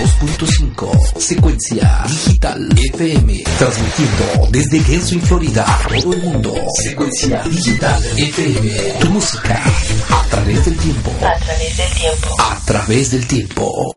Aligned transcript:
92.5. 0.00 1.18
Secuencia 1.18 2.04
Digital 2.06 2.68
FM. 2.74 3.44
Transmitiendo 3.58 4.48
desde 4.50 4.80
Genswin, 4.80 5.20
Florida. 5.20 5.66
Todo 6.00 6.14
el 6.14 6.22
mundo. 6.22 6.54
Secuencia 6.82 7.42
Digital 7.42 8.02
FM. 8.16 8.70
Tu 8.98 9.10
música. 9.10 9.62
A 10.08 10.22
través 10.30 10.64
del 10.64 10.76
tiempo. 10.78 11.10
A 11.20 11.38
través 11.38 11.76
del 11.76 11.90
tiempo. 11.92 12.36
A 12.38 12.60
través 12.64 13.10
del 13.10 13.26
tiempo. 13.26 13.94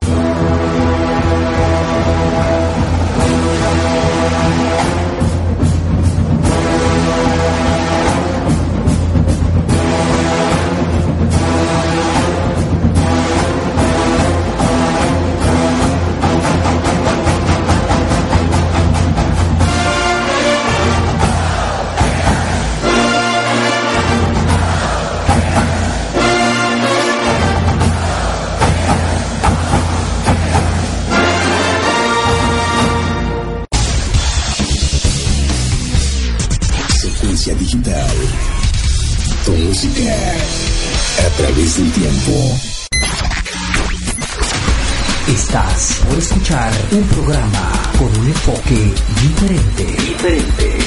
Programa 47.23 47.71
con 47.97 48.19
un 48.19 48.27
enfoque 48.27 48.93
diferente. 49.21 49.85
Diferente. 49.85 50.77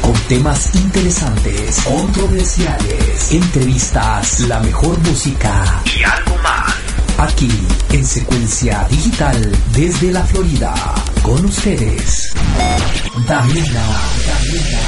Con 0.00 0.14
temas 0.28 0.74
interesantes, 0.74 1.80
controversiales, 1.80 3.32
entrevistas, 3.32 4.40
la 4.40 4.60
mejor 4.60 4.98
música 5.00 5.82
y 5.84 6.02
algo 6.02 6.38
más. 6.42 6.74
Aquí 7.18 7.50
en 7.92 8.06
secuencia 8.06 8.86
digital 8.88 9.52
desde 9.74 10.12
la 10.12 10.24
Florida. 10.24 10.74
Con 11.22 11.44
ustedes, 11.44 12.32
Damiana. 13.26 13.86
Damiana. 14.26 14.80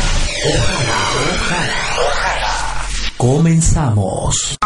Ojalá, 0.54 1.00
ojalá, 1.34 1.82
ojalá. 2.08 2.86
Comenzamos. 3.16 4.58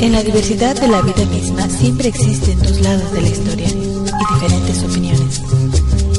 En 0.00 0.12
la 0.12 0.22
diversidad 0.22 0.80
de 0.80 0.86
la 0.86 1.02
vida 1.02 1.24
misma 1.26 1.68
siempre 1.68 2.08
existen 2.08 2.58
dos 2.60 2.80
lados 2.80 3.12
de 3.12 3.20
la 3.20 3.28
historia 3.28 3.68
y 3.68 4.34
diferentes 4.34 4.82
opiniones. 4.84 5.42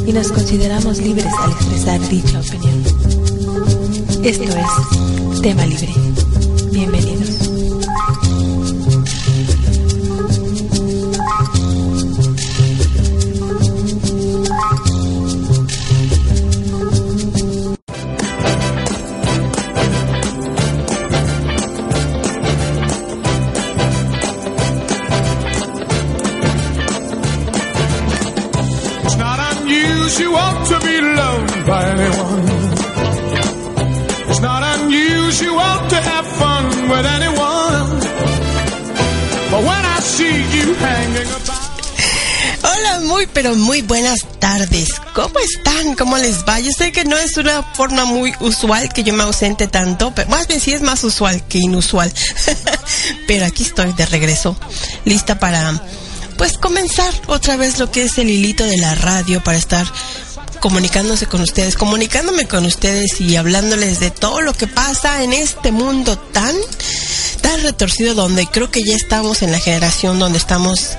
Y 0.06 0.12
nos 0.12 0.32
consideramos 0.32 0.98
libres 1.00 1.32
al 1.40 1.52
expresar 1.52 2.00
dicha 2.10 2.40
opinión. 2.40 2.84
Esto 4.24 4.44
es 4.44 5.42
Tema 5.42 5.66
Libre. 5.66 5.94
Bienvenidos. 6.72 7.19
Pero 43.42 43.56
muy 43.56 43.82
buenas 43.82 44.26
tardes. 44.40 44.90
¿Cómo 45.16 45.40
están? 45.40 45.96
¿Cómo 45.96 46.18
les 46.18 46.44
va? 46.44 46.60
Yo 46.60 46.72
sé 46.78 46.92
que 46.92 47.06
no 47.06 47.16
es 47.16 47.38
una 47.38 47.64
forma 47.64 48.04
muy 48.04 48.34
usual 48.42 48.92
que 48.92 49.02
yo 49.02 49.14
me 49.14 49.24
ausente 49.24 49.68
tanto, 49.68 50.12
pero 50.14 50.30
más 50.30 50.46
bien 50.46 50.60
sí 50.60 50.74
es 50.74 50.82
más 50.82 51.06
usual 51.06 51.48
que 51.48 51.60
inusual. 51.60 52.12
pero 53.28 53.46
aquí 53.46 53.64
estoy 53.64 53.94
de 53.94 54.06
regreso, 54.08 54.58
lista 55.06 55.40
para 55.40 55.82
pues 56.38 56.58
comenzar 56.58 57.14
otra 57.28 57.56
vez 57.56 57.80
lo 57.80 57.90
que 57.90 58.04
es 58.04 58.18
el 58.18 58.30
hilito 58.30 58.66
de 58.66 58.76
la 58.76 58.94
radio 58.96 59.42
para 59.42 59.58
estar 59.58 59.88
comunicándose 60.60 61.26
con 61.26 61.40
ustedes, 61.40 61.78
comunicándome 61.78 62.46
con 62.46 62.66
ustedes 62.66 63.22
y 63.22 63.38
hablándoles 63.38 64.02
de 64.02 64.12
todo 64.12 64.42
lo 64.42 64.52
que 64.52 64.68
pasa 64.68 65.24
en 65.24 65.32
este 65.32 65.72
mundo 65.72 66.18
tan 66.18 66.58
tan 67.40 67.62
retorcido 67.62 68.16
donde 68.16 68.48
creo 68.48 68.70
que 68.70 68.84
ya 68.84 68.98
estamos 68.98 69.44
en 69.44 69.54
la 69.54 69.60
generación 69.60 70.20
donde 70.20 70.40
estamos 70.40 70.98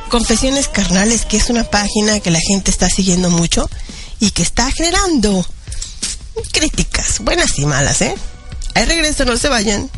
Confesiones 0.09 0.69
Carnales, 0.69 1.25
que 1.25 1.37
es 1.37 1.51
una 1.51 1.65
página 1.65 2.21
que 2.21 2.31
la 2.31 2.41
gente 2.41 2.71
está 2.71 2.89
siguiendo 2.89 3.31
mucho 3.31 3.69
y 4.21 4.31
que 4.31 4.43
está 4.43 4.71
generando 4.71 5.45
críticas, 6.53 7.21
buenas 7.21 7.59
y 7.59 7.67
malas, 7.67 8.01
¿eh? 8.03 8.15
Ahí 8.75 8.85
regreso, 8.85 9.25
no 9.25 9.37
se 9.37 9.49
vayan. 9.49 9.91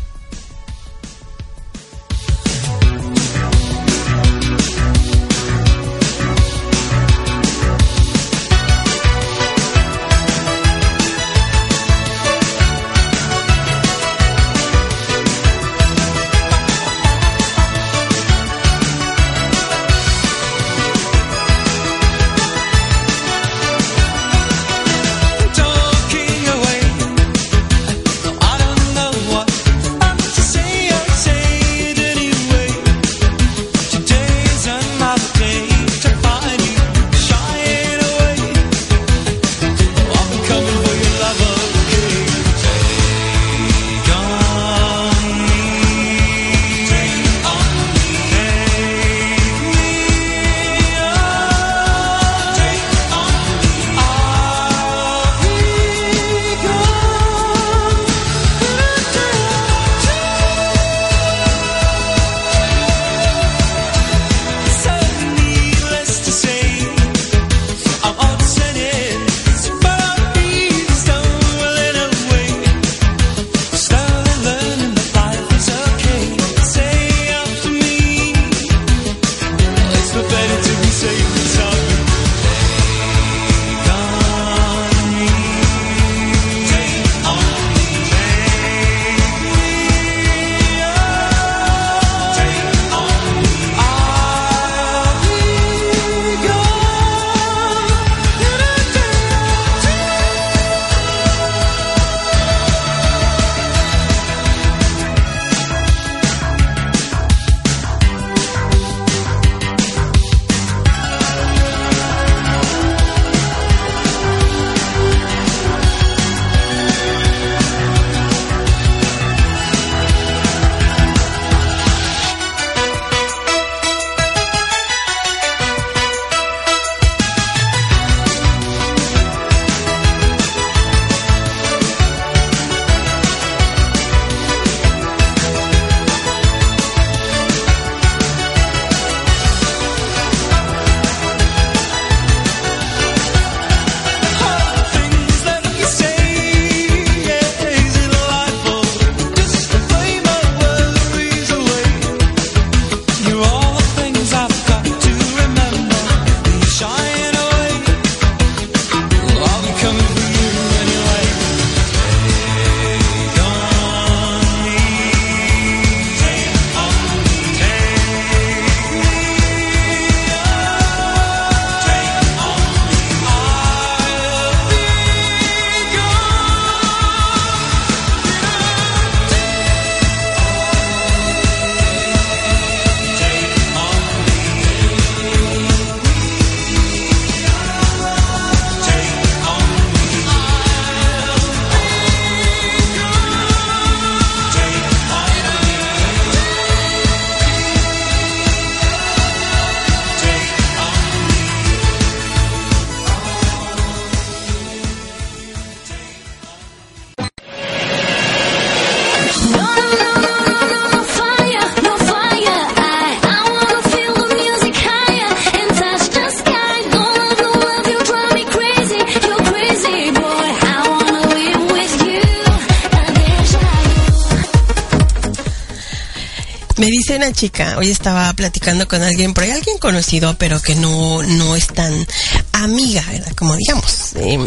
Chica, 227.39 227.77
hoy 227.77 227.89
estaba 227.89 228.33
platicando 228.33 228.85
con 228.85 229.01
alguien, 229.01 229.33
por 229.33 229.45
ahí 229.45 229.51
alguien 229.51 229.77
conocido, 229.77 230.37
pero 230.37 230.61
que 230.61 230.75
no, 230.75 231.23
no 231.23 231.55
es 231.55 231.67
tan 231.67 232.05
amiga, 232.51 233.01
¿verdad? 233.09 233.31
Como 233.33 233.55
digamos, 233.55 234.11
eh, 234.15 234.37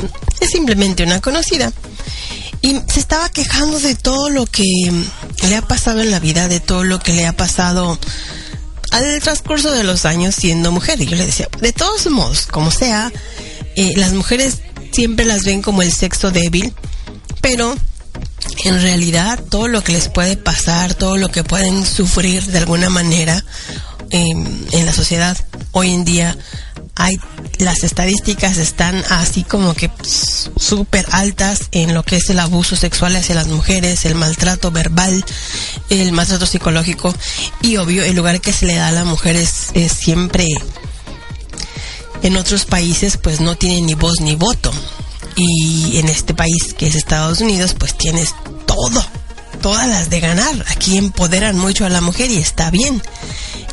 es 0.41 0.51
simplemente 0.51 1.03
una 1.03 1.19
conocida. 1.23 1.73
Y 2.61 2.79
se 2.89 3.01
estaba 3.01 3.31
quejando 3.31 3.81
de 3.81 3.95
todo 3.95 4.29
lo 4.29 4.45
que 4.45 4.63
le 5.49 5.57
ha 5.57 5.63
pasado 5.63 6.03
en 6.03 6.11
la 6.11 6.21
vida, 6.21 6.49
de 6.49 6.61
todo 6.61 6.85
lo 6.85 6.99
que 6.99 7.15
le 7.15 7.27
ha 7.27 7.35
pasado 7.35 7.99
al 8.91 9.21
transcurso 9.23 9.71
de 9.71 9.85
los 9.85 10.05
años 10.05 10.35
siendo 10.35 10.71
mujer. 10.71 11.01
Y 11.01 11.07
yo 11.07 11.17
le 11.17 11.25
decía, 11.25 11.49
de 11.63 11.73
todos 11.73 12.07
modos, 12.11 12.47
como 12.47 12.71
sea, 12.71 13.11
eh, 13.75 13.95
las 13.97 14.13
mujeres 14.13 14.59
siempre 14.93 15.25
las 15.25 15.45
ven 15.45 15.63
como 15.63 15.81
el 15.81 15.95
sexo 15.95 16.31
débil, 16.31 16.75
pero 17.41 17.75
en 18.65 18.81
realidad 18.81 19.41
todo 19.51 19.69
lo 19.69 19.83
que 19.83 19.93
les 19.93 20.09
puede 20.09 20.37
pasar, 20.37 20.95
todo 20.95 21.17
lo 21.17 21.31
que 21.31 21.45
pueden 21.45 21.85
sufrir 21.85 22.45
de 22.45 22.59
alguna 22.59 22.91
manera 22.91 23.45
em, 24.11 24.67
en 24.73 24.87
la 24.87 24.93
sociedad 24.93 25.37
hoy 25.73 25.93
en 25.93 26.05
día, 26.05 26.37
hay 26.95 27.19
las 27.59 27.85
estadísticas 27.85 28.59
están 28.59 29.03
así 29.09 29.45
como 29.45 29.75
que 29.75 29.91
súper 30.57 31.07
altas 31.13 31.69
en 31.71 31.95
lo 31.95 32.03
que 32.03 32.17
es 32.17 32.29
el 32.31 32.41
abuso 32.41 32.77
sexual 32.77 33.17
hacia 33.17 33.35
las 33.35 33.49
mujeres, 33.49 34.05
el 34.05 34.15
maltrato 34.15 34.71
verbal, 34.71 35.25
el 35.91 36.13
maltrato 36.13 36.47
psicológico. 36.47 37.15
Y 37.63 37.77
obvio 37.77 38.03
el 38.03 38.17
lugar 38.17 38.41
que 38.41 38.53
se 38.53 38.67
le 38.67 38.75
da 38.75 38.89
a 38.89 38.93
la 38.93 39.05
mujer 39.05 39.37
es, 39.37 39.71
es 39.75 39.93
siempre 39.93 40.47
en 42.23 42.37
otros 42.37 42.65
países 42.65 43.17
pues 43.17 43.41
no 43.41 43.57
tiene 43.57 43.81
ni 43.81 43.95
voz 43.95 44.21
ni 44.21 44.35
voto. 44.35 44.73
Y 45.37 45.99
en 45.99 46.09
este 46.09 46.35
país 46.35 46.75
que 46.77 46.87
es 46.89 46.95
Estados 46.95 47.41
Unidos 47.41 47.75
pues 47.79 47.97
tienes 47.97 48.35
todo, 48.83 49.05
todas 49.61 49.87
las 49.87 50.11
de 50.11 50.21
ganar. 50.21 50.65
Aquí 50.69 50.97
empoderan 50.97 51.57
mucho 51.57 51.87
a 51.87 51.89
la 51.89 52.01
mujer 52.01 52.31
y 52.31 52.39
está 52.39 52.71
bien. 52.71 53.01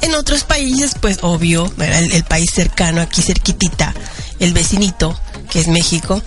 En 0.02 0.14
otros 0.14 0.44
países, 0.44 0.94
pues 1.00 1.20
obvio, 1.22 1.72
el, 1.80 2.24
país 2.26 2.52
cercano, 2.54 3.02
aquí 3.02 3.22
cerquitita, 3.22 3.94
el 4.40 4.54
vecinito, 4.54 5.20
que 5.50 5.60
es 5.62 5.68
México, 5.68 6.22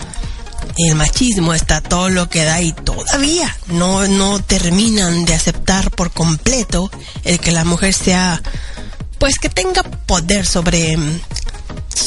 el 0.77 0.95
machismo 0.95 1.53
está 1.53 1.81
todo 1.81 2.09
lo 2.09 2.29
que 2.29 2.43
da 2.43 2.61
y 2.61 2.73
todavía 2.73 3.55
no, 3.67 4.07
no 4.07 4.41
terminan 4.41 5.25
de 5.25 5.33
aceptar 5.33 5.89
por 5.91 6.11
completo 6.11 6.91
el 7.23 7.39
que 7.39 7.51
la 7.51 7.63
mujer 7.63 7.93
sea, 7.93 8.41
pues 9.17 9.39
que 9.39 9.49
tenga 9.49 9.83
poder 9.83 10.45
sobre 10.45 10.97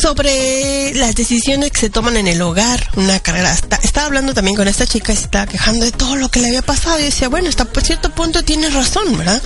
sobre 0.06 0.94
las 0.94 1.16
decisiones 1.16 1.72
que 1.72 1.80
se 1.80 1.90
toman 1.90 2.16
en 2.16 2.28
el 2.28 2.40
hogar, 2.40 2.90
una 2.94 3.18
carrera. 3.18 3.52
estaba 3.82 4.06
hablando 4.06 4.34
también 4.34 4.56
con 4.56 4.68
esta 4.68 4.86
chica 4.86 5.12
y 5.12 5.16
se 5.16 5.24
estaba 5.24 5.48
quejando 5.48 5.84
de 5.84 5.90
todo 5.90 6.14
lo 6.14 6.28
que 6.28 6.38
le 6.38 6.46
había 6.46 6.62
pasado 6.62 7.00
y 7.00 7.02
decía, 7.02 7.28
bueno, 7.28 7.48
hasta 7.48 7.64
por 7.64 7.82
cierto 7.82 8.10
punto 8.10 8.44
tiene 8.44 8.70
razón, 8.70 9.18
¿verdad? 9.18 9.42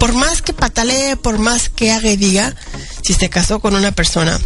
Por 0.00 0.12
más 0.12 0.42
que 0.42 0.52
patalee, 0.52 1.14
por 1.14 1.38
más 1.38 1.68
que 1.68 1.92
haga 1.92 2.10
y 2.10 2.16
diga, 2.16 2.56
si 3.02 3.14
se 3.14 3.30
casó 3.30 3.60
con 3.60 3.76
una 3.76 3.92
persona 3.92 4.36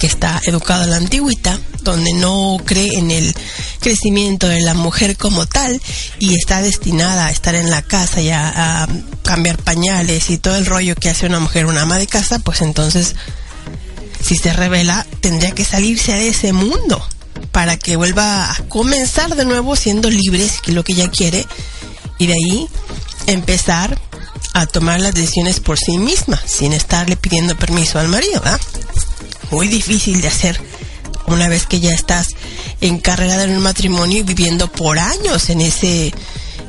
que 0.00 0.06
está 0.06 0.40
educada 0.46 0.84
a 0.84 0.86
la 0.86 0.96
antigüita, 0.96 1.60
donde 1.82 2.14
no 2.14 2.56
cree 2.64 2.96
en 2.96 3.10
el 3.10 3.34
crecimiento 3.80 4.48
de 4.48 4.62
la 4.62 4.72
mujer 4.72 5.18
como 5.18 5.44
tal 5.44 5.82
y 6.18 6.34
está 6.34 6.62
destinada 6.62 7.26
a 7.26 7.30
estar 7.30 7.54
en 7.54 7.68
la 7.68 7.82
casa 7.82 8.22
y 8.22 8.30
a, 8.30 8.84
a 8.84 8.88
cambiar 9.22 9.58
pañales 9.58 10.30
y 10.30 10.38
todo 10.38 10.56
el 10.56 10.64
rollo 10.64 10.94
que 10.94 11.10
hace 11.10 11.26
una 11.26 11.40
mujer, 11.40 11.66
una 11.66 11.82
ama 11.82 11.98
de 11.98 12.06
casa, 12.06 12.38
pues 12.38 12.62
entonces 12.62 13.16
si 14.20 14.36
se 14.36 14.52
revela, 14.52 15.06
tendría 15.20 15.52
que 15.52 15.64
salirse 15.64 16.12
de 16.12 16.28
ese 16.28 16.52
mundo 16.52 17.04
para 17.52 17.76
que 17.76 17.96
vuelva 17.96 18.50
a 18.50 18.56
comenzar 18.68 19.34
de 19.34 19.44
nuevo 19.44 19.76
siendo 19.76 20.10
libre, 20.10 20.46
lo 20.66 20.84
que 20.84 20.92
ella 20.92 21.10
quiere, 21.10 21.46
y 22.18 22.26
de 22.26 22.34
ahí 22.34 22.68
empezar 23.26 23.98
a 24.52 24.66
tomar 24.66 25.00
las 25.00 25.14
decisiones 25.14 25.60
por 25.60 25.78
sí 25.78 25.98
misma, 25.98 26.40
sin 26.44 26.72
estarle 26.72 27.16
pidiendo 27.16 27.56
permiso 27.56 27.98
al 27.98 28.08
marido. 28.08 28.42
Muy 29.50 29.68
difícil 29.68 30.20
de 30.20 30.28
hacer 30.28 30.60
una 31.26 31.48
vez 31.48 31.66
que 31.66 31.80
ya 31.80 31.92
estás 31.92 32.28
encarregada 32.80 33.44
en 33.44 33.56
un 33.56 33.62
matrimonio 33.62 34.18
y 34.18 34.22
viviendo 34.22 34.70
por 34.70 34.98
años 34.98 35.50
en 35.50 35.60
ese 35.60 36.12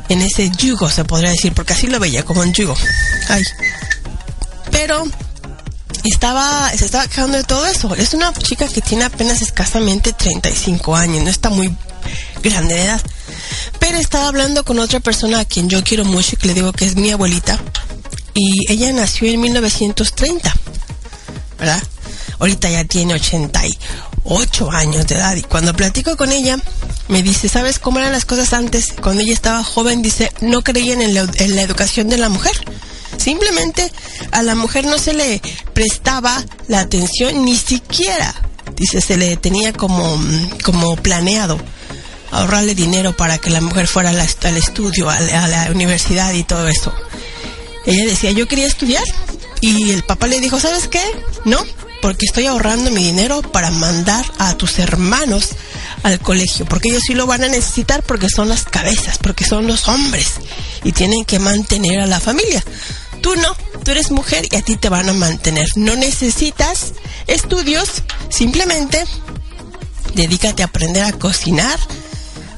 en 0.09 0.21
ese 0.21 0.49
yugo, 0.49 0.89
se 0.89 1.03
podría 1.03 1.31
decir, 1.31 1.53
porque 1.53 1.73
así 1.73 1.87
lo 1.87 1.99
veía 1.99 2.23
como 2.23 2.41
un 2.41 2.53
yugo. 2.53 2.75
Ay. 3.27 3.43
Pero 4.71 5.03
estaba, 6.09 6.69
se 6.69 6.85
estaba 6.85 7.07
quejando 7.07 7.37
de 7.37 7.43
todo 7.43 7.65
eso. 7.65 7.93
Es 7.95 8.13
una 8.13 8.33
chica 8.33 8.67
que 8.67 8.81
tiene 8.81 9.05
apenas 9.05 9.41
escasamente 9.41 10.13
35 10.13 10.95
años, 10.95 11.23
no 11.23 11.29
está 11.29 11.49
muy 11.49 11.75
grande 12.43 12.75
de 12.75 12.83
edad. 12.83 13.01
Pero 13.79 13.97
estaba 13.97 14.27
hablando 14.27 14.63
con 14.63 14.79
otra 14.79 14.99
persona 14.99 15.39
a 15.39 15.45
quien 15.45 15.69
yo 15.69 15.83
quiero 15.83 16.05
mucho 16.05 16.31
y 16.33 16.37
que 16.37 16.47
le 16.47 16.53
digo 16.53 16.71
que 16.73 16.85
es 16.85 16.95
mi 16.95 17.11
abuelita. 17.11 17.59
Y 18.33 18.71
ella 18.71 18.91
nació 18.93 19.27
en 19.29 19.41
1930, 19.41 20.55
¿verdad? 21.59 21.81
Ahorita 22.39 22.69
ya 22.69 22.83
tiene 22.83 23.15
88 23.15 24.71
años 24.71 25.07
de 25.07 25.15
edad. 25.15 25.35
Y 25.35 25.41
cuando 25.41 25.73
platico 25.73 26.15
con 26.15 26.31
ella, 26.31 26.57
me 27.07 27.23
dice, 27.23 27.49
¿sabes 27.49 27.79
cómo 27.79 27.99
eran 27.99 28.11
las 28.11 28.25
cosas 28.25 28.53
antes? 28.53 28.93
Cuando 29.01 29.23
ella 29.23 29.33
estaba 29.33 29.63
joven, 29.63 30.01
dice, 30.01 30.31
no 30.41 30.61
creían 30.61 31.01
en 31.01 31.17
en 31.17 31.55
la 31.55 31.61
educación 31.61 32.09
de 32.09 32.17
la 32.17 32.29
mujer 32.29 32.53
Simplemente 33.17 33.91
a 34.31 34.43
la 34.43 34.55
mujer 34.55 34.85
no 34.85 34.97
se 34.97 35.13
le 35.13 35.41
prestaba 35.73 36.43
la 36.67 36.81
atención 36.81 37.43
ni 37.43 37.57
siquiera, 37.57 38.33
dice, 38.75 39.01
se 39.01 39.17
le 39.17 39.37
tenía 39.37 39.73
como, 39.73 40.19
como 40.63 40.95
planeado 40.97 41.59
ahorrarle 42.31 42.75
dinero 42.75 43.15
para 43.15 43.37
que 43.37 43.49
la 43.49 43.61
mujer 43.61 43.87
fuera 43.87 44.09
al, 44.09 44.57
estudio, 44.57 45.09
a 45.09 45.19
la, 45.19 45.69
universidad 45.71 46.33
y 46.33 46.43
todo 46.43 46.67
eso. 46.67 46.93
Ella 47.85 48.05
decía, 48.05 48.31
yo 48.31 48.47
quería 48.47 48.67
estudiar 48.67 49.03
y 49.61 49.91
el 49.91 50.03
papá 50.03 50.27
le 50.27 50.39
dijo, 50.39 50.59
¿sabes 50.59 50.87
qué? 50.87 51.01
No, 51.45 51.63
porque 52.01 52.25
estoy 52.25 52.45
ahorrando 52.45 52.91
mi 52.91 53.03
dinero 53.03 53.41
para 53.41 53.71
mandar 53.71 54.25
a 54.39 54.55
tus 54.55 54.79
hermanos 54.79 55.49
al 56.03 56.19
colegio, 56.19 56.65
porque 56.65 56.89
ellos 56.89 57.03
sí 57.07 57.13
lo 57.13 57.25
van 57.25 57.43
a 57.43 57.47
necesitar 57.47 58.03
porque 58.03 58.27
son 58.29 58.49
las 58.49 58.65
cabezas, 58.65 59.17
porque 59.17 59.45
son 59.45 59.67
los 59.67 59.87
hombres 59.87 60.33
y 60.83 60.91
tienen 60.91 61.25
que 61.25 61.39
mantener 61.39 62.01
a 62.01 62.05
la 62.05 62.19
familia. 62.19 62.63
Tú 63.21 63.35
no, 63.35 63.55
tú 63.83 63.91
eres 63.91 64.11
mujer 64.11 64.47
y 64.51 64.55
a 64.55 64.61
ti 64.61 64.77
te 64.77 64.89
van 64.89 65.09
a 65.09 65.13
mantener. 65.13 65.67
No 65.75 65.95
necesitas 65.95 66.93
estudios, 67.27 68.03
simplemente 68.29 69.03
dedícate 70.13 70.63
a 70.63 70.67
aprender 70.67 71.03
a 71.03 71.13
cocinar, 71.13 71.79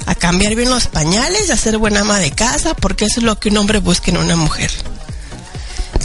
a 0.06 0.16
cambiar 0.16 0.56
bien 0.56 0.70
los 0.70 0.88
pañales, 0.88 1.50
a 1.50 1.58
ser 1.58 1.78
buena 1.78 2.02
ama 2.02 2.20
de 2.20 2.32
casa, 2.32 2.74
porque 2.74 3.06
eso 3.06 3.20
es 3.20 3.26
lo 3.26 3.40
que 3.40 3.50
un 3.50 3.58
hombre 3.58 3.80
busca 3.80 4.12
en 4.12 4.18
una 4.18 4.36
mujer. 4.36 4.72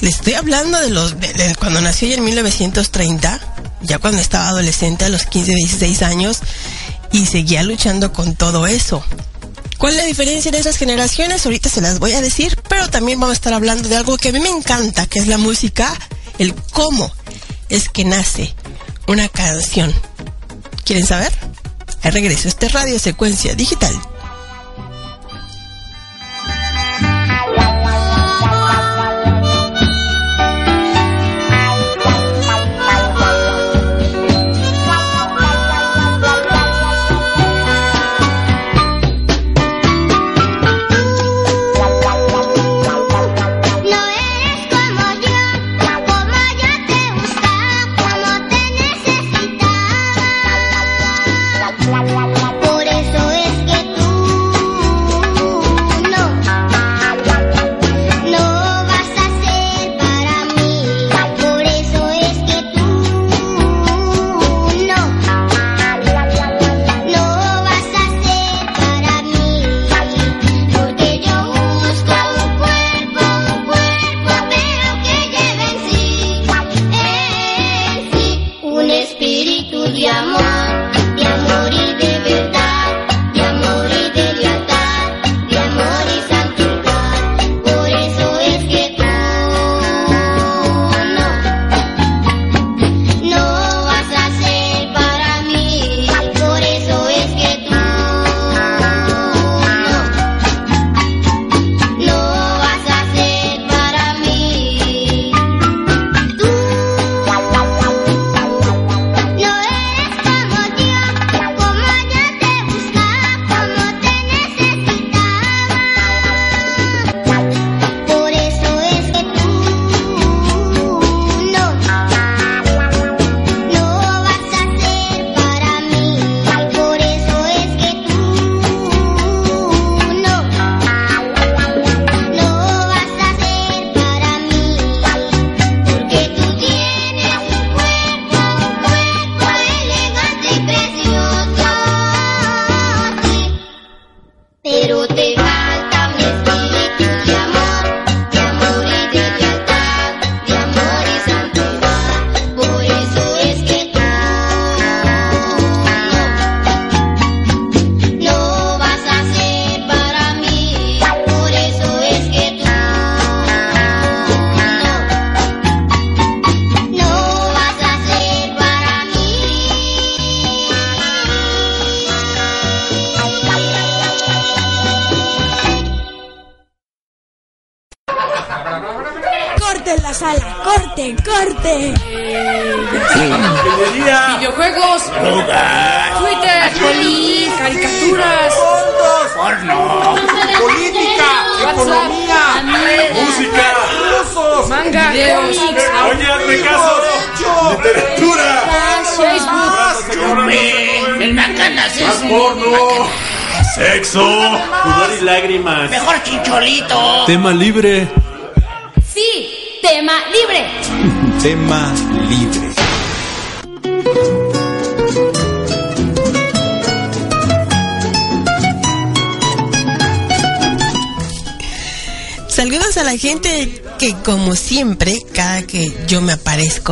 Le 0.00 0.10
estoy 0.10 0.34
hablando 0.34 0.78
de 0.80 0.90
los 0.90 1.18
de, 1.18 1.54
cuando 1.58 1.80
nació 1.80 2.12
en 2.12 2.24
1930, 2.24 3.40
ya 3.82 3.98
cuando 3.98 4.20
estaba 4.20 4.48
adolescente 4.48 5.04
a 5.04 5.08
los 5.08 5.24
15, 5.24 5.54
16 5.54 6.02
años 6.02 6.40
y 7.12 7.26
seguía 7.26 7.62
luchando 7.62 8.12
con 8.12 8.34
todo 8.34 8.66
eso. 8.66 9.02
¿Cuál 9.78 9.92
es 9.94 9.98
la 9.98 10.06
diferencia 10.06 10.50
de 10.50 10.58
esas 10.58 10.76
generaciones? 10.76 11.44
Ahorita 11.44 11.68
se 11.68 11.80
las 11.80 11.98
voy 11.98 12.12
a 12.12 12.20
decir, 12.20 12.58
pero 12.68 12.88
también 12.88 13.20
vamos 13.20 13.32
a 13.32 13.34
estar 13.34 13.52
hablando 13.52 13.88
de 13.88 13.96
algo 13.96 14.16
que 14.16 14.30
a 14.30 14.32
mí 14.32 14.40
me 14.40 14.48
encanta, 14.48 15.06
que 15.06 15.18
es 15.18 15.26
la 15.26 15.38
música, 15.38 15.94
el 16.38 16.54
cómo 16.72 17.12
es 17.68 17.88
que 17.88 18.04
nace 18.04 18.54
una 19.06 19.28
canción. 19.28 19.92
¿Quieren 20.84 21.06
saber? 21.06 21.32
Al 22.02 22.12
regreso, 22.12 22.48
este 22.48 22.68
radio 22.68 22.98
secuencia 22.98 23.54
digital. 23.54 23.94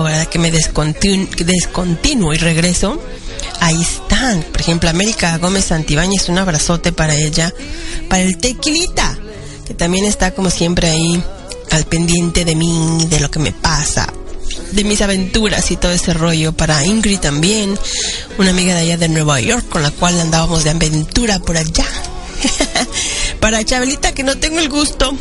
¿Verdad? 0.03 0.27
Que 0.29 0.39
me 0.39 0.53
descontinu- 0.53 1.29
descontinuo 1.37 2.33
y 2.33 2.39
regreso, 2.39 3.01
ahí 3.61 3.81
están. 3.81 4.43
Por 4.43 4.61
ejemplo, 4.61 4.91
América 4.91 5.37
Gómez 5.39 5.67
Santibáñez, 5.67 6.29
un 6.29 6.39
abrazote 6.39 6.93
para 6.93 7.15
ella. 7.15 7.53
Para 8.09 8.23
el 8.23 8.39
Tequilita, 8.39 9.19
que 9.67 9.75
también 9.75 10.05
está 10.05 10.33
como 10.33 10.51
siempre 10.51 10.91
ahí 10.91 11.23
al 11.71 11.85
pendiente 11.85 12.45
de 12.45 12.55
mí, 12.55 13.07
de 13.09 13.21
lo 13.21 13.31
que 13.31 13.39
me 13.39 13.53
pasa, 13.53 14.07
de 14.73 14.85
mis 14.85 15.01
aventuras 15.01 15.71
y 15.71 15.77
todo 15.77 15.93
ese 15.93 16.13
rollo. 16.13 16.53
Para 16.53 16.85
Ingrid 16.85 17.19
también, 17.21 17.79
una 18.39 18.51
amiga 18.51 18.75
de 18.75 18.81
allá 18.83 18.97
de 18.99 19.09
Nueva 19.09 19.41
York 19.41 19.69
con 19.69 19.83
la 19.83 19.91
cual 19.91 20.21
andábamos 20.21 20.65
de 20.65 20.71
aventura 20.71 21.39
por 21.39 21.57
allá. 21.57 21.87
para 23.41 23.65
Chabelita, 23.65 24.13
que 24.13 24.23
no 24.25 24.37
tengo 24.37 24.59
el 24.59 24.69
gusto 24.69 25.17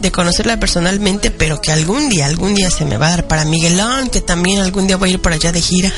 de 0.00 0.10
conocerla 0.10 0.58
personalmente, 0.58 1.30
pero 1.30 1.60
que 1.60 1.72
algún 1.72 2.08
día, 2.08 2.26
algún 2.26 2.54
día 2.54 2.70
se 2.70 2.84
me 2.84 2.96
va 2.96 3.08
a 3.08 3.10
dar. 3.10 3.28
Para 3.28 3.44
Miguelón, 3.44 4.08
que 4.08 4.20
también 4.20 4.60
algún 4.60 4.86
día 4.86 4.96
voy 4.96 5.10
a 5.10 5.12
ir 5.14 5.20
por 5.20 5.32
allá 5.32 5.52
de 5.52 5.60
gira. 5.60 5.92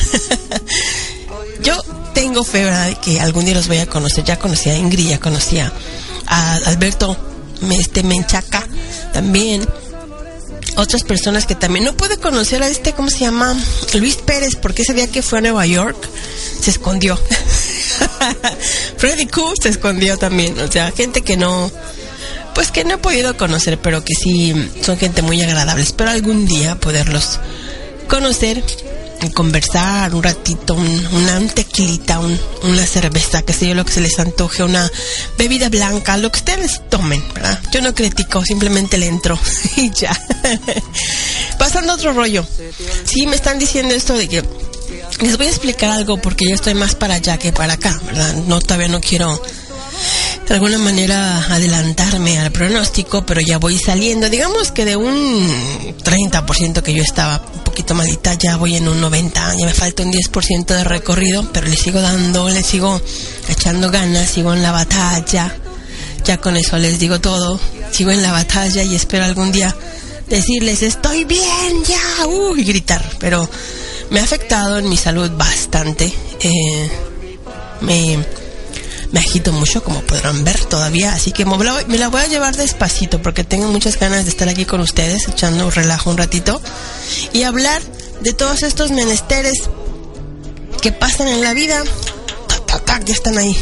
Yo 1.63 1.81
tengo 2.15 2.45
fe, 2.45 2.65
¿verdad? 2.65 2.99
Que 3.01 3.21
algún 3.21 3.45
día 3.45 3.55
los 3.55 3.69
voy 3.69 3.79
a 3.79 3.87
conocer. 3.87 4.25
Ya 4.25 4.39
conocí 4.39 4.71
a 4.71 4.77
Ingrid, 4.77 5.09
ya 5.11 5.21
conocía 5.21 5.73
a 6.27 6.57
Alberto 6.67 7.17
este 7.71 8.03
Menchaca 8.03 8.67
también. 9.13 9.67
Otras 10.77 11.03
personas 11.03 11.45
que 11.45 11.55
también 11.55 11.85
no 11.85 11.95
pude 11.95 12.17
conocer 12.17 12.63
a 12.63 12.69
este, 12.69 12.95
¿cómo 12.95 13.11
se 13.11 13.19
llama? 13.19 13.55
Luis 13.95 14.17
Pérez, 14.17 14.57
porque 14.57 14.83
ese 14.83 14.95
día 14.95 15.07
que 15.07 15.21
fue 15.21 15.39
a 15.39 15.43
Nueva 15.43 15.67
York 15.67 15.97
se 16.61 16.71
escondió. 16.71 17.19
Freddy 18.97 19.27
Q 19.27 19.55
se 19.61 19.69
escondió 19.69 20.17
también. 20.17 20.59
O 20.61 20.71
sea, 20.71 20.91
gente 20.93 21.21
que 21.21 21.37
no, 21.37 21.71
pues 22.63 22.71
que 22.71 22.85
no 22.85 22.95
he 22.95 22.99
podido 22.99 23.37
conocer, 23.37 23.77
pero 23.81 24.05
que 24.05 24.15
sí 24.15 24.55
son 24.85 24.97
gente 24.97 25.21
muy 25.21 25.43
agradable. 25.43 25.83
Espero 25.83 26.11
algún 26.11 26.47
día 26.47 26.77
poderlos 26.77 27.41
conocer 28.09 28.63
y 29.21 29.31
conversar 29.31 30.15
un 30.15 30.23
ratito, 30.23 30.75
un, 30.75 31.07
una 31.13 31.39
un 31.39 31.49
tequilita, 31.49 32.21
un- 32.21 32.41
una 32.63 32.87
cerveza, 32.87 33.43
que 33.43 33.53
sé 33.53 33.67
yo, 33.67 33.75
lo 33.75 33.85
que 33.85 33.93
se 33.93 34.01
les 34.01 34.17
antoje, 34.21 34.63
una 34.63 34.89
bebida 35.37 35.71
blanca, 35.71 36.17
lo 36.17 36.31
que 36.31 36.39
ustedes 36.39 36.83
tomen, 36.89 37.25
¿verdad? 37.35 37.59
Yo 37.73 37.81
no 37.83 37.97
critico, 37.97 38.45
simplemente 38.45 38.97
le 38.97 39.09
entro 39.09 39.37
y 39.77 39.91
ya. 39.91 40.17
Pasando 41.59 41.93
a 41.93 41.95
otro 41.97 42.13
rollo. 42.13 42.47
Sí, 43.05 43.27
me 43.27 43.35
están 43.35 43.59
diciendo 43.59 43.93
esto 43.93 44.15
de 44.17 44.29
que 44.29 44.45
les 45.21 45.37
voy 45.37 45.47
a 45.47 45.51
explicar 45.51 45.91
algo 45.91 46.17
porque 46.21 46.49
yo 46.49 46.55
estoy 46.55 46.75
más 46.75 46.95
para 46.95 47.15
allá 47.15 47.39
que 47.39 47.53
para 47.53 47.73
acá, 47.75 48.01
¿verdad? 48.07 48.35
No, 48.47 48.61
todavía 48.61 48.89
no 48.89 49.01
quiero 49.01 49.41
de 50.53 50.57
alguna 50.57 50.77
manera 50.77 51.47
adelantarme 51.47 52.39
al 52.39 52.53
pronóstico, 52.53 53.25
pero 53.25 53.41
ya 53.41 53.57
voy 53.57 53.79
saliendo. 53.79 54.29
Digamos 54.29 54.71
que 54.71 54.85
de 54.85 54.97
un 54.97 55.49
30% 56.05 56.83
que 56.83 56.93
yo 56.93 57.03
estaba 57.03 57.43
un 57.55 57.65
poquito 57.65 57.95
malita, 57.95 58.35
ya 58.35 58.57
voy 58.57 58.77
en 58.77 58.87
un 58.87 59.01
90%, 59.01 59.59
ya 59.59 59.65
me 59.65 59.73
falta 59.73 60.03
un 60.03 60.13
10% 60.13 60.67
de 60.67 60.85
recorrido, 60.85 61.51
pero 61.55 61.67
le 61.69 61.75
sigo 61.75 62.03
dando, 62.03 62.51
le 62.51 62.63
sigo 62.63 63.01
echando 63.49 63.91
ganas, 63.91 64.29
sigo 64.29 64.53
en 64.53 64.63
la 64.63 64.73
batalla. 64.73 65.57
Ya 66.27 66.37
con 66.37 66.59
eso 66.59 66.77
les 66.77 66.99
digo 66.99 67.19
todo, 67.19 67.59
sigo 67.91 68.11
en 68.11 68.23
la 68.23 68.33
batalla 68.33 68.83
y 68.83 68.95
espero 68.95 69.25
algún 69.25 69.53
día 69.53 69.75
decirles 70.29 70.83
estoy 70.83 71.25
bien, 71.25 71.83
ya, 71.89 72.27
uh, 72.27 72.55
y 72.57 72.65
gritar, 72.65 73.03
pero 73.19 73.49
me 74.11 74.21
ha 74.21 74.25
afectado 74.25 74.81
en 74.81 74.87
mi 74.91 74.99
salud 74.99 75.31
bastante. 75.31 76.13
Eh, 76.41 76.91
me 77.81 78.42
me 79.13 79.21
agito 79.21 79.53
mucho, 79.53 79.85
como 79.85 80.01
podrán 80.03 80.43
ver 80.43 80.59
todavía, 80.65 81.13
así 81.13 81.33
que 81.33 81.45
me 81.45 81.99
la, 81.99 82.09
voy 82.09 82.21
a 82.21 82.27
llevar 82.27 82.57
despacito 82.57 83.21
porque 83.23 83.45
tengo 83.45 83.69
muchas 83.69 83.99
ganas 83.99 84.25
de 84.25 84.31
estar 84.31 84.49
aquí 84.49 84.65
con 84.65 84.81
ustedes, 84.81 85.29
echando 85.29 85.67
un 85.67 85.73
relajo 85.73 86.11
un 86.11 86.19
ratito 86.19 86.61
y 87.33 87.43
hablar 87.43 87.83
de 88.23 88.33
todos 88.33 88.63
estos 88.63 88.91
menesteres 88.91 89.55
que 90.81 90.93
pasan 90.93 91.29
en 91.29 91.43
la 91.43 91.55
vida. 91.55 91.83
Ya 93.07 93.15
están 93.15 93.37
ahí, 93.37 93.57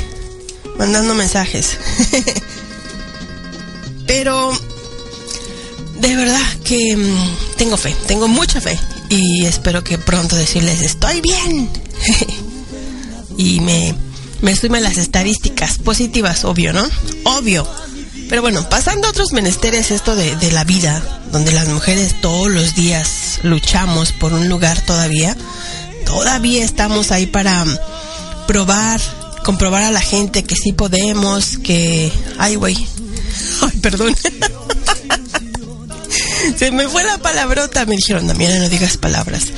mandando 0.76 1.14
mensajes. 1.14 1.78
Pero 4.06 4.52
de 5.98 6.16
verdad 6.16 6.40
que 6.62 6.96
mm, 6.96 7.56
tengo 7.56 7.76
fe, 7.78 7.94
tengo 8.06 8.28
mucha 8.28 8.60
fe 8.60 8.78
y 9.08 9.46
espero 9.46 9.82
que 9.82 9.96
pronto 9.96 10.36
decirles 10.36 10.82
estoy 10.82 11.20
bien. 11.22 11.70
y 13.38 13.60
me, 13.60 13.94
me 14.42 14.57
sumen 14.57 14.83
las 14.83 14.96
estadísticas 14.96 15.79
positivas, 15.79 16.44
obvio, 16.44 16.72
¿no? 16.72 16.88
Obvio. 17.24 17.66
Pero 18.29 18.42
bueno, 18.42 18.68
pasando 18.68 19.07
a 19.07 19.11
otros 19.11 19.33
menesteres, 19.33 19.90
esto 19.90 20.14
de, 20.14 20.37
de 20.37 20.53
la 20.53 20.64
vida, 20.64 21.03
donde 21.33 21.53
las 21.53 21.68
mujeres 21.68 22.20
todos 22.20 22.48
los 22.48 22.74
días 22.74 23.40
luchamos 23.42 24.12
por 24.12 24.33
un 24.33 24.48
lugar 24.48 24.81
todavía, 24.87 25.37
todavía 26.07 26.64
estamos 26.64 27.11
ahí 27.11 27.26
para 27.26 27.64
mm, 27.64 27.79
probar, 28.46 29.00
comprobar 29.44 29.83
a 29.83 29.90
la 29.90 30.00
gente 30.00 30.44
que 30.44 30.57
sí 30.57 30.72
podemos, 30.72 31.59
que... 31.59 32.12
Ay, 32.38 32.55
güey. 32.55 32.76
Ay, 33.62 33.79
perdón. 33.81 34.14
Se 36.57 36.70
me 36.70 36.88
fue 36.88 37.05
la 37.05 37.18
palabrota, 37.18 37.85
me 37.85 37.96
dijeron, 37.96 38.26
Damiana, 38.26 38.59
no 38.59 38.68
digas 38.68 38.96
palabras. 38.96 39.48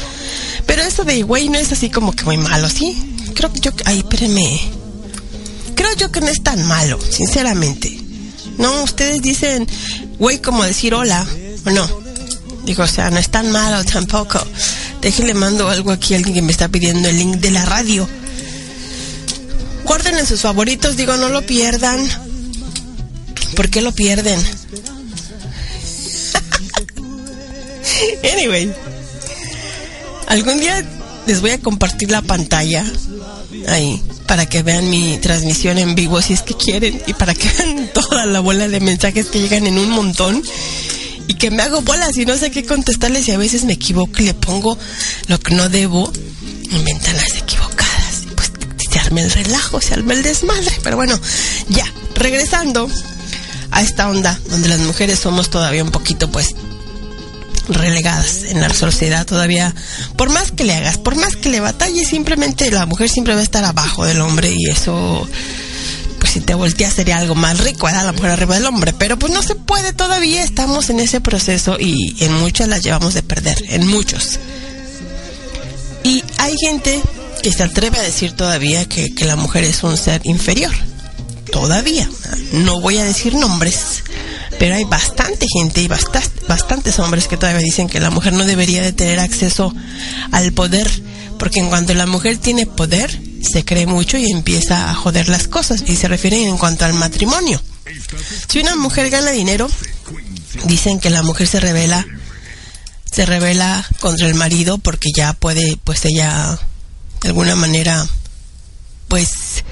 Pero 0.67 0.83
eso 0.83 1.05
de 1.05 1.23
güey 1.23 1.49
no 1.49 1.59
es 1.59 1.73
así 1.73 1.91
como 1.91 2.13
que 2.13 2.25
muy 2.25 2.39
malo, 2.39 2.69
¿sí? 2.69 3.12
Creo 3.35 3.53
que 3.53 3.61
yo... 3.61 3.71
Ay, 3.85 3.99
espérenme. 3.99 4.61
Creo 5.75 5.95
yo 5.97 6.13
que 6.13 6.21
no 6.21 6.29
es 6.29 6.43
tan 6.43 6.65
malo, 6.67 6.99
sinceramente. 7.01 7.99
No, 8.59 8.83
ustedes 8.83 9.23
dicen 9.23 9.67
güey 10.19 10.41
como 10.41 10.63
decir 10.63 10.95
hola, 10.95 11.27
¿o 11.67 11.71
no? 11.71 12.03
Digo, 12.65 12.85
o 12.85 12.87
sea, 12.87 13.11
no 13.11 13.19
es 13.19 13.29
tan 13.29 13.51
malo 13.51 13.85
tampoco. 13.85 14.41
Déjenle 15.01 15.35
mando 15.35 15.69
algo 15.69 15.91
aquí 15.91 16.15
a 16.15 16.19
alguien 16.19 16.35
que 16.35 16.43
me 16.43 16.53
está 16.53 16.69
pidiendo 16.69 17.09
el 17.09 17.19
link 17.19 17.39
de 17.39 17.51
la 17.51 17.65
radio. 17.65 18.09
Guarden 19.85 20.17
en 20.17 20.27
sus 20.27 20.43
favoritos, 20.43 20.97
digo, 20.97 21.17
no 21.17 21.29
lo 21.29 21.45
pierdan. 21.45 22.07
¿Por 23.57 23.69
qué 23.69 23.83
lo 23.83 23.91
pierden? 23.93 24.41
anyway, 28.33 28.73
algún 30.29 30.61
día 30.61 30.85
les 31.27 31.41
voy 31.41 31.51
a 31.51 31.61
compartir 31.61 32.13
la 32.13 32.23
pantalla 32.23 32.85
ahí 33.69 34.03
para 34.27 34.47
que 34.47 34.63
vean 34.63 34.89
mi 34.89 35.19
transmisión 35.19 35.79
en 35.79 35.95
vivo 35.95 36.21
si 36.23 36.33
es 36.33 36.43
que 36.43 36.55
quieren 36.55 37.01
y 37.07 37.13
para 37.13 37.35
que 37.35 37.49
vean 37.59 37.91
toda 37.93 38.27
la 38.27 38.41
bola 38.41 38.69
de 38.69 38.81
mensajes 38.81 39.27
que 39.27 39.41
llegan 39.41 39.67
en 39.67 39.79
un 39.79 39.91
montón 39.91 40.43
y 41.29 41.35
que 41.35 41.51
me 41.51 41.63
hago 41.63 41.83
bolas 41.83 42.17
y 42.17 42.27
no 42.27 42.37
sé 42.37 42.51
qué 42.51 42.65
contestarles 42.65 43.29
y 43.29 43.33
a 43.33 43.39
veces 43.39 43.65
me 43.65 43.75
equivoco 43.75 44.15
y 44.19 44.27
le 44.27 44.35
pongo 44.35 44.79
lo 45.29 45.39
que 45.41 45.55
no 45.55 45.69
debo 45.69 46.13
en 46.71 46.85
ventanas 46.85 47.37
equivocadas. 47.37 48.23
Y 48.25 48.35
pues 48.35 48.51
se 48.91 48.99
arma 48.99 49.21
el 49.21 49.31
relajo, 49.31 49.81
se 49.81 49.95
arma 49.95 50.15
el 50.15 50.23
desmadre. 50.23 50.73
Pero 50.83 50.97
bueno, 50.97 51.19
ya, 51.69 51.85
regresando 52.15 52.89
a 53.71 53.83
esta 53.83 54.09
onda 54.09 54.39
donde 54.51 54.69
las 54.69 54.81
mujeres 54.81 55.19
somos 55.19 55.49
todavía 55.49 55.83
un 55.83 55.91
poquito 55.91 56.31
pues 56.31 56.55
relegadas 57.69 58.45
en 58.45 58.61
la 58.61 58.73
sociedad 58.73 59.27
todavía. 59.27 59.75
Por 60.17 60.31
más 60.31 60.53
que 60.53 60.65
le 60.65 60.75
hagas, 60.75 60.99
por 60.99 61.17
más 61.17 61.37
que 61.37 61.51
le 61.51 61.61
batalles, 61.61 62.09
simplemente 62.09 62.71
la 62.71 62.87
mujer 62.87 63.09
siempre 63.09 63.35
va 63.35 63.41
a 63.41 63.45
estar 63.45 63.65
abajo 63.65 64.05
del 64.05 64.21
hombre 64.21 64.53
y 64.57 64.69
eso, 64.69 65.29
pues 66.19 66.33
si 66.33 66.41
te 66.41 66.55
volteas 66.55 66.95
sería 66.95 67.19
algo 67.19 67.35
más 67.35 67.61
rico, 67.61 67.87
¿verdad? 67.87 68.07
La 68.07 68.13
mujer 68.13 68.31
arriba 68.31 68.55
del 68.57 68.67
hombre. 68.67 68.93
Pero 68.93 69.19
pues 69.19 69.33
no 69.33 69.43
se 69.43 69.55
puede 69.55 69.93
todavía, 69.93 70.43
estamos 70.43 70.91
en 70.91 71.01
ese 71.01 71.21
proceso 71.21 71.77
y 71.79 72.17
en 72.25 72.33
muchas 72.35 72.69
las 72.69 72.83
llevamos 72.83 73.15
de 73.15 73.23
perder, 73.23 73.57
en 73.69 73.87
muchos. 73.87 74.39
Y 76.05 76.23
hay 76.39 76.55
gente 76.61 77.01
que 77.43 77.53
se 77.53 77.63
atreve 77.63 77.99
a 77.99 78.03
decir 78.03 78.33
todavía 78.33 78.85
que, 78.87 79.15
que 79.15 79.25
la 79.25 79.37
mujer 79.37 79.65
es 79.65 79.83
un 79.83 79.97
ser 79.97 80.21
inferior. 80.25 80.73
Todavía. 81.51 82.09
No 82.53 82.81
voy 82.81 82.99
a 82.99 83.05
decir 83.05 83.35
nombres, 83.35 84.03
pero 84.63 84.77
hay 84.77 84.85
bastante 84.85 85.45
gente 85.53 85.83
y 85.83 85.89
bastante, 85.89 86.31
bastantes 86.47 87.01
hombres 87.01 87.27
que 87.27 87.37
todavía 87.37 87.61
dicen 87.61 87.89
que 87.89 87.99
la 87.99 88.11
mujer 88.11 88.33
no 88.33 88.45
debería 88.45 88.81
de 88.81 88.93
tener 88.93 89.19
acceso 89.19 89.75
al 90.31 90.53
poder, 90.53 90.89
porque 91.37 91.59
en 91.59 91.69
cuanto 91.69 91.95
la 91.95 92.07
mujer 92.07 92.39
tiene 92.39 92.65
poder, 92.65 93.11
se 93.43 93.65
cree 93.65 93.87
mucho 93.87 94.19
y 94.19 94.31
empieza 94.31 94.89
a 94.89 94.95
joder 94.95 95.29
las 95.29 95.49
cosas, 95.49 95.83
y 95.85 95.97
se 95.97 96.07
refieren 96.07 96.47
en 96.47 96.59
cuanto 96.59 96.85
al 96.85 96.95
matrimonio. 96.95 97.61
Si 98.47 98.61
una 98.61 98.77
mujer 98.77 99.11
gana 99.11 99.33
dinero, 99.33 99.69
dicen 100.67 101.01
que 101.01 101.11
la 101.11 101.25
mujer 101.25 101.49
se 101.49 101.59
revela 101.59 102.07
se 103.11 103.27
revela 103.27 103.85
contra 103.99 104.29
el 104.29 104.37
marido 104.37 104.79
porque 104.79 105.09
ya 105.13 105.33
puede 105.33 105.77
pues 105.83 106.05
ella 106.05 106.57
de 107.21 107.29
alguna 107.29 107.57
manera 107.57 108.07
pues 109.09 109.65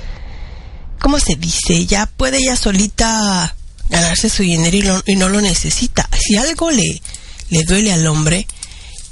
¿cómo 0.98 1.20
se 1.20 1.36
dice? 1.36 1.86
ya 1.86 2.06
puede 2.06 2.38
ella 2.38 2.56
solita 2.56 3.54
ganarse 3.90 4.28
su 4.30 4.42
dinero 4.42 4.76
y, 4.76 4.82
lo- 4.82 5.02
y 5.06 5.16
no 5.16 5.28
lo 5.28 5.40
necesita 5.40 6.08
si 6.18 6.36
algo 6.36 6.70
le 6.70 7.02
le 7.50 7.64
duele 7.64 7.92
al 7.92 8.06
hombre 8.06 8.46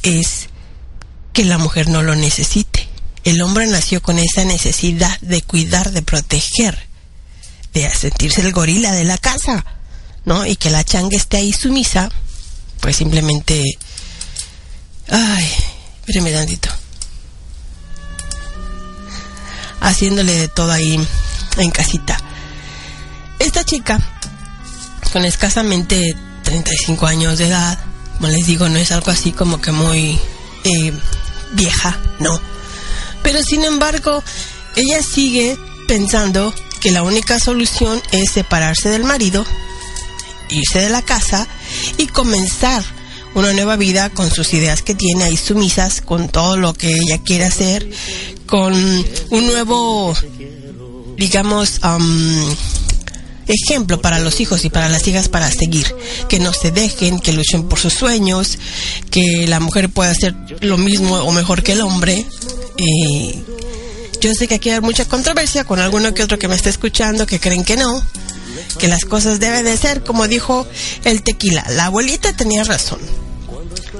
es 0.03 0.49
que 1.33 1.45
la 1.45 1.59
mujer 1.59 1.89
no 1.89 2.03
lo 2.03 2.15
necesite 2.15 2.89
el 3.25 3.43
hombre 3.43 3.67
nació 3.67 4.01
con 4.01 4.19
esa 4.19 4.45
necesidad 4.45 5.19
de 5.21 5.43
cuidar 5.43 5.91
de 5.91 6.03
proteger 6.03 6.79
de 7.75 7.91
sentirse 7.95 8.41
el 8.41 8.53
gorila 8.53 8.93
de 8.93 9.05
la 9.05 9.19
casa 9.19 9.65
¿no? 10.25 10.45
Y 10.47 10.57
que 10.57 10.71
la 10.71 10.85
changa 10.85 11.17
esté 11.17 11.39
ahí 11.39 11.55
sumisa, 11.55 12.11
pues 12.81 12.97
simplemente... 12.97 13.63
Ay, 15.09 15.47
espérame 16.07 16.33
tantito. 16.35 16.69
Haciéndole 19.81 20.35
de 20.35 20.49
todo 20.49 20.71
ahí 20.73 21.01
en 21.57 21.71
casita. 21.71 22.19
Esta 23.39 23.65
chica, 23.65 23.99
con 25.13 25.25
escasamente 25.25 26.17
35 26.45 27.07
años 27.07 27.39
de 27.39 27.49
edad, 27.49 27.79
como 28.17 28.29
les 28.29 28.47
digo, 28.47 28.69
no 28.69 28.79
es 28.79 28.93
algo 28.93 29.11
así 29.11 29.33
como 29.33 29.61
que 29.61 29.73
muy 29.73 30.19
eh, 30.65 30.93
vieja, 31.53 31.99
no. 32.21 32.41
Pero 33.23 33.43
sin 33.43 33.65
embargo, 33.65 34.23
ella 34.77 35.03
sigue 35.03 35.57
pensando 35.87 36.55
que 36.81 36.91
la 36.93 37.03
única 37.03 37.39
solución 37.39 38.01
es 38.13 38.31
separarse 38.31 38.89
del 38.89 39.05
marido 39.05 39.45
irse 40.51 40.81
de 40.81 40.91
la 40.91 41.03
casa 41.03 41.47
y 41.97 42.07
comenzar 42.07 42.83
una 43.35 43.53
nueva 43.53 43.77
vida 43.77 44.11
con 44.11 44.31
sus 44.31 44.53
ideas 44.55 44.83
que 44.83 44.95
tiene 44.95 45.25
ahí 45.25 45.37
sumisas, 45.37 46.01
con 46.01 46.29
todo 46.29 46.57
lo 46.57 46.75
que 46.75 46.93
ella 46.93 47.23
quiere 47.23 47.45
hacer, 47.45 47.89
con 48.47 48.75
un 48.75 49.47
nuevo, 49.47 50.15
digamos, 51.17 51.79
am, 51.83 52.57
ejemplo 53.49 54.01
para 54.01 54.21
los 54.21 54.41
hijos 54.41 54.65
y 54.65 54.71
para 54.71 54.89
las 54.89 55.07
hijas 55.09 55.29
para 55.29 55.51
seguir, 55.51 55.87
que 56.29 56.39
no 56.39 56.53
se 56.53 56.71
dejen, 56.71 57.19
que 57.19 57.33
luchen 57.33 57.69
por 57.69 57.79
sus 57.79 57.95
sueños, 57.95 58.59
que 59.11 59.47
la 59.49 59.61
mujer 59.61 59.89
pueda 59.89 60.11
hacer 60.11 60.35
lo 60.61 60.77
mismo 60.77 61.17
o 61.17 61.33
mejor 61.33 61.63
que 61.63 61.73
el 61.73 61.81
hombre. 61.81 62.25
Y 62.77 63.35
yo 64.21 64.33
sé 64.35 64.47
que 64.47 64.57
aquí 64.57 64.71
hay 64.71 64.81
mucha 64.81 65.07
controversia 65.07 65.65
con 65.65 65.81
alguno 65.81 66.15
que 66.15 66.23
otro 66.23 66.39
que 66.39 66.49
me 66.49 66.55
está 66.55 66.69
escuchando 66.69 67.27
que 67.27 67.41
creen 67.41 67.65
que 67.65 67.77
no, 67.77 68.03
que 68.79 68.89
las 68.89 69.05
cosas 69.05 69.41
deben 69.41 69.65
de 69.65 69.77
ser 69.77 70.05
como 70.05 70.29
dijo 70.29 70.67
el 71.05 71.23
tequila. 71.23 71.65
La 71.71 71.87
abuelita 71.87 72.35
tenía 72.35 72.65
razón. 72.65 73.01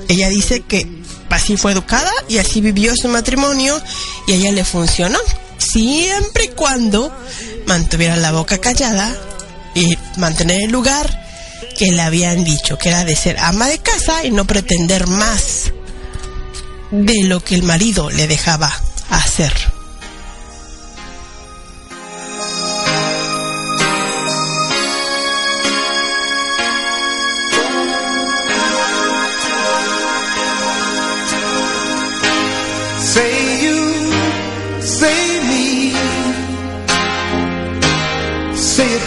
Ella 0.09 0.29
dice 0.29 0.61
que 0.61 0.87
así 1.31 1.57
fue 1.57 1.73
educada 1.73 2.11
y 2.29 2.39
así 2.39 2.61
vivió 2.61 2.95
su 2.97 3.09
matrimonio 3.09 3.81
y 4.27 4.33
a 4.33 4.37
ella 4.37 4.53
le 4.53 4.65
funcionó. 4.65 5.19
Siempre 5.59 6.45
y 6.45 6.49
cuando 6.49 7.13
mantuviera 7.67 8.17
la 8.17 8.33
boca 8.33 8.59
callada 8.59 9.15
y 9.75 9.97
mantener 10.17 10.63
el 10.63 10.71
lugar 10.71 11.25
que 11.77 11.93
le 11.93 12.03
habían 12.03 12.45
dicho, 12.45 12.79
que 12.79 12.89
era 12.89 13.05
de 13.05 13.17
ser 13.17 13.39
ama 13.39 13.69
de 13.69 13.79
casa 13.79 14.25
y 14.25 14.31
no 14.31 14.47
pretender 14.47 15.07
más 15.07 15.73
de 16.91 17.25
lo 17.25 17.41
que 17.41 17.55
el 17.55 17.63
marido 17.63 18.11
le 18.11 18.27
dejaba 18.27 18.73
hacer. 19.11 19.78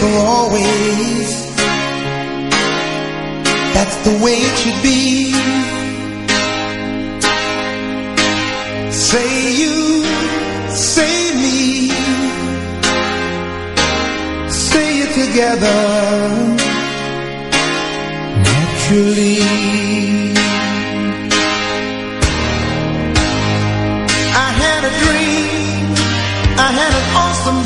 For 0.02 0.18
always. 0.36 1.30
That's 3.76 3.98
the 4.08 4.16
way 4.24 4.36
it 4.48 4.56
should 4.62 4.82
be. 4.82 5.34
Say 9.10 9.32
you, 9.62 9.78
say 10.70 11.16
me, 11.44 11.90
say 14.50 14.88
it 15.04 15.12
together 15.22 15.80
naturally. 18.46 19.38
I 24.46 24.50
had 24.64 24.82
a 24.92 24.94
dream, 25.04 25.84
I 26.68 26.70
had 26.80 26.92
an 27.02 27.08
awesome 27.24 27.61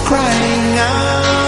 crying 0.00 0.78
out. 0.78 1.45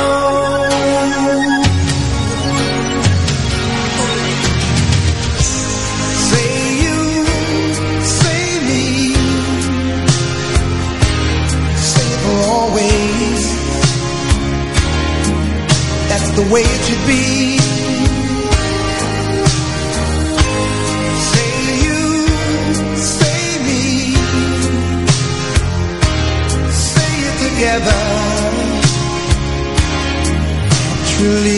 believe 31.28 31.57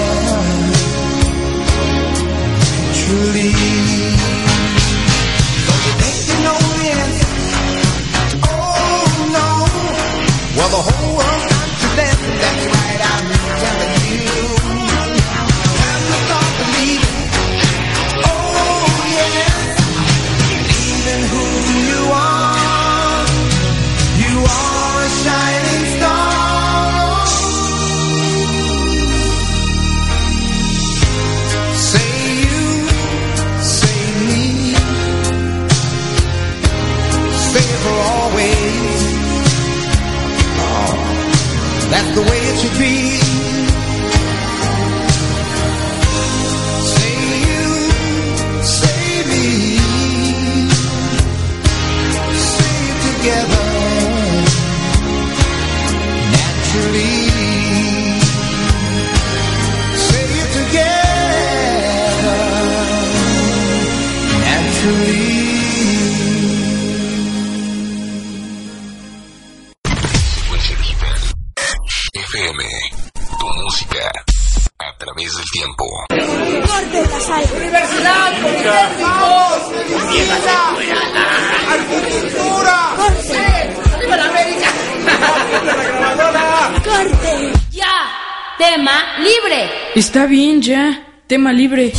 Ya. 90.61 91.07
Tema 91.25 91.51
libre. 91.51 91.91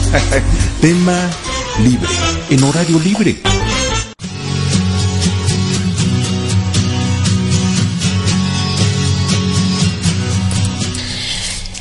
Tema 0.80 1.28
libre. 1.82 2.08
En 2.48 2.62
horario 2.62 3.00
libre. 3.00 3.36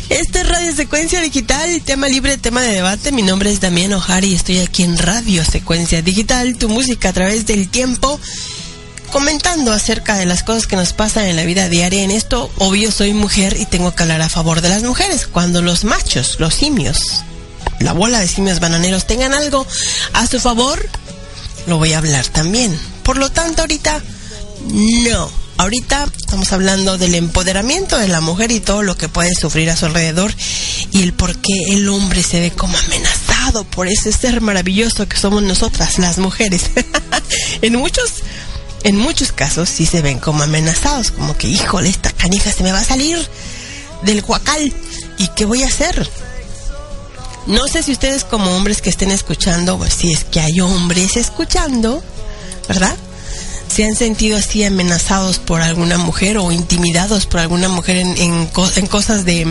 Este 0.09 0.39
es 0.41 0.49
Radio 0.49 0.73
Secuencia 0.73 1.21
Digital, 1.21 1.81
tema 1.83 2.07
libre, 2.07 2.39
tema 2.39 2.61
de 2.61 2.73
debate. 2.73 3.11
Mi 3.11 3.21
nombre 3.21 3.51
es 3.51 3.61
Damián 3.61 3.93
Ojara 3.93 4.25
y 4.25 4.33
estoy 4.33 4.59
aquí 4.59 4.81
en 4.81 4.97
Radio 4.97 5.45
Secuencia 5.45 6.01
Digital, 6.01 6.57
tu 6.57 6.69
música 6.69 7.09
a 7.09 7.13
través 7.13 7.45
del 7.45 7.69
tiempo, 7.69 8.19
acerca 9.67 10.15
de 10.15 10.25
las 10.25 10.43
cosas 10.43 10.67
que 10.67 10.75
nos 10.75 10.93
pasan 10.93 11.25
en 11.25 11.35
la 11.35 11.43
vida 11.43 11.69
diaria. 11.69 12.03
En 12.03 12.11
esto, 12.11 12.49
obvio, 12.57 12.91
soy 12.91 13.13
mujer 13.13 13.57
y 13.59 13.65
tengo 13.65 13.93
que 13.93 14.03
hablar 14.03 14.21
a 14.21 14.29
favor 14.29 14.61
de 14.61 14.69
las 14.69 14.83
mujeres. 14.83 15.27
Cuando 15.27 15.61
los 15.61 15.83
machos, 15.83 16.37
los 16.39 16.55
simios, 16.55 16.97
la 17.79 17.93
bola 17.93 18.19
de 18.19 18.27
simios 18.27 18.59
bananeros 18.59 19.05
tengan 19.05 19.33
algo 19.33 19.65
a 20.13 20.25
su 20.27 20.39
favor, 20.39 20.83
lo 21.67 21.77
voy 21.77 21.93
a 21.93 21.97
hablar 21.97 22.25
también. 22.27 22.77
Por 23.03 23.17
lo 23.17 23.31
tanto, 23.31 23.61
ahorita, 23.61 24.01
no. 24.67 25.29
Ahorita 25.57 26.07
estamos 26.17 26.53
hablando 26.53 26.97
del 26.97 27.15
empoderamiento 27.15 27.97
de 27.97 28.07
la 28.07 28.21
mujer 28.21 28.49
y 28.51 28.61
todo 28.61 28.81
lo 28.81 28.95
que 28.95 29.09
puede 29.09 29.35
sufrir 29.35 29.69
a 29.69 29.75
su 29.75 29.87
alrededor 29.87 30.33
y 30.93 31.03
el 31.03 31.11
por 31.11 31.35
qué 31.35 31.53
el 31.71 31.89
hombre 31.89 32.23
se 32.23 32.39
ve 32.39 32.51
como 32.51 32.77
amenazado 32.77 33.65
por 33.65 33.89
ese 33.89 34.13
ser 34.13 34.39
maravilloso 34.39 35.09
que 35.09 35.17
somos 35.17 35.43
nosotras, 35.43 35.99
las 35.99 36.17
mujeres. 36.17 36.71
en 37.61 37.75
muchos 37.75 38.23
en 38.83 38.97
muchos 38.97 39.31
casos 39.31 39.69
sí 39.69 39.85
se 39.85 40.01
ven 40.01 40.19
como 40.19 40.43
amenazados, 40.43 41.11
como 41.11 41.37
que, 41.37 41.47
híjole, 41.47 41.89
esta 41.89 42.11
canija 42.11 42.51
se 42.51 42.63
me 42.63 42.71
va 42.71 42.79
a 42.79 42.83
salir 42.83 43.17
del 44.03 44.23
huacal. 44.25 44.73
¿Y 45.17 45.27
qué 45.29 45.45
voy 45.45 45.63
a 45.63 45.67
hacer? 45.67 46.09
No 47.45 47.67
sé 47.67 47.83
si 47.83 47.91
ustedes 47.91 48.23
como 48.23 48.55
hombres 48.55 48.81
que 48.81 48.89
estén 48.89 49.11
escuchando, 49.11 49.77
pues 49.77 49.93
si 49.93 50.13
es 50.13 50.23
que 50.23 50.39
hay 50.39 50.59
hombres 50.61 51.17
escuchando, 51.17 52.03
¿verdad? 52.67 52.95
Se 53.73 53.85
han 53.85 53.95
sentido 53.95 54.37
así 54.37 54.63
amenazados 54.63 55.39
por 55.39 55.61
alguna 55.61 55.97
mujer 55.97 56.37
o 56.37 56.51
intimidados 56.51 57.25
por 57.25 57.39
alguna 57.39 57.69
mujer 57.69 57.97
en, 57.97 58.17
en, 58.17 58.49
en 58.75 58.87
cosas 58.87 59.25
de, 59.25 59.45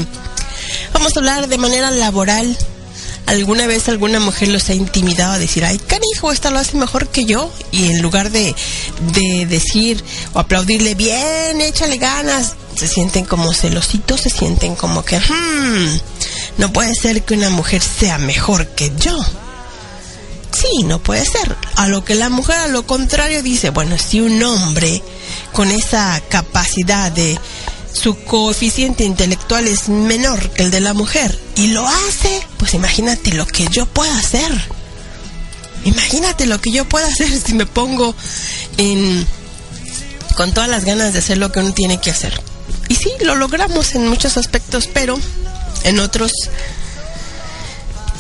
vamos 0.93 1.17
a 1.17 1.21
hablar 1.21 1.49
de 1.49 1.59
manera 1.59 1.91
laboral. 1.91 2.57
¿Alguna 3.29 3.67
vez 3.67 3.91
alguna 3.91 4.21
mujer 4.21 4.49
los 4.49 4.71
ha 4.71 4.75
intimidado 4.75 5.35
a 5.35 5.39
decir, 5.39 5.63
ay, 5.63 5.79
canijo, 5.79 6.33
esta 6.33 6.51
lo 6.51 6.59
hace 6.59 6.79
mejor 6.79 7.09
que 7.09 7.27
yo? 7.27 7.53
Y 7.71 7.89
en 7.89 8.01
lugar 8.01 8.31
de, 8.31 8.55
de 9.13 9.45
decir 9.45 10.03
o 10.33 10.39
aplaudirle, 10.39 10.95
bien, 10.95 11.61
échale 11.61 11.99
ganas, 11.99 12.55
se 12.75 12.89
sienten 12.89 13.27
como 13.27 13.53
celositos, 13.53 14.23
se 14.23 14.31
sienten 14.31 14.75
como 14.77 15.05
que, 15.05 15.21
hmm, 15.21 15.99
no 16.57 16.73
puede 16.73 16.95
ser 16.95 17.23
que 17.23 17.35
una 17.35 17.51
mujer 17.51 17.83
sea 17.83 18.17
mejor 18.17 18.69
que 18.69 18.91
yo. 18.99 19.23
Sí, 20.51 20.85
no 20.85 20.99
puede 20.99 21.27
ser. 21.27 21.55
A 21.77 21.87
lo 21.87 22.07
que 22.07 22.15
la 22.15 22.31
mujer, 22.31 22.57
a 22.57 22.69
lo 22.69 22.87
contrario, 22.87 23.43
dice, 23.43 23.69
bueno, 23.69 23.97
si 23.99 24.23
un 24.23 24.43
hombre 24.43 25.03
con 25.53 25.71
esa 25.71 26.19
capacidad 26.31 27.13
de 27.13 27.39
su 27.93 28.17
coeficiente 28.25 29.05
intelectual 29.05 29.67
es 29.67 29.89
menor 29.89 30.51
que 30.51 30.63
el 30.63 30.71
de 30.71 30.81
la 30.81 30.95
mujer 30.95 31.39
y 31.57 31.69
lo 31.69 31.87
hace, 31.87 32.47
pues 32.59 32.75
imagínate 32.75 33.33
lo 33.33 33.47
que 33.47 33.67
yo 33.71 33.87
puedo 33.87 34.13
hacer. 34.13 34.51
Imagínate 35.85 36.47
lo 36.47 36.61
que 36.61 36.71
yo 36.71 36.85
puedo 36.89 37.07
hacer 37.07 37.29
si 37.41 37.55
me 37.55 37.67
pongo 37.67 38.15
en 38.77 39.27
con 40.37 40.53
todas 40.53 40.71
las 40.71 40.85
ganas 40.85 41.13
de 41.13 41.19
hacer 41.19 41.39
lo 41.39 41.51
que 41.51 41.61
uno 41.61 41.73
tiene 41.73 42.01
que 42.01 42.11
hacer. 42.11 42.41
Y 42.89 42.95
sí, 42.95 43.11
lo 43.21 43.35
logramos 43.35 43.95
en 43.95 44.07
muchos 44.07 44.37
aspectos, 44.37 44.89
pero 44.93 45.19
en 45.85 45.99
otros 45.99 46.31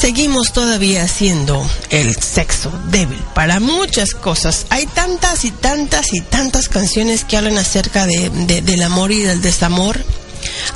seguimos 0.09 0.55
todavía 0.55 1.07
siendo 1.07 1.63
el 1.91 2.17
sexo 2.17 2.73
débil 2.91 3.23
para 3.35 3.61
muchas 3.61 4.15
cosas. 4.15 4.65
Hay 4.71 4.87
tantas 4.87 5.45
y 5.45 5.51
tantas 5.51 6.15
y 6.15 6.23
tantas 6.23 6.71
canciones 6.71 7.25
que 7.25 7.37
hablan 7.37 7.59
acerca 7.59 8.07
de, 8.07 8.31
de- 8.31 8.63
del 8.63 8.83
amor 8.85 9.13
y 9.13 9.21
del 9.21 9.43
desamor. 9.43 10.03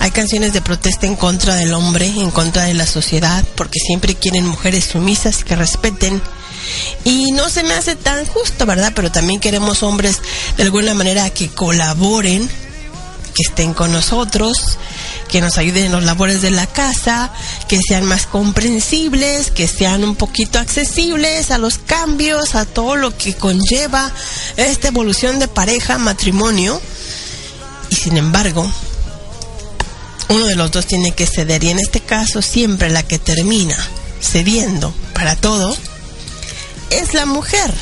Hay 0.00 0.10
canciones 0.10 0.52
de 0.52 0.60
protesta 0.60 1.06
en 1.06 1.16
contra 1.16 1.54
del 1.54 1.72
hombre, 1.72 2.08
en 2.08 2.30
contra 2.30 2.64
de 2.64 2.74
la 2.74 2.84
sociedad, 2.86 3.42
porque 3.54 3.78
siempre 3.78 4.16
quieren 4.16 4.46
mujeres 4.46 4.84
sumisas 4.84 5.44
que 5.44 5.56
respeten. 5.56 6.20
Y 7.04 7.32
no 7.32 7.48
se 7.48 7.62
me 7.62 7.72
hace 7.72 7.96
tan 7.96 8.26
justo, 8.26 8.66
¿verdad? 8.66 8.92
Pero 8.94 9.10
también 9.10 9.40
queremos 9.40 9.82
hombres 9.82 10.18
de 10.58 10.62
alguna 10.64 10.92
manera 10.92 11.30
que 11.30 11.48
colaboren, 11.48 12.46
que 13.34 13.42
estén 13.48 13.72
con 13.72 13.92
nosotros, 13.92 14.76
que 15.32 15.40
nos 15.40 15.56
ayuden 15.56 15.86
en 15.86 15.92
los 15.92 16.04
labores 16.04 16.42
de 16.42 16.50
la 16.50 16.66
casa, 16.66 17.32
que 17.66 17.80
sean 17.80 18.04
más 18.04 18.26
comprensibles, 18.26 19.50
que 19.50 19.66
sean 19.66 20.04
un 20.04 20.14
poquito 20.14 20.58
accesibles 20.58 21.50
a 21.50 21.56
los 21.56 21.78
cambios, 21.78 22.54
a 22.54 22.66
todo 22.66 22.96
lo 22.96 23.16
que 23.16 23.34
conlleva 23.34 24.12
esta 24.58 24.88
evolución 24.88 25.38
de 25.38 25.48
pareja, 25.48 25.96
matrimonio. 25.96 26.78
Y 27.88 27.94
sin 27.94 28.18
embargo, 28.18 28.70
uno 30.28 30.44
de 30.44 30.54
los 30.54 30.70
dos 30.70 30.84
tiene 30.84 31.12
que 31.12 31.26
ceder 31.26 31.64
y 31.64 31.70
en 31.70 31.78
este 31.78 32.00
caso 32.00 32.42
siempre 32.42 32.90
la 32.90 33.02
que 33.02 33.18
termina 33.18 33.78
cediendo 34.20 34.92
para 35.14 35.34
todo 35.34 35.74
es 36.90 37.14
la 37.14 37.24
mujer. 37.24 37.72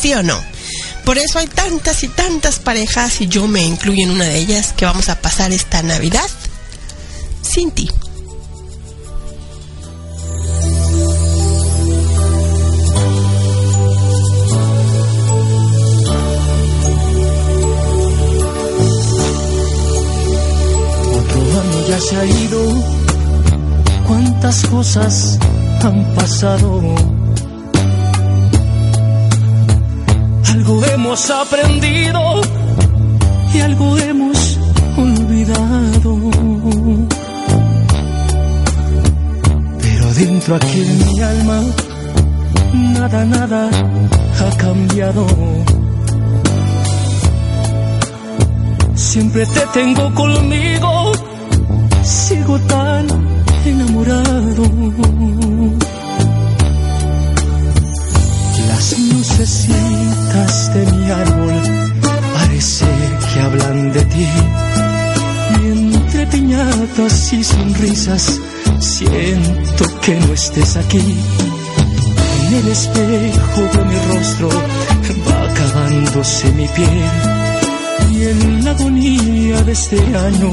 ¿Sí 0.00 0.14
o 0.14 0.22
no? 0.22 0.42
Por 1.04 1.18
eso 1.18 1.40
hay 1.40 1.46
tantas 1.46 2.02
y 2.04 2.08
tantas 2.08 2.58
parejas, 2.58 3.20
y 3.20 3.26
yo 3.26 3.46
me 3.48 3.62
incluyo 3.62 4.02
en 4.04 4.12
una 4.12 4.24
de 4.24 4.38
ellas, 4.38 4.72
que 4.74 4.86
vamos 4.86 5.10
a 5.10 5.20
pasar 5.20 5.52
esta 5.52 5.82
Navidad 5.82 6.26
sin. 7.54 7.70
Otro 21.18 21.40
año 21.60 21.88
ya 21.88 22.00
se 22.00 22.16
ha 22.16 22.24
ido, 22.24 22.60
cuántas 24.08 24.66
cosas 24.66 25.38
han 25.84 26.14
pasado. 26.16 26.80
Algo 30.50 30.84
hemos 30.86 31.30
aprendido 31.30 32.40
y 33.54 33.60
algo 33.60 33.96
hemos 33.98 34.58
olvidado. 34.96 36.23
Dentro 40.16 40.54
aquí 40.54 40.80
en 40.80 40.98
mi 40.98 41.20
alma, 41.20 41.60
nada, 42.72 43.24
nada 43.24 43.70
ha 44.40 44.56
cambiado. 44.56 45.26
Siempre 48.94 49.44
te 49.46 49.60
tengo 49.72 50.14
conmigo, 50.14 51.12
sigo 52.02 52.58
tan 52.60 53.06
enamorado. 53.64 54.64
Las 58.68 58.98
lucecitas 58.98 60.74
de 60.74 60.92
mi 60.92 61.10
árbol 61.10 61.54
parece 62.34 62.86
que 63.32 63.40
hablan 63.40 63.92
de 63.92 64.04
ti. 64.04 64.28
Y 65.60 65.66
entre 65.66 66.26
piñatas 66.28 67.32
y 67.32 67.42
sonrisas 67.42 68.40
siento 68.80 69.84
que 70.00 70.14
no 70.14 70.32
estés 70.32 70.76
aquí. 70.76 71.16
En 72.46 72.54
el 72.54 72.68
espejo 72.68 73.62
de 73.72 73.84
mi 73.84 73.96
rostro 74.12 74.48
va 75.28 75.50
acabándose 75.50 76.52
mi 76.52 76.68
piel. 76.68 77.04
Y 78.12 78.22
en 78.24 78.64
la 78.64 78.70
agonía 78.72 79.62
de 79.62 79.72
este 79.72 79.98
año 79.98 80.50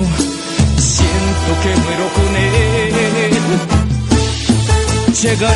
siento 0.78 1.52
que 1.64 1.70
muero 1.84 2.08
con 2.16 2.36
él. 2.36 2.72
Llega 5.22 5.56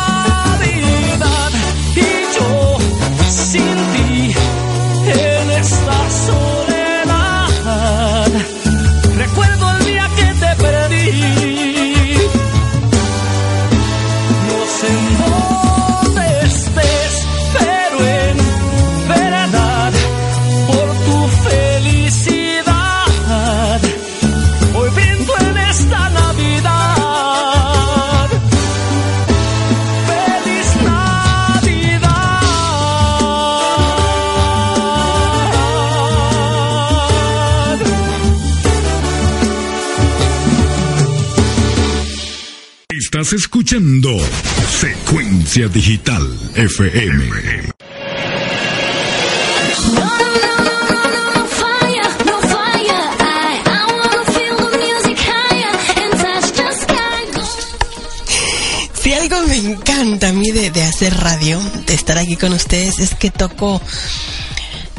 sin 3.31 3.63
ti 3.93 4.33
en 5.07 5.51
esta 5.51 6.09
soledad. 6.27 7.47
Recuerdo 9.15 9.71
el 9.77 9.85
día 9.85 10.09
que 10.17 10.25
te 10.33 10.55
perdí. 10.61 11.40
Escuchando 43.71 44.17
Secuencia 44.67 45.69
Digital 45.69 46.37
FM. 46.55 47.71
Si 59.01 59.13
algo 59.13 59.41
me 59.47 59.57
encanta 59.57 60.29
a 60.29 60.33
mí 60.33 60.51
de, 60.51 60.69
de 60.69 60.83
hacer 60.83 61.15
radio, 61.17 61.59
de 61.87 61.93
estar 61.93 62.17
aquí 62.17 62.35
con 62.35 62.53
ustedes, 62.53 62.99
es 62.99 63.15
que 63.15 63.31
toco 63.31 63.81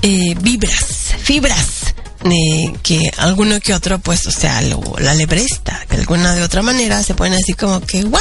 eh, 0.03 0.35
vibras, 0.41 1.15
fibras, 1.23 1.95
eh, 2.25 2.73
que 2.83 3.01
alguno 3.19 3.61
que 3.61 3.75
otro, 3.75 4.01
pues, 4.01 4.27
o 4.27 4.33
sea, 4.33 4.61
lo- 4.63 4.83
la 4.99 5.15
le 5.15 5.29
presta, 5.29 5.85
que 5.89 5.97
alguna 5.97 6.35
de 6.35 6.43
otra 6.43 6.63
manera 6.63 7.03
se 7.03 7.15
ponen 7.15 7.35
así 7.35 7.53
como 7.53 7.81
que, 7.81 8.03
¿what? 8.05 8.21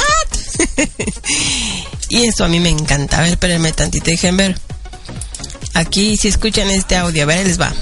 y 2.08 2.26
eso 2.26 2.44
a 2.44 2.48
mí 2.48 2.60
me 2.60 2.68
encanta. 2.70 3.18
A 3.18 3.22
ver, 3.22 3.30
espérenme 3.32 3.72
tantito, 3.72 4.06
dejen 4.10 4.36
ver. 4.36 4.58
Aquí, 5.74 6.16
si 6.16 6.28
escuchan 6.28 6.68
este 6.70 6.96
audio, 6.96 7.22
a 7.22 7.26
ver, 7.26 7.46
les 7.46 7.60
va. 7.60 7.72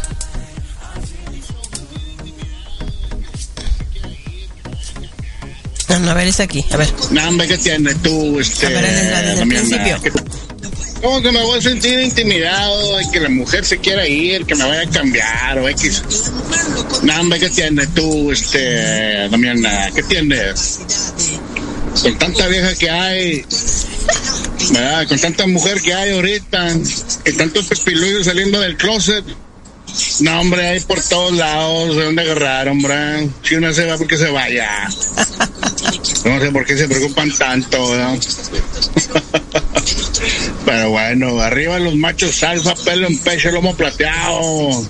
No, 5.89 5.99
no, 5.99 6.11
a 6.13 6.15
ver, 6.15 6.29
es 6.29 6.39
aquí, 6.41 6.65
a 6.71 6.77
ver. 6.77 6.89
No, 7.11 7.29
hombre, 7.29 7.49
¿qué 7.49 7.59
tienes 7.59 7.97
tú, 8.03 8.39
este, 8.39 8.67
A 8.67 8.71
ver, 8.71 8.83
desde- 8.85 9.03
desde 9.11 9.31
el 9.33 9.39
Damiana? 9.39 9.67
principio. 9.69 10.01
¿Qué- 10.03 10.13
¿Cómo 11.03 11.23
que 11.23 11.33
me 11.33 11.43
voy 11.43 11.59
a 11.59 11.63
sentir 11.63 11.99
intimidado 11.99 12.99
de 12.99 13.11
que 13.11 13.21
la 13.21 13.31
mujer 13.31 13.65
se 13.65 13.79
quiera 13.79 14.07
ir, 14.07 14.45
que 14.45 14.55
me 14.55 14.65
vaya 14.65 14.83
a 14.83 14.87
cambiar 14.91 15.59
o 15.59 15.67
X? 15.71 16.03
No, 17.03 17.21
hombre, 17.21 17.41
¿qué 17.41 17.49
tienes 17.49 17.89
tú, 17.95 18.31
este, 18.31 19.29
Damiana? 19.31 19.91
¿Qué 19.95 20.03
tienes? 20.03 20.79
Con 22.03 22.19
tanta 22.19 22.47
vieja 22.47 22.75
que 22.77 22.89
hay, 22.89 23.45
¿verdad? 24.73 25.07
Con 25.09 25.19
tanta 25.19 25.47
mujer 25.47 25.81
que 25.83 25.93
hay 25.93 26.13
ahorita, 26.13 26.69
y 27.27 27.33
tantos 27.33 27.67
pepiluyos 27.67 28.25
saliendo 28.25 28.61
del 28.61 28.77
closet. 28.77 29.25
No, 30.21 30.41
hombre, 30.41 30.67
hay 30.67 30.81
por 30.81 31.03
todos 31.03 31.33
lados, 31.33 31.97
¿de 31.97 32.05
dónde 32.05 32.23
agarrar, 32.23 32.69
hombre? 32.69 33.29
Si 33.43 33.57
una 33.57 33.73
se 33.73 33.87
va, 33.87 33.99
porque 33.99 34.17
se 34.17 34.31
vaya. 34.31 34.89
No 36.25 36.41
sé 36.41 36.51
por 36.53 36.65
qué 36.65 36.77
se 36.77 36.89
preocupan 36.89 37.31
tanto, 37.37 37.91
¿verdad? 37.91 38.15
Pero 40.65 40.91
bueno, 40.91 41.41
arriba 41.41 41.79
los 41.79 41.97
machos 41.97 42.43
alfa, 42.43 42.75
pelo 42.77 43.09
en 43.09 43.19
pecho, 43.19 43.51
lomo 43.51 43.75
plateado. 43.75 44.87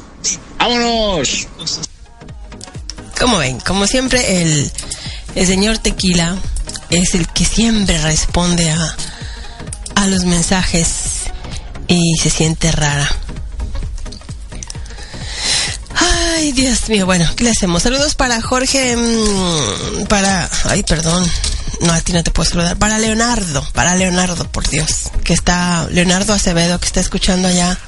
¡Vámonos! 0.58 1.48
Como 3.18 3.38
ven, 3.38 3.58
como 3.60 3.86
siempre, 3.86 4.42
el 5.34 5.46
señor 5.46 5.78
Tequila 5.78 6.36
es 6.90 7.14
el 7.14 7.28
que 7.28 7.44
siempre 7.44 7.98
responde 7.98 8.70
a, 8.70 8.96
a 9.94 10.06
los 10.06 10.24
mensajes 10.24 11.30
y 11.88 12.16
se 12.20 12.30
siente 12.30 12.70
rara. 12.72 13.08
Ay, 15.96 16.52
Dios 16.52 16.88
mío, 16.88 17.06
bueno, 17.06 17.28
¿qué 17.36 17.44
le 17.44 17.50
hacemos? 17.50 17.82
Saludos 17.82 18.14
para 18.14 18.40
Jorge, 18.40 18.96
mm, 18.96 20.06
para... 20.06 20.48
Ay, 20.64 20.82
perdón, 20.82 21.28
no, 21.80 21.92
a 21.92 22.00
ti 22.00 22.12
no 22.12 22.22
te 22.22 22.30
puedo 22.30 22.48
saludar. 22.48 22.78
Para 22.78 22.98
Leonardo, 22.98 23.66
para 23.72 23.94
Leonardo, 23.94 24.50
por 24.50 24.68
Dios, 24.68 25.10
que 25.24 25.34
está... 25.34 25.86
Leonardo 25.90 26.32
Acevedo, 26.32 26.78
que 26.80 26.86
está 26.86 27.00
escuchando 27.00 27.48
allá. 27.48 27.78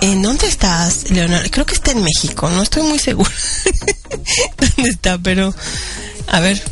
¿En 0.00 0.22
dónde 0.22 0.46
estás, 0.46 1.10
Leonardo? 1.10 1.48
Creo 1.50 1.66
que 1.66 1.74
está 1.74 1.92
en 1.92 2.02
México, 2.02 2.50
no 2.50 2.62
estoy 2.62 2.82
muy 2.82 2.98
segura 2.98 3.30
dónde 4.76 4.90
está, 4.90 5.18
pero... 5.18 5.54
A 6.28 6.40
ver, 6.40 6.62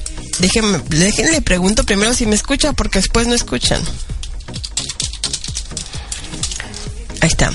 déjenme, 0.41 0.79
déjenle 0.89 1.43
pregunto 1.43 1.85
primero 1.85 2.15
si 2.15 2.27
me 2.27 2.35
escucha, 2.35 2.73
porque 2.73 2.99
después 2.99 3.27
no 3.27 3.35
escuchan. 3.35 3.81
Ahí 7.21 7.29
está. 7.29 7.53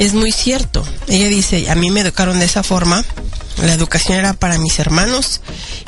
es 0.00 0.14
muy 0.14 0.32
cierto. 0.32 0.84
Ella 1.08 1.28
dice, 1.28 1.70
a 1.70 1.74
mí 1.74 1.90
me 1.90 2.00
educaron 2.00 2.38
de 2.38 2.44
esa 2.46 2.62
forma. 2.62 3.04
La 3.62 3.74
educación 3.74 4.18
era 4.18 4.32
para 4.32 4.58
mis 4.58 4.78
hermanos 4.78 5.40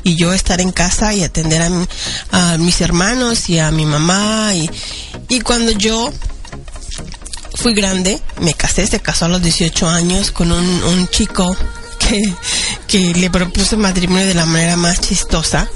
y 0.05 0.17
yo 0.17 0.33
estar 0.33 0.61
en 0.61 0.73
casa 0.73 1.15
y 1.15 1.23
atender 1.25 1.63
a, 1.63 1.71
mi- 1.71 1.87
a 2.31 2.59
mis 2.59 2.81
hermanos 2.83 3.49
y 3.49 3.59
a 3.59 3.71
mi 3.71 3.87
mamá. 3.87 4.53
Y, 4.55 4.69
y 5.29 5.41
cuando 5.41 5.73
yo 5.73 6.13
fui 7.55 7.75
grande, 7.75 8.21
me 8.41 8.55
casé, 8.55 8.87
se 8.87 9.01
casó 9.01 9.25
a 9.27 9.29
los 9.29 9.43
18 9.43 9.89
años 9.89 10.31
con 10.33 10.53
un, 10.53 10.65
un 10.85 11.09
chico 11.09 11.57
que, 11.99 12.21
que 12.89 13.15
le 13.15 13.31
propuse 13.31 13.77
matrimonio 13.77 14.27
de 14.27 14.35
la 14.35 14.45
manera 14.47 14.77
más 14.77 15.01
chistosa. 15.01 15.69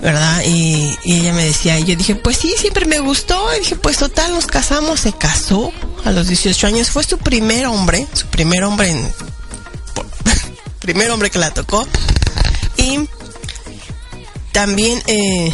¿Verdad? 0.00 0.42
Y, 0.44 0.96
ella 1.04 1.32
me 1.32 1.44
decía, 1.44 1.78
y 1.78 1.84
yo 1.84 1.96
dije, 1.96 2.14
pues 2.14 2.36
sí, 2.38 2.54
siempre 2.56 2.86
me 2.86 2.98
gustó. 3.00 3.54
Y 3.56 3.60
dije, 3.60 3.76
pues 3.76 3.98
total, 3.98 4.32
nos 4.34 4.46
casamos, 4.46 5.00
se 5.00 5.12
casó 5.12 5.72
a 6.04 6.12
los 6.12 6.28
18 6.28 6.66
años. 6.66 6.90
Fue 6.90 7.02
su 7.04 7.18
primer 7.18 7.66
hombre, 7.66 8.06
su 8.12 8.26
primer 8.26 8.64
hombre, 8.64 8.90
en, 8.90 9.12
primer 10.80 11.10
hombre 11.10 11.30
que 11.30 11.38
la 11.38 11.52
tocó. 11.52 11.86
Y 12.76 13.08
también 14.52 15.02
eh, 15.06 15.52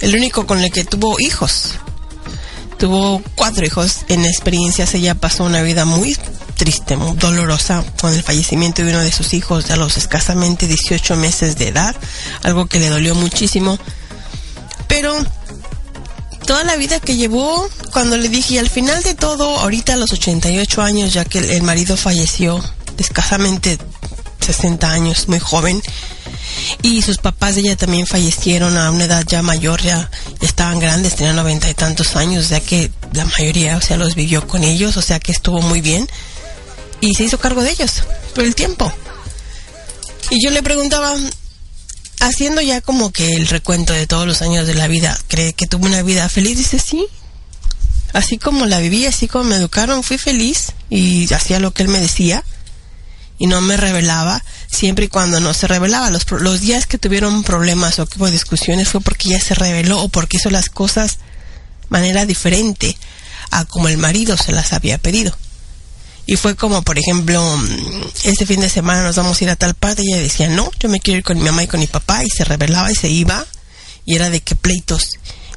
el 0.00 0.16
único 0.16 0.46
con 0.46 0.60
el 0.60 0.70
que 0.70 0.84
tuvo 0.84 1.16
hijos. 1.20 1.78
Tuvo 2.78 3.22
cuatro 3.34 3.64
hijos. 3.64 4.04
En 4.08 4.24
experiencias 4.24 4.94
ella 4.94 5.14
pasó 5.14 5.44
una 5.44 5.62
vida 5.62 5.84
muy 5.84 6.16
triste, 6.54 6.96
muy 6.96 7.16
dolorosa 7.16 7.84
con 8.00 8.12
el 8.12 8.22
fallecimiento 8.22 8.82
de 8.82 8.90
uno 8.90 9.00
de 9.00 9.12
sus 9.12 9.34
hijos 9.34 9.70
a 9.70 9.76
los 9.76 9.96
escasamente 9.96 10.66
18 10.66 11.16
meses 11.16 11.56
de 11.56 11.68
edad, 11.68 11.94
algo 12.42 12.66
que 12.66 12.78
le 12.78 12.88
dolió 12.88 13.14
muchísimo. 13.14 13.78
Pero 14.88 15.14
toda 16.46 16.64
la 16.64 16.76
vida 16.76 17.00
que 17.00 17.16
llevó, 17.16 17.68
cuando 17.92 18.16
le 18.16 18.28
dije, 18.28 18.54
y 18.54 18.58
al 18.58 18.68
final 18.68 19.02
de 19.02 19.14
todo, 19.14 19.58
ahorita 19.60 19.94
a 19.94 19.96
los 19.96 20.12
88 20.12 20.82
años, 20.82 21.12
ya 21.12 21.24
que 21.24 21.38
el, 21.38 21.62
marido 21.62 21.96
falleció, 21.96 22.62
escasamente 22.98 23.78
60 24.44 24.90
años, 24.90 25.28
muy 25.28 25.38
joven, 25.38 25.82
y 26.82 27.02
sus 27.02 27.18
papás 27.18 27.54
de 27.54 27.62
ella 27.62 27.76
también 27.76 28.06
fallecieron 28.06 28.76
a 28.76 28.90
una 28.90 29.04
edad 29.04 29.24
ya 29.26 29.42
mayor, 29.42 29.82
ya 29.82 30.10
estaban 30.40 30.78
grandes, 30.78 31.16
tenían 31.16 31.36
noventa 31.36 31.68
y 31.70 31.74
tantos 31.74 32.16
años, 32.16 32.48
ya 32.48 32.60
que 32.60 32.90
la 33.12 33.24
mayoría, 33.24 33.76
o 33.76 33.80
sea, 33.80 33.96
los 33.96 34.14
vivió 34.14 34.46
con 34.46 34.64
ellos, 34.64 34.96
o 34.96 35.02
sea 35.02 35.20
que 35.20 35.32
estuvo 35.32 35.60
muy 35.62 35.80
bien 35.80 36.08
y 37.00 37.14
se 37.14 37.24
hizo 37.24 37.38
cargo 37.38 37.62
de 37.62 37.70
ellos 37.70 38.02
por 38.34 38.44
el 38.44 38.54
tiempo. 38.54 38.92
Y 40.30 40.42
yo 40.42 40.50
le 40.50 40.62
preguntaba, 40.62 41.14
haciendo 42.20 42.60
ya 42.60 42.80
como 42.80 43.12
que 43.12 43.34
el 43.34 43.48
recuento 43.48 43.92
de 43.92 44.06
todos 44.06 44.26
los 44.26 44.42
años 44.42 44.66
de 44.66 44.74
la 44.74 44.86
vida, 44.86 45.18
¿cree 45.28 45.52
que 45.52 45.66
tuvo 45.66 45.86
una 45.86 46.02
vida 46.02 46.28
feliz? 46.28 46.56
Dice, 46.56 46.78
sí. 46.78 47.06
Así 48.12 48.38
como 48.38 48.66
la 48.66 48.78
viví, 48.78 49.06
así 49.06 49.26
como 49.26 49.44
me 49.44 49.56
educaron, 49.56 50.02
fui 50.02 50.18
feliz 50.18 50.72
y 50.88 51.32
hacía 51.34 51.58
lo 51.58 51.72
que 51.72 51.82
él 51.82 51.88
me 51.88 52.00
decía 52.00 52.44
y 53.38 53.46
no 53.46 53.60
me 53.60 53.76
revelaba 53.76 54.42
siempre 54.70 55.06
y 55.06 55.08
cuando 55.08 55.40
no 55.40 55.54
se 55.54 55.66
revelaba. 55.66 56.10
Los, 56.10 56.30
los 56.30 56.60
días 56.60 56.86
que 56.86 56.98
tuvieron 56.98 57.42
problemas 57.42 57.98
o 57.98 58.06
que 58.06 58.18
hubo 58.18 58.30
discusiones 58.30 58.88
fue 58.88 59.00
porque 59.00 59.30
ella 59.30 59.40
se 59.40 59.54
reveló 59.54 60.02
o 60.02 60.08
porque 60.08 60.36
hizo 60.36 60.50
las 60.50 60.68
cosas 60.68 61.18
manera 61.88 62.26
diferente 62.26 62.96
a 63.50 63.64
como 63.64 63.88
el 63.88 63.98
marido 63.98 64.36
se 64.36 64.52
las 64.52 64.72
había 64.72 64.98
pedido. 64.98 65.36
Y 66.26 66.36
fue 66.36 66.56
como, 66.56 66.82
por 66.82 66.98
ejemplo, 66.98 67.42
este 68.24 68.46
fin 68.46 68.60
de 68.60 68.70
semana 68.70 69.02
nos 69.02 69.16
vamos 69.16 69.40
a 69.40 69.44
ir 69.44 69.50
a 69.50 69.56
tal 69.56 69.74
parte 69.74 70.02
y 70.02 70.12
ella 70.12 70.22
decía, 70.22 70.48
no, 70.48 70.70
yo 70.80 70.88
me 70.88 71.00
quiero 71.00 71.18
ir 71.18 71.24
con 71.24 71.36
mi 71.36 71.44
mamá 71.44 71.64
y 71.64 71.66
con 71.66 71.80
mi 71.80 71.86
papá 71.86 72.24
y 72.24 72.30
se 72.30 72.44
revelaba 72.44 72.90
y 72.90 72.94
se 72.94 73.10
iba 73.10 73.44
y 74.06 74.14
era 74.14 74.30
de 74.30 74.40
que 74.40 74.54
pleitos 74.54 75.10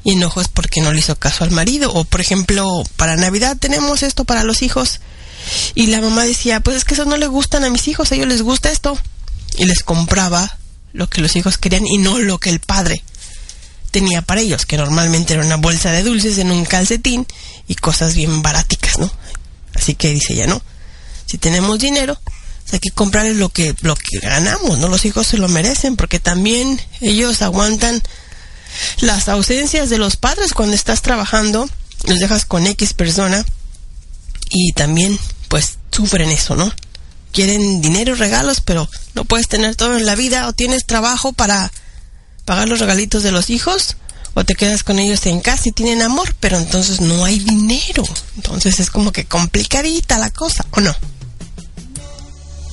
y 0.04 0.12
enojos 0.12 0.48
porque 0.48 0.80
no 0.82 0.92
le 0.92 0.98
hizo 0.98 1.16
caso 1.16 1.44
al 1.44 1.52
marido. 1.52 1.92
O, 1.94 2.04
por 2.04 2.20
ejemplo, 2.20 2.66
para 2.96 3.16
Navidad 3.16 3.56
tenemos 3.58 4.02
esto 4.02 4.24
para 4.24 4.44
los 4.44 4.62
hijos 4.62 5.00
y 5.74 5.86
la 5.86 6.00
mamá 6.00 6.24
decía, 6.24 6.60
pues 6.60 6.76
es 6.76 6.84
que 6.84 6.94
eso 6.94 7.04
no 7.04 7.16
le 7.16 7.26
gustan 7.26 7.64
a 7.64 7.70
mis 7.70 7.88
hijos, 7.88 8.10
a 8.10 8.14
ellos 8.14 8.28
les 8.28 8.42
gusta 8.42 8.70
esto. 8.70 8.98
Y 9.56 9.64
les 9.64 9.82
compraba 9.82 10.58
lo 10.92 11.08
que 11.08 11.20
los 11.20 11.36
hijos 11.36 11.58
querían 11.58 11.86
y 11.86 11.98
no 11.98 12.18
lo 12.18 12.38
que 12.38 12.50
el 12.50 12.60
padre 12.60 13.02
tenía 13.90 14.22
para 14.22 14.40
ellos, 14.40 14.66
que 14.66 14.76
normalmente 14.76 15.34
era 15.34 15.44
una 15.44 15.56
bolsa 15.56 15.90
de 15.90 16.02
dulces 16.02 16.38
en 16.38 16.50
un 16.50 16.64
calcetín 16.64 17.26
y 17.66 17.74
cosas 17.74 18.14
bien 18.14 18.42
baráticas, 18.42 18.98
¿no? 18.98 19.10
Así 19.74 19.94
que 19.94 20.10
dice 20.10 20.34
ella, 20.34 20.46
no, 20.46 20.62
si 21.26 21.38
tenemos 21.38 21.78
dinero, 21.78 22.18
hay 22.72 22.80
que 22.80 22.90
comprarles 22.90 23.36
lo 23.36 23.48
que, 23.48 23.74
lo 23.80 23.96
que 23.96 24.18
ganamos, 24.18 24.78
¿no? 24.78 24.88
Los 24.88 25.04
hijos 25.04 25.26
se 25.26 25.38
lo 25.38 25.48
merecen 25.48 25.96
porque 25.96 26.20
también 26.20 26.80
ellos 27.00 27.40
aguantan 27.42 28.02
las 29.00 29.28
ausencias 29.28 29.88
de 29.88 29.98
los 29.98 30.16
padres 30.16 30.52
cuando 30.52 30.74
estás 30.74 31.00
trabajando, 31.00 31.68
los 32.04 32.18
dejas 32.18 32.44
con 32.44 32.66
X 32.66 32.92
persona 32.92 33.44
y 34.50 34.72
también 34.72 35.18
pues 35.48 35.78
sufren 35.90 36.30
eso, 36.30 36.56
¿no? 36.56 36.72
Quieren 37.32 37.80
dinero, 37.80 38.14
regalos, 38.14 38.60
pero 38.60 38.88
no 39.14 39.24
puedes 39.24 39.48
tener 39.48 39.76
todo 39.76 39.96
en 39.96 40.06
la 40.06 40.14
vida 40.14 40.48
o 40.48 40.52
tienes 40.52 40.86
trabajo 40.86 41.32
para 41.32 41.70
pagar 42.44 42.68
los 42.68 42.80
regalitos 42.80 43.22
de 43.22 43.32
los 43.32 43.50
hijos 43.50 43.96
o 44.34 44.44
te 44.44 44.54
quedas 44.54 44.84
con 44.84 44.98
ellos 44.98 45.26
en 45.26 45.40
casa 45.40 45.68
y 45.68 45.72
tienen 45.72 46.00
amor, 46.00 46.34
pero 46.38 46.58
entonces 46.58 47.00
no 47.00 47.24
hay 47.24 47.40
dinero. 47.40 48.04
Entonces 48.36 48.78
es 48.80 48.90
como 48.90 49.10
que 49.10 49.24
complicadita 49.24 50.18
la 50.18 50.30
cosa, 50.30 50.64
¿o 50.70 50.80
no? 50.80 50.94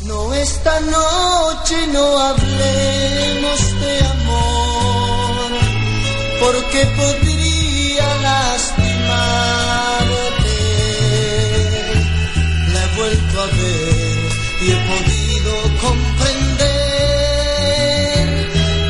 No, 0.04 0.34
esta 0.36 0.80
noche 0.82 1.88
no 1.92 2.20
hablemos 2.20 3.60
de 3.82 4.00
amor, 4.06 5.52
porque 6.40 6.86
podría 6.96 8.16
lastimarte. 8.22 9.65
Y 14.66 14.72
he 14.72 14.78
podido 14.94 15.54
comprender 15.86 16.66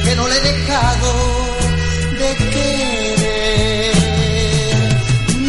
que 0.03 0.11
no 0.15 0.23
le 0.29 0.35
he 0.37 0.41
dejado 0.51 1.09
de 2.21 2.29
querer. 2.53 3.95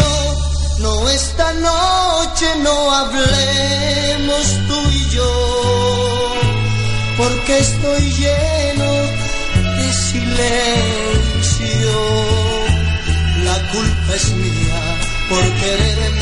No, 0.00 0.14
no, 0.84 0.92
esta 1.10 1.52
noche 1.54 2.46
no 2.66 2.76
hablemos 3.00 4.44
tú 4.68 4.78
y 4.90 5.08
yo, 5.16 5.32
porque 7.18 7.52
estoy 7.58 8.02
lleno 8.22 8.90
de 9.78 9.86
silencio. 10.08 11.94
La 13.44 13.58
culpa 13.74 14.10
es 14.16 14.26
mía 14.32 14.80
por 15.28 15.44
quererme 15.60 16.15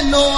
no 0.00 0.31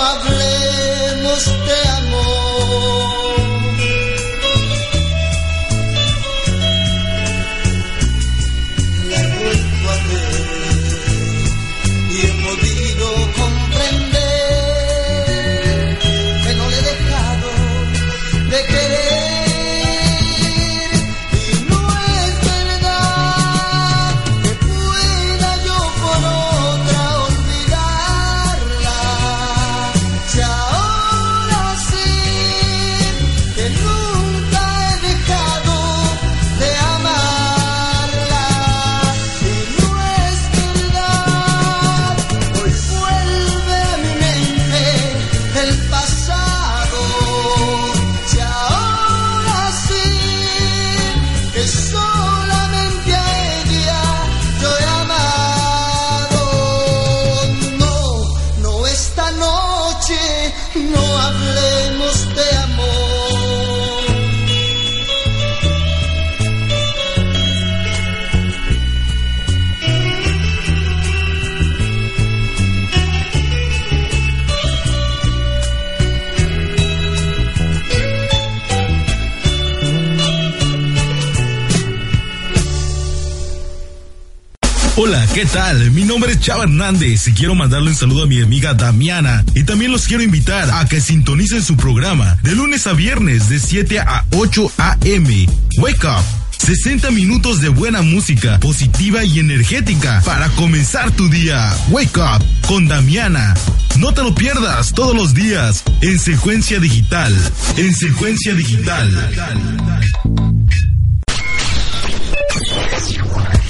Mi 85.93 86.03
nombre 86.03 86.33
es 86.33 86.41
Chava 86.41 86.65
Hernández 86.65 87.29
y 87.29 87.33
quiero 87.33 87.55
mandarle 87.55 87.91
un 87.91 87.95
saludo 87.95 88.25
a 88.25 88.27
mi 88.27 88.43
amiga 88.43 88.75
Damiana. 88.75 89.45
Y 89.55 89.63
también 89.63 89.93
los 89.93 90.09
quiero 90.09 90.25
invitar 90.25 90.69
a 90.69 90.85
que 90.89 91.01
sintonicen 91.01 91.63
su 91.63 91.77
programa 91.77 92.37
de 92.43 92.57
lunes 92.57 92.89
a 92.89 92.93
viernes 92.93 93.49
de 93.49 93.61
7 93.61 94.01
a 94.01 94.25
8 94.33 94.73
a.m. 94.79 95.49
Wake 95.79 96.05
Up. 96.09 96.25
60 96.59 97.09
minutos 97.13 97.61
de 97.61 97.69
buena 97.69 98.03
música, 98.03 98.59
positiva 98.59 99.23
y 99.23 99.39
energética 99.39 100.21
para 100.25 100.49
comenzar 100.51 101.13
tu 101.13 101.29
día. 101.29 101.73
Wake 101.89 102.19
Up 102.19 102.45
con 102.67 102.89
Damiana. 102.89 103.55
No 104.01 104.13
te 104.13 104.25
lo 104.25 104.35
pierdas 104.35 104.93
todos 104.93 105.15
los 105.15 105.35
días 105.35 105.85
en 106.01 106.19
secuencia 106.19 106.81
digital. 106.81 107.33
En 107.77 107.95
secuencia 107.95 108.55
digital. 108.55 109.31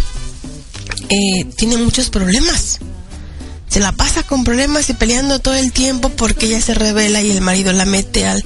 eh, 1.09 1.45
tiene 1.55 1.77
muchos 1.77 2.09
problemas. 2.09 2.79
Se 3.67 3.79
la 3.79 3.91
pasa 3.91 4.23
con 4.23 4.43
problemas 4.43 4.89
y 4.89 4.93
peleando 4.93 5.39
todo 5.39 5.53
el 5.53 5.71
tiempo 5.71 6.09
porque 6.09 6.47
ella 6.47 6.59
se 6.59 6.73
revela 6.73 7.21
y 7.21 7.29
el 7.29 7.41
marido 7.41 7.71
la 7.71 7.85
mete 7.85 8.25
al, 8.25 8.43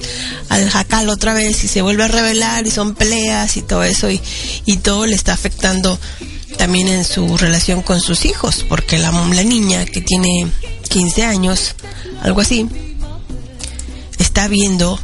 al 0.50 0.68
jacal 0.68 1.08
otra 1.08 1.32
vez 1.32 1.64
y 1.64 1.68
se 1.68 1.80
vuelve 1.80 2.04
a 2.04 2.08
revelar 2.08 2.66
y 2.66 2.70
son 2.70 2.94
peleas 2.94 3.56
y 3.56 3.62
todo 3.62 3.84
eso 3.84 4.10
y, 4.10 4.20
y 4.66 4.76
todo 4.78 5.06
le 5.06 5.14
está 5.14 5.32
afectando 5.32 5.98
también 6.58 6.88
en 6.88 7.04
su 7.04 7.38
relación 7.38 7.80
con 7.80 8.02
sus 8.02 8.26
hijos 8.26 8.66
porque 8.68 8.98
la, 8.98 9.12
la 9.12 9.44
niña 9.44 9.86
que 9.86 10.02
tiene 10.02 10.46
15 10.94 11.24
años, 11.24 11.74
algo 12.22 12.40
así, 12.40 12.68
está 14.20 14.46
viendo 14.46 14.96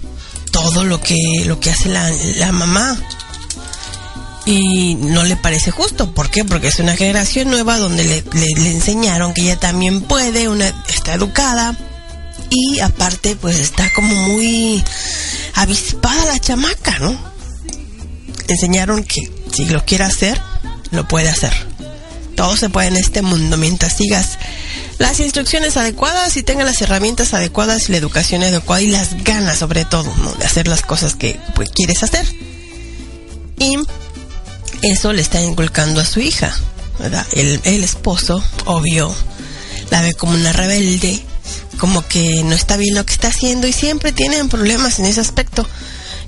todo 0.53 0.85
lo 0.85 1.01
que, 1.01 1.19
lo 1.47 1.59
que 1.59 1.73
hace 1.73 1.89
la, 1.89 2.09
la 2.37 2.53
mamá 2.53 2.97
y 4.47 4.95
no 4.95 5.25
le 5.25 5.35
parece 5.35 5.73
justo. 5.73 6.15
¿Por 6.15 6.31
qué? 6.31 6.45
Porque 6.45 6.69
es 6.69 6.79
una 6.79 6.95
generación 6.95 7.51
nueva 7.51 7.77
donde 7.77 8.05
le, 8.05 8.23
le, 8.35 8.71
enseñaron 8.71 9.35
que 9.35 9.43
ella 9.43 9.59
también 9.59 10.03
puede, 10.03 10.49
una, 10.49 10.69
está 10.87 11.15
educada 11.15 11.77
y 12.51 12.79
aparte 12.79 13.35
pues 13.35 13.59
está 13.59 13.93
como 13.93 14.15
muy 14.15 14.85
avispada 15.55 16.25
la 16.27 16.39
chamaca, 16.39 17.01
¿no? 17.01 17.19
Enseñaron 18.47 19.03
que 19.03 19.29
si 19.53 19.65
lo 19.65 19.85
quiere 19.85 20.05
hacer, 20.05 20.41
lo 20.93 21.09
puede 21.09 21.31
hacer. 21.31 21.53
Todo 22.37 22.57
se 22.57 22.71
puede 22.71 22.87
en 22.87 22.97
este 22.97 23.23
mundo 23.23 23.57
mientras 23.57 23.97
sigas 23.97 24.39
las 25.01 25.19
instrucciones 25.19 25.79
adecuadas 25.79 26.37
y 26.37 26.43
tengas 26.43 26.67
las 26.67 26.83
herramientas 26.83 27.33
adecuadas 27.33 27.89
y 27.89 27.93
la 27.93 27.99
educación 27.99 28.43
adecuada 28.43 28.83
y 28.83 28.91
las 28.91 29.25
ganas 29.25 29.59
sobre 29.59 29.87
todo. 29.87 30.13
De 30.39 30.45
hacer 30.45 30.69
las 30.69 30.83
cosas 30.83 31.15
que 31.15 31.41
pues, 31.55 31.71
quieres 31.71 32.03
hacer. 32.03 32.27
Y 33.59 33.77
eso 34.83 35.15
le 35.15 35.23
está 35.23 35.41
inculcando 35.41 36.03
a 36.03 36.05
su 36.05 36.21
hija. 36.21 36.55
El, 37.33 37.61
el, 37.65 37.83
esposo, 37.83 38.45
obvio, 38.67 39.11
la 39.91 40.03
ve 40.03 40.13
como 40.13 40.35
una 40.35 40.53
rebelde, 40.53 41.19
como 41.79 42.07
que 42.07 42.43
no 42.45 42.55
está 42.55 42.77
bien 42.77 42.95
lo 42.95 43.07
que 43.07 43.15
está 43.15 43.29
haciendo 43.29 43.67
y 43.67 43.73
siempre 43.73 44.13
tienen 44.13 44.51
problemas 44.51 44.99
en 44.99 45.07
ese 45.07 45.23
aspecto. 45.23 45.67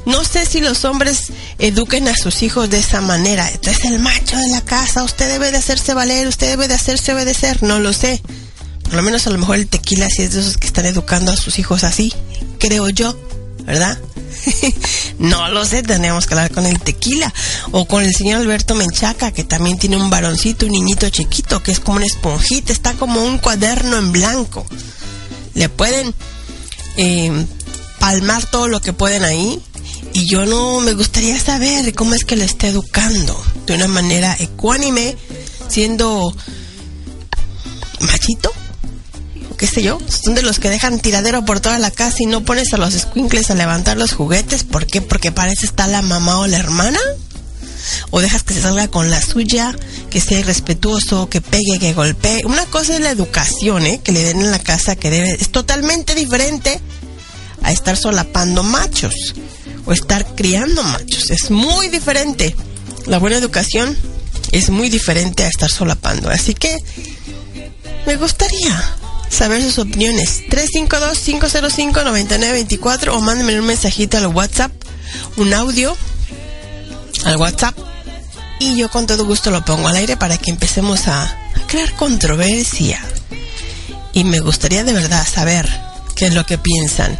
No 0.06 0.24
sé 0.24 0.46
si 0.46 0.62
los 0.62 0.86
hombres 0.86 1.24
eduquen 1.58 2.08
a 2.08 2.16
sus 2.16 2.42
hijos 2.42 2.70
de 2.70 2.78
esa 2.78 3.02
manera. 3.02 3.50
Este 3.50 3.70
es 3.70 3.84
el 3.84 3.98
macho 3.98 4.38
de 4.38 4.48
la 4.48 4.62
casa, 4.62 5.04
usted 5.04 5.28
debe 5.28 5.50
de 5.50 5.58
hacerse 5.58 5.92
valer, 5.92 6.26
usted 6.26 6.48
debe 6.48 6.68
de 6.68 6.74
hacerse 6.74 7.12
obedecer, 7.12 7.62
no 7.62 7.78
lo 7.78 7.92
sé. 7.92 8.22
Por 8.92 8.98
lo 8.98 9.04
menos 9.04 9.26
a 9.26 9.30
lo 9.30 9.38
mejor 9.38 9.56
el 9.56 9.68
tequila 9.68 10.06
sí 10.14 10.20
es 10.20 10.34
de 10.34 10.40
esos 10.40 10.58
que 10.58 10.66
están 10.66 10.84
educando 10.84 11.32
a 11.32 11.36
sus 11.38 11.58
hijos 11.58 11.82
así, 11.82 12.12
creo 12.58 12.90
yo, 12.90 13.18
¿verdad? 13.64 13.98
no 15.18 15.48
lo 15.48 15.64
sé, 15.64 15.82
tendríamos 15.82 16.26
que 16.26 16.34
hablar 16.34 16.52
con 16.52 16.66
el 16.66 16.78
tequila 16.78 17.32
o 17.70 17.86
con 17.86 18.02
el 18.02 18.14
señor 18.14 18.42
Alberto 18.42 18.74
Menchaca, 18.74 19.32
que 19.32 19.44
también 19.44 19.78
tiene 19.78 19.96
un 19.96 20.10
varoncito, 20.10 20.66
un 20.66 20.72
niñito 20.72 21.08
chiquito, 21.08 21.62
que 21.62 21.72
es 21.72 21.80
como 21.80 21.96
una 21.96 22.04
esponjita, 22.04 22.70
está 22.70 22.92
como 22.92 23.24
un 23.24 23.38
cuaderno 23.38 23.96
en 23.96 24.12
blanco. 24.12 24.66
Le 25.54 25.70
pueden 25.70 26.12
eh, 26.98 27.46
palmar 27.98 28.44
todo 28.44 28.68
lo 28.68 28.82
que 28.82 28.92
pueden 28.92 29.24
ahí 29.24 29.58
y 30.12 30.28
yo 30.28 30.44
no 30.44 30.80
me 30.80 30.92
gustaría 30.92 31.40
saber 31.40 31.94
cómo 31.94 32.12
es 32.12 32.26
que 32.26 32.36
le 32.36 32.44
está 32.44 32.66
educando 32.66 33.42
de 33.64 33.74
una 33.74 33.88
manera 33.88 34.36
ecuánime, 34.38 35.16
siendo 35.70 36.36
machito, 38.00 38.51
qué 39.62 39.68
sé 39.68 39.80
yo, 39.80 40.00
son 40.08 40.34
de 40.34 40.42
los 40.42 40.58
que 40.58 40.68
dejan 40.68 40.98
tiradero 40.98 41.44
por 41.44 41.60
toda 41.60 41.78
la 41.78 41.92
casa 41.92 42.16
y 42.18 42.26
no 42.26 42.44
pones 42.44 42.72
a 42.72 42.78
los 42.78 42.94
squinkles 42.94 43.48
a 43.48 43.54
levantar 43.54 43.96
los 43.96 44.10
juguetes. 44.10 44.64
¿Por 44.64 44.88
qué? 44.88 45.00
Porque 45.00 45.30
parece 45.30 45.66
está 45.66 45.86
la 45.86 46.02
mamá 46.02 46.40
o 46.40 46.48
la 46.48 46.56
hermana. 46.56 46.98
O 48.10 48.20
dejas 48.20 48.42
que 48.42 48.54
se 48.54 48.62
salga 48.62 48.88
con 48.88 49.08
la 49.08 49.22
suya, 49.22 49.72
que 50.10 50.20
sea 50.20 50.40
irrespetuoso, 50.40 51.28
que 51.28 51.40
pegue, 51.40 51.78
que 51.78 51.92
golpee. 51.92 52.44
Una 52.44 52.66
cosa 52.66 52.94
es 52.94 53.02
la 53.02 53.10
educación, 53.10 53.86
¿eh? 53.86 54.00
Que 54.02 54.10
le 54.10 54.24
den 54.24 54.40
en 54.40 54.50
la 54.50 54.58
casa, 54.58 54.96
que 54.96 55.10
debe. 55.10 55.30
Es 55.30 55.52
totalmente 55.52 56.16
diferente 56.16 56.80
a 57.62 57.70
estar 57.70 57.96
solapando 57.96 58.64
machos 58.64 59.14
o 59.86 59.92
estar 59.92 60.34
criando 60.34 60.82
machos. 60.82 61.30
Es 61.30 61.52
muy 61.52 61.88
diferente. 61.88 62.56
La 63.06 63.18
buena 63.20 63.36
educación 63.36 63.96
es 64.50 64.70
muy 64.70 64.88
diferente 64.88 65.44
a 65.44 65.48
estar 65.48 65.70
solapando. 65.70 66.30
Así 66.30 66.52
que 66.52 66.76
me 68.08 68.16
gustaría 68.16 68.96
saber 69.32 69.62
sus 69.62 69.78
opiniones. 69.78 70.42
352-505-9924 70.50 73.14
o 73.14 73.20
mándenme 73.20 73.58
un 73.58 73.66
mensajito 73.66 74.18
al 74.18 74.28
WhatsApp, 74.28 74.70
un 75.36 75.52
audio 75.54 75.96
al 77.24 77.36
WhatsApp 77.36 77.76
y 78.58 78.76
yo 78.76 78.90
con 78.90 79.06
todo 79.06 79.24
gusto 79.24 79.50
lo 79.50 79.64
pongo 79.64 79.88
al 79.88 79.96
aire 79.96 80.16
para 80.16 80.36
que 80.38 80.50
empecemos 80.50 81.08
a, 81.08 81.38
crear 81.66 81.92
controversia. 81.94 83.00
Y 84.12 84.24
me 84.24 84.40
gustaría 84.40 84.84
de 84.84 84.92
verdad 84.92 85.26
saber 85.26 85.68
qué 86.14 86.26
es 86.26 86.34
lo 86.34 86.44
que 86.44 86.58
piensan. 86.58 87.18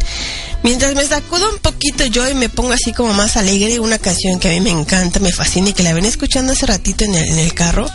Mientras 0.63 0.95
me 0.95 1.07
sacudo 1.07 1.51
un 1.51 1.59
poquito 1.59 2.05
yo 2.05 2.29
y 2.29 2.35
me 2.35 2.49
pongo 2.49 2.73
así 2.73 2.93
como 2.93 3.13
más 3.15 3.37
alegre, 3.37 3.81
una 3.81 3.99
canción 3.99 4.39
que 4.39 4.49
a 4.49 4.53
mí 4.53 4.61
me 4.61 4.71
encanta, 4.71 5.19
me 5.21 5.33
fascina 5.33 5.71
y 5.71 5.73
que 5.73 5.83
la 5.83 5.95
ven 5.95 6.05
escuchando 6.05 6.53
hace 6.53 6.67
ratito 6.67 7.05
en 7.05 7.15
el, 7.15 7.25
en 7.25 7.39
el 7.39 7.55
carro. 7.55 7.87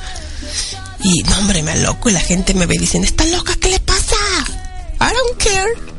Y 1.03 1.23
no, 1.23 1.37
hombre, 1.37 1.63
me 1.63 1.75
loco 1.77 2.09
y 2.09 2.13
la 2.13 2.19
gente 2.19 2.53
me 2.53 2.65
ve 2.65 2.75
y 2.75 2.79
dicen, 2.79 3.03
¿está 3.03 3.23
loca? 3.25 3.55
¿Qué 3.61 3.69
le? 3.69 3.79
I 4.99 5.13
don't 5.13 5.39
care. 5.39 5.96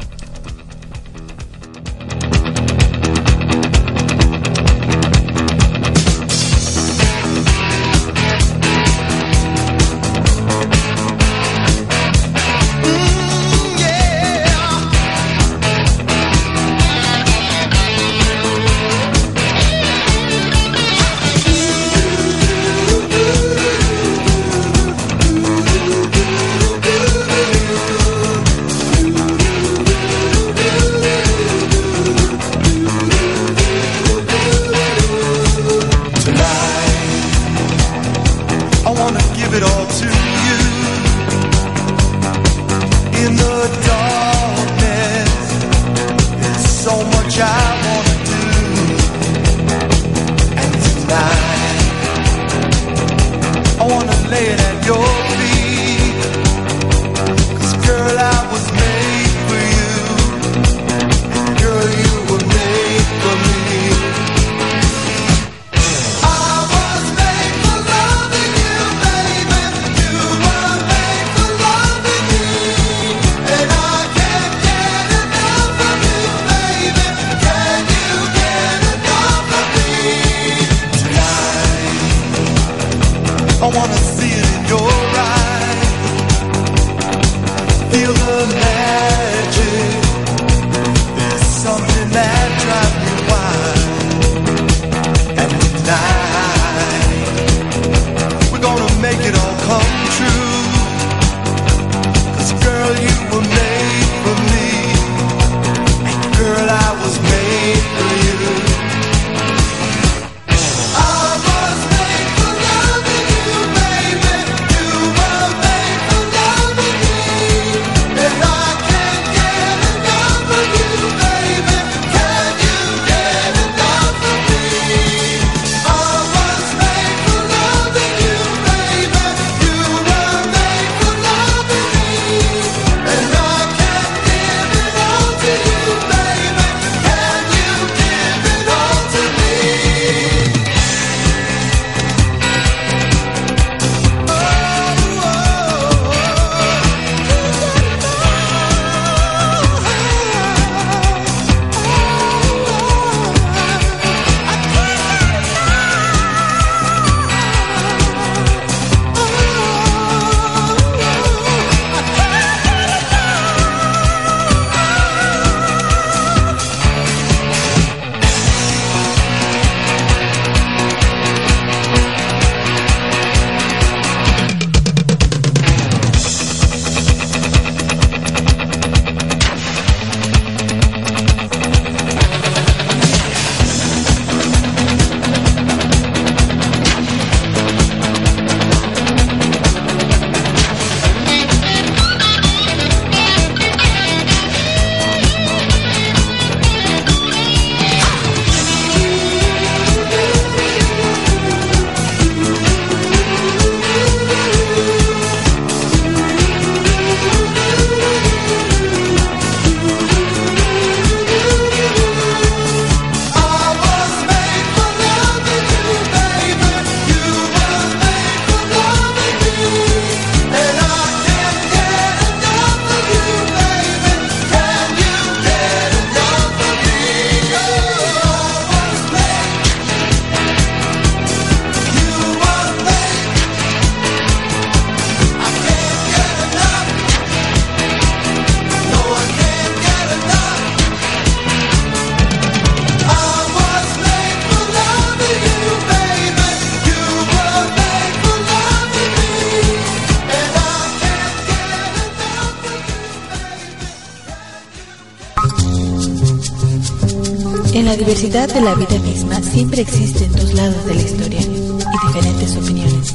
La 257.89 257.97
diversidad 257.97 258.53
de 258.53 258.61
la 258.61 258.75
vida 258.75 258.99
misma 258.99 259.43
siempre 259.43 259.81
existen 259.81 260.31
dos 260.33 260.53
lados 260.53 260.85
de 260.85 260.95
la 260.95 261.01
historia 261.01 261.41
y 261.41 262.07
diferentes 262.07 262.55
opiniones. 262.57 263.15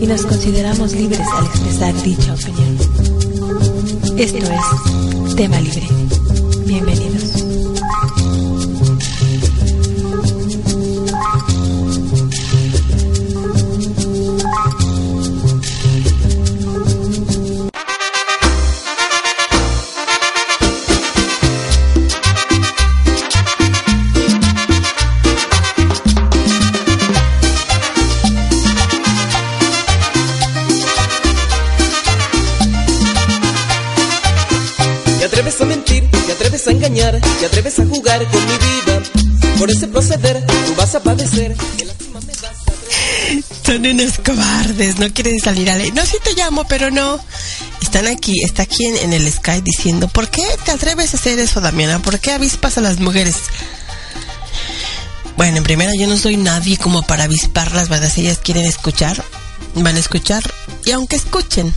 Y 0.00 0.06
nos 0.06 0.24
consideramos 0.26 0.92
libres 0.92 1.26
al 1.34 1.46
expresar 1.46 2.02
dicha 2.02 2.32
opinión. 2.32 2.78
Esto 4.16 4.46
es 4.46 5.34
Tema 5.34 5.60
Libre. 5.60 5.88
Bienvenidos. 6.66 7.09
Engañar, 36.90 37.20
te 37.20 37.46
atreves 37.46 37.78
a 37.78 37.86
jugar 37.86 38.24
con 38.30 38.46
mi 38.46 38.52
vida. 38.52 39.02
Por 39.58 39.70
ese 39.70 39.88
proceder, 39.88 40.44
tú 40.46 40.74
vas 40.76 40.94
a 40.94 41.02
padecer. 41.02 41.56
Son 43.64 43.86
unos 43.86 44.18
cobardes, 44.18 44.98
no 44.98 45.12
quieren 45.12 45.38
salir 45.38 45.70
a 45.70 45.76
ley. 45.76 45.92
No, 45.92 46.04
sí 46.04 46.16
te 46.22 46.34
llamo, 46.34 46.64
pero 46.68 46.90
no. 46.90 47.20
Están 47.80 48.06
aquí, 48.06 48.42
está 48.42 48.62
aquí 48.62 48.84
en, 48.86 49.12
el 49.12 49.30
Sky 49.30 49.60
diciendo, 49.62 50.08
¿por 50.08 50.28
qué 50.28 50.42
te 50.64 50.72
atreves 50.72 51.14
a 51.14 51.16
hacer 51.16 51.38
eso, 51.38 51.60
Damiana? 51.60 52.00
¿Por 52.00 52.18
qué 52.18 52.32
avispas 52.32 52.78
a 52.78 52.80
las 52.80 52.98
mujeres? 52.98 53.36
Bueno, 55.36 55.58
en 55.58 55.62
primera, 55.62 55.92
yo 55.98 56.06
no 56.06 56.16
soy 56.16 56.36
nadie 56.36 56.76
como 56.76 57.02
para 57.02 57.24
avisparlas, 57.24 57.88
¿verdad? 57.88 58.10
Si 58.12 58.22
ellas 58.22 58.40
quieren 58.42 58.64
escuchar, 58.64 59.22
van 59.74 59.96
a 59.96 60.00
escuchar. 60.00 60.42
Y 60.84 60.90
aunque 60.92 61.16
escuchen, 61.16 61.74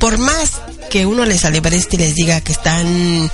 por 0.00 0.18
más 0.18 0.52
que 0.90 1.06
uno 1.06 1.24
les 1.24 1.44
alebreste 1.44 1.96
y 1.96 1.98
les 1.98 2.14
diga 2.14 2.40
que 2.40 2.52
están 2.52 3.30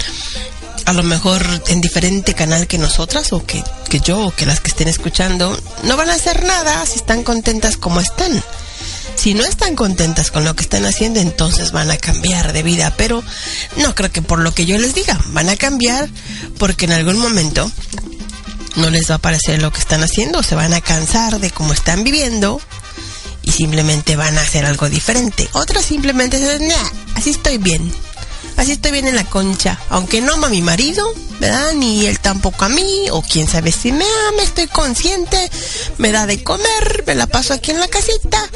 a 0.87 0.93
lo 0.93 1.03
mejor 1.03 1.45
en 1.69 1.81
diferente 1.81 2.35
canal 2.35 2.67
que 2.67 2.79
nosotras 2.79 3.33
o 3.33 3.45
que, 3.45 3.63
que 3.89 4.01
yo 4.01 4.27
o 4.27 4.35
que 4.35 4.47
las 4.47 4.61
que 4.61 4.69
estén 4.69 4.89
escuchando, 4.89 5.59
no 5.85 5.97
van 5.97 6.11
a 6.11 6.15
hacer 6.15 6.45
nada 6.45 6.85
si 6.87 6.97
están 6.97 7.23
contentas 7.23 7.77
como 7.77 8.01
están. 8.01 8.43
Si 9.15 9.35
no 9.35 9.45
están 9.45 9.77
contentas 9.77 10.31
con 10.31 10.45
lo 10.45 10.57
que 10.57 10.63
están 10.63 10.85
haciendo, 10.85 11.21
entonces 11.21 11.73
van 11.73 11.91
a 11.91 11.97
cambiar 11.97 12.53
de 12.53 12.63
vida. 12.63 12.95
Pero 12.97 13.23
no 13.77 13.95
creo 13.95 14.11
que 14.11 14.23
por 14.23 14.41
lo 14.41 14.53
que 14.53 14.67
yo 14.67 14.79
les 14.79 14.95
diga, 14.95 15.19
van 15.29 15.49
a 15.49 15.57
cambiar 15.57 16.09
porque 16.59 16.87
en 16.87 16.93
algún 16.93 17.19
momento 17.19 17.71
no 18.77 18.91
les 18.91 19.11
va 19.11 19.17
a 19.17 19.19
parecer 19.19 19.61
lo 19.61 19.71
que 19.73 19.81
están 19.81 20.03
haciendo, 20.03 20.43
se 20.43 20.55
van 20.55 20.73
a 20.73 20.81
cansar 20.81 21.41
de 21.41 21.51
cómo 21.51 21.73
están 21.73 22.05
viviendo 22.05 22.61
y 23.43 23.53
simplemente 23.53 24.17
van 24.17 24.39
a 24.39 24.43
hacer 24.43 24.65
algo 24.65 24.89
diferente. 24.89 25.49
Otras 25.53 25.85
simplemente 25.85 26.39
dicen, 26.39 26.69
"Nah, 26.69 26.91
así 27.15 27.31
estoy 27.31 27.59
bien. 27.59 27.93
Así 28.57 28.73
estoy 28.73 28.93
bien 28.93 29.09
en 29.09 29.17
la 29.17 29.25
concha. 29.25 29.79
Aunque 29.89 30.21
no 30.21 30.35
ama 30.35 30.49
a 30.49 30.51
mi 30.51 30.63
marido, 30.63 31.05
¿verdad? 31.41 31.73
Ni 31.75 32.07
él 32.07 32.21
tampoco 32.21 32.65
a 32.65 32.69
mí. 32.69 33.09
O 33.11 33.23
quién 33.23 33.49
sabe 33.49 33.73
si 33.73 33.93
me 33.93 34.05
ama, 34.29 34.43
estoy 34.43 34.67
consciente. 34.67 35.51
Me 35.99 36.13
da 36.13 36.27
de 36.27 36.43
comer, 36.43 37.05
me 37.07 37.15
la 37.15 37.27
paso 37.27 37.55
aquí 37.55 37.71
en 37.71 37.81
la 37.81 37.89
casita. 37.89 38.49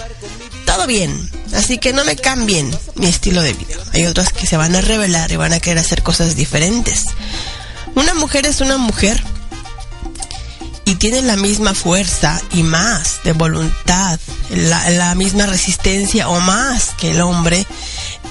Todo 0.64 0.86
bien. 0.86 1.30
Así 1.54 1.78
que 1.78 1.92
no 1.92 2.04
me 2.04 2.16
cambien 2.16 2.70
mi 2.96 3.06
estilo 3.06 3.42
de 3.42 3.52
vida. 3.52 3.76
Hay 3.92 4.06
otras 4.06 4.32
que 4.32 4.46
se 4.46 4.56
van 4.56 4.74
a 4.76 4.80
revelar 4.80 5.30
y 5.30 5.36
van 5.36 5.52
a 5.52 5.60
querer 5.60 5.78
hacer 5.78 6.02
cosas 6.02 6.36
diferentes. 6.36 7.06
Una 7.94 8.14
mujer 8.14 8.46
es 8.46 8.60
una 8.60 8.76
mujer 8.76 9.22
y 10.84 10.94
tiene 10.96 11.22
la 11.22 11.36
misma 11.36 11.74
fuerza 11.74 12.40
y 12.52 12.62
más 12.62 13.20
de 13.24 13.32
voluntad, 13.32 14.20
la, 14.50 14.90
la 14.90 15.14
misma 15.14 15.46
resistencia 15.46 16.28
o 16.28 16.40
más 16.40 16.90
que 16.98 17.10
el 17.10 17.20
hombre, 17.20 17.66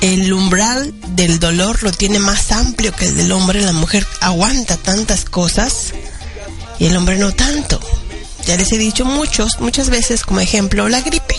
el 0.02 0.32
umbral 0.32 0.94
del 1.16 1.40
dolor 1.40 1.82
lo 1.84 1.92
tiene 1.92 2.20
más 2.20 2.52
amplio 2.52 2.92
que 2.94 3.06
el 3.06 3.18
del 3.18 3.32
hombre. 3.32 3.62
La 3.62 3.74
mujer 3.74 4.06
aguanta 4.22 4.78
tantas 4.78 5.26
cosas 5.26 5.94
y 6.80 6.86
el 6.86 6.96
hombre 6.96 7.18
no 7.18 7.34
tanto. 7.34 7.80
Ya 8.46 8.58
les 8.58 8.72
he 8.72 8.78
dicho 8.78 9.06
muchos, 9.06 9.60
muchas 9.60 9.90
veces 9.90 10.24
como 10.24 10.40
ejemplo 10.40 10.88
la 10.90 11.02
gripe. 11.02 11.36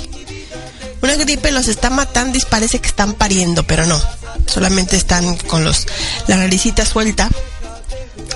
Una 1.02 1.14
gripe 1.14 1.52
los 1.52 1.68
está 1.68 1.90
matando 1.90 2.38
y 2.38 2.40
parece 2.50 2.80
que 2.80 2.88
están 2.88 3.14
pariendo, 3.14 3.64
pero 3.64 3.86
no. 3.86 4.00
Solamente 4.46 4.96
están 4.96 5.36
con 5.36 5.64
los 5.64 5.86
la 6.26 6.36
naricita 6.36 6.84
suelta 6.84 7.28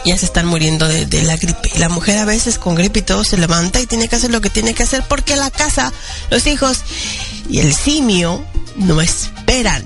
ya 0.05 0.17
se 0.17 0.25
están 0.25 0.47
muriendo 0.47 0.89
de, 0.89 1.07
de, 1.07 1.23
la 1.23 1.37
gripe. 1.37 1.71
La 1.79 1.89
mujer 1.89 2.19
a 2.19 2.25
veces 2.25 2.59
con 2.59 2.75
gripe 2.75 3.01
y 3.01 3.03
todo 3.03 3.25
se 3.25 3.37
levanta 3.37 3.81
y 3.81 3.87
tiene 3.87 4.09
que 4.09 4.17
hacer 4.17 4.31
lo 4.31 4.41
que 4.41 4.51
tiene 4.51 4.75
que 4.75 4.83
hacer 4.83 5.05
porque 5.09 5.37
la 5.37 5.51
casa, 5.51 5.93
los 6.31 6.47
hijos 6.47 6.81
y 7.49 7.61
el 7.61 7.75
simio 7.75 8.45
no 8.77 9.01
esperan, 9.01 9.85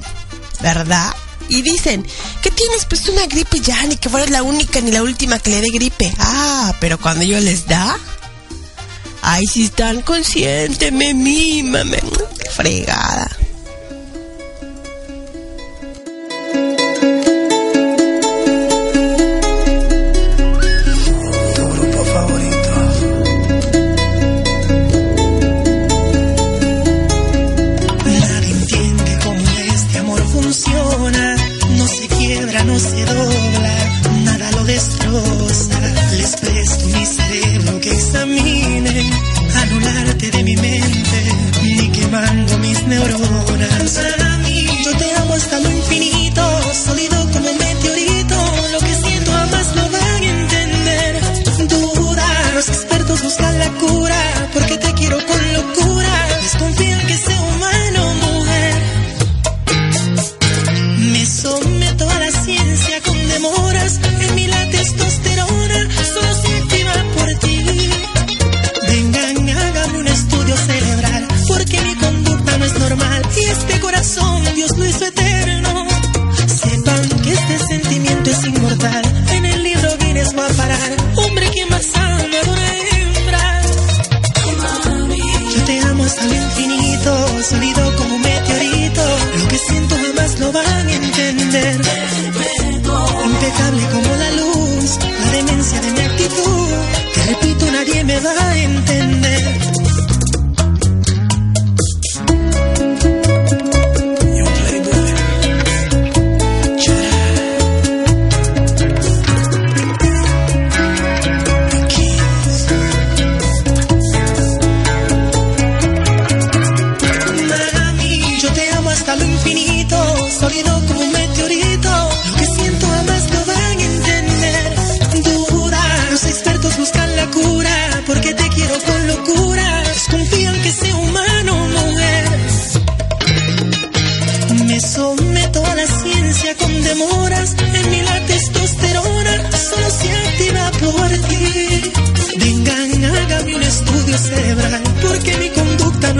¿verdad? 0.60 1.14
Y 1.48 1.62
dicen, 1.62 2.06
¿qué 2.42 2.50
tienes? 2.50 2.86
Pues 2.86 3.08
una 3.08 3.26
gripe 3.26 3.60
ya, 3.60 3.82
ni 3.84 3.96
que 3.96 4.08
fueras 4.08 4.30
la 4.30 4.42
única 4.42 4.80
ni 4.80 4.90
la 4.90 5.02
última 5.02 5.38
que 5.38 5.50
le 5.50 5.60
dé 5.60 5.68
gripe. 5.70 6.14
Ah, 6.18 6.74
pero 6.80 6.98
cuando 6.98 7.24
yo 7.24 7.38
les 7.40 7.66
da, 7.66 7.98
ay, 9.22 9.46
si 9.46 9.64
están 9.64 10.00
conscientes, 10.02 10.92
me 10.92 11.12
mímame, 11.12 11.98
fregada. 12.50 13.28
Cerebro 38.14 38.36
que 38.36 38.60
examinen, 38.60 39.10
anularte 39.62 40.30
de 40.30 40.44
mi 40.44 40.56
mente, 40.56 41.24
ni 41.62 41.88
quemando 41.90 42.58
mis 42.58 42.86
neuronas. 42.86 44.00
Yo 44.84 44.96
te 44.96 45.14
amo 45.16 45.34
hasta 45.34 45.58
lo 45.60 45.70
infinito, 45.70 46.42
sólido 46.72 47.13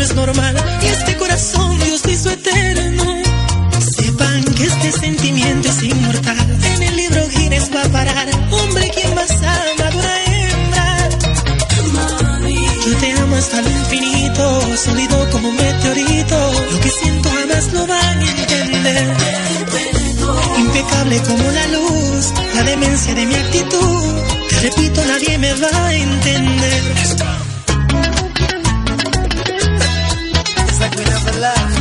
es 0.05 0.15
normal. 0.15 0.55
Y 0.83 0.87
este 0.87 1.17
corazón 1.17 1.79
Dios 1.81 2.03
hizo 2.07 2.31
eterno. 2.31 3.05
Sepan 3.97 4.45
que 4.57 4.65
este 4.65 4.93
sentimiento 4.93 5.69
es 5.69 5.83
inmortal. 5.83 6.59
En 6.75 6.83
el 6.83 6.97
libro 6.97 7.29
Guinness 7.29 7.71
va 7.75 7.83
a 7.83 7.89
parar. 7.89 8.29
Hombre, 8.51 8.91
quien 8.91 9.15
más 9.15 9.31
ama 9.31 9.87
a 9.89 9.97
una 9.97 10.15
hembra. 10.27 11.09
Yo 12.87 12.97
te 12.99 13.13
amo 13.13 13.37
hasta 13.37 13.63
lo 13.63 13.71
infinito, 13.71 14.77
sólido 14.77 15.31
como 15.31 15.49
un 15.49 15.57
meteorito. 15.57 16.37
Lo 16.73 16.81
que 16.81 16.91
siento 16.91 17.29
jamás 17.31 17.73
lo 17.73 17.87
van 17.87 18.19
a 18.19 18.31
entender. 18.31 19.17
Impecable 20.59 21.23
como 21.23 21.51
la 21.51 21.67
luz, 21.69 22.33
la 22.55 22.63
demencia 22.63 23.15
de 23.15 23.27
mi 23.27 23.35
actitud. 23.35 24.15
Te 24.51 24.61
repito, 24.61 25.05
nadie 25.07 25.39
me 25.39 25.55
va 25.55 25.87
a 25.87 25.95
entender. 25.95 27.44
Pero 31.45 31.74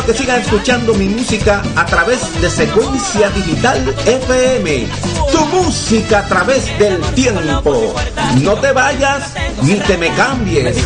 a 0.00 0.06
que 0.06 0.14
sigan 0.14 0.40
escuchando 0.40 0.94
mi 0.94 1.08
música 1.08 1.60
a 1.76 1.84
través 1.86 2.20
de 2.40 2.50
Secuencia 2.50 3.30
Digital 3.30 3.94
FM. 4.06 4.86
Tu 5.32 5.46
música 5.46 6.20
a 6.20 6.26
través 6.26 6.78
del 6.78 7.00
tiempo. 7.14 7.94
No 8.40 8.54
te 8.54 8.70
vayas 8.72 9.34
ni 9.62 9.74
te 9.74 9.96
me 9.96 10.08
cambies. 10.10 10.76
¿Eh? 10.76 10.84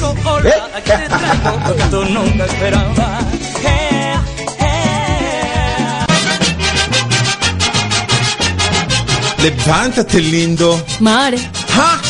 Levántate, 9.43 10.21
lindo. 10.21 10.83
Mare. 11.01 11.39
¡Ja! 11.69 12.01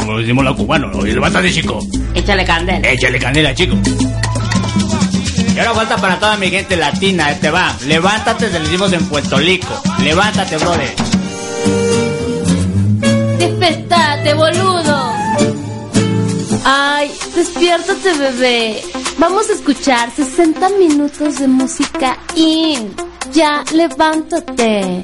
Como 0.00 0.18
decimos 0.18 0.44
los 0.44 0.56
cubanos, 0.56 1.04
levántate, 1.04 1.52
chico. 1.52 1.78
Échale 2.14 2.44
candela. 2.44 2.90
Échale 2.90 3.18
candela, 3.18 3.54
chico. 3.54 3.76
Y 5.54 5.58
ahora 5.58 5.74
falta 5.74 5.96
para 5.96 6.18
toda 6.18 6.36
mi 6.36 6.48
gente 6.50 6.76
latina, 6.76 7.30
este 7.30 7.50
va. 7.50 7.76
Levántate, 7.86 8.48
te 8.48 8.58
lo 8.58 8.64
decimos 8.64 8.92
en 8.92 9.06
Puerto 9.06 9.36
Rico. 9.36 9.80
Levántate, 10.00 10.56
brother. 10.56 10.94
Despertate, 13.38 14.34
boludo. 14.34 15.12
Ay, 16.64 17.10
despiértate, 17.34 18.14
bebé. 18.14 18.82
Vamos 19.18 19.50
a 19.50 19.52
escuchar 19.52 20.10
60 20.14 20.68
minutos 20.70 21.38
de 21.38 21.48
música 21.48 22.16
in. 22.34 22.94
Ya, 23.32 23.62
levántate. 23.72 25.02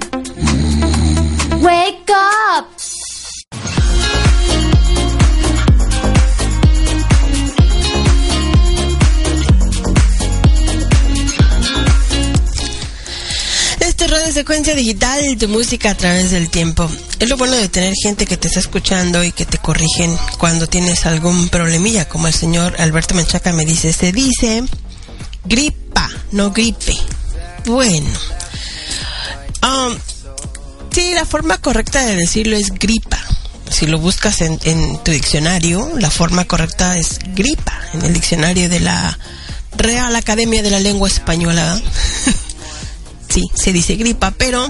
Wake 1.60 2.10
up. 2.10 2.37
Secuencia 14.38 14.72
digital, 14.72 15.36
tu 15.36 15.48
música 15.48 15.90
a 15.90 15.96
través 15.96 16.30
del 16.30 16.48
tiempo. 16.48 16.88
Es 17.18 17.28
lo 17.28 17.36
bueno 17.36 17.54
de 17.54 17.68
tener 17.68 17.92
gente 18.00 18.24
que 18.24 18.36
te 18.36 18.46
está 18.46 18.60
escuchando 18.60 19.24
y 19.24 19.32
que 19.32 19.44
te 19.44 19.58
corrigen 19.58 20.16
cuando 20.38 20.68
tienes 20.68 21.06
algún 21.06 21.48
problemilla, 21.48 22.08
como 22.08 22.28
el 22.28 22.32
señor 22.32 22.80
Alberto 22.80 23.16
Menchaca 23.16 23.52
me 23.52 23.64
dice, 23.64 23.92
se 23.92 24.12
dice 24.12 24.62
gripa, 25.44 26.08
no 26.30 26.52
gripe. 26.52 26.94
Bueno. 27.64 28.08
Um, 29.64 29.98
sí, 30.92 31.14
la 31.14 31.26
forma 31.26 31.58
correcta 31.58 32.06
de 32.06 32.14
decirlo 32.14 32.56
es 32.56 32.70
gripa. 32.70 33.18
Si 33.68 33.88
lo 33.88 33.98
buscas 33.98 34.40
en, 34.40 34.56
en 34.62 35.02
tu 35.02 35.10
diccionario, 35.10 35.90
la 35.98 36.12
forma 36.12 36.44
correcta 36.44 36.96
es 36.96 37.18
gripa, 37.34 37.76
en 37.92 38.02
el 38.02 38.14
diccionario 38.14 38.68
de 38.68 38.78
la 38.78 39.18
Real 39.76 40.14
Academia 40.14 40.62
de 40.62 40.70
la 40.70 40.78
Lengua 40.78 41.08
Española. 41.08 41.80
Se 43.54 43.72
dice 43.72 43.96
gripa, 43.96 44.30
pero 44.32 44.68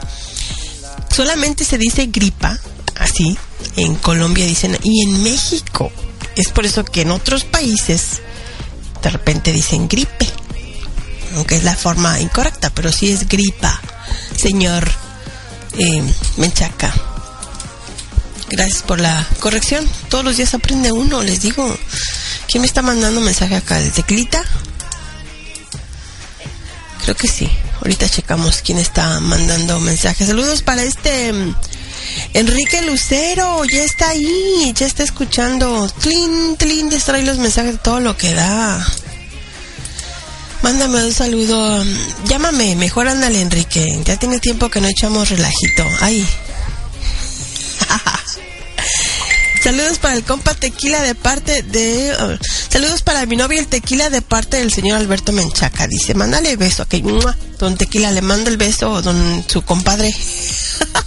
solamente 1.14 1.64
se 1.64 1.78
dice 1.78 2.06
gripa, 2.06 2.58
así, 2.96 3.36
en 3.76 3.94
Colombia 3.96 4.46
dicen, 4.46 4.78
y 4.82 5.04
en 5.04 5.22
México. 5.22 5.90
Es 6.36 6.48
por 6.48 6.66
eso 6.66 6.84
que 6.84 7.02
en 7.02 7.10
otros 7.10 7.44
países 7.44 8.20
de 9.02 9.10
repente 9.10 9.52
dicen 9.52 9.88
gripe, 9.88 10.28
aunque 11.34 11.56
es 11.56 11.64
la 11.64 11.76
forma 11.76 12.20
incorrecta, 12.20 12.70
pero 12.70 12.92
sí 12.92 13.10
es 13.10 13.28
gripa, 13.28 13.80
señor 14.36 14.88
eh, 15.78 16.02
Menchaca. 16.36 16.94
Gracias 18.50 18.82
por 18.82 18.98
la 18.98 19.26
corrección. 19.40 19.86
Todos 20.08 20.24
los 20.24 20.36
días 20.36 20.54
aprende 20.54 20.90
uno, 20.90 21.22
les 21.22 21.42
digo. 21.42 21.76
¿Quién 22.48 22.62
me 22.62 22.66
está 22.66 22.80
mandando 22.80 23.20
mensaje 23.20 23.56
acá? 23.56 23.78
¿El 23.78 23.92
teclita? 23.92 24.42
Creo 27.02 27.14
que 27.14 27.28
sí. 27.28 27.48
Ahorita 27.81 28.09
checamos 28.09 28.62
quién 28.62 28.79
está 28.79 29.20
mandando 29.20 29.81
mensajes. 29.81 30.26
Saludos 30.26 30.62
para 30.62 30.83
este 30.83 31.33
mm, 31.33 31.55
Enrique 32.35 32.83
Lucero. 32.83 33.64
Ya 33.64 33.83
está 33.83 34.11
ahí. 34.11 34.72
Ya 34.74 34.87
está 34.87 35.03
escuchando. 35.03 35.89
Tlin, 36.01 36.57
tlin, 36.57 36.91
distrae 36.91 37.22
los 37.22 37.39
mensajes 37.39 37.83
todo 37.83 38.01
lo 38.01 38.16
que 38.16 38.35
da. 38.35 38.87
Mándame 40.62 41.05
un 41.05 41.12
saludo. 41.12 41.85
Llámame. 42.26 42.76
Mejor 42.76 43.09
ándale, 43.09 43.41
Enrique. 43.41 44.01
Ya 44.05 44.16
tiene 44.16 44.41
tiempo 44.41 44.68
que 44.68 44.81
no 44.81 44.89
echamos 44.89 45.31
relajito. 45.31 45.85
Ay. 46.01 46.26
Saludos 49.62 49.98
para 49.98 50.14
el 50.14 50.24
compa 50.24 50.54
Tequila 50.54 51.02
de 51.02 51.14
parte 51.14 51.62
de... 51.62 52.38
saludos 52.68 53.02
para 53.02 53.26
mi 53.26 53.36
novio 53.36 53.59
el 53.59 53.66
Tequila 53.66 54.09
de 54.09 54.22
parte 54.22 54.59
del 54.59 54.72
señor 54.72 54.98
Alberto 54.98 55.32
Menchaca. 55.32 55.86
Dice, 55.86 56.14
mándale 56.14 56.56
beso. 56.56 56.84
Ok, 56.84 56.94
¡mua! 57.02 57.36
don 57.59 57.76
Tequila, 57.76 58.12
le 58.12 58.22
mando 58.22 58.50
el 58.50 58.56
beso, 58.56 59.02
don 59.02 59.44
su 59.46 59.62
compadre. 59.62 60.14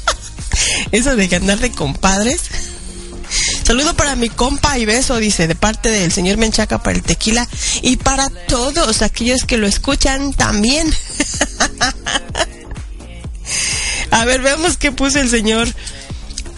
Eso 0.91 1.15
de 1.15 1.29
que 1.29 1.37
andar 1.37 1.59
de 1.59 1.71
compadres. 1.71 2.41
Saludo 3.63 3.95
para 3.95 4.15
mi 4.15 4.29
compa 4.29 4.77
y 4.77 4.85
beso, 4.85 5.17
dice, 5.17 5.47
de 5.47 5.55
parte 5.55 5.89
del 5.89 6.11
señor 6.11 6.37
Menchaca 6.37 6.83
para 6.83 6.97
el 6.97 7.03
tequila 7.03 7.47
y 7.81 7.95
para 7.95 8.29
todos 8.29 9.01
aquellos 9.01 9.45
que 9.45 9.57
lo 9.57 9.67
escuchan 9.67 10.33
también. 10.33 10.93
A 14.11 14.25
ver, 14.25 14.41
veamos 14.41 14.75
qué 14.75 14.91
puso 14.91 15.21
el 15.21 15.29
señor 15.29 15.69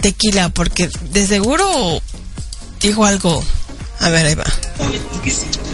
Tequila, 0.03 0.49
porque 0.49 0.89
de 1.11 1.25
seguro 1.25 2.01
dijo 2.81 3.05
algo. 3.05 3.41
A 4.01 4.09
ver, 4.09 4.25
ahí 4.25 4.35
va. 4.35 4.43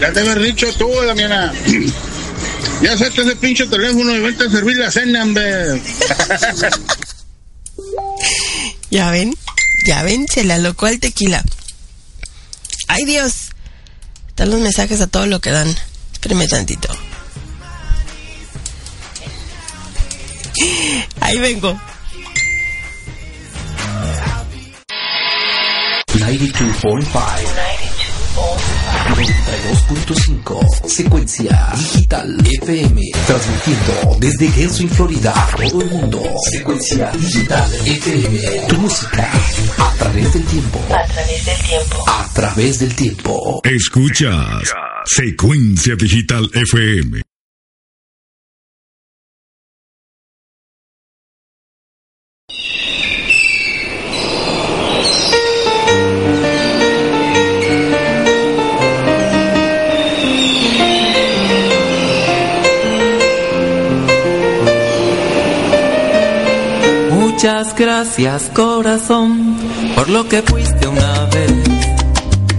Ya 0.00 0.12
te 0.12 0.20
había 0.20 0.36
dicho 0.36 0.68
tú, 0.78 0.88
Damiana. 1.04 1.52
Ya 2.82 2.96
salte 2.96 3.22
ese 3.22 3.36
pinche 3.36 3.66
teléfono 3.66 4.16
y 4.16 4.20
vente 4.20 4.44
a 4.44 4.50
servir 4.50 4.78
la 4.78 4.90
cena, 4.90 5.22
hombre. 5.22 5.82
Ya 8.90 9.10
ven, 9.10 9.34
ya 9.86 10.02
ven, 10.02 10.26
se 10.26 10.44
le 10.44 10.54
alocó 10.54 10.86
al 10.86 10.98
tequila. 10.98 11.44
Ay 12.88 13.04
Dios, 13.04 13.50
están 14.28 14.50
los 14.50 14.60
mensajes 14.60 15.00
a 15.00 15.06
todo 15.06 15.26
lo 15.26 15.40
que 15.40 15.50
dan. 15.50 15.68
Espérame 16.12 16.48
tantito. 16.48 16.88
Ahí 21.20 21.38
vengo. 21.38 21.80
92.5 26.12 27.60
92.5 29.10 30.88
Secuencia 30.88 31.72
Digital 31.76 32.38
FM 32.62 33.00
Transmitiendo 33.26 34.16
desde 34.18 34.48
Genswin, 34.50 34.88
Florida 34.90 35.32
a 35.34 35.56
todo 35.56 35.82
el 35.82 35.90
mundo. 35.90 36.22
Secuencia 36.50 37.10
Digital 37.12 37.70
FM 37.86 38.66
Tu 38.68 38.76
música 38.76 39.30
a 39.78 39.94
través 39.98 40.32
del 40.32 40.44
tiempo. 40.44 40.78
A 40.90 41.04
través 41.06 41.44
del 41.44 41.58
tiempo. 41.58 42.04
A 42.06 42.28
través 42.34 42.78
del 42.78 42.94
tiempo. 42.94 43.60
Escuchas 43.64 44.74
Secuencia 45.06 45.96
Digital 45.96 46.50
FM. 46.54 47.29
Gracias 67.60 68.44
corazón 68.54 69.54
por 69.94 70.08
lo 70.08 70.26
que 70.26 70.40
fuiste 70.40 70.86
una 70.88 71.26
vez, 71.26 71.52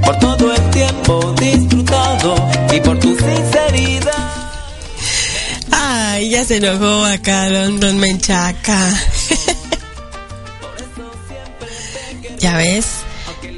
por 0.06 0.20
todo 0.20 0.54
el 0.54 0.70
tiempo 0.70 1.34
disfrutado 1.40 2.36
y 2.72 2.80
por 2.82 3.00
tu 3.00 3.08
sinceridad. 3.08 4.32
Ay, 5.72 6.30
ya 6.30 6.46
se 6.46 6.58
enojó 6.58 7.04
acá 7.04 7.50
don, 7.50 7.80
don 7.80 7.98
Menchaca. 7.98 8.78
Ya 12.38 12.58
ves. 12.58 12.86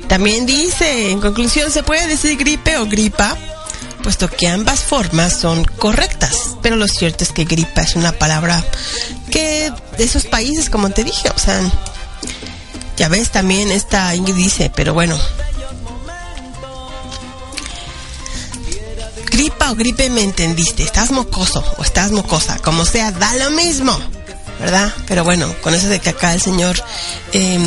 También 0.08 0.46
dice, 0.46 1.12
en 1.12 1.20
conclusión, 1.20 1.72
se 1.72 1.84
puede 1.84 2.06
decir 2.08 2.38
gripe 2.38 2.78
o 2.78 2.86
gripa, 2.86 3.38
puesto 4.04 4.30
que 4.30 4.48
ambas 4.48 4.82
formas 4.82 5.40
son 5.40 5.64
correctas. 5.64 6.58
Pero 6.62 6.76
lo 6.76 6.88
cierto 6.88 7.24
es 7.24 7.32
que 7.32 7.46
gripa 7.46 7.82
es 7.82 7.96
una 7.96 8.12
palabra 8.12 8.64
que 9.32 9.72
de 9.98 10.04
esos 10.04 10.26
países, 10.26 10.70
como 10.70 10.92
te 10.92 11.04
dije, 11.04 11.30
o 11.36 11.40
sea, 11.40 11.60
ya 12.98 13.08
ves, 13.08 13.32
también 13.32 13.72
esta 13.72 14.14
Ingrid 14.14 14.36
dice, 14.36 14.72
pero 14.76 14.94
bueno. 14.94 15.18
Gripa 19.32 19.72
o 19.72 19.76
gripe 19.76 20.10
me 20.12 20.22
entendiste, 20.22 20.84
estás 20.84 21.10
mocoso 21.10 21.64
o 21.78 21.84
estás 21.84 22.12
mocosa, 22.12 22.60
como 22.60 22.86
sea, 22.86 23.12
da 23.12 23.34
lo 23.36 23.50
mismo, 23.50 23.98
¿verdad? 24.60 24.94
Pero 25.08 25.24
bueno, 25.24 25.52
con 25.62 25.74
eso 25.74 25.88
de 25.88 26.00
que 26.00 26.10
acá 26.10 26.34
el 26.34 26.42
señor 26.42 26.76
eh, 27.32 27.58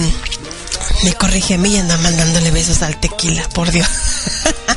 me 1.03 1.13
corrige 1.15 1.55
a 1.55 1.59
mí 1.59 1.75
y 1.75 1.79
anda 1.79 1.97
mandándole 1.99 2.53
besos 2.53 2.83
al 2.83 3.01
tequila, 3.01 3.49
por 3.49 3.73
Dios. 3.73 3.89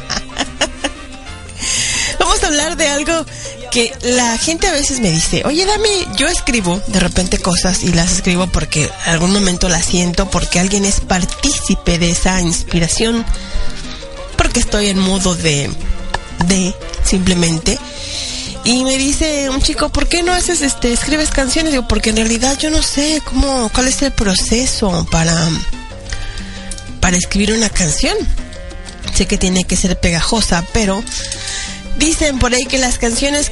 De 2.80 2.88
algo 2.88 3.26
que 3.72 3.92
la 4.04 4.38
gente 4.38 4.66
a 4.68 4.72
veces 4.72 5.02
me 5.02 5.12
dice, 5.12 5.44
oye 5.46 5.66
Dami, 5.66 6.08
yo 6.16 6.28
escribo 6.28 6.82
de 6.88 7.02
repente 7.02 7.38
cosas 7.38 7.84
y 7.84 7.92
las 7.92 8.14
escribo 8.14 8.48
porque 8.48 8.90
algún 9.06 9.34
momento 9.34 9.68
las 9.68 9.84
siento, 9.84 10.30
porque 10.30 10.62
alguien 10.62 10.86
es 10.86 11.02
partícipe 11.02 11.98
de 11.98 12.12
esa 12.12 12.40
inspiración, 12.40 13.26
porque 14.38 14.62
estoy 14.62 14.88
en 14.88 15.00
modo 15.00 15.36
de, 15.36 15.70
de, 16.46 16.74
simplemente. 17.04 17.78
Y 18.64 18.86
me 18.86 18.98
dice 18.98 19.50
un 19.50 19.62
chico, 19.62 19.90
¿por 19.90 20.08
qué 20.08 20.24
no 20.24 20.32
haces, 20.32 20.62
este, 20.62 20.94
escribes 20.94 21.30
canciones? 21.30 21.74
Digo, 21.74 21.86
porque 21.86 22.12
en 22.12 22.16
realidad 22.16 22.58
yo 22.58 22.72
no 22.72 22.82
sé 22.82 23.22
cómo, 23.26 23.70
cuál 23.74 23.90
es 23.90 24.02
el 24.04 24.14
proceso 24.14 25.06
para, 25.12 25.36
para 27.02 27.18
escribir 27.18 27.52
una 27.52 27.70
canción. 27.70 28.16
Sé 29.14 29.28
que 29.28 29.38
tiene 29.38 29.66
que 29.66 29.76
ser 29.76 30.00
pegajosa, 30.00 30.64
pero 30.72 31.04
Dicen 32.00 32.40
por 32.40 32.54
ahí 32.54 32.66
que 32.66 32.78
las 32.78 32.98
canciones 32.98 33.52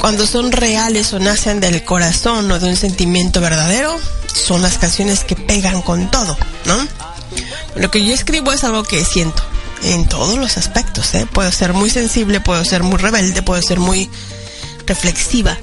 cuando 0.00 0.26
son 0.26 0.50
reales 0.50 1.12
o 1.12 1.18
nacen 1.18 1.60
del 1.60 1.84
corazón 1.84 2.50
o 2.50 2.58
de 2.58 2.70
un 2.70 2.76
sentimiento 2.76 3.40
verdadero, 3.42 3.94
son 4.34 4.62
las 4.62 4.78
canciones 4.78 5.24
que 5.24 5.36
pegan 5.36 5.82
con 5.82 6.10
todo, 6.10 6.36
¿no? 6.64 6.76
Lo 7.76 7.90
que 7.90 8.02
yo 8.02 8.14
escribo 8.14 8.50
es 8.50 8.64
algo 8.64 8.82
que 8.82 9.04
siento 9.04 9.42
en 9.82 10.08
todos 10.08 10.38
los 10.38 10.56
aspectos, 10.56 11.14
¿eh? 11.14 11.26
Puedo 11.30 11.52
ser 11.52 11.74
muy 11.74 11.90
sensible, 11.90 12.40
puedo 12.40 12.64
ser 12.64 12.82
muy 12.82 12.96
rebelde, 12.96 13.42
puedo 13.42 13.60
ser 13.60 13.78
muy 13.78 14.08
reflexiva, 14.86 15.58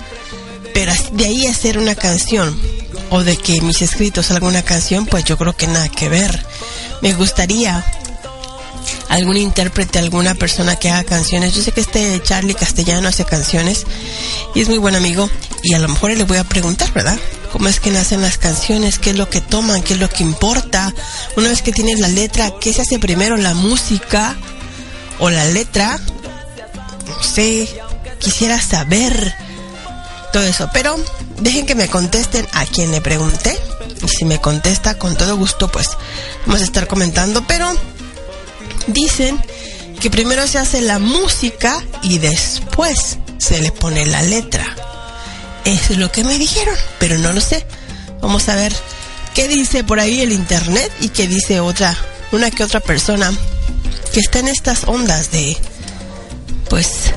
pero 0.72 0.94
de 1.14 1.26
ahí 1.26 1.48
hacer 1.48 1.80
una 1.80 1.96
canción 1.96 2.56
o 3.10 3.24
de 3.24 3.38
que 3.38 3.60
mis 3.62 3.82
escritos 3.82 4.28
salga 4.28 4.48
una 4.48 4.62
canción, 4.62 5.08
pues 5.08 5.24
yo 5.24 5.36
creo 5.36 5.58
que 5.58 5.66
nada 5.66 5.90
que 5.90 6.10
ver. 6.10 6.46
Me 7.02 7.14
gustaría 7.14 7.84
algún 9.10 9.38
intérprete, 9.38 10.00
alguna 10.00 10.36
persona 10.36 10.76
que 10.76 10.90
haga 10.90 11.04
canciones. 11.04 11.54
Yo 11.54 11.62
sé 11.62 11.72
que 11.72 11.82
este 11.82 12.22
Charlie 12.22 12.56
Castellano 12.56 13.08
hace 13.08 13.26
canciones 13.26 13.86
y 14.56 14.62
es 14.62 14.70
muy 14.70 14.78
buen 14.78 14.96
amigo 14.96 15.30
y 15.64 15.74
a 15.74 15.80
lo 15.80 15.88
mejor 15.88 16.12
le 16.12 16.24
voy 16.24 16.38
a 16.38 16.44
preguntar, 16.44 16.92
¿verdad? 16.94 17.18
¿Cómo 17.52 17.68
es 17.68 17.80
que 17.80 17.92
nacen 17.92 18.22
las 18.22 18.38
canciones? 18.38 18.98
¿Qué 18.98 19.12
es 19.12 19.18
lo 19.18 19.30
que 19.30 19.40
toman? 19.40 19.84
¿Qué 19.84 19.94
es 19.94 20.00
lo 20.00 20.10
que 20.10 20.24
importa? 20.24 20.94
Una 21.38 21.50
vez 21.50 21.62
que 21.62 21.72
tienes 21.72 22.00
la 22.00 22.08
letra, 22.08 22.52
¿qué 22.60 22.74
se 22.74 22.82
hace 22.82 22.98
primero? 23.00 23.38
¿La 23.38 23.54
música 23.54 24.36
o 25.20 25.30
la 25.30 25.46
letra? 25.46 26.00
No 27.08 27.24
sé, 27.24 27.70
quisiera 28.20 28.60
saber 28.60 29.36
todo 30.32 30.44
eso, 30.44 30.68
pero 30.74 30.96
dejen 31.42 31.68
que 31.68 31.76
me 31.76 31.88
contesten 31.88 32.48
a 32.54 32.66
quien 32.66 32.90
le 32.90 33.02
pregunté 33.02 33.56
y 34.04 34.08
si 34.08 34.26
me 34.26 34.42
contesta 34.42 34.98
con 34.98 35.16
todo 35.16 35.38
gusto, 35.38 35.68
pues 35.72 35.90
vamos 36.46 36.62
a 36.62 36.66
estar 36.66 36.88
comentando, 36.88 37.46
pero 37.48 37.72
dicen 38.88 39.40
que 40.00 40.10
primero 40.10 40.46
se 40.48 40.60
hace 40.60 40.82
la 40.82 41.00
música 41.00 41.82
y 42.02 42.18
después 42.18 43.18
se 43.38 43.60
le 43.62 43.72
pone 43.72 44.06
la 44.06 44.22
letra. 44.22 44.66
Es 45.66 45.98
lo 45.98 46.12
que 46.12 46.24
me 46.24 46.38
dijeron, 46.38 46.76
pero 47.00 47.18
no 47.18 47.32
lo 47.32 47.42
sé. 47.42 47.66
Vamos 48.22 48.50
a 48.50 48.56
ver 48.56 48.74
qué 49.34 49.48
dice 49.48 49.84
por 49.84 50.00
ahí 50.00 50.22
el 50.22 50.32
internet 50.32 50.92
y 51.02 51.10
qué 51.10 51.28
dice 51.28 51.60
otra, 51.60 51.96
una 52.32 52.52
que 52.52 52.64
otra 52.64 52.80
persona 52.80 53.32
que 54.12 54.20
está 54.20 54.40
en 54.40 54.48
estas 54.48 54.84
ondas 54.86 55.32
de, 55.32 55.58
pues, 56.70 57.14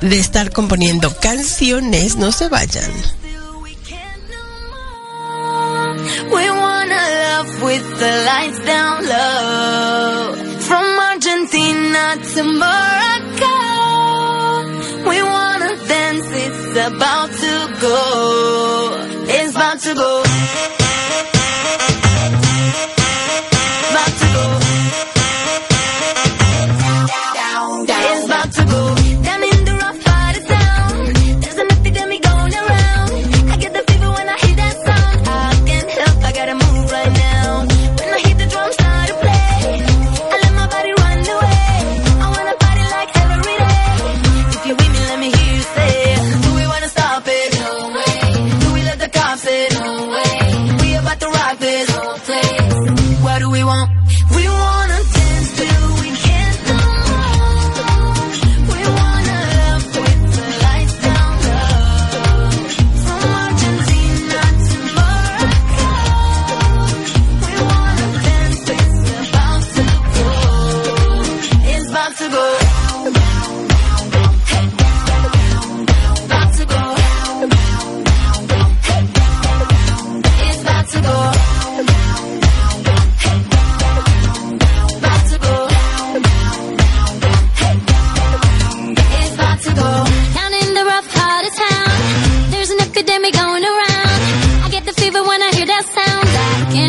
de 0.00 0.18
estar 0.18 0.50
componiendo 0.50 1.14
canciones. 1.16 2.16
No 2.16 2.32
se 2.32 2.48
vayan. 2.48 2.90
We 6.30 6.48
love 7.42 7.62
with 7.62 7.98
the 7.98 8.24
lights 8.26 8.58
down 8.60 9.06
low. 9.06 10.34
From 10.68 10.86
Argentina 11.10 12.16
to 12.34 12.42
Morocco. 12.62 13.56
We 15.08 15.22
wanna 15.22 15.72
dance, 15.88 16.28
it's 16.46 16.72
about 16.88 17.30
to 17.44 17.54
go. 17.80 17.98
It's 19.28 19.54
about 19.54 19.80
to 19.80 19.94
go. 19.94 20.79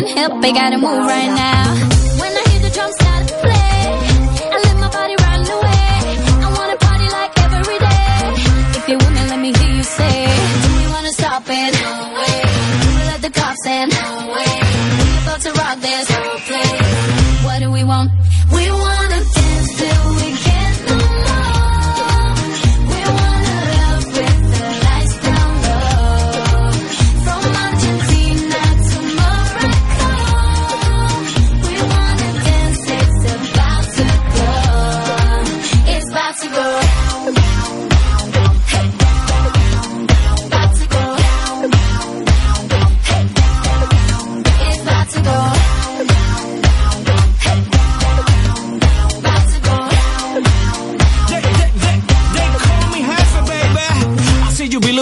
Can't 0.04 0.18
help, 0.18 0.44
I 0.44 0.52
gotta 0.52 0.78
move 0.78 1.04
right 1.06 1.32
now. 1.32 1.64
When 2.20 2.32
I 2.32 2.42
hear 2.50 2.60
the 2.66 2.70
drums 2.74 2.94
start 2.94 3.28
to 3.28 3.34
play, 3.44 3.78
I 4.54 4.58
let 4.66 4.76
my 4.78 4.90
body 4.90 5.16
run 5.24 5.40
away. 5.56 5.94
I 6.42 6.48
wanna 6.58 6.76
party 6.76 7.08
like 7.18 7.32
every 7.46 7.78
day. 7.78 8.16
If 8.78 8.88
you 8.88 8.96
with 8.98 9.12
me, 9.16 9.22
let 9.30 9.40
me 9.40 9.52
hear 9.58 9.72
you 9.78 9.82
say, 9.82 10.26
Do 10.62 10.68
we 10.78 10.86
wanna 10.92 11.12
stop 11.12 11.44
it? 11.46 11.70
No 11.86 11.94
way. 12.18 12.38
Do 12.82 12.88
we 12.96 13.02
let 13.12 13.20
the 13.22 13.30
cops 13.30 13.66
in? 13.66 13.88
No 13.88 14.06
way. 14.34 14.54
We 14.98 15.10
about 15.22 15.40
to 15.46 15.52
rock 15.60 15.76
this 15.80 16.06
whole 16.10 16.38
place. 16.48 17.44
What 17.44 17.58
do 17.60 17.70
we 17.70 17.84
want? 17.84 18.10
We 18.52 18.70
wanna 18.70 18.91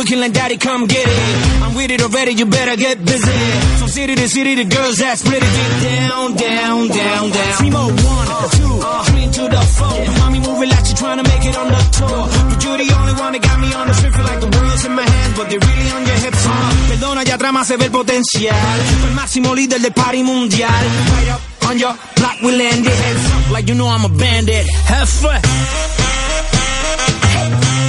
looking 0.00 0.20
like 0.20 0.32
daddy, 0.32 0.56
come 0.56 0.86
get 0.86 1.04
it. 1.04 1.62
I'm 1.62 1.74
with 1.74 1.90
it 1.90 2.00
already, 2.00 2.32
you 2.32 2.46
better 2.46 2.74
get 2.74 3.04
busy. 3.04 3.36
From 3.76 3.88
city 3.88 4.14
to 4.14 4.28
city, 4.28 4.54
the 4.54 4.64
girls 4.64 4.96
that 4.96 5.18
split 5.18 5.42
it 5.44 5.52
get 5.60 5.72
down, 5.84 6.26
down, 6.40 6.88
down, 6.88 7.24
down. 7.28 7.56
Three 7.60 7.68
more, 7.68 7.92
one, 7.92 8.28
two, 8.56 8.76
three 9.12 9.28
to 9.36 9.44
the 9.52 9.62
four. 9.76 10.00
Mommy 10.24 10.40
move 10.40 10.56
it 10.64 10.68
like 10.72 10.88
you 10.88 10.96
trying 10.96 11.20
to 11.20 11.26
make 11.28 11.44
it 11.44 11.52
on 11.52 11.68
the 11.68 11.82
tour. 11.92 12.22
But 12.48 12.58
you're 12.64 12.80
the 12.80 12.88
only 12.96 13.14
one 13.20 13.32
that 13.36 13.42
got 13.44 13.58
me 13.60 13.68
on 13.76 13.84
the 13.88 13.94
street, 13.94 14.14
feel 14.16 14.24
like 14.24 14.40
the 14.40 14.50
world's 14.56 14.84
in 14.88 14.94
my 14.96 15.04
hands, 15.04 15.34
but 15.36 15.46
they're 15.52 15.64
really 15.68 15.90
on 15.92 16.02
your 16.08 16.18
hips. 16.24 16.42
Uh, 16.48 16.72
perdona, 16.88 17.22
ya 17.28 17.36
más 17.52 17.66
se 17.68 17.76
ve 17.76 17.84
el 17.84 17.92
potencial. 17.92 18.76
El 19.04 19.14
máximo 19.14 19.54
líder 19.54 19.80
del 19.82 19.92
party 19.92 20.22
mundial. 20.22 20.84
Right 21.12 21.28
up 21.28 21.68
on 21.68 21.78
your 21.78 21.94
block, 22.16 22.40
we 22.40 22.56
land 22.56 22.86
it. 22.86 22.98
Up 23.36 23.52
like 23.52 23.68
you 23.68 23.76
know 23.76 23.88
I'm 23.88 24.04
a 24.04 24.08
bandit. 24.08 24.64
Have 24.88 25.08
fun. 25.08 25.40
About 27.40 27.79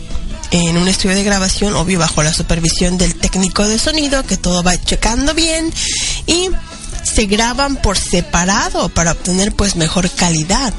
en 0.51 0.77
un 0.77 0.89
estudio 0.89 1.17
de 1.17 1.25
grabación, 1.25 1.75
obvio 1.75 1.99
bajo 1.99 2.23
la 2.23 2.33
supervisión 2.33 2.99
del 2.99 3.15
técnico 3.15 3.67
de 3.67 3.79
sonido, 3.79 4.25
que 4.25 4.37
todo 4.37 4.63
va 4.63 4.81
checando 4.81 5.35
bien 5.35 5.73
y 6.27 6.51
se 7.03 7.27
graban 7.27 7.77
por 7.77 7.99
separado 7.99 8.89
para 8.89 9.13
obtener 9.13 9.53
pues 9.53 9.77
mejor 9.77 10.11
calidad. 10.11 10.73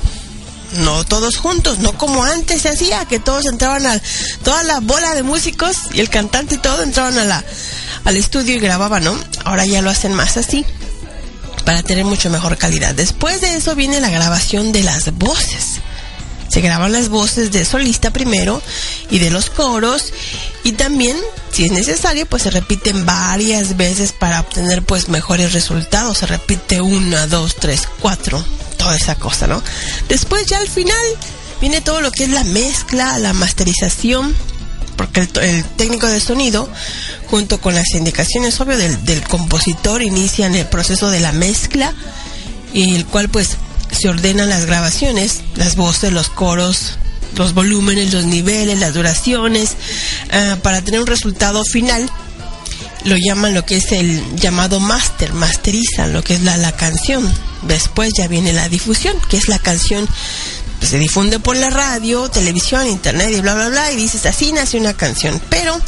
No 0.79 1.05
todos 1.05 1.37
juntos, 1.37 1.79
no 1.79 1.97
como 1.97 2.23
antes 2.23 2.63
se 2.63 2.69
hacía, 2.69 3.05
que 3.05 3.19
todos 3.19 3.45
entraban 3.45 3.85
a 3.85 4.01
toda 4.43 4.63
la 4.63 4.79
bola 4.81 5.15
de 5.15 5.23
músicos 5.23 5.77
y 5.93 6.01
el 6.01 6.09
cantante 6.09 6.55
y 6.55 6.57
todo 6.57 6.83
entraban 6.83 7.17
a 7.17 7.23
la, 7.23 7.43
al 8.03 8.17
estudio 8.17 8.55
y 8.55 8.59
grababan, 8.59 9.03
¿no? 9.05 9.17
Ahora 9.45 9.65
ya 9.65 9.81
lo 9.81 9.89
hacen 9.89 10.13
más 10.13 10.35
así 10.35 10.65
para 11.65 11.83
tener 11.83 12.05
mucho 12.05 12.29
mejor 12.29 12.57
calidad. 12.57 12.95
Después 12.95 13.41
de 13.41 13.55
eso 13.55 13.75
viene 13.75 14.01
la 14.01 14.09
grabación 14.09 14.71
de 14.71 14.83
las 14.83 15.13
voces. 15.17 15.79
Se 16.57 16.61
graban 16.61 16.91
las 16.91 17.09
voces 17.09 17.51
de 17.51 17.65
solista 17.65 18.09
primero 18.09 18.63
y 19.11 19.19
de 19.19 19.29
los 19.29 19.51
coros 19.51 20.11
y 20.63 20.71
también, 20.71 21.15
si 21.51 21.65
es 21.65 21.71
necesario, 21.71 22.25
pues 22.25 22.41
se 22.41 22.49
repiten 22.49 23.05
varias 23.05 23.77
veces 23.77 24.11
para 24.11 24.39
obtener 24.39 24.81
pues 24.81 25.07
mejores 25.07 25.53
resultados. 25.53 26.17
Se 26.17 26.25
repite 26.25 26.81
una, 26.81 27.27
dos, 27.27 27.57
tres, 27.57 27.87
cuatro, 27.99 28.43
toda 28.75 28.95
esa 28.95 29.13
cosa, 29.13 29.45
¿no? 29.45 29.61
Después 30.09 30.47
ya 30.47 30.57
al 30.57 30.67
final 30.67 30.97
viene 31.61 31.79
todo 31.79 32.01
lo 32.01 32.11
que 32.11 32.23
es 32.23 32.31
la 32.31 32.43
mezcla, 32.43 33.19
la 33.19 33.33
masterización, 33.33 34.35
porque 34.95 35.29
el, 35.39 35.63
técnico 35.63 36.07
de 36.07 36.19
sonido, 36.19 36.67
junto 37.29 37.61
con 37.61 37.75
las 37.75 37.93
indicaciones, 37.93 38.59
obvio, 38.59 38.79
del 38.79 39.21
compositor, 39.27 40.01
inician 40.01 40.55
el 40.55 40.65
proceso 40.65 41.11
de 41.11 41.19
la 41.19 41.33
mezcla, 41.33 41.93
y 42.73 42.95
el 42.95 43.05
cual 43.05 43.29
pues 43.29 43.57
se 43.91 44.09
ordenan 44.09 44.49
las 44.49 44.65
grabaciones, 44.65 45.41
las 45.55 45.75
voces, 45.75 46.11
los 46.11 46.29
coros, 46.29 46.97
los 47.35 47.53
volúmenes, 47.53 48.13
los 48.13 48.25
niveles, 48.25 48.79
las 48.79 48.93
duraciones, 48.93 49.75
ah, 50.31 50.57
para 50.61 50.81
tener 50.81 50.99
un 50.99 51.07
resultado 51.07 51.63
final. 51.63 52.09
Lo 53.03 53.15
llaman 53.15 53.53
lo 53.53 53.65
que 53.65 53.77
es 53.77 53.91
el 53.91 54.35
llamado 54.35 54.79
master, 54.79 55.33
masterizan 55.33 56.13
lo 56.13 56.23
que 56.23 56.33
es 56.33 56.41
la, 56.41 56.57
la 56.57 56.73
canción. 56.73 57.31
Después 57.63 58.11
ya 58.17 58.27
viene 58.27 58.53
la 58.53 58.69
difusión, 58.69 59.15
que 59.29 59.37
es 59.37 59.47
la 59.47 59.59
canción 59.59 60.07
pues, 60.79 60.91
se 60.91 60.99
difunde 60.99 61.39
por 61.39 61.55
la 61.55 61.69
radio, 61.69 62.29
televisión, 62.29 62.87
internet 62.87 63.31
y 63.31 63.41
bla 63.41 63.55
bla 63.55 63.69
bla 63.69 63.91
y 63.91 63.95
dices 63.95 64.25
así 64.25 64.51
nace 64.51 64.77
una 64.77 64.93
canción. 64.93 65.41
Pero 65.49 65.79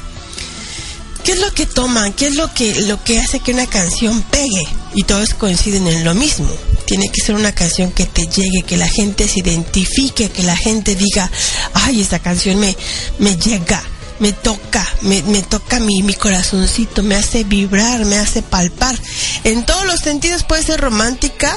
¿qué 1.23 1.33
es 1.33 1.39
lo 1.39 1.53
que 1.53 1.65
toman? 1.65 2.13
¿Qué 2.13 2.27
es 2.27 2.35
lo 2.35 2.53
que 2.53 2.81
lo 2.81 3.03
que 3.03 3.19
hace 3.19 3.39
que 3.39 3.53
una 3.53 3.67
canción 3.67 4.21
pegue? 4.23 4.67
Y 4.95 5.03
todos 5.03 5.33
coinciden 5.33 5.87
en 5.87 6.03
lo 6.03 6.15
mismo. 6.15 6.49
Tiene 6.89 7.07
que 7.09 7.21
ser 7.21 7.35
una 7.35 7.51
canción 7.51 7.91
que 7.91 8.07
te 8.07 8.23
llegue, 8.23 8.63
que 8.65 8.75
la 8.75 8.87
gente 8.87 9.27
se 9.27 9.41
identifique, 9.41 10.31
que 10.31 10.41
la 10.41 10.57
gente 10.57 10.95
diga, 10.95 11.29
ay, 11.75 12.01
esta 12.01 12.17
canción 12.17 12.59
me, 12.59 12.75
me 13.19 13.37
llega, 13.37 13.79
me 14.17 14.33
toca, 14.33 14.83
me, 15.01 15.21
me 15.21 15.43
toca 15.43 15.79
mi, 15.79 16.01
mi 16.01 16.15
corazoncito, 16.15 17.03
me 17.03 17.13
hace 17.13 17.43
vibrar, 17.43 18.05
me 18.05 18.17
hace 18.17 18.41
palpar. 18.41 18.97
En 19.43 19.67
todos 19.67 19.85
los 19.85 19.99
sentidos 19.99 20.41
puede 20.43 20.63
ser 20.63 20.81
romántica, 20.81 21.55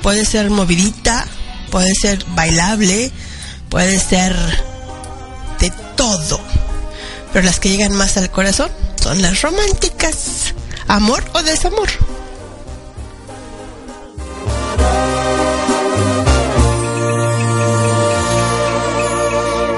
puede 0.00 0.24
ser 0.24 0.48
movidita, 0.48 1.26
puede 1.72 1.92
ser 2.00 2.24
bailable, 2.28 3.10
puede 3.68 3.98
ser 3.98 4.32
de 5.58 5.72
todo. 5.96 6.40
Pero 7.32 7.44
las 7.44 7.58
que 7.58 7.68
llegan 7.68 7.96
más 7.96 8.16
al 8.16 8.30
corazón 8.30 8.70
son 9.02 9.20
las 9.22 9.42
románticas. 9.42 10.54
Amor 10.86 11.24
o 11.34 11.42
desamor. 11.42 11.88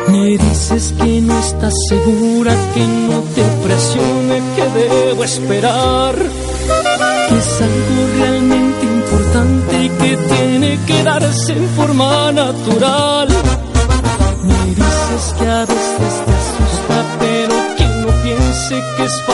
Me 0.09 0.39
dices 0.39 0.94
que 0.98 1.20
no 1.20 1.39
estás 1.39 1.74
segura, 1.89 2.55
que 2.74 2.86
no 2.86 3.20
te 3.35 3.43
presione, 3.64 4.43
que 4.56 4.81
debo 4.81 5.24
esperar. 5.24 6.14
Que 6.14 7.39
es 7.39 7.60
algo 7.60 8.02
realmente 8.18 8.85
importante 8.85 9.85
y 9.85 9.89
que 9.89 10.16
tiene 10.16 10.78
que 10.86 11.02
darse 11.02 11.52
en 11.52 11.68
forma 11.70 12.32
natural. 12.32 13.28
Me 14.43 14.66
dices 14.74 15.35
que 15.39 15.47
a 15.48 15.60
veces 15.60 16.14
te 16.26 16.32
asusta, 16.43 16.97
pero 17.18 17.55
que 17.76 17.86
no 17.86 18.22
piense 18.22 18.82
que 18.97 19.05
es 19.05 19.22
falta 19.26 19.34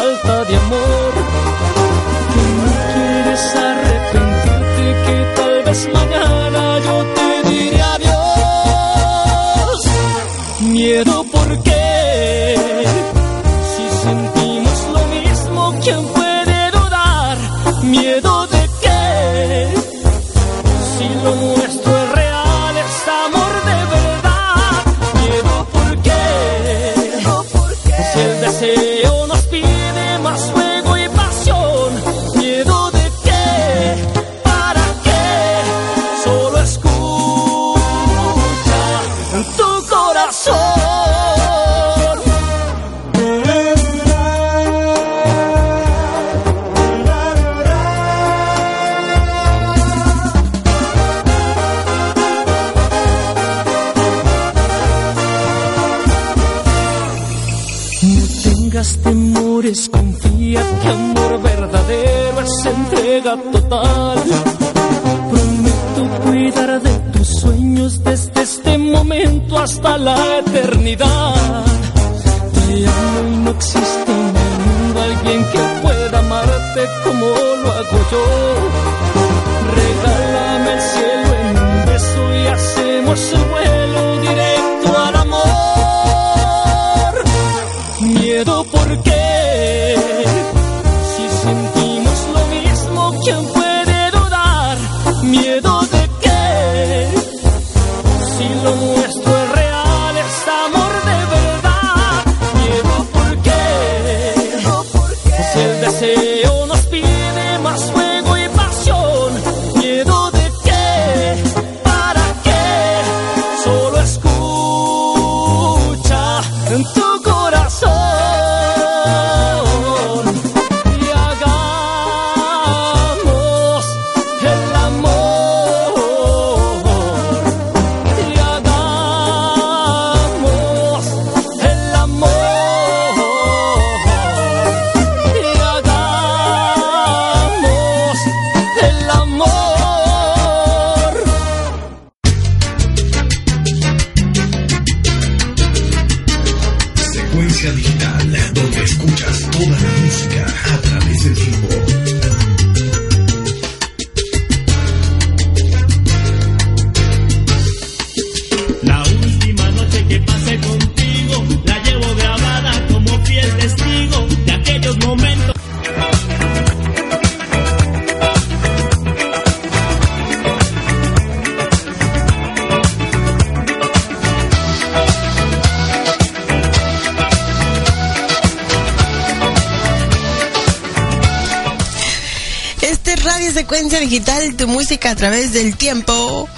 través 185.20 185.52
del 185.52 185.76
tiempo. 185.76 186.48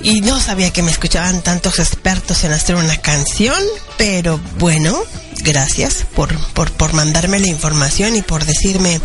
Y 0.00 0.22
no 0.22 0.40
sabía 0.40 0.72
que 0.72 0.82
me 0.82 0.90
escuchaban 0.90 1.42
tantos 1.42 1.78
expertos 1.78 2.44
en 2.44 2.52
hacer 2.52 2.76
una 2.76 2.96
canción, 2.96 3.58
pero 3.98 4.40
bueno, 4.58 4.98
gracias 5.42 6.06
por, 6.14 6.34
por, 6.54 6.72
por 6.72 6.94
mandarme 6.94 7.38
la 7.38 7.48
información 7.48 8.16
y 8.16 8.22
por 8.22 8.46
decirme 8.46 9.02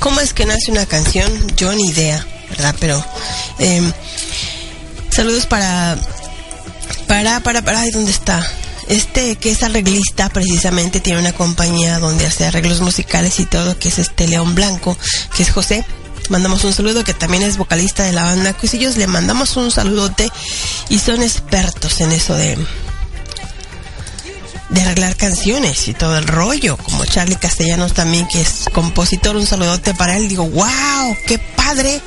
cómo 0.00 0.20
es 0.20 0.32
que 0.32 0.46
nace 0.46 0.70
una 0.70 0.86
canción. 0.86 1.30
Yo 1.56 1.74
ni 1.74 1.88
idea, 1.88 2.26
¿verdad? 2.48 2.74
Pero 2.80 3.04
em, 3.58 3.92
saludos 5.10 5.44
para, 5.44 5.98
para, 7.06 7.40
para, 7.40 7.60
para, 7.60 7.84
¿dónde 7.92 8.12
está? 8.12 8.46
Este 8.88 9.36
que 9.36 9.50
es 9.50 9.62
arreglista 9.62 10.30
precisamente 10.30 11.00
tiene 11.00 11.20
una 11.20 11.32
compañía 11.32 11.98
donde 11.98 12.24
hace 12.24 12.46
arreglos 12.46 12.80
musicales 12.80 13.38
y 13.40 13.44
todo, 13.44 13.78
que 13.78 13.88
es 13.88 13.98
este 13.98 14.26
León 14.26 14.54
Blanco, 14.54 14.96
que 15.36 15.42
es 15.42 15.50
José. 15.50 15.84
Mandamos 16.28 16.64
un 16.64 16.72
saludo 16.72 17.04
que 17.04 17.14
también 17.14 17.42
es 17.42 17.56
vocalista 17.56 18.04
de 18.04 18.12
la 18.12 18.24
banda 18.24 18.52
Cuisillos. 18.52 18.96
Le 18.96 19.06
mandamos 19.06 19.56
un 19.56 19.70
saludote 19.70 20.30
y 20.88 20.98
son 20.98 21.22
expertos 21.22 22.00
en 22.00 22.12
eso 22.12 22.34
de 22.34 22.58
de 24.70 24.82
arreglar 24.82 25.16
canciones 25.16 25.88
y 25.88 25.94
todo 25.94 26.18
el 26.18 26.26
rollo, 26.26 26.76
como 26.76 27.04
Charlie 27.06 27.36
Castellanos 27.36 27.94
también, 27.94 28.28
que 28.28 28.40
es 28.40 28.66
compositor, 28.72 29.34
un 29.36 29.46
saludote 29.46 29.94
para 29.94 30.16
él. 30.16 30.28
Digo, 30.28 30.46
wow, 30.46 31.16
qué 31.26 31.38
padre 31.38 32.00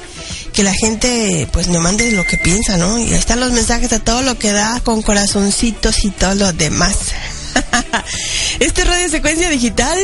que 0.54 0.64
la 0.64 0.74
gente 0.74 1.48
pues 1.52 1.68
me 1.70 1.80
mande 1.80 2.12
lo 2.12 2.26
que 2.26 2.38
piensa, 2.38 2.78
¿no? 2.78 3.00
Y 3.00 3.14
ahí 3.14 3.14
están 3.14 3.40
los 3.40 3.52
mensajes 3.52 3.90
de 3.90 4.00
todo 4.00 4.22
lo 4.22 4.38
que 4.38 4.52
da 4.52 4.80
con 4.82 5.02
corazoncitos 5.02 6.04
y 6.06 6.12
todo 6.12 6.36
lo 6.36 6.54
demás. 6.54 6.96
este 8.60 8.82
es 8.82 8.88
Radio 8.88 9.10
Secuencia 9.10 9.50
Digital, 9.50 9.98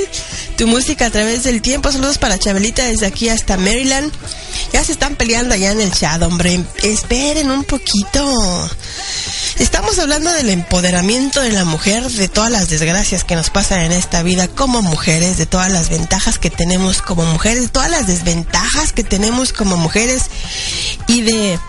tu 0.58 0.66
música 0.68 1.06
a 1.06 1.12
través 1.12 1.44
del 1.44 1.62
tiempo. 1.62 1.92
Saludos 1.92 2.18
para 2.18 2.40
Chabelita 2.40 2.84
desde 2.84 3.06
aquí 3.06 3.30
hasta 3.30 3.58
Maryland. 3.58 4.12
Ya 4.74 4.84
se 4.84 4.92
están 4.92 5.16
peleando 5.16 5.54
allá 5.54 5.72
en 5.72 5.80
el 5.80 5.92
chat, 5.92 6.22
hombre. 6.24 6.60
Esperen 6.82 7.52
un 7.52 7.64
poquito. 7.64 8.70
Estamos 9.60 10.00
hablando 10.00 10.32
del 10.34 10.50
empoderamiento 10.50 11.42
de 11.42 11.52
la 11.52 11.64
mujer, 11.64 12.04
de 12.10 12.28
todas 12.28 12.52
las 12.52 12.70
desgracias 12.70 13.24
que 13.24 13.36
nos 13.36 13.52
pasan 13.52 13.82
en 13.82 13.92
esta 13.92 14.24
vida 14.24 14.48
como 14.48 14.82
mujeres, 14.82 15.38
de 15.38 15.46
todas 15.46 15.72
las 15.72 15.90
ventajas 15.90 16.40
que 16.40 16.50
tenemos 16.50 17.04
como 17.04 17.24
mujeres, 17.26 17.62
de 17.62 17.70
todas 17.70 17.92
las 17.92 18.08
desventajas 18.08 18.94
que 18.94 19.04
tenemos 19.04 19.54
como 19.54 19.78
mujeres 19.78 20.24
y 21.08 21.22
de 21.22 21.60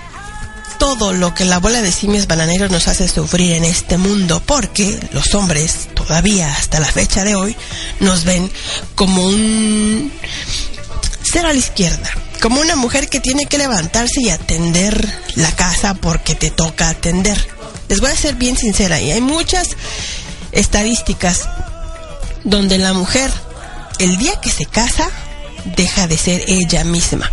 todo 0.79 1.13
lo 1.13 1.35
que 1.35 1.45
la 1.45 1.59
bola 1.59 1.83
de 1.83 1.93
simios 1.93 2.27
bananeros 2.27 2.71
nos 2.71 2.89
hace 2.89 3.09
sufrir 3.09 3.53
en 3.53 3.65
este 3.65 3.99
mundo, 3.99 4.41
porque 4.45 4.99
los 5.13 5.35
hombres 5.35 5.89
todavía 5.95 6.51
hasta 6.53 6.79
la 6.81 6.91
fecha 6.91 7.25
de 7.25 7.35
hoy 7.35 7.57
nos 8.01 8.25
ven 8.25 8.51
como 8.99 9.25
un 9.25 10.13
ser 11.23 11.47
a 11.47 11.53
la 11.53 11.59
izquierda, 11.59 12.11
como 12.43 12.61
una 12.61 12.75
mujer 12.75 13.09
que 13.09 13.21
tiene 13.21 13.47
que 13.47 13.57
levantarse 13.57 14.21
y 14.21 14.31
atender 14.31 15.09
la 15.37 15.53
casa 15.53 15.95
porque 15.95 16.35
te 16.35 16.51
toca 16.51 16.89
atender. 16.89 17.39
Les 17.89 18.01
voy 18.01 18.11
a 18.11 18.17
ser 18.17 18.35
bien 18.35 18.57
sincera, 18.57 19.01
y 19.01 19.13
hay 19.13 19.21
muchas 19.21 19.69
estadísticas 20.51 21.49
donde 22.43 22.79
la 22.79 22.93
mujer, 22.93 23.31
el 24.01 24.19
día 24.19 24.41
que 24.41 24.51
se 24.51 24.67
casa, 24.67 25.09
deja 25.77 26.09
de 26.09 26.19
ser 26.19 26.43
ella 26.49 26.83
misma 26.83 27.31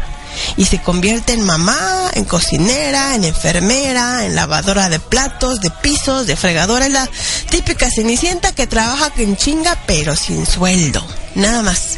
y 0.58 0.66
se 0.66 0.82
convierte 0.82 1.34
en 1.34 1.44
mamá, 1.44 2.12
en 2.14 2.26
cocinera, 2.26 3.16
en 3.16 3.24
enfermera, 3.24 4.26
en 4.26 4.36
lavadora 4.36 4.90
de 4.90 5.00
platos, 5.00 5.62
de 5.62 5.72
pisos, 5.72 6.28
de 6.28 6.36
fregadora, 6.36 6.86
es 6.86 6.92
la 6.92 7.10
típica 7.50 7.90
cenicienta 7.90 8.54
que 8.54 8.68
trabaja 8.68 9.12
en 9.18 9.36
chinga 9.36 9.78
pero 9.88 10.16
sin 10.16 10.46
sueldo, 10.46 11.04
nada 11.36 11.62
más. 11.62 11.98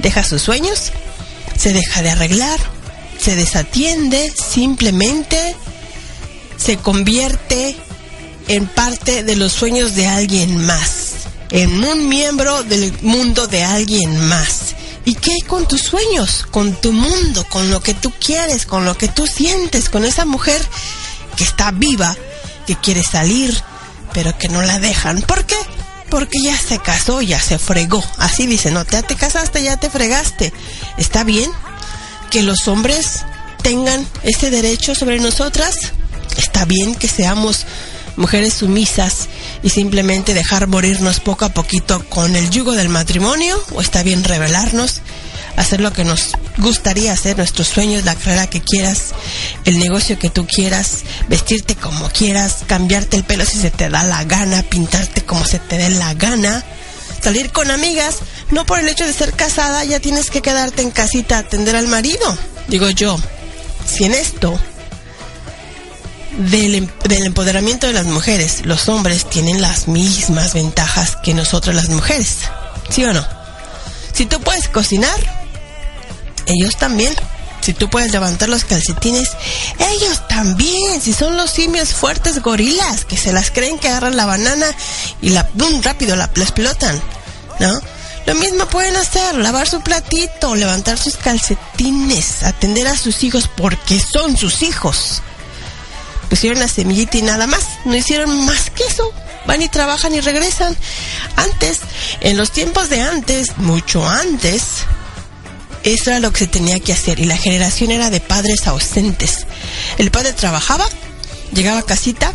Deja 0.00 0.24
sus 0.24 0.42
sueños, 0.42 0.92
se 1.56 1.72
deja 1.72 2.02
de 2.02 2.10
arreglar, 2.10 2.58
se 3.18 3.36
desatiende, 3.36 4.32
simplemente 4.34 5.56
se 6.56 6.76
convierte 6.76 7.76
en 8.48 8.66
parte 8.66 9.22
de 9.22 9.36
los 9.36 9.52
sueños 9.52 9.94
de 9.94 10.06
alguien 10.06 10.64
más, 10.64 11.12
en 11.50 11.84
un 11.84 12.08
miembro 12.08 12.62
del 12.64 12.92
mundo 13.02 13.46
de 13.46 13.64
alguien 13.64 14.26
más. 14.26 14.74
¿Y 15.06 15.14
qué 15.14 15.32
hay 15.32 15.40
con 15.42 15.68
tus 15.68 15.82
sueños, 15.82 16.46
con 16.50 16.74
tu 16.80 16.92
mundo, 16.92 17.44
con 17.50 17.70
lo 17.70 17.82
que 17.82 17.92
tú 17.92 18.12
quieres, 18.18 18.64
con 18.64 18.84
lo 18.84 18.96
que 18.96 19.08
tú 19.08 19.26
sientes, 19.26 19.90
con 19.90 20.04
esa 20.04 20.24
mujer 20.24 20.60
que 21.36 21.44
está 21.44 21.70
viva, 21.70 22.16
que 22.66 22.76
quiere 22.76 23.02
salir, 23.02 23.54
pero 24.14 24.36
que 24.38 24.48
no 24.48 24.62
la 24.62 24.78
dejan? 24.78 25.20
¿Por 25.22 25.44
qué? 25.44 25.56
Porque 26.10 26.38
ya 26.42 26.56
se 26.56 26.78
casó, 26.78 27.22
ya 27.22 27.40
se 27.40 27.58
fregó. 27.58 28.04
Así 28.18 28.46
dice, 28.46 28.70
no, 28.70 28.84
ya 28.86 29.02
te 29.02 29.16
casaste, 29.16 29.62
ya 29.62 29.76
te 29.76 29.90
fregaste. 29.90 30.52
¿Está 30.96 31.24
bien 31.24 31.50
que 32.30 32.42
los 32.42 32.68
hombres 32.68 33.24
tengan 33.62 34.06
ese 34.22 34.50
derecho 34.50 34.94
sobre 34.94 35.18
nosotras? 35.18 35.92
¿Está 36.36 36.64
bien 36.64 36.94
que 36.94 37.08
seamos 37.08 37.66
mujeres 38.16 38.54
sumisas 38.54 39.28
y 39.62 39.70
simplemente 39.70 40.34
dejar 40.34 40.66
morirnos 40.66 41.20
poco 41.20 41.44
a 41.44 41.48
poquito 41.48 42.04
con 42.08 42.36
el 42.36 42.50
yugo 42.50 42.72
del 42.72 42.88
matrimonio? 42.88 43.60
¿O 43.74 43.80
está 43.80 44.02
bien 44.02 44.22
revelarnos, 44.24 45.00
hacer 45.56 45.80
lo 45.80 45.92
que 45.92 46.04
nos 46.04 46.32
gustaría 46.58 47.12
hacer, 47.12 47.36
nuestros 47.36 47.68
sueños, 47.68 48.04
la 48.04 48.14
carrera 48.14 48.48
que 48.48 48.60
quieras, 48.60 49.12
el 49.64 49.78
negocio 49.78 50.18
que 50.18 50.30
tú 50.30 50.46
quieras, 50.46 51.02
vestirte 51.28 51.74
como 51.76 52.08
quieras, 52.10 52.58
cambiarte 52.66 53.16
el 53.16 53.24
pelo 53.24 53.44
si 53.44 53.58
se 53.58 53.70
te 53.70 53.88
da 53.88 54.02
la 54.02 54.24
gana, 54.24 54.62
pintarte 54.62 55.24
como 55.24 55.44
se 55.44 55.58
te 55.58 55.78
dé 55.78 55.90
la 55.90 56.14
gana, 56.14 56.64
salir 57.22 57.50
con 57.52 57.70
amigas? 57.70 58.16
No 58.50 58.66
por 58.66 58.78
el 58.78 58.88
hecho 58.88 59.06
de 59.06 59.12
ser 59.12 59.32
casada 59.32 59.84
ya 59.84 60.00
tienes 60.00 60.30
que 60.30 60.42
quedarte 60.42 60.82
en 60.82 60.90
casita 60.90 61.36
a 61.36 61.40
atender 61.40 61.76
al 61.76 61.88
marido. 61.88 62.36
Digo 62.68 62.90
yo, 62.90 63.18
si 63.86 64.04
en 64.04 64.14
esto 64.14 64.58
del, 66.38 66.74
em- 66.74 66.88
del 67.08 67.26
empoderamiento 67.26 67.86
de 67.86 67.92
las 67.92 68.06
mujeres, 68.06 68.62
los 68.64 68.88
hombres 68.88 69.28
tienen 69.30 69.62
las 69.62 69.86
mismas 69.88 70.52
ventajas 70.52 71.16
que 71.22 71.32
nosotros 71.34 71.74
las 71.74 71.88
mujeres. 71.88 72.38
¿Sí 72.90 73.04
o 73.04 73.12
no? 73.12 73.26
Si 74.12 74.26
tú 74.26 74.40
puedes 74.40 74.68
cocinar, 74.68 75.43
ellos 76.46 76.76
también. 76.76 77.14
Si 77.60 77.72
tú 77.72 77.88
puedes 77.88 78.12
levantar 78.12 78.50
los 78.50 78.64
calcetines, 78.64 79.30
ellos 79.78 80.28
también. 80.28 81.00
Si 81.00 81.12
son 81.12 81.36
los 81.36 81.50
simios 81.50 81.94
fuertes 81.94 82.42
gorilas 82.42 83.04
que 83.04 83.16
se 83.16 83.32
las 83.32 83.50
creen 83.50 83.78
que 83.78 83.88
agarran 83.88 84.16
la 84.16 84.26
banana 84.26 84.66
y 85.22 85.30
la 85.30 85.46
¡pum! 85.48 85.80
rápido 85.82 86.14
la 86.16 86.30
explotan, 86.36 87.00
¿no? 87.60 87.72
Lo 88.26 88.34
mismo 88.34 88.66
pueden 88.66 88.96
hacer, 88.96 89.34
lavar 89.36 89.68
su 89.68 89.80
platito, 89.82 90.54
levantar 90.54 90.98
sus 90.98 91.16
calcetines, 91.16 92.42
atender 92.42 92.86
a 92.86 92.96
sus 92.96 93.22
hijos 93.22 93.48
porque 93.54 94.00
son 94.00 94.36
sus 94.36 94.62
hijos 94.62 95.22
pusieron 96.34 96.58
la 96.58 96.66
semillita 96.66 97.16
y 97.16 97.22
nada 97.22 97.46
más, 97.46 97.64
no 97.84 97.94
hicieron 97.94 98.44
más 98.44 98.70
que 98.70 98.82
eso. 98.82 99.12
Van 99.46 99.62
y 99.62 99.68
trabajan 99.68 100.14
y 100.14 100.20
regresan. 100.20 100.76
Antes, 101.36 101.78
en 102.20 102.36
los 102.36 102.50
tiempos 102.50 102.88
de 102.88 103.02
antes, 103.02 103.56
mucho 103.58 104.04
antes, 104.04 104.62
eso 105.84 106.10
era 106.10 106.20
lo 106.20 106.32
que 106.32 106.40
se 106.40 106.46
tenía 106.46 106.80
que 106.80 106.92
hacer 106.92 107.20
y 107.20 107.24
la 107.24 107.36
generación 107.36 107.90
era 107.90 108.10
de 108.10 108.20
padres 108.20 108.66
ausentes. 108.66 109.46
El 109.98 110.10
padre 110.10 110.32
trabajaba, 110.32 110.86
llegaba 111.52 111.80
a 111.80 111.86
casita, 111.86 112.32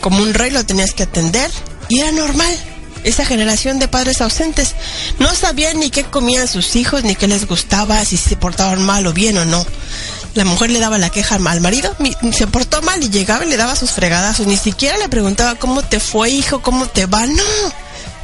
como 0.00 0.22
un 0.22 0.34
rey 0.34 0.50
lo 0.50 0.64
tenías 0.64 0.92
que 0.92 1.04
atender 1.04 1.50
y 1.88 2.00
era 2.00 2.12
normal. 2.12 2.54
Esa 3.02 3.24
generación 3.24 3.78
de 3.78 3.88
padres 3.88 4.20
ausentes 4.20 4.74
no 5.18 5.34
sabían 5.34 5.80
ni 5.80 5.88
qué 5.88 6.04
comían 6.04 6.46
sus 6.46 6.76
hijos, 6.76 7.02
ni 7.02 7.14
qué 7.14 7.26
les 7.26 7.46
gustaba, 7.46 8.04
si 8.04 8.18
se 8.18 8.36
portaban 8.36 8.82
mal 8.82 9.06
o 9.06 9.14
bien 9.14 9.38
o 9.38 9.46
no. 9.46 9.64
La 10.34 10.44
mujer 10.44 10.70
le 10.70 10.78
daba 10.78 10.98
la 10.98 11.10
queja 11.10 11.36
al 11.36 11.60
marido, 11.60 11.96
se 12.32 12.46
portó 12.46 12.82
mal 12.82 13.02
y 13.02 13.08
llegaba 13.08 13.44
y 13.44 13.48
le 13.48 13.56
daba 13.56 13.74
sus 13.74 13.92
fregadazos. 13.92 14.46
Ni 14.46 14.58
siquiera 14.58 14.98
le 14.98 15.08
preguntaba 15.08 15.54
cómo 15.54 15.82
te 15.82 15.98
fue, 15.98 16.30
hijo, 16.30 16.60
cómo 16.60 16.86
te 16.86 17.06
va. 17.06 17.26
No. 17.26 17.42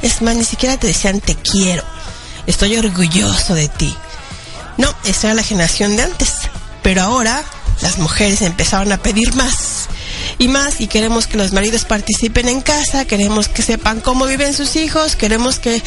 Es 0.03 0.21
más, 0.21 0.35
ni 0.35 0.45
siquiera 0.45 0.77
te 0.77 0.87
decían 0.87 1.19
te 1.19 1.35
quiero. 1.35 1.83
Estoy 2.45 2.77
orgulloso 2.77 3.55
de 3.55 3.67
ti. 3.67 3.93
No, 4.77 4.93
esa 5.05 5.27
era 5.27 5.35
la 5.35 5.43
generación 5.43 5.95
de 5.95 6.03
antes. 6.03 6.33
Pero 6.83 7.01
ahora 7.01 7.43
las 7.81 7.97
mujeres 7.97 8.41
empezaron 8.41 8.91
a 8.91 8.97
pedir 8.97 9.35
más 9.35 9.87
y 10.39 10.47
más 10.47 10.81
y 10.81 10.87
queremos 10.87 11.27
que 11.27 11.37
los 11.37 11.51
maridos 11.51 11.85
participen 11.85 12.47
en 12.47 12.61
casa, 12.61 13.05
queremos 13.05 13.47
que 13.47 13.61
sepan 13.61 14.01
cómo 14.01 14.25
viven 14.25 14.53
sus 14.53 14.75
hijos, 14.75 15.15
queremos 15.15 15.59
que 15.59 15.81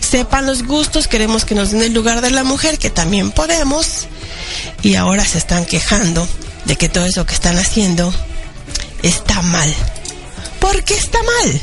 sepan 0.00 0.46
los 0.46 0.64
gustos, 0.64 1.08
queremos 1.08 1.44
que 1.44 1.54
nos 1.54 1.72
den 1.72 1.82
el 1.82 1.92
lugar 1.92 2.20
de 2.20 2.30
la 2.30 2.44
mujer, 2.44 2.78
que 2.78 2.90
también 2.90 3.32
podemos. 3.32 4.06
Y 4.82 4.94
ahora 4.94 5.24
se 5.24 5.38
están 5.38 5.64
quejando 5.64 6.26
de 6.64 6.76
que 6.76 6.88
todo 6.88 7.04
eso 7.04 7.26
que 7.26 7.34
están 7.34 7.58
haciendo 7.58 8.12
está 9.02 9.42
mal. 9.42 9.74
¿Por 10.60 10.82
qué 10.84 10.94
está 10.94 11.18
mal? 11.22 11.62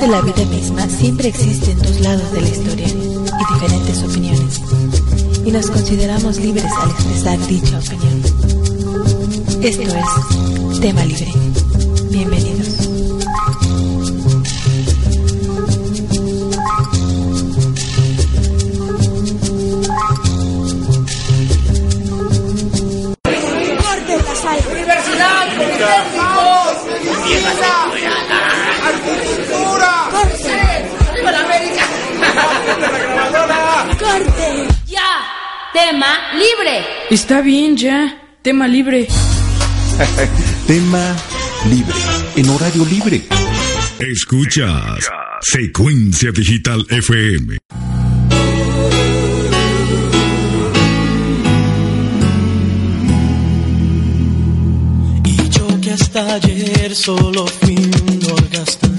de 0.00 0.08
la 0.08 0.20
vida 0.20 0.44
misma 0.44 0.88
siempre 0.88 1.28
existen 1.28 1.78
dos 1.78 2.00
lados 2.00 2.30
de 2.32 2.40
la 2.42 2.48
historia 2.48 2.86
y 2.86 3.54
diferentes 3.54 4.02
opiniones, 4.02 4.60
y 5.44 5.50
nos 5.50 5.70
consideramos 5.70 6.38
libres 6.38 6.64
al 6.82 6.90
expresar 6.90 7.46
dicha 7.46 7.78
opinión. 7.78 8.22
Esto 9.62 9.82
es 9.82 10.80
Tema 10.80 11.04
Libre. 11.04 11.32
Está 37.10 37.40
bien 37.40 37.76
ya. 37.76 38.20
Tema 38.42 38.66
libre. 38.66 39.06
Tema 40.66 41.16
libre. 41.70 41.94
En 42.34 42.48
horario 42.48 42.84
libre. 42.84 43.22
Escuchas 44.00 45.08
Secuencia 45.40 46.32
Digital 46.32 46.84
FM. 46.90 47.58
Y 55.24 55.48
yo 55.50 55.80
que 55.80 55.90
hasta 55.92 56.34
ayer 56.34 56.94
solo 56.96 57.46
fui 57.46 57.76
un 57.76 58.30
orgasmo. 58.32 58.90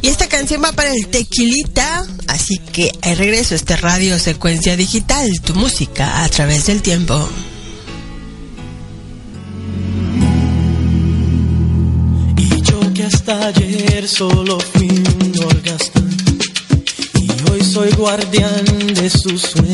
Y 0.00 0.08
esta 0.08 0.26
canción 0.26 0.62
va 0.64 0.72
para 0.72 0.90
el 0.90 1.06
tequilita 1.08 2.06
Así 2.44 2.58
que 2.58 2.92
el 3.00 3.16
regreso 3.16 3.54
a 3.54 3.56
este 3.56 3.74
radio 3.74 4.18
secuencia 4.18 4.76
digital, 4.76 5.30
tu 5.42 5.54
música 5.54 6.22
a 6.24 6.28
través 6.28 6.66
del 6.66 6.82
tiempo. 6.82 7.26
Y 12.36 12.60
yo 12.60 12.92
que 12.92 13.04
hasta 13.04 13.46
ayer 13.46 14.06
solo 14.06 14.60
fui 14.60 14.88
un 14.88 15.32
y 17.22 17.50
hoy 17.50 17.64
soy 17.64 17.90
guardián 17.92 18.66
de 18.92 19.08
sus 19.08 19.40
sueños 19.40 19.73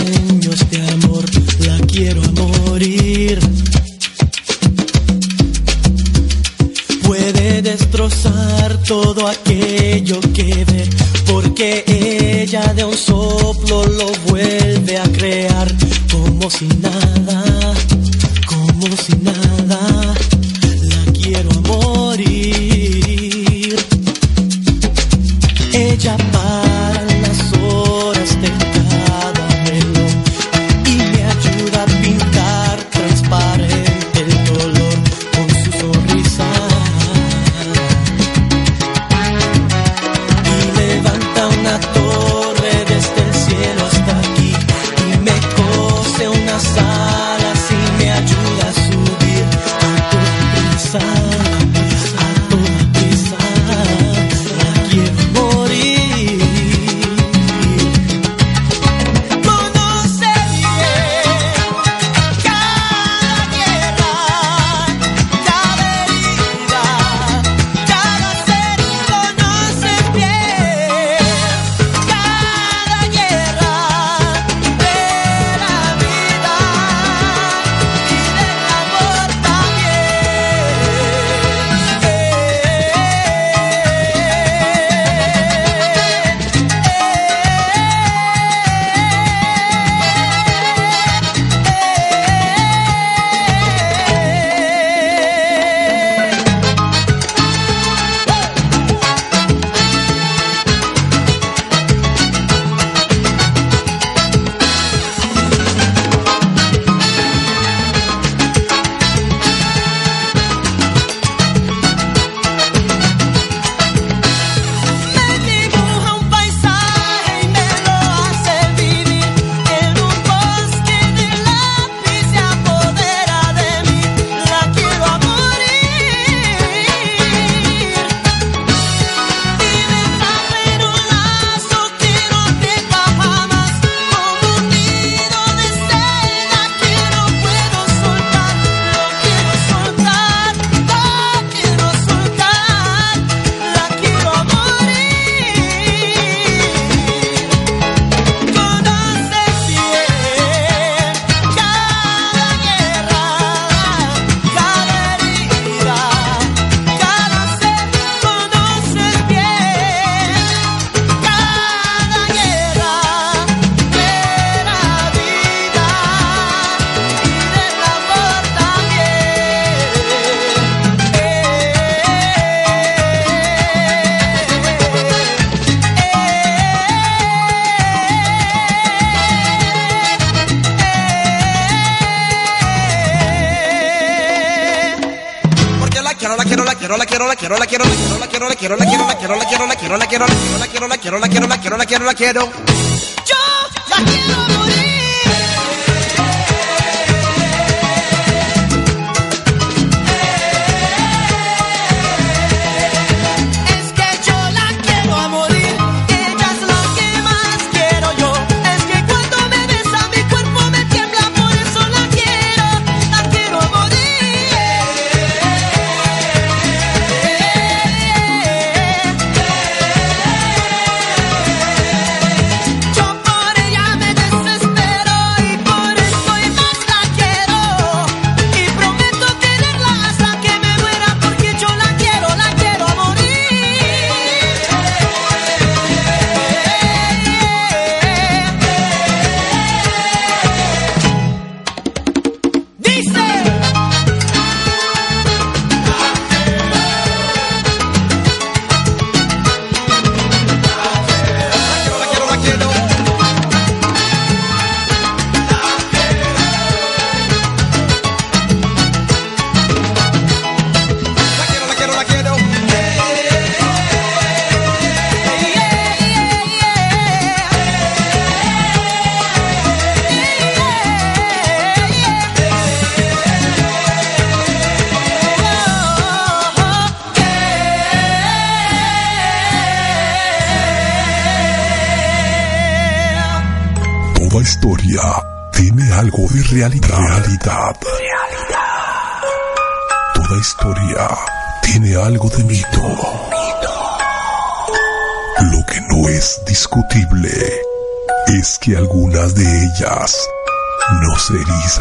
quiero, 189.91 189.99
la 189.99 190.07
quiero, 190.07 190.27
la 190.59 190.67
quiero, 190.67 190.89
la 190.89 190.99
quiero, 190.99 191.19
la 191.19 191.29
quiero, 191.29 191.49
la 191.49 191.59
quiero, 191.59 191.77
la 191.77 191.85
quiero, 191.87 192.05
la 192.05 192.15
quiero, 192.15 192.45
la 192.45 192.51
quiero. 192.51 192.90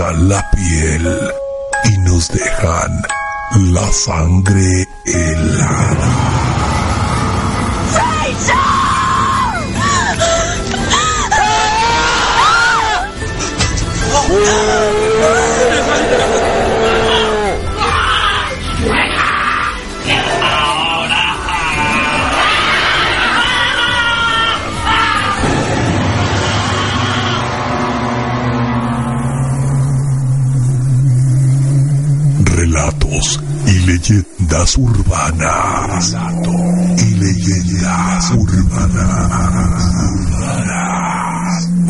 La 0.08 0.50
piel 0.52 1.32
y 1.84 1.98
nos 2.00 2.30
dejan 2.30 3.02
la 3.74 3.92
sangre 3.92 4.88
urbanas. 35.10 36.16
Y 36.98 37.16
leyendas 37.16 38.32
urbanas. 38.32 39.84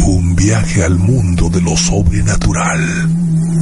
Un 0.06 0.36
viaje 0.36 0.84
al 0.84 0.98
mundo 0.98 1.50
de 1.50 1.62
lo 1.62 1.76
sobrenatural 1.76 3.10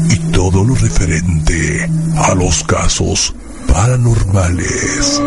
y 0.10 0.16
todo 0.32 0.64
lo 0.64 0.76
referente 0.76 1.90
a 2.18 2.36
los 2.36 2.64
casos 2.64 3.34
paranormales. 3.68 5.22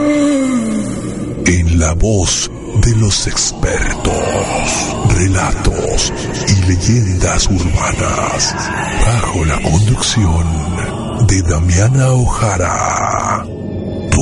En 1.47 1.78
la 1.78 1.94
voz 1.94 2.51
de 2.82 2.97
los 2.97 3.27
expertos. 3.27 4.15
Relatos 5.16 6.12
y 6.48 6.55
leyendas 6.66 7.48
urbanas. 7.48 8.55
Bajo 9.05 9.44
la 9.44 9.61
conducción 9.61 10.47
de 11.27 11.43
Damiana 11.43 12.12
Ojara. 12.12 13.10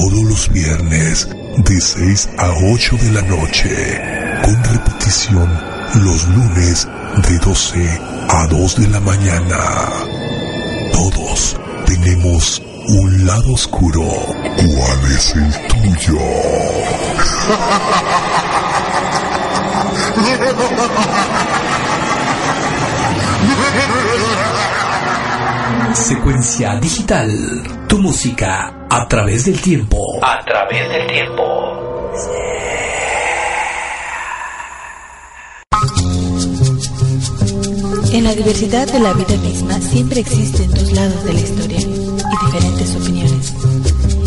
Todos 0.01 0.23
los 0.23 0.49
viernes 0.51 1.29
de 1.57 1.81
6 1.81 2.29
a 2.39 2.51
8 2.73 2.97
de 3.03 3.11
la 3.11 3.23
noche. 3.23 3.69
Con 4.45 4.63
repetición 4.63 5.51
los 6.05 6.29
lunes 6.29 6.87
de 7.29 7.39
12 7.39 8.01
a 8.29 8.47
2 8.47 8.77
de 8.77 8.89
la 8.89 9.01
mañana. 9.01 9.59
Todos 10.93 11.57
tenemos 11.85 12.63
un 12.87 13.27
lado 13.27 13.55
oscuro. 13.55 14.05
¿Cuál 14.05 15.13
es 15.13 15.35
el 15.35 15.67
tuyo? 15.67 16.21
Secuencia 25.93 26.77
digital. 26.77 27.65
Tu 27.89 27.99
música 27.99 28.78
a 28.99 29.07
través 29.07 29.45
del 29.45 29.61
tiempo. 29.61 30.19
A 30.23 30.45
través 30.45 30.89
del 30.89 31.07
tiempo. 31.07 31.43
En 38.13 38.25
la 38.25 38.35
diversidad 38.35 38.89
de 38.89 38.99
la 38.99 39.13
vida 39.13 39.37
misma 39.37 39.81
siempre 39.81 40.21
existen 40.21 40.71
dos 40.71 40.91
lados 40.93 41.25
de 41.25 41.33
la 41.33 41.41
historia 41.41 41.79
y 41.79 42.47
diferentes 42.47 42.97
opiniones. 42.97 43.55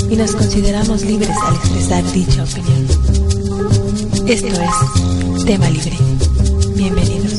Y 0.10 0.16
nos 0.16 0.36
consideramos 0.36 1.02
libres 1.02 1.36
al 1.46 1.56
expresar 1.56 2.04
dicha 2.14 2.44
opinión. 2.44 2.88
Esto 4.26 4.48
es 4.48 5.46
Tema 5.46 5.70
Libre. 5.70 5.98
Bienvenidos. 6.76 7.31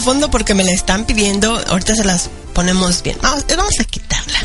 Fondo 0.00 0.30
porque 0.30 0.54
me 0.54 0.64
la 0.64 0.72
están 0.72 1.04
pidiendo. 1.04 1.60
Ahorita 1.68 1.94
se 1.94 2.04
las 2.04 2.30
ponemos 2.54 3.02
bien. 3.02 3.16
Vamos, 3.22 3.44
eh, 3.48 3.56
vamos 3.56 3.74
a 3.80 3.84
quitarla. 3.84 4.38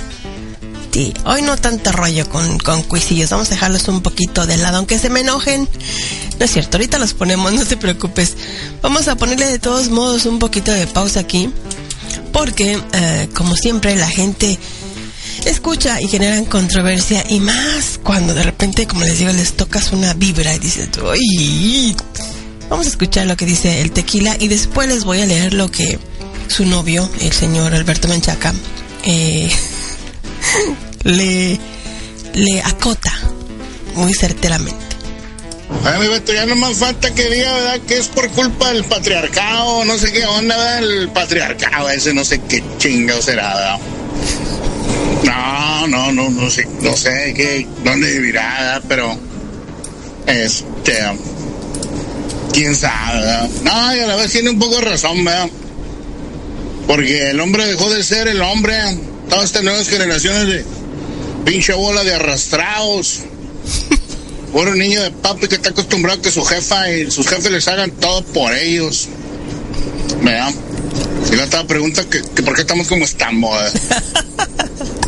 Sí, 0.92 1.12
hoy 1.26 1.42
no 1.42 1.58
tanto 1.58 1.92
rollo 1.92 2.30
con, 2.30 2.60
con 2.60 2.84
cuisillos. 2.84 3.32
Vamos 3.32 3.48
a 3.48 3.56
dejarlos 3.56 3.88
un 3.88 4.02
poquito 4.02 4.46
de 4.46 4.58
lado, 4.58 4.78
aunque 4.78 5.00
se 5.00 5.10
me 5.10 5.22
enojen. 5.22 5.68
No 6.40 6.46
es 6.46 6.52
cierto, 6.52 6.78
ahorita 6.78 7.00
los 7.00 7.14
ponemos, 7.14 7.52
no 7.52 7.66
te 7.66 7.78
preocupes. 7.78 8.36
Vamos 8.82 9.08
a 9.08 9.16
ponerle 9.16 9.48
de 9.48 9.60
todos 9.60 9.90
modos 9.90 10.26
un 10.26 10.40
poquito 10.40 10.72
de 10.72 10.86
pausa 10.86 11.22
aquí. 11.22 11.50
Porque, 12.32 12.80
eh, 12.94 13.30
como 13.34 13.56
siempre, 13.56 13.96
la 13.96 14.08
gente 14.08 14.60
escucha 15.46 16.02
y 16.02 16.08
generan 16.08 16.46
controversia. 16.46 17.24
Y 17.30 17.40
más 17.40 18.00
cuando 18.02 18.34
de 18.34 18.44
repente, 18.44 18.88
como 18.88 19.04
les 19.04 19.20
digo, 19.20 19.32
les 19.32 19.54
tocas 19.54 19.92
una 19.92 20.14
vibra 20.14 20.54
y 20.54 20.60
dices, 20.60 20.90
uy, 20.98 21.96
Vamos 22.74 22.88
a 22.88 22.90
escuchar 22.90 23.28
lo 23.28 23.38
que 23.38 23.46
dice 23.46 23.82
el 23.82 23.92
tequila 23.92 24.36
y 24.40 24.48
después 24.48 24.88
les 24.88 25.04
voy 25.04 25.22
a 25.22 25.28
leer 25.28 25.54
lo 25.54 25.70
que 25.70 26.00
su 26.48 26.66
novio, 26.66 27.08
el 27.22 27.32
señor 27.32 27.76
Alberto 27.76 28.08
Menchaca, 28.08 28.52
eh, 29.06 29.48
le, 31.04 31.60
le 32.34 32.62
acota 32.64 33.14
muy 33.94 34.12
certeramente. 34.16 34.84
Mi 36.00 36.08
Beto, 36.08 36.34
ya 36.34 36.48
no 36.48 36.56
más 36.56 36.78
falta 36.78 37.14
que 37.14 37.30
diga, 37.30 37.54
¿verdad? 37.54 37.80
Que 37.88 38.00
es 38.00 38.08
por 38.08 38.28
culpa 38.30 38.74
del 38.74 38.84
patriarcado, 38.86 39.86
no 39.86 39.96
sé 40.00 40.12
qué 40.12 40.26
onda, 40.26 40.58
¿verdad? 40.58 40.80
El 40.80 41.10
patriarcado 41.10 41.92
ese, 41.92 42.12
no 42.12 42.26
sé 42.26 42.42
qué 42.50 42.64
chingado 42.80 43.22
será, 43.22 43.54
¿verdad? 43.54 43.80
No, 45.26 45.88
no, 45.90 46.12
no, 46.12 46.30
no 46.32 46.50
sé, 46.50 46.68
no 46.82 46.98
sé 46.98 47.36
qué, 47.36 47.68
dónde 47.84 48.14
vivirá, 48.14 48.58
¿verdad? 48.60 48.84
Pero, 48.88 49.18
este, 50.26 50.98
quién 52.54 52.76
sabe, 52.76 53.20
¿verdad? 53.20 53.50
No, 53.64 53.96
y 53.96 54.00
a 54.00 54.08
la 54.08 54.16
vez 54.16 54.32
tiene 54.32 54.50
un 54.50 54.60
poco 54.60 54.76
de 54.76 54.82
razón, 54.82 55.24
¿verdad? 55.26 55.50
Porque 56.88 57.32
el 57.32 57.40
hombre 57.40 57.66
dejó 57.66 57.90
de 57.90 58.04
ser 58.04 58.28
el 58.28 58.42
hombre, 58.42 58.76
todas 59.30 59.46
estas 59.46 59.64
nuevas 59.64 59.88
generaciones 59.88 60.48
de 60.48 60.66
pinche 61.46 61.74
bola 61.74 62.04
de 62.04 62.14
arrastrados. 62.14 63.22
Puro 64.52 64.76
niño 64.76 65.02
de 65.02 65.10
papi 65.10 65.48
que 65.48 65.56
está 65.56 65.70
acostumbrado 65.70 66.20
a 66.20 66.22
que 66.22 66.32
su 66.32 66.44
jefa 66.44 66.92
y 66.92 67.10
sus 67.10 67.28
jefes 67.28 67.52
les 67.52 67.68
hagan 67.68 67.90
todo 67.92 68.24
por 68.24 68.54
ellos. 68.54 69.08
¿Verdad? 70.22 70.54
Y 71.32 71.36
la 71.36 71.46
otra 71.46 71.66
pregunta 71.66 72.04
que, 72.08 72.22
que 72.22 72.44
por 72.44 72.54
qué 72.54 72.62
estamos 72.62 72.88
como 72.88 73.06
estamos, 73.06 73.58
¿verdad? 73.58 74.04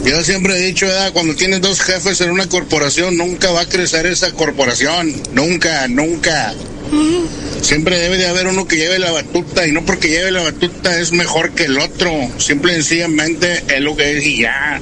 Yo 0.05 0.23
siempre 0.23 0.57
he 0.57 0.67
dicho, 0.67 0.85
¿verdad? 0.85 1.13
Cuando 1.13 1.35
tienes 1.35 1.61
dos 1.61 1.81
jefes 1.81 2.21
en 2.21 2.31
una 2.31 2.47
corporación, 2.47 3.17
nunca 3.17 3.51
va 3.51 3.61
a 3.61 3.69
crecer 3.69 4.05
esa 4.05 4.31
corporación. 4.33 5.13
Nunca, 5.33 5.87
nunca. 5.87 6.53
Siempre 7.61 7.97
debe 7.97 8.17
de 8.17 8.27
haber 8.27 8.47
uno 8.47 8.67
que 8.67 8.75
lleve 8.75 8.99
la 8.99 9.11
batuta 9.11 9.67
y 9.67 9.71
no 9.71 9.83
porque 9.85 10.09
lleve 10.09 10.31
la 10.31 10.43
batuta 10.43 10.99
es 10.99 11.11
mejor 11.11 11.51
que 11.51 11.63
el 11.63 11.79
otro. 11.79 12.11
Simple 12.37 12.73
y 12.73 12.75
sencillamente 12.75 13.63
es 13.67 13.81
lo 13.81 13.95
que 13.95 14.17
es 14.17 14.25
y 14.25 14.41
ya. 14.41 14.79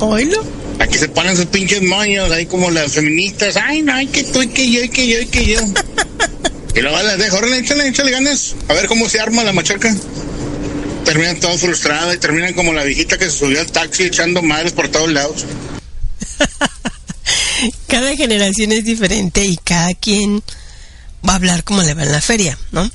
¿Oílo? 0.00 0.44
Aquí 0.78 0.98
se 0.98 1.08
ponen 1.08 1.36
sus 1.36 1.46
pinches 1.46 1.82
moños, 1.82 2.30
ahí 2.30 2.46
como 2.46 2.70
las 2.70 2.92
feministas. 2.92 3.56
Ay, 3.56 3.82
no, 3.82 3.94
hay 3.94 4.06
que 4.06 4.24
tú, 4.24 4.40
hay 4.40 4.48
que 4.48 4.70
yo, 4.70 4.82
hay 4.82 4.88
que 4.88 5.06
yo, 5.06 5.18
hay 5.18 5.26
que 5.26 5.44
yo. 5.46 5.60
y 6.74 6.80
luego 6.80 7.02
las 7.02 7.18
dejo, 7.18 7.36
órale, 7.36 7.58
échale, 7.58 7.88
échale 7.88 8.10
ganas. 8.10 8.54
A 8.68 8.74
ver 8.74 8.86
cómo 8.86 9.08
se 9.08 9.20
arma 9.20 9.44
la 9.44 9.52
machaca. 9.52 9.94
Terminan 11.04 11.40
todos 11.40 11.60
frustrados 11.60 12.14
y 12.14 12.18
terminan 12.18 12.54
como 12.54 12.72
la 12.72 12.84
viejita 12.84 13.18
que 13.18 13.26
se 13.26 13.32
subió 13.32 13.60
al 13.60 13.70
taxi 13.70 14.04
echando 14.04 14.42
madres 14.42 14.72
por 14.72 14.88
todos 14.88 15.10
lados. 15.12 15.44
Cada 17.86 18.16
generación 18.16 18.72
es 18.72 18.84
diferente 18.84 19.44
y 19.44 19.56
cada 19.56 19.94
quien 19.94 20.42
va 21.26 21.34
a 21.34 21.36
hablar 21.36 21.64
como 21.64 21.82
le 21.82 21.94
va 21.94 22.02
en 22.02 22.12
la 22.12 22.20
feria, 22.20 22.58
¿no? 22.70 22.90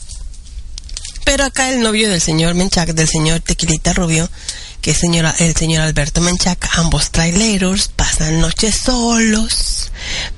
Pero 1.24 1.44
acá 1.44 1.72
el 1.72 1.82
novio 1.82 2.10
del 2.10 2.22
señor 2.22 2.54
Menchac, 2.54 2.90
del 2.94 3.08
señor 3.08 3.42
Tequilita 3.42 3.92
Rubio, 3.94 4.30
que 4.82 4.92
es 4.92 4.98
señora, 4.98 5.36
el 5.40 5.56
señor 5.56 5.82
Alberto 5.82 6.22
Menchac, 6.22 6.70
ambos 6.78 7.12
traileros, 7.12 7.90
pasan 7.90 8.40
noches 8.40 8.78
solos, 8.84 9.92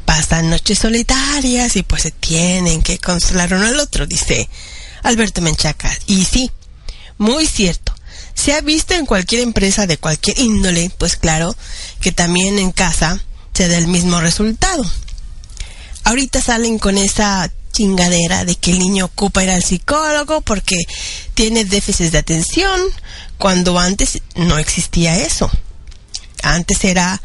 pasan 0.05 0.49
noches 0.49 0.79
solitarias 0.79 1.75
y 1.75 1.83
pues 1.83 2.01
se 2.01 2.11
tienen 2.11 2.81
que 2.81 2.97
consolar 2.97 3.53
uno 3.53 3.67
al 3.67 3.79
otro, 3.79 4.07
dice 4.07 4.49
Alberto 5.03 5.41
Menchaca. 5.41 5.95
Y 6.07 6.25
sí, 6.25 6.49
muy 7.19 7.45
cierto. 7.45 7.93
Se 8.33 8.53
ha 8.53 8.61
visto 8.61 8.93
en 8.95 9.05
cualquier 9.05 9.41
empresa 9.41 9.85
de 9.85 9.97
cualquier 9.97 10.39
índole, 10.39 10.89
pues 10.97 11.17
claro, 11.17 11.55
que 11.99 12.11
también 12.11 12.57
en 12.57 12.71
casa 12.71 13.21
se 13.53 13.67
da 13.67 13.77
el 13.77 13.87
mismo 13.87 14.21
resultado. 14.21 14.89
ahorita 16.05 16.41
salen 16.41 16.79
con 16.79 16.97
esa 16.97 17.51
chingadera 17.71 18.45
de 18.45 18.55
que 18.55 18.71
el 18.71 18.79
niño 18.79 19.05
ocupa 19.05 19.43
ir 19.43 19.49
al 19.49 19.63
psicólogo 19.63 20.41
porque 20.41 20.75
tiene 21.33 21.65
déficit 21.65 22.11
de 22.11 22.17
atención, 22.17 22.79
cuando 23.37 23.79
antes 23.79 24.21
no 24.35 24.57
existía 24.57 25.17
eso. 25.17 25.49
Antes 26.41 26.83
era 26.83 27.21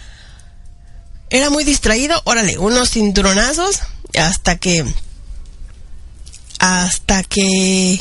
era 1.30 1.50
muy 1.50 1.64
distraído, 1.64 2.20
órale, 2.24 2.58
unos 2.58 2.90
cinturonazos 2.90 3.80
hasta 4.16 4.56
que 4.56 4.84
hasta 6.58 7.22
que 7.24 8.00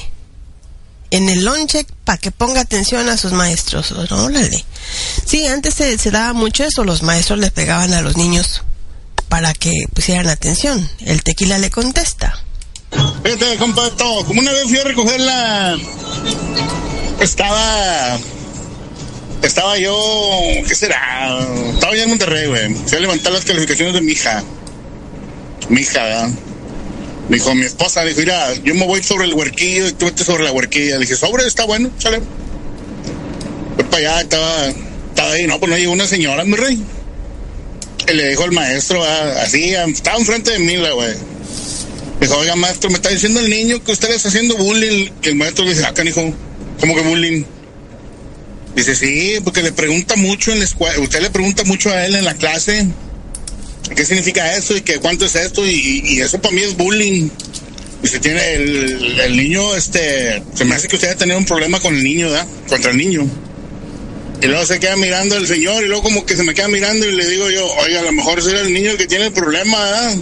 en 1.09 1.29
el 1.29 1.43
lonche 1.43 1.85
para 2.05 2.17
que 2.17 2.31
ponga 2.31 2.61
atención 2.61 3.09
a 3.09 3.17
sus 3.17 3.31
maestros, 3.31 3.91
órale. 3.91 4.63
Sí, 5.25 5.47
antes 5.47 5.73
se, 5.75 5.97
se 5.97 6.11
daba 6.11 6.33
mucho 6.33 6.63
eso, 6.63 6.83
los 6.83 7.01
maestros 7.01 7.39
les 7.39 7.51
pegaban 7.51 7.93
a 7.93 8.01
los 8.01 8.17
niños 8.17 8.61
para 9.33 9.51
que 9.55 9.71
pusieran 9.95 10.27
atención. 10.27 10.87
El 10.99 11.23
tequila 11.23 11.57
le 11.57 11.71
contesta. 11.71 12.39
Fíjate, 13.23 13.57
compa. 13.57 13.89
Como 14.27 14.39
una 14.39 14.51
vez 14.51 14.65
fui 14.65 14.77
a 14.77 14.83
recoger 14.83 15.19
la. 15.21 15.75
Estaba. 17.19 18.19
Estaba 19.41 19.79
yo. 19.79 19.97
¿Qué 20.67 20.75
será? 20.75 21.39
Estaba 21.73 21.95
ya 21.95 22.03
en 22.03 22.09
Monterrey, 22.09 22.47
güey. 22.47 22.75
Fui 22.75 22.95
a 22.95 23.01
levantar 23.01 23.33
las 23.33 23.43
calificaciones 23.43 23.95
de 23.95 24.01
mi 24.01 24.11
hija. 24.11 24.43
Mi 25.67 25.81
hija, 25.81 26.03
¿verdad? 26.03 26.29
Dijo 27.29 27.55
mi 27.55 27.65
esposa, 27.65 28.05
dijo, 28.05 28.19
mira, 28.19 28.53
yo 28.63 28.75
me 28.75 28.85
voy 28.85 29.01
sobre 29.01 29.25
el 29.25 29.33
huerquillo 29.33 29.87
y 29.87 29.93
tú 29.93 30.05
vete 30.05 30.23
sobre 30.23 30.43
la 30.43 30.51
huerquilla. 30.51 30.97
Le 30.97 31.07
dije, 31.07 31.15
sobre, 31.15 31.47
está 31.47 31.65
bueno, 31.65 31.89
sale. 31.97 32.21
Fui 33.77 33.83
para 33.85 33.97
allá, 33.97 34.21
estaba, 34.21 34.67
estaba 34.67 35.31
ahí, 35.31 35.47
no, 35.47 35.59
pues 35.59 35.71
no 35.71 35.77
llegó 35.79 35.91
una 35.91 36.05
señora, 36.05 36.43
mi 36.43 36.53
rey. 36.53 36.83
Y 38.09 38.13
le 38.13 38.29
dijo 38.29 38.43
al 38.43 38.51
maestro, 38.51 39.03
ah, 39.03 39.41
así, 39.41 39.73
ah, 39.75 39.85
estaba 39.85 40.17
enfrente 40.17 40.51
de 40.51 40.59
mí, 40.59 40.77
la 40.77 40.91
güey. 40.91 41.13
Dijo, 42.19 42.37
oiga, 42.37 42.55
maestro, 42.55 42.89
me 42.89 42.95
está 42.95 43.09
diciendo 43.09 43.39
el 43.39 43.49
niño 43.49 43.83
que 43.83 43.91
usted 43.91 44.09
le 44.09 44.15
está 44.15 44.29
haciendo 44.29 44.55
bullying. 44.55 45.09
Y 45.21 45.27
el 45.29 45.35
maestro 45.35 45.65
le 45.65 45.71
dice, 45.71 45.85
ah, 45.85 45.93
canijo, 45.93 46.33
¿cómo 46.79 46.95
que 46.95 47.01
bullying? 47.01 47.43
Dice, 48.75 48.95
sí, 48.95 49.37
porque 49.43 49.61
le 49.61 49.71
pregunta 49.71 50.15
mucho 50.15 50.51
en 50.51 50.59
la 50.59 50.65
escuela, 50.65 50.99
usted 50.99 51.21
le 51.21 51.29
pregunta 51.29 51.63
mucho 51.63 51.89
a 51.89 52.05
él 52.05 52.15
en 52.15 52.25
la 52.25 52.33
clase 52.33 52.87
qué 53.95 54.05
significa 54.05 54.55
eso 54.55 54.75
y 54.75 54.81
que 54.81 54.97
cuánto 54.99 55.25
es 55.25 55.35
esto 55.35 55.65
y, 55.65 56.01
y 56.05 56.21
eso 56.21 56.39
para 56.41 56.55
mí 56.55 56.61
es 56.61 56.75
bullying. 56.75 57.29
Dice, 58.01 58.19
tiene 58.19 58.55
el, 58.55 59.19
el 59.19 59.37
niño, 59.37 59.75
este, 59.75 60.43
se 60.53 60.65
me 60.65 60.75
hace 60.75 60.87
que 60.87 60.95
usted 60.95 61.11
ha 61.11 61.15
tenido 61.15 61.37
un 61.37 61.45
problema 61.45 61.79
con 61.79 61.95
el 61.95 62.03
niño, 62.03 62.29
¿verdad? 62.29 62.47
Contra 62.67 62.91
el 62.91 62.97
niño. 62.97 63.25
Y 64.43 64.47
luego 64.47 64.65
se 64.65 64.77
queda 64.77 64.97
mirando 64.97 65.37
el 65.37 65.47
señor 65.47 65.85
y 65.85 65.87
luego 65.87 66.03
como 66.03 66.25
que 66.25 66.35
se 66.35 66.43
me 66.43 66.53
queda 66.53 66.67
mirando 66.67 67.07
y 67.07 67.13
le 67.13 67.25
digo 67.25 67.49
yo, 67.49 67.65
oiga, 67.75 68.01
a 68.01 68.03
lo 68.03 68.11
mejor 68.11 68.43
será 68.43 68.59
el 68.59 68.73
niño 68.73 68.91
el 68.91 68.97
que 68.97 69.07
tiene 69.07 69.27
el 69.27 69.31
problema, 69.31 69.81
¿verdad? 69.81 70.15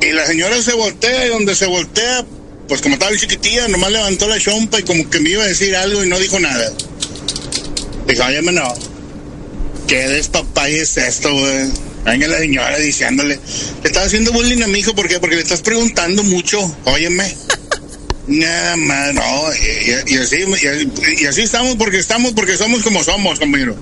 Y 0.00 0.10
la 0.10 0.26
señora 0.26 0.60
se 0.60 0.72
voltea 0.72 1.26
y 1.26 1.28
donde 1.28 1.54
se 1.54 1.66
voltea, 1.66 2.26
pues 2.66 2.82
como 2.82 2.94
estaba 2.94 3.16
chiquitilla, 3.16 3.68
nomás 3.68 3.92
levantó 3.92 4.26
la 4.26 4.40
chompa 4.40 4.80
y 4.80 4.82
como 4.82 5.08
que 5.08 5.20
me 5.20 5.30
iba 5.30 5.44
a 5.44 5.46
decir 5.46 5.76
algo 5.76 6.02
y 6.02 6.08
no 6.08 6.18
dijo 6.18 6.40
nada. 6.40 6.72
Dijo, 8.08 8.24
oye, 8.24 8.42
no, 8.42 8.74
¿qué 9.86 10.08
despapay 10.08 10.74
es 10.74 10.96
esto, 10.96 11.32
güey? 11.32 11.70
Venga 12.04 12.26
la 12.26 12.38
señora 12.38 12.76
diciéndole, 12.78 13.36
le 13.36 13.88
estás 13.88 14.06
haciendo 14.06 14.32
bullying 14.32 14.62
a 14.62 14.66
mi 14.66 14.80
hijo, 14.80 14.96
¿por 14.96 15.06
qué? 15.06 15.20
Porque 15.20 15.36
le 15.36 15.42
estás 15.42 15.62
preguntando 15.62 16.24
mucho, 16.24 16.58
óyeme. 16.86 17.36
Nada 18.26 18.76
más, 18.76 19.14
no, 19.14 19.22
y, 20.06 20.14
así, 20.16 20.44
y, 21.20 21.26
así 21.26 21.42
estamos 21.42 21.74
porque 21.76 21.98
estamos, 21.98 22.32
porque 22.32 22.56
somos 22.56 22.82
como 22.82 23.02
somos, 23.02 23.38
compañero. 23.38 23.76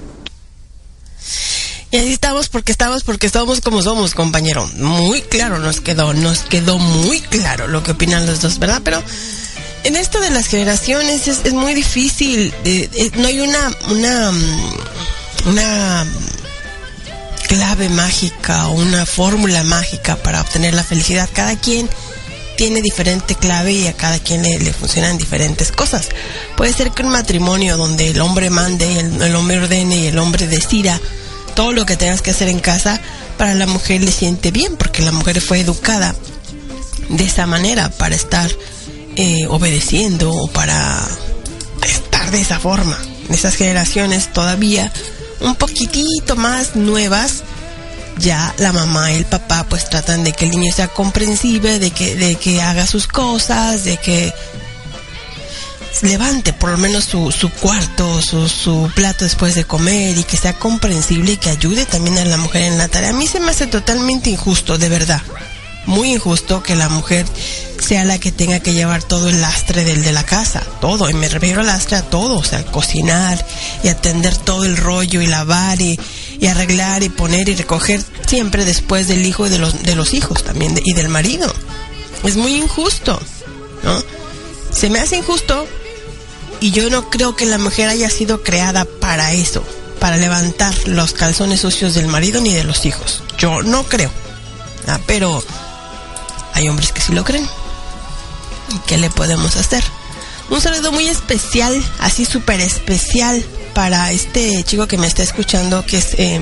Y 1.90 1.96
así 1.96 2.12
estamos 2.12 2.48
porque 2.48 2.72
estamos 2.72 3.02
porque 3.02 3.26
estamos 3.26 3.60
como 3.60 3.82
somos, 3.82 4.14
compañero. 4.14 4.66
Muy 4.76 5.20
claro 5.22 5.58
nos 5.58 5.80
quedó, 5.80 6.14
nos 6.14 6.40
quedó 6.40 6.78
muy 6.78 7.20
claro 7.20 7.68
lo 7.68 7.82
que 7.82 7.90
opinan 7.90 8.26
los 8.26 8.40
dos, 8.40 8.58
¿verdad? 8.58 8.80
Pero 8.84 9.02
en 9.84 9.96
esto 9.96 10.20
de 10.20 10.30
las 10.30 10.46
generaciones 10.46 11.28
es, 11.28 11.40
es 11.44 11.52
muy 11.52 11.74
difícil. 11.74 12.54
eh, 12.64 12.88
eh, 12.94 13.10
no 13.16 13.26
hay 13.26 13.40
una, 13.40 13.76
una, 13.90 14.32
una 15.46 16.06
clave 17.48 17.88
mágica 17.88 18.68
o 18.68 18.74
una 18.74 19.04
fórmula 19.04 19.64
mágica 19.64 20.16
para 20.16 20.40
obtener 20.40 20.72
la 20.72 20.84
felicidad. 20.84 21.28
Cada 21.32 21.58
quien 21.58 21.90
tiene 22.60 22.82
diferente 22.82 23.36
clave 23.36 23.72
y 23.72 23.86
a 23.86 23.94
cada 23.94 24.18
quien 24.18 24.42
le, 24.42 24.70
funcionan 24.74 25.16
diferentes 25.16 25.72
cosas. 25.72 26.10
Puede 26.58 26.74
ser 26.74 26.90
que 26.90 27.02
un 27.02 27.08
matrimonio 27.08 27.78
donde 27.78 28.08
el 28.08 28.20
hombre 28.20 28.50
mande, 28.50 29.00
el, 29.00 29.22
el 29.22 29.34
hombre 29.34 29.56
ordene 29.56 29.96
y 29.96 30.06
el 30.08 30.18
hombre 30.18 30.46
decida 30.46 31.00
todo 31.54 31.72
lo 31.72 31.86
que 31.86 31.96
tengas 31.96 32.20
que 32.20 32.32
hacer 32.32 32.48
en 32.48 32.60
casa, 32.60 33.00
para 33.38 33.54
la 33.54 33.66
mujer 33.66 34.02
le 34.02 34.12
siente 34.12 34.50
bien, 34.50 34.76
porque 34.76 35.00
la 35.00 35.10
mujer 35.10 35.40
fue 35.40 35.60
educada 35.60 36.14
de 37.08 37.24
esa 37.24 37.46
manera 37.46 37.88
para 37.88 38.14
estar 38.14 38.50
eh, 39.16 39.46
obedeciendo 39.48 40.30
o 40.30 40.46
para 40.48 41.00
estar 41.88 42.30
de 42.30 42.42
esa 42.42 42.60
forma. 42.60 42.98
En 43.26 43.36
esas 43.36 43.54
generaciones 43.54 44.34
todavía 44.34 44.92
un 45.40 45.54
poquitito 45.54 46.36
más 46.36 46.76
nuevas, 46.76 47.42
ya 48.18 48.54
la 48.58 48.72
mamá 48.72 49.12
y 49.12 49.16
el 49.16 49.26
papá 49.26 49.66
pues 49.68 49.88
tratan 49.88 50.24
de 50.24 50.32
que 50.32 50.46
el 50.46 50.50
niño 50.50 50.72
sea 50.72 50.88
comprensible, 50.88 51.78
de 51.78 51.90
que, 51.90 52.14
de 52.14 52.36
que 52.36 52.60
haga 52.60 52.86
sus 52.86 53.06
cosas, 53.06 53.84
de 53.84 53.96
que 53.96 54.32
levante 56.02 56.52
por 56.52 56.70
lo 56.70 56.78
menos 56.78 57.04
su, 57.04 57.30
su 57.30 57.50
cuarto, 57.50 58.22
su, 58.22 58.48
su 58.48 58.90
plato 58.94 59.24
después 59.24 59.54
de 59.54 59.64
comer 59.64 60.16
y 60.16 60.24
que 60.24 60.36
sea 60.36 60.54
comprensible 60.54 61.32
y 61.32 61.36
que 61.36 61.50
ayude 61.50 61.84
también 61.86 62.18
a 62.18 62.24
la 62.24 62.36
mujer 62.36 62.62
en 62.62 62.78
la 62.78 62.88
tarea. 62.88 63.10
A 63.10 63.14
mí 63.14 63.26
se 63.26 63.40
me 63.40 63.50
hace 63.50 63.66
totalmente 63.66 64.30
injusto, 64.30 64.78
de 64.78 64.88
verdad. 64.88 65.22
Muy 65.86 66.12
injusto 66.12 66.62
que 66.62 66.76
la 66.76 66.88
mujer 66.88 67.26
sea 67.80 68.04
la 68.04 68.18
que 68.18 68.32
tenga 68.32 68.60
que 68.60 68.74
llevar 68.74 69.02
todo 69.02 69.28
el 69.28 69.40
lastre 69.40 69.84
del 69.84 70.02
de 70.02 70.12
la 70.12 70.24
casa, 70.24 70.62
todo, 70.80 71.08
y 71.08 71.14
me 71.14 71.28
refiero 71.28 71.60
al 71.60 71.66
lastre 71.66 71.96
a 71.96 72.02
todo, 72.02 72.38
o 72.38 72.44
sea, 72.44 72.64
cocinar 72.64 73.44
y 73.82 73.88
atender 73.88 74.36
todo 74.36 74.64
el 74.64 74.76
rollo 74.76 75.22
y 75.22 75.26
lavar 75.26 75.80
y, 75.80 75.98
y 76.40 76.46
arreglar 76.46 77.02
y 77.02 77.08
poner 77.10 77.48
y 77.48 77.54
recoger 77.54 78.02
siempre 78.26 78.64
después 78.64 79.06
del 79.08 79.24
hijo 79.26 79.46
y 79.46 79.50
de 79.50 79.58
los, 79.58 79.82
de 79.82 79.94
los 79.94 80.14
hijos 80.14 80.42
también 80.42 80.74
de- 80.74 80.82
y 80.84 80.94
del 80.94 81.08
marido. 81.08 81.52
Es 82.24 82.36
muy 82.36 82.54
injusto, 82.56 83.20
¿no? 83.82 84.02
Se 84.72 84.88
me 84.90 85.00
hace 85.00 85.16
injusto 85.18 85.66
y 86.60 86.70
yo 86.70 86.88
no 86.90 87.10
creo 87.10 87.36
que 87.36 87.46
la 87.46 87.58
mujer 87.58 87.88
haya 87.88 88.08
sido 88.10 88.42
creada 88.42 88.84
para 88.84 89.32
eso, 89.32 89.62
para 89.98 90.16
levantar 90.16 90.74
los 90.86 91.12
calzones 91.12 91.60
sucios 91.60 91.94
del 91.94 92.06
marido 92.08 92.40
ni 92.40 92.52
de 92.54 92.64
los 92.64 92.86
hijos. 92.86 93.22
Yo 93.38 93.62
no 93.62 93.84
creo. 93.84 94.10
Ah, 94.86 94.98
pero 95.06 95.42
hay 96.54 96.68
hombres 96.68 96.92
que 96.92 97.00
sí 97.02 97.12
lo 97.12 97.24
creen. 97.24 97.46
¿Y 98.74 98.78
qué 98.86 98.96
le 98.98 99.10
podemos 99.10 99.56
hacer? 99.56 99.82
Un 100.48 100.60
saludo 100.60 100.90
muy 100.92 101.06
especial, 101.08 101.82
así 101.98 102.24
súper 102.24 102.60
especial 102.60 103.44
para 103.74 104.12
este 104.12 104.62
chico 104.64 104.86
que 104.86 104.98
me 104.98 105.06
está 105.06 105.22
escuchando, 105.22 105.84
que 105.84 105.98
es 105.98 106.14
eh, 106.18 106.40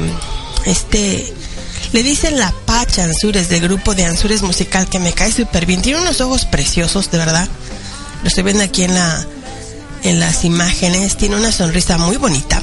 este... 0.67 1.33
Le 1.93 2.03
dicen 2.03 2.39
la 2.39 2.53
Pacha 2.67 3.05
Ansures 3.05 3.49
del 3.49 3.63
grupo 3.63 3.95
de 3.95 4.05
Ansures 4.05 4.43
Musical, 4.43 4.89
que 4.91 4.99
me 4.99 5.15
cae 5.15 5.33
súper 5.33 5.65
bien. 5.65 5.81
Tiene 5.81 6.03
unos 6.03 6.21
ojos 6.21 6.45
preciosos, 6.45 7.11
de 7.11 7.17
verdad. 7.17 7.49
Lo 8.23 8.29
estoy 8.29 8.45
viendo 8.45 8.63
aquí 8.63 8.83
en 8.83 8.95
la 8.95 9.27
en 10.03 10.21
las 10.21 10.45
imágenes. 10.45 11.17
Tiene 11.17 11.37
una 11.37 11.53
sonrisa 11.53 11.99
muy 11.99 12.17
bonita. 12.17 12.63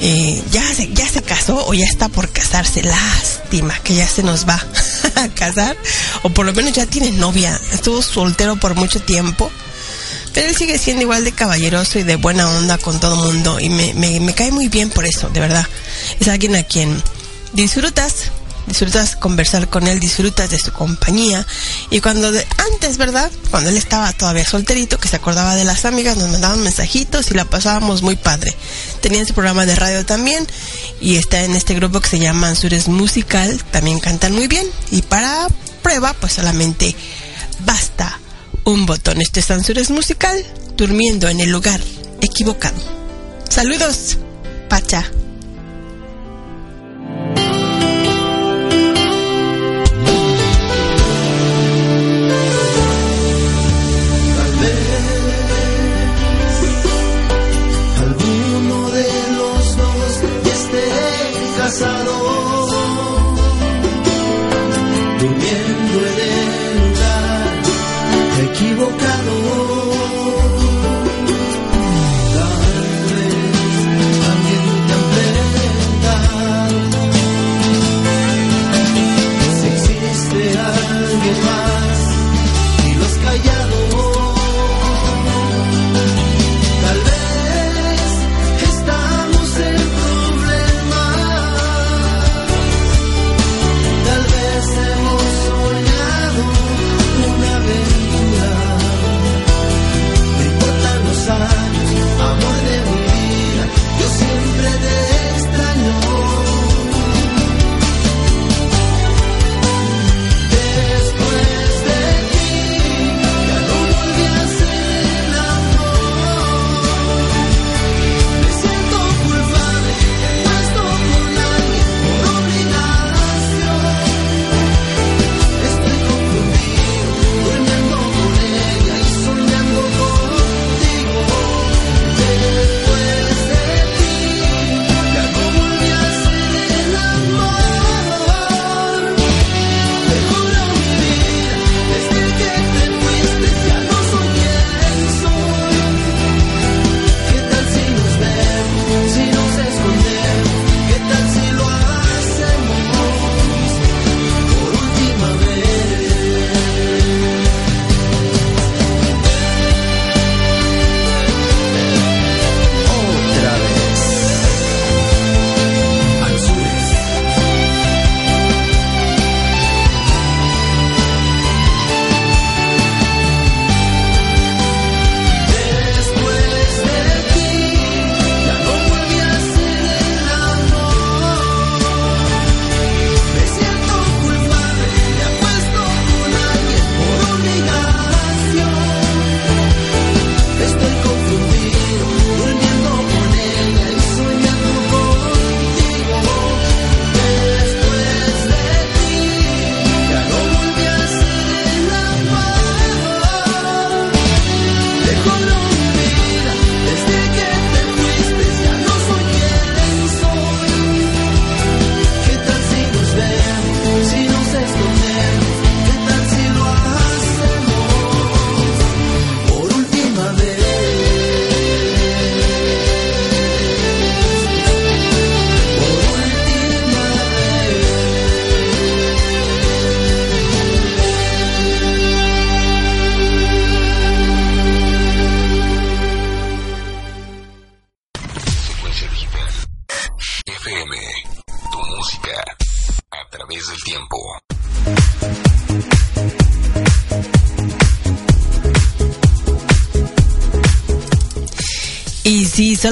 Eh, 0.00 0.42
ya, 0.50 0.62
se, 0.74 0.92
ya 0.92 1.08
se 1.08 1.22
casó 1.22 1.66
o 1.66 1.74
ya 1.74 1.86
está 1.86 2.08
por 2.08 2.30
casarse. 2.30 2.82
Lástima 2.82 3.78
que 3.80 3.94
ya 3.94 4.08
se 4.08 4.22
nos 4.22 4.48
va 4.48 4.62
a 5.16 5.28
casar. 5.28 5.76
O 6.22 6.30
por 6.30 6.46
lo 6.46 6.52
menos 6.52 6.72
ya 6.72 6.86
tiene 6.86 7.10
novia. 7.12 7.58
Estuvo 7.72 8.02
soltero 8.02 8.56
por 8.56 8.74
mucho 8.74 9.00
tiempo. 9.00 9.50
Pero 10.36 10.50
él 10.50 10.54
sigue 10.54 10.76
siendo 10.76 11.00
igual 11.00 11.24
de 11.24 11.32
caballeroso 11.32 11.98
y 11.98 12.02
de 12.02 12.16
buena 12.16 12.46
onda 12.46 12.76
con 12.76 13.00
todo 13.00 13.16
mundo. 13.16 13.58
Y 13.58 13.70
me, 13.70 14.34
cae 14.34 14.52
muy 14.52 14.68
bien 14.68 14.90
por 14.90 15.06
eso, 15.06 15.30
de 15.30 15.40
verdad. 15.40 15.66
Es 16.20 16.28
alguien 16.28 16.54
a 16.56 16.62
quien 16.62 17.02
disfrutas 17.54 18.32
disfrutas 18.66 19.16
conversar 19.16 19.70
con 19.70 19.86
él, 19.86 19.98
disfrutas 19.98 20.50
de 20.50 20.58
su 20.58 20.72
compañía. 20.72 21.46
Y 21.88 22.02
cuando 22.02 22.28
antes, 22.28 22.98
¿verdad? 22.98 23.30
Cuando 23.50 23.70
él 23.70 23.78
estaba 23.78 24.12
todavía 24.12 24.44
solterito, 24.44 24.98
que 24.98 25.08
se 25.08 25.16
acordaba 25.16 25.56
de 25.56 25.64
las 25.64 25.86
amigas, 25.86 26.18
nos 26.18 26.28
mandaban 26.28 26.62
mensajitos 26.62 27.30
y 27.30 27.34
la 27.34 27.46
pasábamos 27.46 28.02
muy 28.02 28.16
padre. 28.16 28.54
Tenía 29.00 29.24
su 29.24 29.32
programa 29.32 29.64
de 29.64 29.74
radio 29.74 30.04
también 30.04 30.46
y 31.00 31.16
está 31.16 31.44
en 31.44 31.56
este 31.56 31.74
grupo 31.74 32.00
que 32.00 32.10
se 32.10 32.18
llama 32.18 32.48
Ansures 32.48 32.88
Musical, 32.88 33.58
también 33.70 34.00
cantan 34.00 34.34
muy 34.34 34.48
bien. 34.48 34.66
Y 34.90 35.00
para 35.00 35.46
prueba, 35.80 36.12
pues 36.12 36.34
solamente 36.34 36.94
basta 37.60 38.20
un 38.66 38.84
botón. 38.84 39.22
Este 39.22 39.40
es 39.40 39.50
Ansures 39.50 39.90
Musical, 39.90 40.44
durmiendo 40.76 41.28
en 41.28 41.40
el 41.40 41.50
lugar 41.50 41.80
equivocado. 42.20 42.76
Saludos, 43.48 44.18
Pacha. 44.68 45.10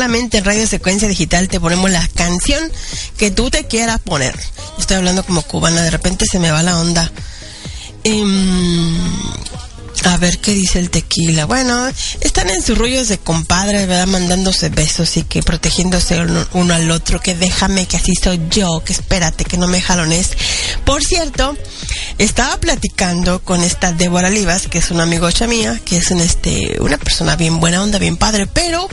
En 0.04 0.44
Radio 0.44 0.66
Secuencia 0.66 1.08
Digital 1.08 1.48
te 1.48 1.58
ponemos 1.58 1.90
la 1.90 2.06
canción 2.08 2.62
que 3.16 3.30
tú 3.30 3.48
te 3.48 3.66
quieras 3.66 4.00
poner. 4.00 4.38
Estoy 4.78 4.98
hablando 4.98 5.24
como 5.24 5.40
cubana, 5.40 5.82
de 5.82 5.90
repente 5.90 6.26
se 6.30 6.38
me 6.38 6.50
va 6.50 6.62
la 6.62 6.78
onda. 6.78 7.10
Em, 8.04 8.94
a 10.04 10.16
ver 10.18 10.38
qué 10.40 10.52
dice 10.52 10.78
el 10.78 10.90
tequila. 10.90 11.46
Bueno, 11.46 11.88
están 12.20 12.50
en 12.50 12.62
sus 12.62 12.76
rollos 12.76 13.08
de 13.08 13.16
compadre, 13.16 13.86
¿verdad? 13.86 14.06
Mandándose 14.06 14.68
besos 14.68 15.16
y 15.16 15.22
que 15.22 15.42
protegiéndose 15.42 16.20
uno, 16.52 16.74
al 16.74 16.90
otro. 16.90 17.18
Que 17.18 17.34
déjame, 17.34 17.86
que 17.86 17.96
así 17.96 18.12
soy 18.14 18.38
yo, 18.50 18.82
que 18.84 18.92
espérate, 18.92 19.46
que 19.46 19.56
no 19.56 19.68
me 19.68 19.80
jalones. 19.80 20.32
Por 20.84 21.02
cierto, 21.02 21.56
estaba 22.18 22.58
platicando 22.58 23.42
con 23.42 23.64
esta 23.64 23.92
Débora 23.92 24.28
Livas, 24.28 24.66
que 24.68 24.78
es 24.78 24.90
una 24.90 25.04
amigocha 25.04 25.46
mía, 25.46 25.80
que 25.82 25.96
es 25.96 26.10
un, 26.10 26.20
este, 26.20 26.76
una 26.80 26.98
persona 26.98 27.36
bien 27.36 27.58
buena 27.58 27.82
onda, 27.82 27.98
bien 27.98 28.18
padre, 28.18 28.46
pero 28.46 28.86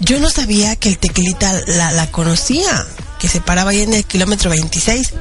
yo 0.00 0.18
no 0.20 0.30
sabía 0.30 0.76
que 0.76 0.88
el 0.88 0.98
tequilita 0.98 1.52
la, 1.66 1.92
la 1.92 2.10
conocía, 2.10 2.86
que 3.18 3.28
se 3.28 3.40
paraba 3.40 3.70
ahí 3.70 3.82
en 3.82 3.94
el 3.94 4.04
kilómetro 4.04 4.50
26. 4.50 5.12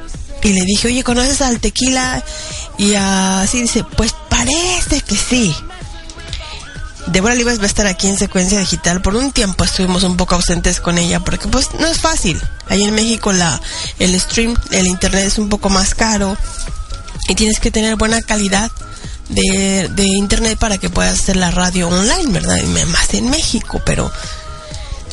Y 0.43 0.49
le 0.53 0.65
dije, 0.65 0.89
oye, 0.89 1.03
¿conoces 1.03 1.41
al 1.41 1.59
tequila? 1.59 2.23
Y 2.77 2.95
así 2.95 3.61
dice, 3.61 3.85
pues 3.95 4.13
parece 4.29 5.01
que 5.01 5.15
sí. 5.15 5.55
Débora 7.07 7.35
Livas 7.35 7.59
va 7.59 7.63
a 7.63 7.67
estar 7.67 7.87
aquí 7.87 8.07
en 8.07 8.17
secuencia 8.17 8.59
digital. 8.59 9.01
Por 9.01 9.15
un 9.15 9.31
tiempo 9.31 9.63
estuvimos 9.63 10.03
un 10.03 10.17
poco 10.17 10.35
ausentes 10.35 10.79
con 10.79 10.97
ella 10.97 11.19
porque 11.19 11.47
pues 11.47 11.69
no 11.79 11.87
es 11.87 11.99
fácil. 11.99 12.41
Ahí 12.69 12.83
en 12.83 12.95
México 12.95 13.31
la, 13.31 13.59
el 13.99 14.19
stream, 14.19 14.55
el 14.71 14.87
internet 14.87 15.25
es 15.25 15.37
un 15.37 15.49
poco 15.49 15.69
más 15.69 15.95
caro 15.95 16.37
y 17.27 17.35
tienes 17.35 17.59
que 17.59 17.71
tener 17.71 17.95
buena 17.95 18.21
calidad 18.21 18.71
de, 19.29 19.89
de 19.93 20.03
internet 20.03 20.57
para 20.57 20.77
que 20.77 20.89
puedas 20.89 21.19
hacer 21.19 21.35
la 21.35 21.51
radio 21.51 21.89
online, 21.89 22.31
¿verdad? 22.31 22.57
Y 22.57 22.85
más 22.85 23.13
en 23.13 23.29
México, 23.29 23.81
pero 23.85 24.11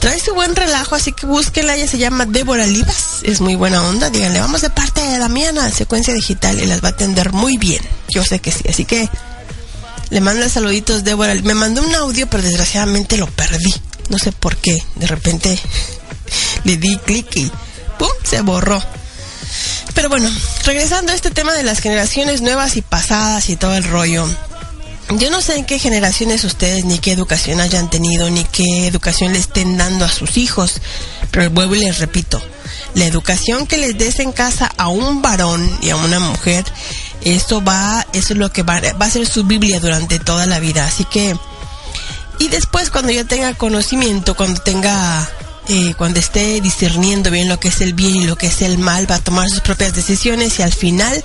trae 0.01 0.18
su 0.18 0.35
buen 0.35 0.56
relajo, 0.56 0.94
así 0.94 1.12
que 1.12 1.27
búsquenla, 1.27 1.77
ella 1.77 1.86
se 1.86 1.98
llama 1.98 2.24
Débora 2.27 2.66
Livas, 2.66 3.20
es 3.22 3.40
muy 3.40 3.55
buena 3.55 3.82
onda, 3.85 4.10
díganle, 4.10 4.40
vamos 4.40 4.62
de 4.62 4.70
parte 4.70 5.01
de 5.02 5.18
Damiana, 5.18 5.70
secuencia 5.70 6.14
digital, 6.14 6.59
y 6.59 6.66
las 6.66 6.82
va 6.82 6.89
a 6.89 6.93
atender 6.93 7.32
muy 7.32 7.59
bien, 7.59 7.82
yo 8.09 8.24
sé 8.24 8.40
que 8.40 8.51
sí, 8.51 8.64
así 8.68 8.85
que 8.86 9.09
le 10.09 10.20
manda 10.20 10.48
saluditos 10.48 11.05
Débora, 11.05 11.35
me 11.35 11.55
mandó 11.55 11.82
un 11.82 11.94
audio, 11.94 12.27
pero 12.28 12.43
desgraciadamente 12.43 13.18
lo 13.18 13.27
perdí, 13.27 13.74
no 14.09 14.18
sé 14.18 14.32
por 14.32 14.56
qué, 14.56 14.82
de 14.97 15.06
repente 15.06 15.59
le 16.64 16.77
di 16.78 16.97
clic 16.98 17.36
y 17.36 17.52
¡pum! 17.98 18.09
se 18.24 18.40
borró. 18.40 18.82
Pero 19.94 20.09
bueno, 20.09 20.31
regresando 20.64 21.12
a 21.12 21.14
este 21.14 21.31
tema 21.31 21.52
de 21.52 21.62
las 21.62 21.81
generaciones 21.81 22.40
nuevas 22.40 22.77
y 22.77 22.82
pasadas 22.82 23.51
y 23.51 23.56
todo 23.56 23.74
el 23.74 23.85
rollo, 23.85 24.27
yo 25.18 25.30
no 25.30 25.40
sé 25.40 25.56
en 25.56 25.64
qué 25.64 25.78
generaciones 25.78 26.44
ustedes 26.44 26.84
ni 26.84 26.98
qué 26.98 27.12
educación 27.12 27.60
hayan 27.60 27.90
tenido 27.90 28.30
ni 28.30 28.44
qué 28.44 28.86
educación 28.86 29.32
le 29.32 29.38
estén 29.38 29.76
dando 29.76 30.04
a 30.04 30.08
sus 30.08 30.36
hijos, 30.36 30.80
pero 31.30 31.50
vuelvo 31.50 31.74
y 31.74 31.80
les 31.80 31.98
repito, 31.98 32.40
la 32.94 33.06
educación 33.06 33.66
que 33.66 33.78
les 33.78 33.98
des 33.98 34.20
en 34.20 34.32
casa 34.32 34.70
a 34.76 34.88
un 34.88 35.22
varón 35.22 35.68
y 35.82 35.90
a 35.90 35.96
una 35.96 36.20
mujer, 36.20 36.64
eso 37.22 37.62
va, 37.62 38.06
eso 38.12 38.34
es 38.34 38.38
lo 38.38 38.52
que 38.52 38.62
va, 38.62 38.80
va 39.00 39.06
a 39.06 39.10
ser 39.10 39.26
su 39.26 39.44
Biblia 39.44 39.80
durante 39.80 40.18
toda 40.18 40.46
la 40.46 40.60
vida, 40.60 40.84
así 40.84 41.04
que 41.04 41.36
y 42.38 42.48
después 42.48 42.90
cuando 42.90 43.12
yo 43.12 43.26
tenga 43.26 43.52
conocimiento, 43.54 44.34
cuando 44.34 44.62
tenga 44.62 45.28
eh, 45.68 45.94
cuando 45.96 46.18
esté 46.18 46.60
discerniendo 46.60 47.30
bien 47.30 47.48
lo 47.48 47.60
que 47.60 47.68
es 47.68 47.80
el 47.80 47.94
bien 47.94 48.16
y 48.16 48.24
lo 48.24 48.36
que 48.36 48.46
es 48.46 48.62
el 48.62 48.78
mal, 48.78 49.08
va 49.10 49.16
a 49.16 49.20
tomar 49.20 49.48
sus 49.48 49.60
propias 49.60 49.94
decisiones 49.94 50.58
y 50.58 50.62
al 50.62 50.72
final 50.72 51.22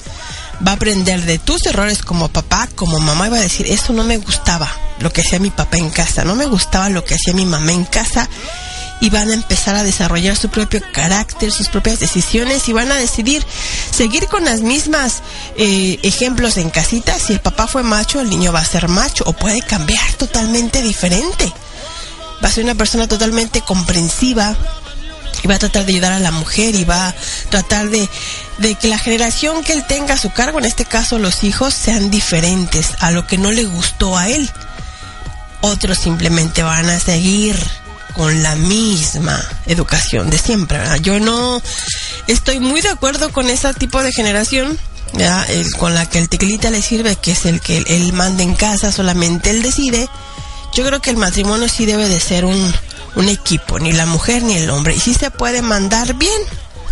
va 0.65 0.72
a 0.72 0.76
aprender 0.76 1.22
de 1.23 1.40
tus 1.40 1.65
errores 1.65 2.02
como 2.02 2.30
papá, 2.30 2.68
como 2.76 2.99
mamá 2.99 3.27
y 3.27 3.32
va 3.32 3.38
a 3.38 3.41
decir, 3.41 3.68
eso 3.68 3.94
no 3.94 4.03
me 4.03 4.18
gustaba 4.18 4.72
lo 4.99 5.11
que 5.11 5.22
hacía 5.22 5.40
mi 5.40 5.49
papá 5.49 5.77
en 5.77 5.90
casa, 5.90 6.23
no 6.23 6.36
me 6.36 6.45
gustaba 6.45 6.90
lo 6.90 7.03
que 7.03 7.15
hacía 7.15 7.34
mi 7.34 7.45
mamá 7.45 7.72
en 7.72 7.86
casa 7.86 8.30
y 9.02 9.10
van 9.10 9.30
a 9.30 9.34
empezar 9.34 9.76
a 9.76 9.84
desarrollar 9.84 10.38
su 10.38 10.49
propio 10.49 10.82
carácter, 10.94 11.52
sus 11.52 11.68
propias 11.68 11.99
decisiones 11.99 12.68
y 12.69 12.73
van 12.73 12.91
a 12.91 12.95
decidir 12.95 13.45
seguir 13.91 14.27
con 14.27 14.45
las 14.45 14.61
mismas 14.61 15.22
eh, 15.57 15.99
ejemplos 16.03 16.57
en 16.57 16.69
casita. 16.69 17.18
Si 17.19 17.34
el 17.34 17.41
papá 17.41 17.68
fue 17.68 17.84
macho, 17.84 18.22
el 18.22 18.30
niño 18.30 18.53
va 18.53 18.60
a 18.60 18.65
ser 18.65 18.88
macho 18.88 19.23
o 19.27 19.34
puede 19.34 19.61
cambiar 19.61 20.14
totalmente 20.14 20.82
diferente. 20.82 21.52
Va 22.44 22.48
a 22.48 22.52
ser 22.52 22.64
una 22.64 22.76
persona 22.76 23.07
totalmente 23.07 23.61
comprensiva, 23.61 24.56
y 25.43 25.47
va 25.47 25.55
a 25.55 25.59
tratar 25.59 25.85
de 25.85 25.93
ayudar 25.93 26.11
a 26.11 26.19
la 26.19 26.31
mujer 26.31 26.75
y 26.75 26.83
va 26.83 27.09
a 27.09 27.15
tratar 27.49 27.89
de, 27.89 28.09
de, 28.57 28.75
que 28.75 28.87
la 28.87 28.97
generación 28.97 29.63
que 29.63 29.73
él 29.73 29.85
tenga 29.87 30.15
a 30.15 30.17
su 30.17 30.31
cargo, 30.31 30.59
en 30.59 30.65
este 30.65 30.85
caso 30.85 31.19
los 31.19 31.43
hijos, 31.43 31.73
sean 31.73 32.09
diferentes 32.09 32.89
a 32.99 33.11
lo 33.11 33.27
que 33.27 33.37
no 33.37 33.51
le 33.51 33.65
gustó 33.65 34.17
a 34.17 34.29
él. 34.29 34.49
Otros 35.61 35.97
simplemente 35.97 36.63
van 36.63 36.89
a 36.89 36.99
seguir 36.99 37.55
con 38.15 38.43
la 38.43 38.55
misma 38.55 39.43
educación 39.65 40.29
de 40.29 40.37
siempre. 40.37 40.77
¿verdad? 40.77 40.97
Yo 40.97 41.19
no 41.19 41.61
estoy 42.27 42.59
muy 42.59 42.81
de 42.81 42.89
acuerdo 42.89 43.31
con 43.31 43.49
ese 43.49 43.73
tipo 43.73 44.01
de 44.01 44.11
generación. 44.11 44.77
El, 45.49 45.71
con 45.77 45.93
la 45.93 46.09
que 46.09 46.17
el 46.17 46.27
teclita 46.27 46.69
le 46.71 46.81
sirve, 46.81 47.15
que 47.15 47.31
es 47.31 47.45
el 47.45 47.61
que 47.61 47.77
él, 47.77 47.85
él 47.87 48.11
manda 48.11 48.43
en 48.43 48.53
casa, 48.53 48.91
solamente 48.91 49.49
él 49.49 49.61
decide. 49.61 50.09
Yo 50.73 50.85
creo 50.85 51.01
que 51.01 51.09
el 51.09 51.15
matrimonio 51.15 51.69
sí 51.69 51.85
debe 51.85 52.09
de 52.09 52.19
ser 52.19 52.43
un, 52.43 52.73
un 53.15 53.29
equipo, 53.29 53.79
ni 53.79 53.91
la 53.91 54.05
mujer 54.05 54.43
ni 54.43 54.55
el 54.55 54.69
hombre. 54.69 54.95
Y 54.95 54.99
sí 54.99 55.13
se 55.13 55.31
puede 55.31 55.61
mandar 55.61 56.13
bien, 56.15 56.41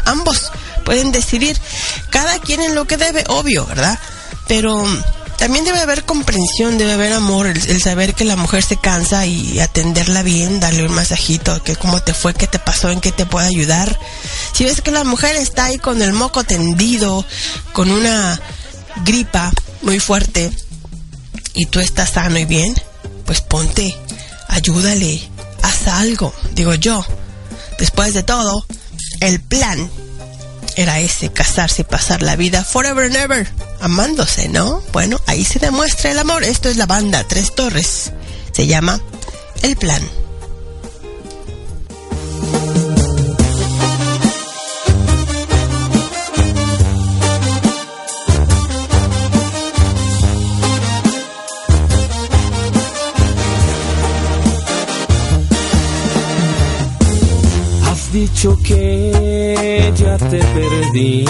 ambos 0.05 0.51
pueden 0.85 1.11
decidir, 1.11 1.57
cada 2.09 2.39
quien 2.39 2.61
en 2.61 2.75
lo 2.75 2.85
que 2.85 2.97
debe, 2.97 3.23
obvio, 3.27 3.65
¿verdad? 3.65 3.97
Pero 4.47 4.85
también 5.37 5.65
debe 5.65 5.79
haber 5.79 6.05
comprensión, 6.05 6.77
debe 6.77 6.93
haber 6.93 7.13
amor, 7.13 7.47
el, 7.47 7.81
saber 7.81 8.13
que 8.13 8.25
la 8.25 8.35
mujer 8.35 8.63
se 8.63 8.77
cansa 8.77 9.25
y 9.25 9.59
atenderla 9.59 10.23
bien, 10.23 10.59
darle 10.59 10.85
un 10.85 10.93
masajito, 10.93 11.61
que 11.63 11.75
cómo 11.75 12.01
te 12.01 12.13
fue, 12.13 12.33
qué 12.33 12.47
te 12.47 12.59
pasó, 12.59 12.89
en 12.89 13.01
qué 13.01 13.11
te 13.11 13.25
puede 13.25 13.47
ayudar. 13.47 13.99
Si 14.53 14.63
ves 14.63 14.81
que 14.81 14.91
la 14.91 15.03
mujer 15.03 15.35
está 15.35 15.65
ahí 15.65 15.77
con 15.77 16.01
el 16.01 16.13
moco 16.13 16.43
tendido, 16.43 17.25
con 17.71 17.91
una 17.91 18.39
gripa 19.03 19.51
muy 19.81 19.99
fuerte, 19.99 20.51
y 21.53 21.65
tú 21.67 21.79
estás 21.79 22.11
sano 22.11 22.39
y 22.39 22.45
bien, 22.45 22.73
pues 23.25 23.41
ponte, 23.41 23.95
ayúdale, 24.47 25.21
haz 25.63 25.87
algo, 25.87 26.31
digo 26.53 26.75
yo. 26.75 27.03
Después 27.79 28.13
de 28.13 28.21
todo, 28.21 28.65
el 29.19 29.41
plan 29.41 29.89
era 30.75 30.99
ese, 30.99 31.31
casarse 31.31 31.81
y 31.81 31.85
pasar 31.85 32.21
la 32.21 32.35
vida 32.35 32.63
forever 32.63 33.05
and 33.05 33.15
ever, 33.15 33.47
amándose, 33.79 34.49
¿no? 34.49 34.83
Bueno, 34.91 35.19
ahí 35.25 35.43
se 35.43 35.59
demuestra 35.59 36.11
el 36.11 36.19
amor. 36.19 36.43
Esto 36.43 36.69
es 36.69 36.77
la 36.77 36.85
banda 36.85 37.25
Tres 37.27 37.55
Torres. 37.55 38.11
Se 38.51 38.67
llama 38.67 39.01
El 39.63 39.75
Plan. 39.75 40.22
Dicho 58.33 58.57
que 58.63 59.93
ya 59.95 60.17
te 60.17 60.39
perdí, 60.39 61.25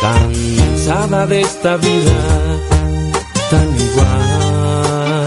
cansada 0.00 1.26
de 1.26 1.40
esta 1.40 1.76
vida 1.76 2.58
tan 3.50 3.68
igual, 3.88 5.24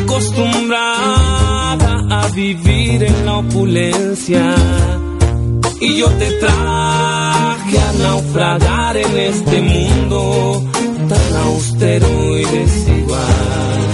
acostumbrada 0.00 1.92
a 2.10 2.28
vivir 2.28 3.04
en 3.04 3.26
la 3.26 3.38
opulencia, 3.38 4.54
y 5.80 5.96
yo 5.96 6.08
te 6.10 6.30
traje 6.40 7.78
a 7.78 7.92
naufragar 8.02 8.96
en 8.96 9.16
este 9.16 9.62
mundo 9.62 10.64
tan 11.08 11.36
austero 11.44 12.08
y 12.36 12.44
desigual. 12.44 13.86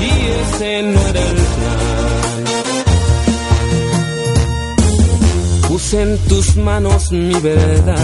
Y 0.00 0.10
ese 0.40 0.82
no 0.82 1.00
era 1.08 1.20
el 1.20 1.45
En 5.92 6.18
tus 6.26 6.56
manos 6.56 7.12
mi 7.12 7.32
verdad. 7.38 7.96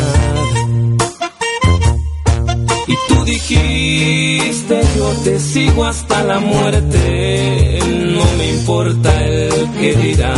Y 2.87 2.95
tú 3.09 3.25
dijiste, 3.25 4.83
yo 4.97 5.09
te 5.25 5.41
sigo 5.41 5.85
hasta 5.85 6.23
la 6.23 6.39
muerte. 6.39 7.81
No 8.17 8.25
me 8.39 8.51
importa 8.51 9.25
el 9.25 9.71
que 9.73 9.97
dirá. 9.97 10.35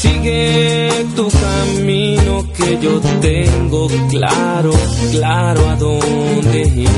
Sigue 0.00 1.06
tu 1.16 1.28
camino 1.28 2.44
que 2.56 2.78
yo 2.80 3.00
tengo 3.20 3.88
claro, 4.10 4.72
claro 5.12 5.68
a 5.70 5.76
dónde 5.76 6.60
ir. 6.62 6.88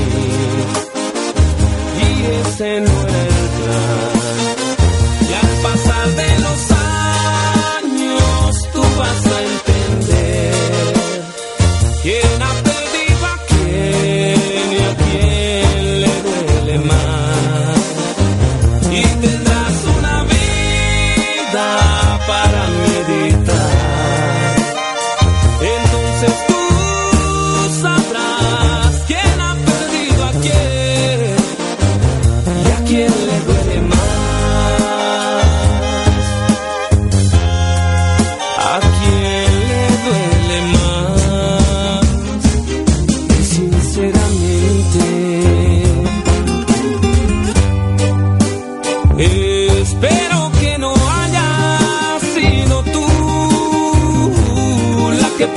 Y 2.03 2.11
ese 2.41 2.81
no 2.81 3.07
era 3.07 3.16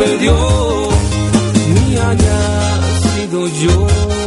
perdió, 0.01 0.35
ni 1.75 1.97
haya 1.99 2.81
sido 3.03 3.47
yo. 3.49 4.20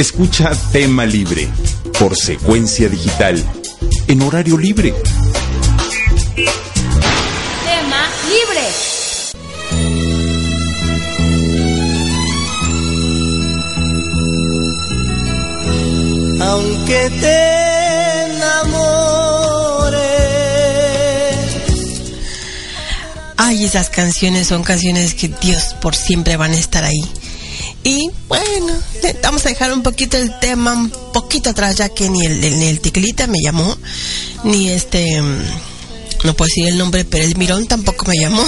Escucha 0.00 0.50
Tema 0.72 1.04
Libre 1.04 1.46
por 1.98 2.16
Secuencia 2.16 2.88
Digital 2.88 3.44
en 4.08 4.22
horario 4.22 4.56
libre. 4.56 4.94
Tema 7.66 8.08
libre. 8.32 8.62
Aunque 16.40 17.10
te 17.20 18.24
enamores. 18.36 20.00
Ay, 23.36 23.66
esas 23.66 23.90
canciones 23.90 24.46
son 24.46 24.62
canciones 24.62 25.12
que 25.12 25.28
Dios 25.28 25.76
por 25.82 25.94
siempre 25.94 26.38
van 26.38 26.52
a 26.52 26.58
estar 26.58 26.84
ahí. 26.84 27.02
Y 27.82 28.10
bueno, 28.28 28.74
vamos 29.22 29.46
a 29.46 29.48
dejar 29.48 29.72
un 29.72 29.82
poquito 29.82 30.18
el 30.18 30.38
tema, 30.38 30.74
un 30.74 30.90
poquito 31.12 31.50
atrás, 31.50 31.76
ya 31.76 31.88
que 31.88 32.10
ni 32.10 32.26
el, 32.26 32.58
ni 32.58 32.66
el 32.66 32.80
Ticlita 32.80 33.26
me 33.26 33.38
llamó, 33.42 33.76
ni 34.44 34.68
este, 34.68 35.20
mm, 35.20 35.42
no 36.24 36.34
puedo 36.34 36.48
decir 36.48 36.68
el 36.68 36.76
nombre, 36.76 37.06
pero 37.06 37.24
el 37.24 37.36
Mirón 37.36 37.66
tampoco 37.66 38.04
me 38.06 38.18
llamó, 38.18 38.44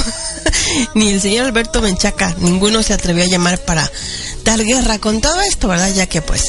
ni 0.95 1.09
el 1.09 1.21
señor 1.21 1.47
Alberto 1.47 1.81
Menchaca, 1.81 2.37
ninguno 2.41 2.83
se 2.83 2.93
atrevió 2.93 3.25
a 3.25 3.29
llamar 3.29 3.59
para 3.65 3.91
dar 4.45 4.63
guerra 4.63 4.99
con 4.99 5.23
todo 5.23 5.41
esto, 5.41 5.69
¿verdad? 5.69 5.93
Ya 5.95 6.07
que 6.07 6.21
pues 6.21 6.43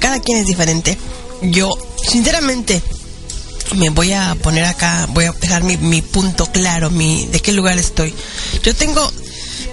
cada 0.00 0.18
quien 0.20 0.38
es 0.38 0.46
diferente. 0.46 0.96
Yo, 1.42 1.68
sinceramente, 2.08 2.82
me 3.76 3.90
voy 3.90 4.12
a 4.12 4.34
poner 4.36 4.64
acá, 4.64 5.06
voy 5.10 5.26
a 5.26 5.32
dejar 5.32 5.64
mi, 5.64 5.76
mi 5.76 6.00
punto 6.00 6.46
claro, 6.46 6.90
mi 6.90 7.26
de 7.26 7.40
qué 7.40 7.52
lugar 7.52 7.78
estoy. 7.78 8.14
Yo 8.62 8.74
tengo 8.74 9.12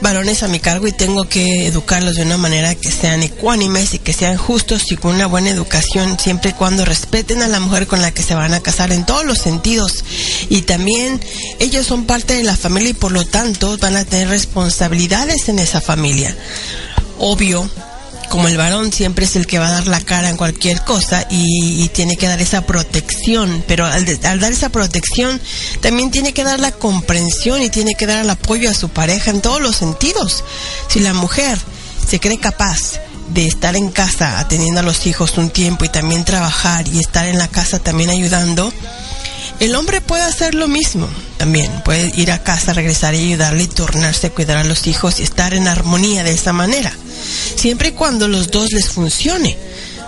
varones 0.01 0.43
a 0.43 0.47
mi 0.47 0.59
cargo 0.59 0.87
y 0.87 0.91
tengo 0.91 1.27
que 1.27 1.67
educarlos 1.67 2.15
de 2.15 2.23
una 2.23 2.37
manera 2.37 2.75
que 2.75 2.91
sean 2.91 3.23
ecuánimes 3.23 3.93
y 3.93 3.99
que 3.99 4.13
sean 4.13 4.37
justos 4.37 4.91
y 4.91 4.97
con 4.97 5.15
una 5.15 5.27
buena 5.27 5.49
educación, 5.49 6.17
siempre 6.19 6.51
y 6.51 6.53
cuando 6.53 6.85
respeten 6.85 7.41
a 7.41 7.47
la 7.47 7.59
mujer 7.59 7.87
con 7.87 8.01
la 8.01 8.11
que 8.11 8.23
se 8.23 8.35
van 8.35 8.53
a 8.53 8.61
casar 8.61 8.91
en 8.91 9.05
todos 9.05 9.25
los 9.25 9.39
sentidos. 9.39 10.03
Y 10.49 10.61
también 10.63 11.19
ellos 11.59 11.85
son 11.85 12.05
parte 12.05 12.35
de 12.35 12.43
la 12.43 12.55
familia 12.55 12.91
y 12.91 12.93
por 12.93 13.11
lo 13.11 13.25
tanto 13.25 13.77
van 13.77 13.97
a 13.97 14.05
tener 14.05 14.29
responsabilidades 14.29 15.49
en 15.49 15.59
esa 15.59 15.81
familia. 15.81 16.35
Obvio, 17.17 17.69
como 18.29 18.47
el 18.47 18.57
varón 18.57 18.91
siempre 18.93 19.25
es 19.25 19.35
el 19.35 19.45
que 19.47 19.59
va 19.59 19.67
a 19.67 19.71
dar 19.71 19.87
la 19.87 19.99
cara 20.01 20.29
en 20.29 20.37
cualquier 20.37 20.81
cosa 20.83 21.25
y, 21.29 21.87
tiene 21.89 22.15
que 22.15 22.27
dar 22.27 22.39
esa 22.39 22.61
protección, 22.65 23.63
pero 23.67 23.85
al, 23.85 24.05
de- 24.05 24.19
al 24.27 24.39
dar 24.39 24.51
esa 24.51 24.69
protección 24.69 25.41
también 25.81 26.11
tiene 26.11 26.33
que 26.33 26.43
dar 26.43 26.59
la 26.59 26.71
comprensión 26.71 27.61
y 27.61 27.69
tiene 27.69 27.95
que 27.95 28.05
dar 28.05 28.23
el 28.23 28.29
apoyo 28.29 28.69
a 28.69 28.73
su 28.73 28.89
pareja 28.89 29.31
en 29.31 29.41
todos 29.41 29.59
los 29.61 29.75
sentidos. 29.75 30.43
Si 30.87 30.99
la 30.99 31.13
mujer 31.13 31.57
se 32.07 32.19
cree 32.19 32.39
capaz 32.39 32.99
de 33.33 33.47
estar 33.47 33.75
en 33.75 33.89
casa 33.89 34.39
atendiendo 34.39 34.79
a 34.79 34.83
los 34.83 35.05
hijos 35.05 35.37
un 35.37 35.49
tiempo 35.49 35.85
y 35.85 35.89
también 35.89 36.23
trabajar 36.25 36.87
y 36.87 36.99
estar 36.99 37.27
en 37.27 37.37
la 37.37 37.47
casa 37.47 37.79
también 37.79 38.09
ayudando, 38.09 38.71
el 39.59 39.75
hombre 39.75 40.01
puede 40.01 40.23
hacer 40.23 40.55
lo 40.55 40.67
mismo 40.67 41.07
también, 41.37 41.71
puede 41.83 42.11
ir 42.15 42.31
a 42.31 42.43
casa, 42.43 42.73
regresar 42.73 43.13
y 43.15 43.19
ayudarle 43.19 43.63
y 43.63 43.67
tornarse 43.67 44.27
a 44.27 44.29
cuidar 44.31 44.57
a 44.57 44.63
los 44.63 44.87
hijos 44.87 45.19
y 45.19 45.23
estar 45.23 45.53
en 45.53 45.67
armonía 45.67 46.23
de 46.23 46.31
esa 46.31 46.53
manera, 46.53 46.91
siempre 47.55 47.89
y 47.89 47.91
cuando 47.91 48.27
los 48.27 48.51
dos 48.51 48.71
les 48.71 48.89
funcione, 48.89 49.57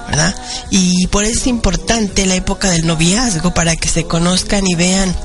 ¿verdad? 0.08 0.36
Y 0.70 1.08
por 1.08 1.24
eso 1.24 1.40
es 1.40 1.48
importante 1.48 2.26
la 2.26 2.36
época 2.36 2.70
del 2.70 2.86
noviazgo 2.86 3.54
para 3.54 3.76
que 3.76 3.90
se 3.90 4.06
conozcan 4.06 4.66
y 4.68 4.76
vean 4.76 5.16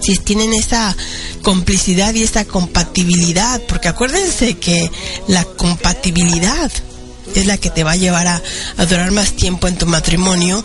si 0.00 0.16
tienen 0.16 0.54
esa 0.54 0.96
complicidad 1.42 2.14
y 2.14 2.22
esa 2.22 2.44
compatibilidad, 2.44 3.60
porque 3.62 3.88
acuérdense 3.88 4.54
que 4.54 4.90
la 5.26 5.44
compatibilidad 5.44 6.70
es 7.34 7.46
la 7.46 7.58
que 7.58 7.70
te 7.70 7.84
va 7.84 7.92
a 7.92 7.96
llevar 7.96 8.26
a, 8.26 8.42
a 8.76 8.86
durar 8.86 9.10
más 9.10 9.32
tiempo 9.32 9.68
en 9.68 9.76
tu 9.76 9.86
matrimonio 9.86 10.64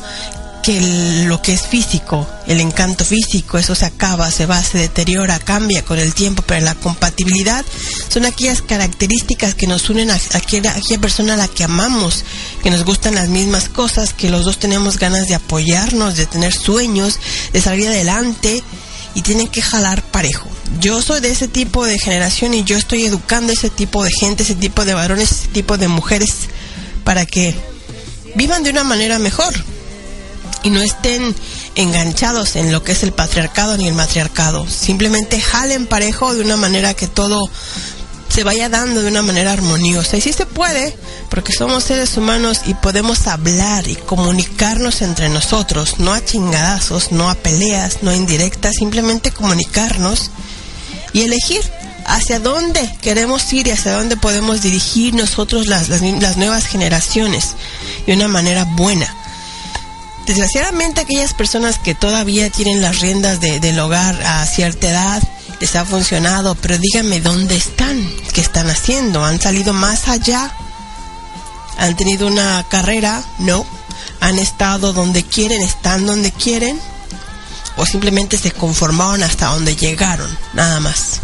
que 0.63 0.77
el- 0.77 1.25
lo 1.25 1.41
que 1.41 1.51
es 1.53 1.67
físico, 1.67 2.27
el 2.47 2.61
encanto 2.61 3.03
físico, 3.03 3.57
eso 3.57 3.75
se 3.75 3.85
acaba, 3.85 4.31
se 4.31 4.45
va, 4.45 4.63
se 4.63 4.77
deteriora, 4.77 5.37
cambia 5.37 5.83
con 5.83 5.99
el 5.99 6.13
tiempo, 6.13 6.41
pero 6.47 6.61
la 6.65 6.73
compatibilidad 6.73 7.63
son 8.07 8.25
aquellas 8.25 8.61
características 8.61 9.55
que 9.55 9.67
nos 9.67 9.89
unen 9.89 10.09
a, 10.09 10.19
aquella, 10.33 10.71
a 10.71 10.77
aquella 10.77 10.99
persona 11.01 11.33
a 11.33 11.37
la 11.37 11.47
que 11.49 11.65
amamos, 11.65 12.23
que 12.63 12.71
nos 12.71 12.85
gustan 12.85 13.15
las 13.15 13.27
mismas 13.29 13.67
cosas, 13.69 14.13
que 14.13 14.29
los 14.29 14.45
dos 14.45 14.57
tenemos 14.57 14.97
ganas 14.97 15.27
de 15.27 15.35
apoyarnos, 15.35 16.15
de 16.15 16.25
tener 16.25 16.53
sueños, 16.53 17.19
de 17.51 17.61
salir 17.61 17.87
adelante 17.89 18.63
y 19.15 19.21
tienen 19.21 19.49
que 19.49 19.61
jalar 19.61 20.01
parejo. 20.01 20.47
Yo 20.79 21.01
soy 21.01 21.19
de 21.19 21.29
ese 21.31 21.47
tipo 21.49 21.85
de 21.85 21.99
generación 21.99 22.53
y 22.53 22.63
yo 22.63 22.77
estoy 22.77 23.03
educando 23.05 23.51
ese 23.53 23.69
tipo 23.69 24.03
de 24.03 24.11
gente, 24.11 24.43
ese 24.43 24.55
tipo 24.55 24.85
de 24.85 24.93
varones, 24.93 25.31
ese 25.31 25.47
tipo 25.49 25.77
de 25.77 25.87
mujeres 25.89 26.29
para 27.03 27.25
que 27.25 27.53
vivan 28.35 28.63
de 28.63 28.69
una 28.69 28.83
manera 28.85 29.19
mejor 29.19 29.53
y 30.63 30.69
no 30.69 30.81
estén 30.81 31.35
enganchados 31.75 32.55
en 32.55 32.71
lo 32.71 32.83
que 32.83 32.93
es 32.93 33.03
el 33.03 33.11
patriarcado 33.11 33.77
ni 33.77 33.87
el 33.87 33.93
matriarcado. 33.93 34.67
Simplemente 34.67 35.39
jalen 35.39 35.85
parejo 35.85 36.33
de 36.33 36.41
una 36.41 36.57
manera 36.57 36.93
que 36.93 37.07
todo 37.07 37.49
se 38.33 38.43
vaya 38.43 38.67
dando 38.67 39.03
de 39.03 39.09
una 39.09 39.21
manera 39.21 39.51
armoniosa. 39.51 40.17
Y 40.17 40.21
sí 40.21 40.33
se 40.33 40.47
puede, 40.47 40.97
porque 41.29 41.53
somos 41.53 41.83
seres 41.83 42.17
humanos 42.17 42.61
y 42.65 42.73
podemos 42.73 43.27
hablar 43.27 43.87
y 43.87 43.95
comunicarnos 43.95 45.03
entre 45.03 45.29
nosotros, 45.29 45.99
no 45.99 46.13
a 46.13 46.25
chingadazos, 46.25 47.11
no 47.11 47.29
a 47.29 47.35
peleas, 47.35 47.99
no 48.01 48.09
a 48.09 48.15
indirectas, 48.15 48.73
simplemente 48.79 49.31
comunicarnos 49.31 50.31
y 51.11 51.21
elegir 51.21 51.61
hacia 52.05 52.39
dónde 52.39 52.89
queremos 53.01 53.53
ir 53.53 53.67
y 53.67 53.71
hacia 53.71 53.93
dónde 53.93 54.17
podemos 54.17 54.63
dirigir 54.63 55.13
nosotros 55.13 55.67
las, 55.67 55.89
las, 55.89 56.01
las 56.01 56.37
nuevas 56.37 56.65
generaciones 56.65 57.51
de 58.07 58.13
una 58.13 58.27
manera 58.27 58.65
buena. 58.65 59.15
Desgraciadamente 60.25 61.01
aquellas 61.01 61.33
personas 61.33 61.79
que 61.79 61.95
todavía 61.95 62.49
tienen 62.49 62.81
las 62.81 62.99
riendas 63.01 63.39
de- 63.41 63.59
del 63.59 63.77
hogar 63.79 64.21
a 64.23 64.45
cierta 64.45 64.89
edad 64.89 65.23
les 65.59 65.75
ha 65.75 65.85
funcionado, 65.85 66.55
pero 66.55 66.77
díganme 66.77 67.19
dónde 67.21 67.55
están, 67.55 68.09
qué 68.33 68.41
están 68.41 68.69
haciendo, 68.69 69.23
han 69.23 69.39
salido 69.41 69.73
más 69.73 70.07
allá, 70.07 70.51
han 71.77 71.95
tenido 71.95 72.27
una 72.27 72.65
carrera, 72.69 73.23
no, 73.39 73.65
han 74.21 74.39
estado 74.39 74.93
donde 74.93 75.23
quieren, 75.23 75.61
están 75.61 76.05
donde 76.05 76.31
quieren. 76.31 76.79
o 77.75 77.85
simplemente 77.87 78.37
se 78.37 78.51
conformaron 78.51 79.23
hasta 79.23 79.47
donde 79.47 79.75
llegaron, 79.75 80.29
nada 80.53 80.79
más. 80.79 81.21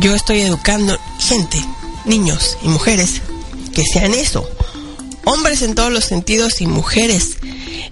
Yo 0.00 0.12
estoy 0.14 0.40
educando 0.40 0.98
gente, 1.20 1.64
niños 2.04 2.58
y 2.62 2.66
mujeres, 2.68 3.22
que 3.72 3.84
sean 3.84 4.12
eso. 4.12 4.48
Hombres 5.24 5.62
en 5.62 5.74
todos 5.74 5.92
los 5.92 6.04
sentidos 6.04 6.60
y 6.60 6.66
mujeres 6.66 7.36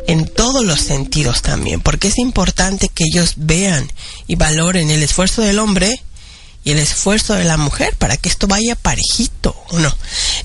en 0.09 0.27
todos 0.27 0.65
los 0.65 0.81
sentidos 0.81 1.43
también, 1.43 1.81
porque 1.81 2.09
es 2.09 2.19
importante 2.19 2.89
que 2.89 3.05
ellos 3.05 3.35
vean 3.37 3.93
y 4.27 4.37
valoren 4.37 4.91
el 4.91 5.03
esfuerzo 5.03 5.43
del 5.43 5.59
hombre 5.59 6.03
y 6.65 6.71
el 6.71 6.79
esfuerzo 6.79 7.35
de 7.35 7.45
la 7.45 7.59
mujer 7.59 7.95
para 7.97 8.17
que 8.17 8.31
esto 8.31 8.47
vaya 8.47 8.75
parejito, 8.75 9.55
¿o 9.69 9.79
no? 9.79 9.95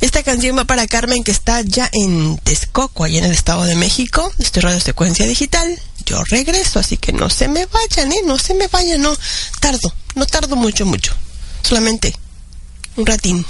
Esta 0.01 0.21
canción 0.21 0.57
va 0.57 0.65
para 0.65 0.85
Carmen 0.85 1.23
que 1.23 1.31
está 1.31 1.61
ya 1.61 1.89
en 1.93 2.37
Texcoco, 2.39 3.05
allá 3.05 3.19
en 3.19 3.25
el 3.25 3.31
Estado 3.31 3.63
de 3.63 3.75
México. 3.75 4.31
Estoy 4.37 4.63
Radio 4.63 4.81
Secuencia 4.81 5.25
Digital. 5.25 5.79
Yo 6.05 6.21
regreso, 6.25 6.79
así 6.79 6.97
que 6.97 7.13
no 7.13 7.29
se 7.29 7.47
me 7.47 7.65
vayan, 7.65 8.11
¿eh? 8.11 8.21
No 8.25 8.37
se 8.37 8.53
me 8.53 8.67
vayan, 8.67 9.01
no. 9.01 9.15
Tardo, 9.61 9.93
no 10.15 10.25
tardo 10.25 10.57
mucho, 10.57 10.85
mucho. 10.85 11.13
Solamente 11.63 12.13
un 12.97 13.05
ratín. 13.05 13.45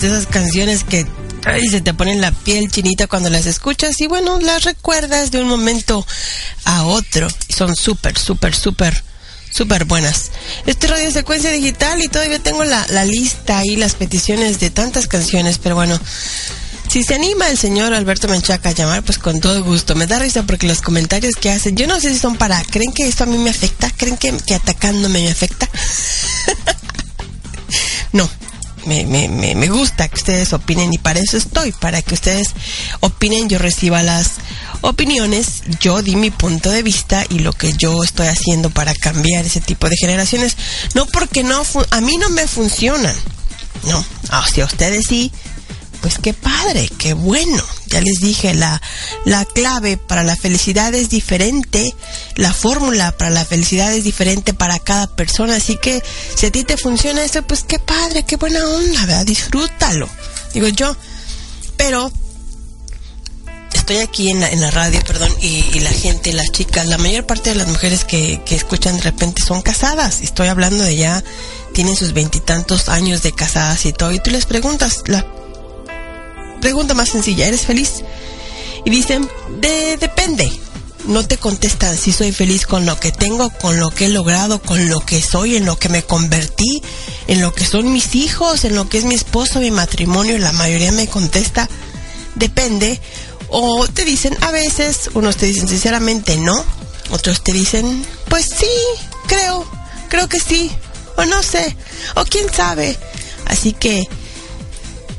De 0.00 0.08
esas 0.08 0.26
canciones 0.26 0.84
que 0.84 1.06
ay, 1.46 1.68
se 1.68 1.80
te 1.80 1.94
ponen 1.94 2.20
la 2.20 2.32
piel 2.32 2.70
chinita 2.70 3.06
cuando 3.06 3.30
las 3.30 3.46
escuchas 3.46 3.98
y 4.00 4.06
bueno, 4.06 4.38
las 4.40 4.64
recuerdas 4.64 5.30
de 5.30 5.40
un 5.40 5.48
momento 5.48 6.06
a 6.64 6.84
otro. 6.84 7.28
Y 7.48 7.52
son 7.54 7.74
súper, 7.74 8.18
súper, 8.18 8.54
súper, 8.54 9.02
súper 9.50 9.84
buenas. 9.84 10.32
Este 10.66 10.86
radio 10.86 11.10
secuencia 11.10 11.50
digital 11.50 12.02
y 12.02 12.08
todavía 12.08 12.38
tengo 12.40 12.64
la, 12.64 12.84
la 12.90 13.04
lista 13.04 13.62
y 13.64 13.76
las 13.76 13.94
peticiones 13.94 14.60
de 14.60 14.70
tantas 14.70 15.06
canciones, 15.06 15.58
pero 15.58 15.76
bueno. 15.76 15.98
Si 16.88 17.02
se 17.02 17.14
anima 17.14 17.48
el 17.48 17.58
señor 17.58 17.92
Alberto 17.92 18.28
Menchaca 18.28 18.68
a 18.68 18.72
llamar, 18.72 19.02
pues 19.02 19.18
con 19.18 19.40
todo 19.40 19.62
gusto. 19.64 19.94
Me 19.96 20.06
da 20.06 20.18
risa 20.18 20.44
porque 20.44 20.68
los 20.68 20.82
comentarios 20.82 21.34
que 21.34 21.50
hacen, 21.50 21.76
yo 21.76 21.86
no 21.86 22.00
sé 22.00 22.12
si 22.12 22.18
son 22.18 22.36
para, 22.36 22.62
¿creen 22.64 22.92
que 22.92 23.08
esto 23.08 23.24
a 23.24 23.26
mí 23.26 23.38
me 23.38 23.50
afecta? 23.50 23.90
¿Creen 23.96 24.16
que, 24.16 24.32
que 24.46 24.54
atacándome 24.54 25.20
me 25.20 25.30
afecta? 25.30 25.68
Me, 28.86 29.04
me, 29.04 29.54
me, 29.54 29.68
gusta 29.68 30.08
que 30.08 30.16
ustedes 30.16 30.52
opinen 30.52 30.92
y 30.92 30.98
para 30.98 31.20
eso 31.20 31.36
estoy, 31.36 31.72
para 31.72 32.02
que 32.02 32.14
ustedes 32.14 32.54
opinen, 33.00 33.48
yo 33.48 33.58
reciba 33.58 34.02
las 34.02 34.32
opiniones, 34.80 35.62
yo 35.80 36.02
di 36.02 36.16
mi 36.16 36.30
punto 36.30 36.70
de 36.70 36.82
vista 36.82 37.24
y 37.28 37.40
lo 37.40 37.52
que 37.52 37.72
yo 37.72 38.02
estoy 38.02 38.28
haciendo 38.28 38.70
para 38.70 38.94
cambiar 38.94 39.44
ese 39.44 39.60
tipo 39.60 39.88
de 39.88 39.96
generaciones, 39.96 40.56
no 40.94 41.06
porque 41.06 41.42
no, 41.42 41.62
a 41.90 42.00
mí 42.00 42.16
no 42.16 42.30
me 42.30 42.46
funcionan, 42.46 43.14
no, 43.84 44.04
ah, 44.30 44.46
si 44.52 44.60
a 44.60 44.64
ustedes 44.64 45.04
sí, 45.08 45.32
pues 46.00 46.18
qué 46.18 46.32
padre, 46.32 46.88
qué 46.98 47.14
bueno. 47.14 47.62
Ya 47.88 48.00
les 48.00 48.20
dije, 48.20 48.54
la, 48.54 48.80
la 49.24 49.44
clave 49.44 49.96
para 49.96 50.22
la 50.22 50.36
felicidad 50.36 50.94
es 50.94 51.08
diferente, 51.08 51.94
la 52.36 52.52
fórmula 52.52 53.12
para 53.12 53.30
la 53.30 53.44
felicidad 53.44 53.92
es 53.92 54.04
diferente 54.04 54.54
para 54.54 54.78
cada 54.78 55.06
persona. 55.08 55.56
Así 55.56 55.76
que 55.76 56.02
si 56.34 56.46
a 56.46 56.52
ti 56.52 56.64
te 56.64 56.76
funciona 56.76 57.24
eso, 57.24 57.42
pues 57.42 57.64
qué 57.64 57.78
padre, 57.78 58.24
qué 58.24 58.36
buena 58.36 58.64
onda, 58.64 59.00
¿verdad? 59.06 59.26
Disfrútalo. 59.26 60.08
Digo 60.54 60.68
yo. 60.68 60.96
Pero 61.76 62.10
estoy 63.72 63.98
aquí 63.98 64.30
en 64.30 64.40
la, 64.40 64.50
en 64.50 64.60
la 64.60 64.70
radio, 64.70 65.00
perdón, 65.06 65.30
y, 65.40 65.64
y 65.74 65.80
la 65.80 65.90
gente, 65.90 66.32
las 66.32 66.50
chicas, 66.50 66.86
la 66.86 66.98
mayor 66.98 67.26
parte 67.26 67.50
de 67.50 67.56
las 67.56 67.68
mujeres 67.68 68.04
que, 68.04 68.40
que 68.44 68.54
escuchan 68.54 68.96
de 68.96 69.02
repente 69.02 69.42
son 69.42 69.62
casadas. 69.62 70.22
Estoy 70.22 70.48
hablando 70.48 70.82
de 70.82 70.96
ya, 70.96 71.22
tienen 71.72 71.96
sus 71.96 72.12
veintitantos 72.14 72.88
años 72.88 73.22
de 73.22 73.32
casadas 73.32 73.84
y 73.84 73.92
todo. 73.92 74.12
Y 74.12 74.20
tú 74.20 74.30
les 74.30 74.46
preguntas, 74.46 75.02
la 75.06 75.26
pregunta 76.60 76.94
más 76.94 77.10
sencilla, 77.10 77.46
¿eres 77.46 77.60
feliz? 77.60 78.02
Y 78.84 78.90
dicen, 78.90 79.28
de, 79.60 79.96
depende. 79.98 80.50
No 81.06 81.26
te 81.26 81.38
contestan 81.38 81.96
si 81.96 82.12
soy 82.12 82.32
feliz 82.32 82.66
con 82.66 82.84
lo 82.84 82.98
que 82.98 83.12
tengo, 83.12 83.50
con 83.50 83.78
lo 83.78 83.90
que 83.90 84.06
he 84.06 84.08
logrado, 84.08 84.60
con 84.60 84.88
lo 84.88 85.00
que 85.00 85.22
soy, 85.22 85.56
en 85.56 85.64
lo 85.64 85.78
que 85.78 85.88
me 85.88 86.02
convertí, 86.02 86.82
en 87.28 87.40
lo 87.40 87.54
que 87.54 87.64
son 87.64 87.92
mis 87.92 88.14
hijos, 88.14 88.64
en 88.64 88.74
lo 88.74 88.88
que 88.88 88.98
es 88.98 89.04
mi 89.04 89.14
esposo, 89.14 89.60
mi 89.60 89.70
matrimonio. 89.70 90.38
La 90.38 90.52
mayoría 90.52 90.90
me 90.92 91.06
contesta, 91.06 91.68
depende. 92.34 93.00
O 93.48 93.86
te 93.86 94.04
dicen, 94.04 94.36
a 94.40 94.50
veces, 94.50 95.10
unos 95.14 95.36
te 95.36 95.46
dicen 95.46 95.68
sinceramente 95.68 96.36
no, 96.36 96.64
otros 97.10 97.42
te 97.42 97.52
dicen, 97.52 98.04
pues 98.28 98.46
sí, 98.46 98.66
creo, 99.26 99.64
creo 100.08 100.28
que 100.28 100.40
sí, 100.40 100.70
o 101.16 101.24
no 101.24 101.42
sé, 101.42 101.76
o 102.16 102.24
quién 102.24 102.52
sabe. 102.52 102.96
Así 103.46 103.72
que 103.72 104.08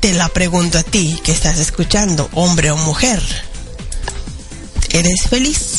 te 0.02 0.14
la 0.14 0.28
pregunto 0.30 0.78
a 0.78 0.84
ti 0.84 1.20
que 1.24 1.32
estás 1.32 1.58
escuchando, 1.60 2.30
hombre 2.34 2.72
o 2.72 2.78
mujer. 2.78 3.22
¿Eres 4.92 5.24
feliz? 5.30 5.77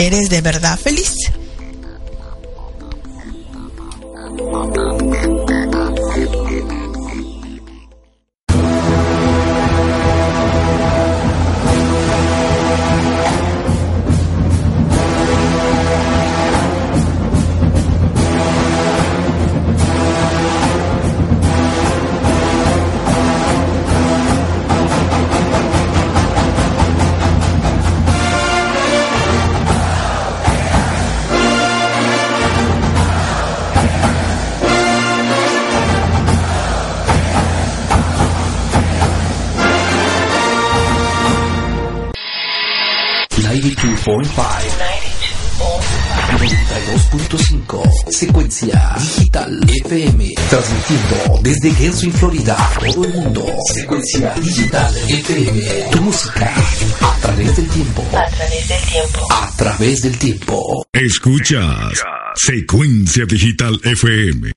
¿Eres 0.00 0.30
de 0.30 0.40
verdad 0.40 0.78
feliz? 0.78 1.12
Transmitiendo 50.50 51.40
desde 51.42 51.72
Genshin, 51.72 52.12
Florida 52.12 52.56
Todo 52.80 53.04
el 53.04 53.12
mundo 53.14 53.46
Secuencia 53.72 54.34
Digital 54.34 54.92
FM 55.08 55.60
Tu 55.92 56.02
música 56.02 56.52
A 57.00 57.20
través 57.20 57.56
del 57.56 57.68
tiempo 57.68 58.04
A 58.12 58.28
través 58.30 58.68
del 58.68 58.82
tiempo. 58.82 59.32
A 59.32 59.56
través 59.56 60.02
del 60.02 60.18
tiempo 60.18 60.86
Escuchas 60.92 62.02
Secuencia 62.34 63.26
Digital 63.26 63.80
FM. 63.84 64.52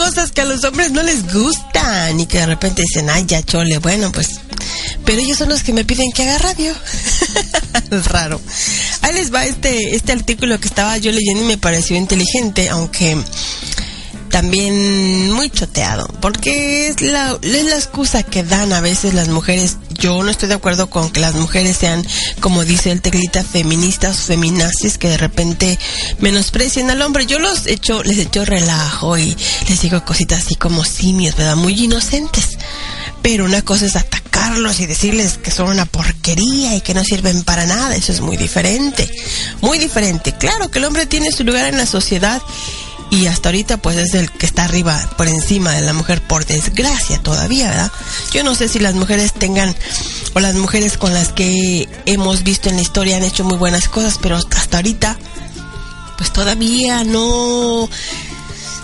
Cosas 0.00 0.32
que 0.32 0.40
a 0.40 0.46
los 0.46 0.64
hombres 0.64 0.92
no 0.92 1.02
les 1.02 1.30
gustan 1.30 2.18
y 2.18 2.24
que 2.24 2.38
de 2.38 2.46
repente 2.46 2.80
dicen, 2.80 3.10
ay, 3.10 3.24
ya 3.26 3.42
chole, 3.42 3.76
bueno, 3.78 4.10
pues. 4.10 4.40
Pero 5.04 5.20
ellos 5.20 5.36
son 5.36 5.50
los 5.50 5.62
que 5.62 5.74
me 5.74 5.84
piden 5.84 6.10
que 6.12 6.22
haga 6.22 6.38
radio. 6.38 6.74
es 7.90 8.06
raro. 8.06 8.40
Ahí 9.02 9.12
les 9.12 9.32
va 9.32 9.44
este, 9.44 9.94
este 9.94 10.12
artículo 10.12 10.58
que 10.58 10.68
estaba 10.68 10.96
yo 10.96 11.12
leyendo 11.12 11.44
y 11.44 11.48
me 11.48 11.58
pareció 11.58 11.96
inteligente, 11.96 12.70
aunque 12.70 13.18
también 14.30 15.30
muy 15.32 15.50
choteado, 15.50 16.08
porque 16.22 16.88
es 16.88 17.02
la, 17.02 17.38
es 17.42 17.64
la 17.66 17.76
excusa 17.76 18.22
que 18.22 18.42
dan 18.42 18.72
a 18.72 18.80
veces 18.80 19.12
las 19.12 19.28
mujeres. 19.28 19.76
Yo 20.00 20.22
no 20.22 20.30
estoy 20.30 20.48
de 20.48 20.54
acuerdo 20.54 20.88
con 20.88 21.10
que 21.10 21.20
las 21.20 21.34
mujeres 21.34 21.76
sean, 21.76 22.06
como 22.40 22.64
dice 22.64 22.90
el 22.90 23.02
teclita, 23.02 23.44
feministas 23.44 24.18
o 24.18 24.22
feminazis, 24.22 24.96
que 24.96 25.10
de 25.10 25.18
repente 25.18 25.78
menosprecien 26.20 26.90
al 26.90 27.02
hombre. 27.02 27.26
Yo 27.26 27.38
los 27.38 27.66
echo, 27.66 28.02
les 28.02 28.16
echo 28.16 28.46
relajo 28.46 29.18
y 29.18 29.36
les 29.68 29.82
digo 29.82 30.02
cositas 30.02 30.46
así 30.46 30.54
como 30.54 30.84
simios, 30.84 31.36
¿verdad? 31.36 31.56
Muy 31.56 31.84
inocentes. 31.84 32.56
Pero 33.20 33.44
una 33.44 33.60
cosa 33.60 33.84
es 33.84 33.94
atacarlos 33.94 34.80
y 34.80 34.86
decirles 34.86 35.36
que 35.36 35.50
son 35.50 35.68
una 35.68 35.84
porquería 35.84 36.74
y 36.74 36.80
que 36.80 36.94
no 36.94 37.04
sirven 37.04 37.42
para 37.42 37.66
nada. 37.66 37.94
Eso 37.94 38.12
es 38.12 38.22
muy 38.22 38.38
diferente. 38.38 39.10
Muy 39.60 39.78
diferente. 39.78 40.32
Claro 40.32 40.70
que 40.70 40.78
el 40.78 40.86
hombre 40.86 41.04
tiene 41.04 41.30
su 41.30 41.44
lugar 41.44 41.66
en 41.66 41.76
la 41.76 41.84
sociedad 41.84 42.40
y 43.10 43.26
hasta 43.26 43.48
ahorita 43.48 43.76
pues 43.78 43.96
es 43.96 44.14
el 44.14 44.30
que 44.30 44.46
está 44.46 44.64
arriba, 44.64 44.98
por 45.16 45.28
encima 45.28 45.72
de 45.72 45.82
la 45.82 45.92
mujer, 45.92 46.22
por 46.22 46.46
desgracia 46.46 47.18
todavía, 47.18 47.68
¿verdad? 47.68 47.92
Yo 48.32 48.44
no 48.44 48.54
sé 48.54 48.68
si 48.68 48.78
las 48.78 48.94
mujeres 48.94 49.32
tengan, 49.32 49.74
o 50.34 50.40
las 50.40 50.54
mujeres 50.54 50.96
con 50.96 51.12
las 51.12 51.28
que 51.28 51.88
hemos 52.06 52.44
visto 52.44 52.68
en 52.68 52.76
la 52.76 52.82
historia 52.82 53.16
han 53.16 53.24
hecho 53.24 53.44
muy 53.44 53.56
buenas 53.56 53.88
cosas, 53.88 54.18
pero 54.20 54.36
hasta 54.36 54.78
ahorita 54.78 55.18
pues 56.16 56.32
todavía 56.32 57.02
no 57.02 57.88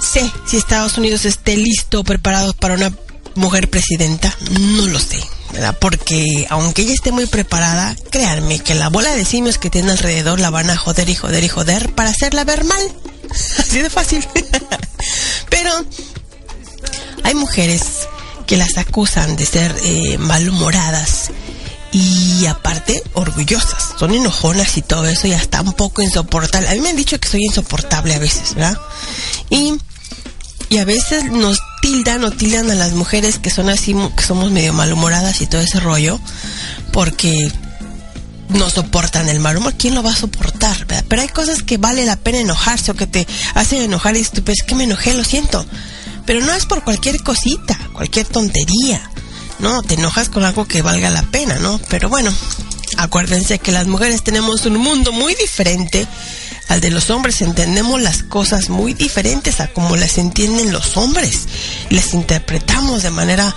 sé 0.00 0.30
si 0.46 0.56
Estados 0.56 0.98
Unidos 0.98 1.24
esté 1.24 1.56
listo, 1.56 2.02
preparado 2.02 2.52
para 2.54 2.74
una 2.74 2.92
mujer 3.34 3.70
presidenta, 3.70 4.34
no 4.58 4.86
lo 4.86 4.98
sé. 4.98 5.22
¿verdad? 5.52 5.76
Porque 5.80 6.46
aunque 6.50 6.82
ella 6.82 6.94
esté 6.94 7.12
muy 7.12 7.26
preparada, 7.26 7.96
créanme 8.10 8.58
que 8.58 8.74
la 8.74 8.88
bola 8.88 9.14
de 9.14 9.24
simios 9.24 9.58
que 9.58 9.70
tiene 9.70 9.92
alrededor 9.92 10.40
la 10.40 10.50
van 10.50 10.70
a 10.70 10.76
joder 10.76 11.08
y 11.08 11.14
joder 11.14 11.44
y 11.44 11.48
joder 11.48 11.94
para 11.94 12.10
hacerla 12.10 12.44
ver 12.44 12.64
mal. 12.64 12.80
Así 13.30 13.80
de 13.80 13.90
fácil. 13.90 14.26
Pero 15.50 15.70
hay 17.24 17.34
mujeres 17.34 17.82
que 18.46 18.56
las 18.56 18.78
acusan 18.78 19.36
de 19.36 19.46
ser 19.46 19.74
eh, 19.82 20.18
malhumoradas 20.18 21.30
y 21.92 22.46
aparte 22.46 23.02
orgullosas. 23.14 23.94
Son 23.98 24.14
enojonas 24.14 24.76
y 24.76 24.82
todo 24.82 25.06
eso 25.06 25.26
y 25.26 25.32
hasta 25.32 25.62
un 25.62 25.72
poco 25.72 26.02
insoportable. 26.02 26.68
A 26.68 26.74
mí 26.74 26.80
me 26.80 26.90
han 26.90 26.96
dicho 26.96 27.18
que 27.18 27.28
soy 27.28 27.44
insoportable 27.44 28.14
a 28.14 28.18
veces, 28.18 28.54
¿verdad? 28.54 28.78
Y 29.50 29.76
y 30.68 30.78
a 30.78 30.84
veces 30.84 31.30
nos 31.30 31.60
tildan 31.80 32.24
o 32.24 32.30
tildan 32.32 32.70
a 32.70 32.74
las 32.74 32.92
mujeres 32.92 33.38
que 33.38 33.50
son 33.50 33.68
así, 33.68 33.94
que 34.16 34.22
somos 34.22 34.50
medio 34.50 34.72
malhumoradas 34.72 35.40
y 35.40 35.46
todo 35.46 35.60
ese 35.60 35.78
rollo, 35.80 36.18
porque 36.92 37.50
no 38.48 38.70
soportan 38.70 39.28
el 39.28 39.40
mal 39.40 39.56
humor. 39.56 39.74
¿Quién 39.78 39.94
lo 39.94 40.02
va 40.02 40.10
a 40.10 40.16
soportar? 40.16 40.86
verdad? 40.86 41.04
Pero 41.08 41.22
hay 41.22 41.28
cosas 41.28 41.62
que 41.62 41.78
vale 41.78 42.04
la 42.04 42.16
pena 42.16 42.38
enojarse 42.38 42.90
o 42.90 42.94
que 42.94 43.06
te 43.06 43.26
hacen 43.54 43.82
enojar 43.82 44.14
y 44.14 44.18
dices 44.18 44.40
pues 44.44 44.60
es 44.60 44.66
que 44.66 44.74
me 44.74 44.84
enojé, 44.84 45.14
lo 45.14 45.24
siento. 45.24 45.64
Pero 46.24 46.40
no 46.40 46.52
es 46.52 46.66
por 46.66 46.82
cualquier 46.82 47.22
cosita, 47.22 47.78
cualquier 47.92 48.26
tontería. 48.26 49.10
No, 49.58 49.82
te 49.82 49.94
enojas 49.94 50.28
con 50.28 50.44
algo 50.44 50.66
que 50.66 50.82
valga 50.82 51.08
la 51.10 51.22
pena, 51.22 51.58
¿no? 51.60 51.80
Pero 51.88 52.08
bueno, 52.08 52.32
acuérdense 52.98 53.58
que 53.58 53.72
las 53.72 53.86
mujeres 53.86 54.22
tenemos 54.22 54.66
un 54.66 54.76
mundo 54.76 55.12
muy 55.12 55.34
diferente 55.34 56.06
al 56.68 56.80
de 56.80 56.90
los 56.90 57.10
hombres. 57.10 57.42
Entendemos 57.42 58.00
las 58.00 58.22
cosas 58.22 58.68
muy 58.68 58.94
diferentes 58.94 59.60
a 59.60 59.68
como 59.68 59.96
las 59.96 60.18
entienden 60.18 60.72
los 60.72 60.96
hombres. 60.96 61.46
Las 61.90 62.14
interpretamos 62.14 63.02
de 63.02 63.10
manera 63.10 63.54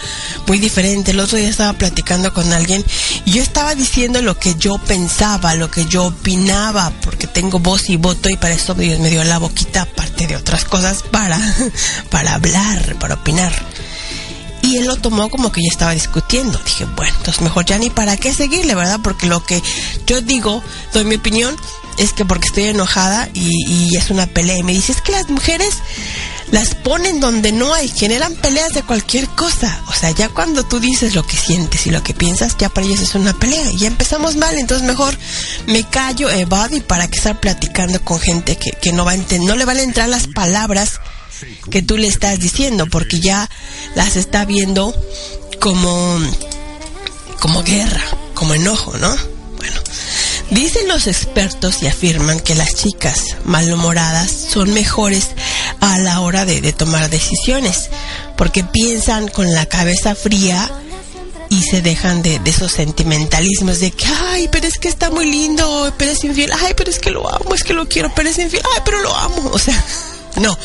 muy 0.48 0.60
diferente. 0.60 1.12
El 1.12 1.20
otro 1.20 1.38
día 1.38 1.50
estaba 1.50 1.74
platicando 1.74 2.34
con 2.34 2.52
alguien 2.54 2.84
y 3.26 3.32
yo 3.32 3.42
estaba 3.42 3.76
diciendo 3.76 4.22
lo 4.22 4.38
que 4.40 4.56
yo 4.56 4.78
pensaba, 4.78 5.56
lo 5.56 5.70
que 5.72 5.86
yo 5.86 6.06
opinaba, 6.06 6.92
porque 7.02 7.28
tengo 7.28 7.60
voz 7.60 7.90
y 7.90 7.98
voto 7.98 8.30
y 8.30 8.38
para 8.38 8.54
eso 8.54 8.74
Dios 8.74 9.00
me 9.00 9.10
dio 9.10 9.24
la 9.24 9.38
boquita, 9.40 9.84
aparte 9.84 10.28
de 10.28 10.36
otras 10.36 10.66
cosas, 10.66 11.04
para, 11.04 11.40
para 12.10 12.36
hablar, 12.36 12.96
para 13.00 13.16
opinar. 13.16 13.54
Y 14.62 14.78
él 14.78 14.86
lo 14.86 14.98
tomó 14.98 15.30
como 15.30 15.52
que 15.52 15.62
ya 15.62 15.70
estaba 15.72 15.94
discutiendo. 15.94 16.60
Dije, 16.64 16.86
bueno, 16.96 17.14
entonces 17.18 17.42
mejor 17.42 17.66
ya 17.66 17.78
ni 17.78 17.90
para 17.90 18.18
qué 18.18 18.34
seguirle, 18.34 18.76
¿verdad? 18.76 19.00
Porque 19.02 19.26
lo 19.26 19.44
que 19.44 19.62
yo 20.06 20.22
digo, 20.22 20.62
doy 20.94 21.06
mi 21.06 21.16
opinión, 21.16 21.56
es 22.00 22.14
que 22.14 22.26
porque 22.26 22.48
estoy 22.48 22.64
enojada 22.66 23.30
y, 23.34 23.52
y 23.68 23.96
es 23.98 24.10
una 24.10 24.26
pelea. 24.26 24.58
Y 24.58 24.64
me 24.64 24.74
dice, 24.74 24.94
es 24.94 25.02
que 25.02 25.12
las 25.12 25.30
mujeres 25.30 25.76
las 26.52 26.74
ponen 26.74 27.20
donde 27.20 27.52
no 27.52 27.74
hay, 27.74 27.88
generan 27.90 28.34
peleas 28.36 28.74
de 28.74 28.84
cualquier 28.84 29.28
cosa. 29.30 29.84
O 29.88 29.94
sea, 29.94 30.12
ya 30.12 30.30
cuando 30.30 30.66
tú 30.66 30.80
dices 30.80 31.14
lo 31.16 31.26
que 31.26 31.38
sientes 31.38 31.86
y 31.86 31.92
lo 31.92 32.02
que 32.02 32.14
piensas, 32.14 32.58
ya 32.58 32.70
para 32.70 32.88
ellos 32.88 33.02
es 33.02 33.16
una 33.16 33.34
pelea. 33.34 33.72
Y 33.72 33.78
ya 33.78 33.88
empezamos 33.88 34.36
mal, 34.36 34.58
entonces 34.58 34.88
mejor 34.88 35.16
me 35.68 35.84
callo, 35.84 36.30
evado 36.30 36.76
y 36.76 36.82
para 36.82 37.08
qué 37.08 37.18
estar 37.18 37.40
platicando 37.40 38.02
con 38.04 38.20
gente 38.20 38.58
que, 38.58 38.72
que 38.72 38.92
no 38.92 39.06
va 39.06 39.12
a 39.12 39.18
no 39.18 39.56
le 39.56 39.66
van 39.66 39.78
a 39.78 39.84
entrar 39.84 40.10
las 40.10 40.28
palabras 40.28 41.00
que 41.70 41.82
tú 41.82 41.98
le 41.98 42.08
estás 42.08 42.40
diciendo, 42.40 42.88
porque 42.88 43.20
ya 43.20 43.50
las 43.96 44.16
está 44.16 44.46
viendo 44.46 44.94
como, 45.60 46.20
como 47.40 47.64
guerra, 47.64 48.04
como 48.34 48.54
enojo, 48.54 48.98
¿no? 48.98 49.16
Bueno, 49.58 49.82
dicen 50.52 50.88
los 50.88 51.08
expertos 51.08 51.82
y 51.82 51.88
afirman 51.88 52.40
que 52.40 52.56
las 52.56 52.74
chicas 52.74 53.38
malhumoradas 53.46 54.32
son 54.32 54.74
mejores 54.74 55.30
a 55.80 55.98
la 56.00 56.22
hora 56.22 56.46
de, 56.46 56.74
tomar 56.74 57.10
decisiones, 57.10 57.90
porque 58.38 58.64
piensan 58.64 59.28
con 59.28 59.54
la 59.54 59.66
cabeza 59.66 60.16
fría 60.16 60.70
y 61.50 61.64
se 61.64 61.82
dejan 61.82 62.22
de, 62.22 62.40
de 62.40 62.50
esos 62.50 62.72
sentimentalismos 62.72 63.80
de 63.80 63.92
que, 63.92 64.06
ay, 64.06 64.50
pero 64.52 64.68
es 64.68 64.78
que 64.78 64.88
está 64.88 65.10
muy 65.10 65.30
lindo, 65.30 65.94
pero 65.98 66.12
es 66.12 66.24
infiel, 66.24 66.52
ay, 66.64 66.74
pero 66.76 66.90
es 66.90 67.00
que 67.00 67.12
lo 67.12 67.28
amo, 67.28 67.54
es 67.54 67.64
que 67.64 67.74
lo 67.74 67.88
quiero, 67.88 68.12
pero 68.16 68.30
es 68.30 68.38
infiel, 68.38 68.64
ay, 68.76 68.82
pero 68.86 69.02
lo 69.02 69.16
amo, 69.16 69.50
o 69.52 69.60
sea, 69.60 69.84
no, 70.38 70.58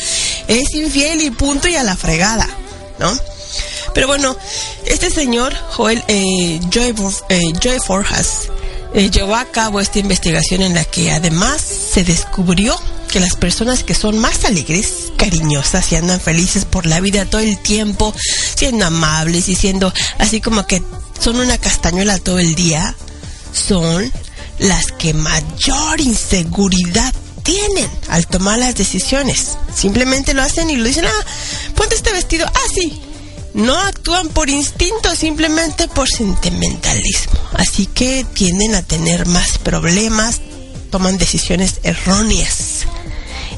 es 0.47 0.74
infiel 0.74 1.23
y 1.23 1.31
punto 1.31 1.69
y 1.69 1.77
a 1.77 1.82
la 1.82 1.97
fregada, 1.97 2.48
¿no? 2.98 3.16
Pero 3.94 4.09
bueno, 4.09 4.36
este 4.86 5.09
señor, 5.09 5.55
Joel 5.70 6.02
eh, 6.09 6.61
Joy, 6.69 6.94
eh, 7.28 7.52
Joy 7.61 7.78
Forjas, 7.78 8.48
eh, 8.95 9.11
llevó 9.11 9.37
a 9.37 9.45
cabo 9.47 9.81
esta 9.81 9.99
investigación 9.99 10.62
en 10.62 10.75
la 10.75 10.85
que 10.85 11.11
además 11.12 11.61
se 11.61 12.05
descubrió 12.05 12.77
que 13.09 13.21
las 13.21 13.35
personas 13.35 13.85
que 13.85 13.95
son 13.95 14.19
más 14.19 14.45
alegres, 14.45 15.12
cariñosas 15.16 15.93
y 15.93 15.97
andan 15.97 16.21
felices 16.21 16.65
por 16.65 16.87
la 16.87 17.01
vida 17.01 17.27
todo 17.27 17.41
el 17.41 17.59
tiempo, 17.59 18.15
siendo 18.55 18.87
amables 18.87 19.49
y 19.49 19.55
siendo 19.55 19.93
así 20.19 20.41
como 20.41 20.66
que 20.66 20.83
son 21.21 21.39
una 21.39 21.59
castañuela 21.59 22.19
todo 22.19 22.39
el 22.39 22.55
día, 22.55 22.95
son 23.53 24.12
las 24.59 24.87
que 24.93 25.15
mayor 25.15 26.01
inseguridad 26.01 27.12
tienen 27.43 27.89
al 28.09 28.27
tomar 28.27 28.59
las 28.59 28.75
decisiones. 28.75 29.59
Simplemente 29.75 30.35
lo 30.35 30.43
hacen 30.43 30.71
y 30.71 30.77
lo 30.77 30.85
dicen, 30.85 31.05
ah, 31.05 31.73
ponte 31.75 31.95
este 31.95 32.12
vestido, 32.12 32.47
ah, 32.47 32.69
sí. 32.75 33.01
No 33.55 33.78
actúan 33.78 34.28
por 34.28 34.51
instinto, 34.51 35.14
simplemente 35.14 35.86
por 35.89 36.09
sentimentalismo. 36.09 37.40
Así 37.55 37.86
que 37.86 38.26
tienden 38.35 38.74
a 38.74 38.82
tener 38.82 39.26
más 39.26 39.59
problemas, 39.59 40.40
toman 40.90 41.18
decisiones 41.18 41.81
erróneas 41.85 42.86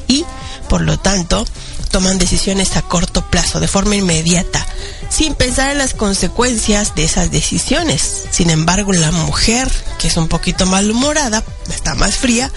y, 0.07 0.23
por 0.69 0.81
lo 0.81 0.99
tanto, 0.99 1.45
toman 1.89 2.19
decisiones 2.19 2.77
a 2.77 2.83
corto 2.83 3.27
plazo, 3.29 3.59
de 3.59 3.67
forma 3.67 3.95
inmediata, 3.95 4.65
sin 5.09 5.33
pensar 5.33 5.71
en 5.71 5.79
las 5.79 5.95
consecuencias 5.95 6.93
de 6.93 7.03
esas 7.03 7.31
decisiones. 7.31 8.25
Sin 8.29 8.51
embargo, 8.51 8.93
la 8.93 9.11
mujer, 9.11 9.67
que 9.97 10.09
es 10.09 10.17
un 10.17 10.27
poquito 10.27 10.67
malhumorada, 10.67 11.43
está 11.69 11.95
más 11.95 12.17
fría, 12.17 12.51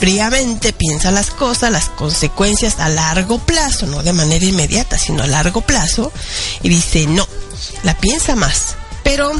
fríamente 0.00 0.72
piensa 0.72 1.10
las 1.10 1.30
cosas, 1.30 1.70
las 1.70 1.90
consecuencias 1.90 2.80
a 2.80 2.88
largo 2.88 3.38
plazo, 3.38 3.86
no 3.86 4.02
de 4.02 4.14
manera 4.14 4.44
inmediata, 4.44 4.98
sino 4.98 5.22
a 5.22 5.26
largo 5.26 5.60
plazo, 5.60 6.10
y 6.62 6.70
dice 6.70 7.06
no, 7.06 7.28
la 7.82 7.94
piensa 7.98 8.34
más. 8.34 8.76
Pero 9.04 9.30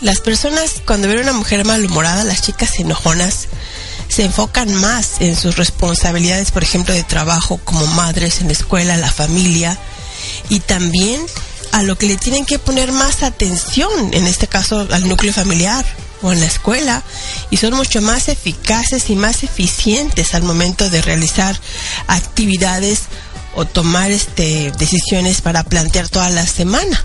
las 0.00 0.20
personas, 0.20 0.82
cuando 0.84 1.06
ven 1.06 1.18
a 1.18 1.22
una 1.22 1.32
mujer 1.34 1.64
malhumorada, 1.64 2.24
las 2.24 2.42
chicas 2.42 2.80
enojonas, 2.80 3.46
se 4.08 4.24
enfocan 4.24 4.74
más 4.74 5.20
en 5.20 5.36
sus 5.36 5.56
responsabilidades, 5.56 6.50
por 6.50 6.64
ejemplo, 6.64 6.92
de 6.92 7.04
trabajo 7.04 7.60
como 7.64 7.86
madres 7.86 8.40
en 8.40 8.48
la 8.48 8.54
escuela, 8.54 8.96
la 8.96 9.10
familia, 9.10 9.78
y 10.48 10.60
también 10.60 11.24
a 11.70 11.84
lo 11.84 11.96
que 11.96 12.06
le 12.06 12.16
tienen 12.16 12.44
que 12.44 12.58
poner 12.58 12.90
más 12.90 13.22
atención, 13.22 14.12
en 14.12 14.26
este 14.26 14.48
caso 14.48 14.86
al 14.90 15.08
núcleo 15.08 15.32
familiar 15.32 15.84
o 16.24 16.32
en 16.32 16.40
la 16.40 16.46
escuela, 16.46 17.02
y 17.50 17.58
son 17.58 17.74
mucho 17.74 18.00
más 18.00 18.28
eficaces 18.28 19.10
y 19.10 19.14
más 19.14 19.44
eficientes 19.44 20.34
al 20.34 20.42
momento 20.42 20.88
de 20.88 21.02
realizar 21.02 21.54
actividades 22.06 23.02
o 23.54 23.66
tomar 23.66 24.10
este 24.10 24.72
decisiones 24.78 25.42
para 25.42 25.64
plantear 25.64 26.08
toda 26.08 26.30
la 26.30 26.46
semana. 26.46 27.02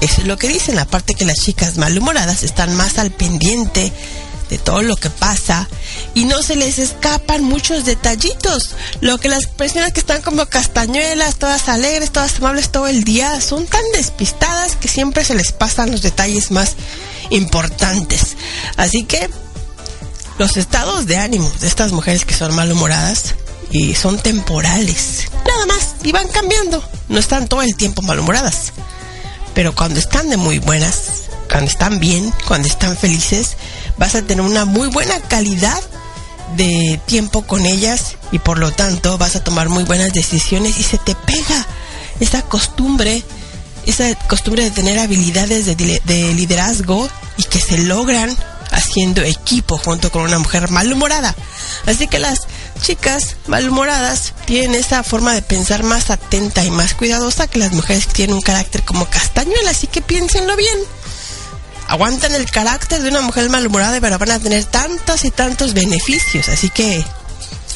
Eso 0.00 0.20
es 0.20 0.28
lo 0.28 0.38
que 0.38 0.46
dicen, 0.46 0.78
aparte 0.78 1.14
que 1.14 1.24
las 1.24 1.38
chicas 1.38 1.76
malhumoradas 1.76 2.44
están 2.44 2.76
más 2.76 2.98
al 2.98 3.10
pendiente 3.10 3.92
de 4.48 4.58
todo 4.58 4.82
lo 4.82 4.94
que 4.94 5.10
pasa 5.10 5.68
y 6.14 6.24
no 6.24 6.40
se 6.40 6.54
les 6.54 6.78
escapan 6.78 7.42
muchos 7.42 7.84
detallitos. 7.84 8.76
Lo 9.00 9.18
que 9.18 9.28
las 9.28 9.46
personas 9.46 9.92
que 9.92 9.98
están 9.98 10.22
como 10.22 10.46
castañuelas, 10.46 11.34
todas 11.34 11.68
alegres, 11.68 12.12
todas 12.12 12.36
amables 12.36 12.70
todo 12.70 12.86
el 12.86 13.02
día, 13.02 13.40
son 13.40 13.66
tan 13.66 13.82
despistadas 13.92 14.76
que 14.76 14.86
siempre 14.86 15.24
se 15.24 15.34
les 15.34 15.50
pasan 15.50 15.90
los 15.90 16.02
detalles 16.02 16.52
más 16.52 16.76
importantes. 17.30 18.36
Así 18.76 19.04
que 19.04 19.28
los 20.38 20.56
estados 20.56 21.06
de 21.06 21.16
ánimo 21.16 21.50
de 21.60 21.66
estas 21.66 21.92
mujeres 21.92 22.24
que 22.24 22.34
son 22.34 22.54
malhumoradas 22.54 23.34
y 23.70 23.94
son 23.94 24.18
temporales, 24.18 25.28
nada 25.46 25.66
más, 25.66 25.96
y 26.02 26.12
van 26.12 26.28
cambiando. 26.28 26.82
No 27.08 27.18
están 27.18 27.48
todo 27.48 27.62
el 27.62 27.74
tiempo 27.76 28.02
malhumoradas. 28.02 28.72
Pero 29.54 29.74
cuando 29.74 29.98
están 29.98 30.28
de 30.28 30.36
muy 30.36 30.58
buenas, 30.58 31.22
cuando 31.50 31.70
están 31.70 31.98
bien, 31.98 32.32
cuando 32.46 32.68
están 32.68 32.96
felices, 32.96 33.56
vas 33.96 34.14
a 34.14 34.22
tener 34.22 34.44
una 34.44 34.64
muy 34.64 34.88
buena 34.88 35.18
calidad 35.20 35.80
de 36.56 37.00
tiempo 37.06 37.42
con 37.42 37.66
ellas 37.66 38.16
y 38.32 38.38
por 38.38 38.58
lo 38.58 38.70
tanto 38.70 39.18
vas 39.18 39.36
a 39.36 39.42
tomar 39.42 39.68
muy 39.68 39.84
buenas 39.84 40.12
decisiones 40.12 40.78
y 40.78 40.82
se 40.82 40.98
te 40.98 41.14
pega 41.14 41.66
esa 42.20 42.42
costumbre, 42.42 43.24
esa 43.86 44.14
costumbre 44.28 44.64
de 44.64 44.70
tener 44.70 44.98
habilidades 44.98 45.66
de, 45.66 45.74
de 46.04 46.34
liderazgo 46.34 47.08
y 47.36 47.44
que 47.44 47.60
se 47.60 47.78
logran 47.78 48.36
haciendo 48.72 49.22
equipo 49.22 49.78
junto 49.78 50.10
con 50.10 50.22
una 50.22 50.38
mujer 50.38 50.70
malhumorada. 50.70 51.34
Así 51.86 52.08
que 52.08 52.18
las 52.18 52.46
chicas 52.82 53.36
malhumoradas 53.46 54.32
tienen 54.44 54.74
esa 54.74 55.02
forma 55.02 55.34
de 55.34 55.42
pensar 55.42 55.82
más 55.82 56.10
atenta 56.10 56.64
y 56.64 56.70
más 56.70 56.94
cuidadosa 56.94 57.46
que 57.46 57.58
las 57.58 57.72
mujeres 57.72 58.06
que 58.06 58.14
tienen 58.14 58.36
un 58.36 58.42
carácter 58.42 58.82
como 58.82 59.08
castañuela, 59.08 59.70
así 59.70 59.86
que 59.86 60.02
piénsenlo 60.02 60.56
bien. 60.56 60.78
Aguantan 61.88 62.34
el 62.34 62.50
carácter 62.50 63.00
de 63.02 63.08
una 63.08 63.20
mujer 63.20 63.48
malhumorada, 63.48 64.00
pero 64.00 64.18
van 64.18 64.32
a 64.32 64.40
tener 64.40 64.64
tantos 64.64 65.24
y 65.24 65.30
tantos 65.30 65.72
beneficios, 65.72 66.48
así 66.48 66.68
que 66.68 67.04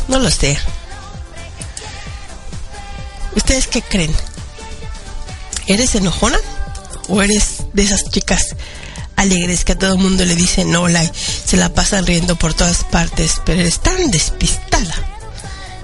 no 0.08 0.18
lo 0.18 0.30
sé. 0.30 0.58
¿Ustedes 3.36 3.68
qué 3.68 3.82
creen? 3.82 4.12
¿Eres 5.70 5.94
enojona? 5.94 6.36
¿O 7.08 7.22
eres 7.22 7.62
de 7.74 7.82
esas 7.82 8.10
chicas 8.10 8.56
alegres 9.14 9.64
que 9.64 9.70
a 9.70 9.78
todo 9.78 9.96
mundo 9.96 10.24
le 10.24 10.34
dicen 10.34 10.74
hola 10.74 11.04
y 11.04 11.10
se 11.14 11.56
la 11.56 11.72
pasan 11.72 12.06
riendo 12.06 12.34
por 12.34 12.54
todas 12.54 12.82
partes, 12.82 13.40
pero 13.46 13.60
eres 13.60 13.78
tan 13.78 14.10
despistada 14.10 14.94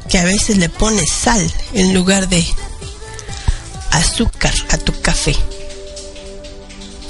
que 0.08 0.18
a 0.18 0.24
veces 0.24 0.56
le 0.56 0.68
pones 0.68 1.08
sal 1.12 1.48
en 1.72 1.94
lugar 1.94 2.28
de 2.28 2.44
azúcar 3.92 4.54
a 4.70 4.78
tu 4.78 4.92
café? 5.02 5.36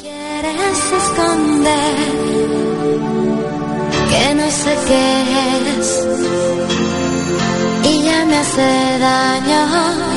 Quieres 0.03 0.79
esconder 1.03 1.97
que 4.11 4.35
no 4.35 4.51
sé 4.51 4.77
qué 4.87 5.23
es 5.79 5.89
y 7.91 8.05
ya 8.05 8.25
me 8.27 8.37
hace 8.37 8.99
daño 8.99 10.17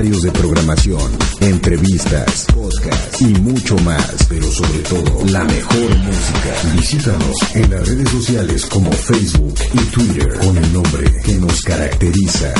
de 0.00 0.32
programación, 0.32 1.12
entrevistas, 1.40 2.46
podcasts 2.54 3.20
y 3.20 3.34
mucho 3.34 3.76
más. 3.80 4.26
Pero 4.30 4.50
sobre 4.50 4.78
todo, 4.78 5.26
la 5.26 5.44
mejor 5.44 5.98
música. 5.98 6.74
Visítanos 6.74 7.36
en 7.54 7.70
las 7.70 7.86
redes 7.86 8.08
sociales 8.08 8.66
como 8.66 8.90
Facebook 8.92 9.54
y 9.74 9.78
Twitter 9.78 10.38
con 10.38 10.56
el 10.56 10.72
nombre 10.72 11.20
que 11.22 11.34
nos 11.34 11.60
caracteriza. 11.60 12.54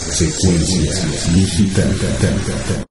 Secuencia 0.00 0.94
digital. 1.34 2.81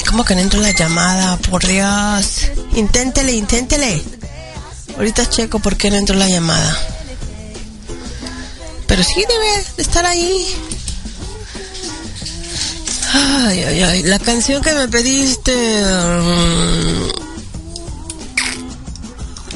¿Cómo 0.09 0.25
que 0.25 0.37
no 0.37 0.41
entró 0.41 0.61
la 0.61 0.71
llamada? 0.71 1.37
Por 1.37 1.67
Dios. 1.67 2.38
Inténtele, 2.79 3.33
inténtele. 3.33 4.01
Ahorita 4.97 5.29
checo 5.29 5.59
por 5.59 5.77
qué 5.77 5.91
no 5.91 5.97
entró 5.97 6.15
la 6.15 6.29
llamada. 6.29 6.79
Pero 8.87 9.03
sí 9.03 9.25
debe 9.29 9.65
de 9.77 9.83
estar 9.83 10.07
ahí. 10.07 10.47
Ay, 13.13 13.65
ay, 13.65 13.83
ay. 13.83 14.03
La 14.05 14.21
canción 14.21 14.63
que 14.63 14.73
me 14.75 14.87
pediste. 14.87 15.53
mm, 15.53 17.11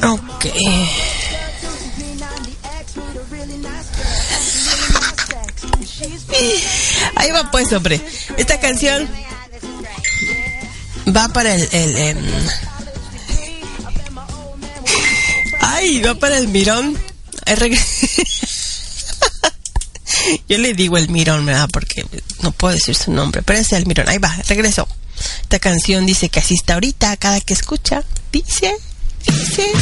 ok. 0.05 0.47
Ahí 7.15 7.31
va 7.31 7.49
pues, 7.53 7.73
hombre. 7.73 8.05
Esta 8.37 8.59
canción 8.59 9.09
va 11.17 11.29
para 11.29 11.55
el... 11.55 11.69
el 11.71 11.97
em, 11.97 12.19
Ay, 15.83 16.01
va 16.01 16.15
para 16.15 16.39
el 16.39 16.47
mirón. 16.47 16.97
Yo 20.49 20.59
le 20.59 20.75
digo 20.75 20.97
el 20.97 21.09
mirón, 21.09 21.45
¿verdad? 21.45 21.69
Porque 21.73 22.07
no 22.41 22.53
puedo 22.53 22.73
decir 22.75 22.95
su 22.95 23.11
nombre, 23.11 23.43
pero 23.43 23.59
es 23.59 23.73
el 23.73 23.85
mirón. 23.87 24.09
Ahí 24.09 24.19
va, 24.19 24.33
regreso. 24.47 24.87
Esta 25.43 25.59
canción 25.59 26.07
dice 26.07 26.29
que 26.29 26.39
así 26.39 26.55
está 26.55 26.75
ahorita, 26.75 27.17
cada 27.17 27.41
que 27.41 27.55
escucha, 27.55 28.05
dice, 28.31 28.77
dice. 29.27 29.73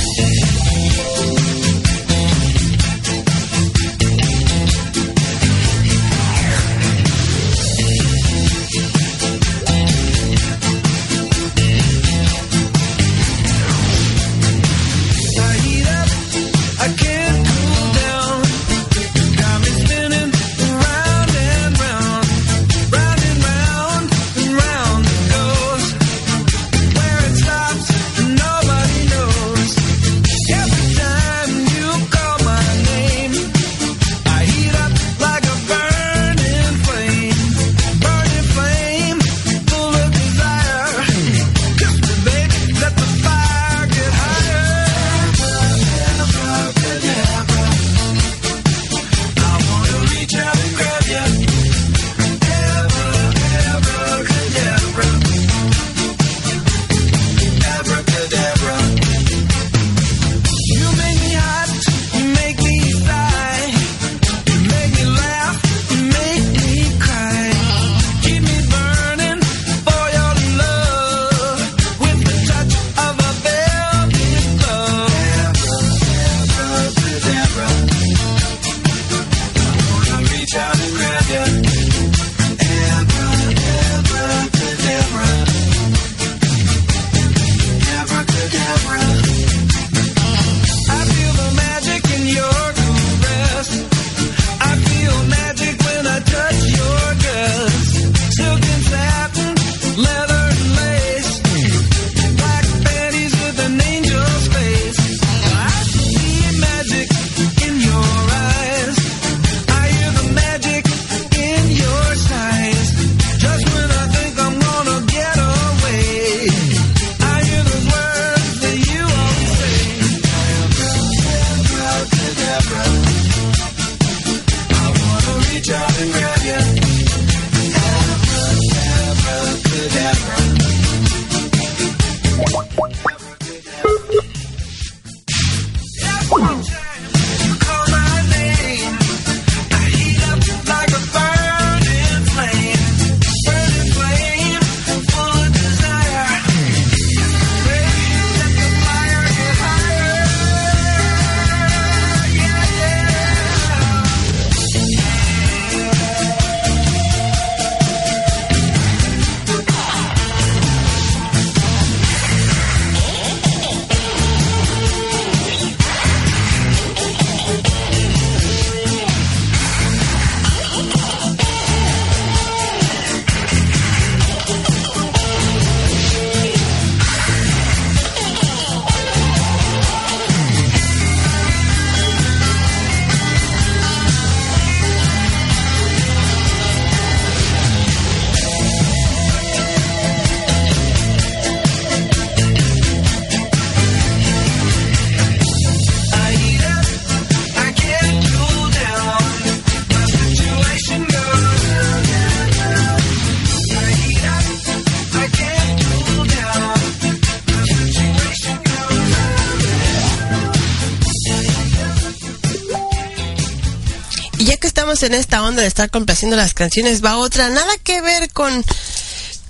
en 215.03 215.15
esta 215.15 215.43
onda 215.43 215.63
de 215.63 215.69
estar 215.69 215.91
complaciendo 215.91 216.37
las 216.37 216.55
canciones, 216.55 217.05
va 217.05 217.17
otra, 217.17 217.49
nada 217.49 217.73
que 217.83 218.01
ver 218.01 218.31
con, 218.33 218.65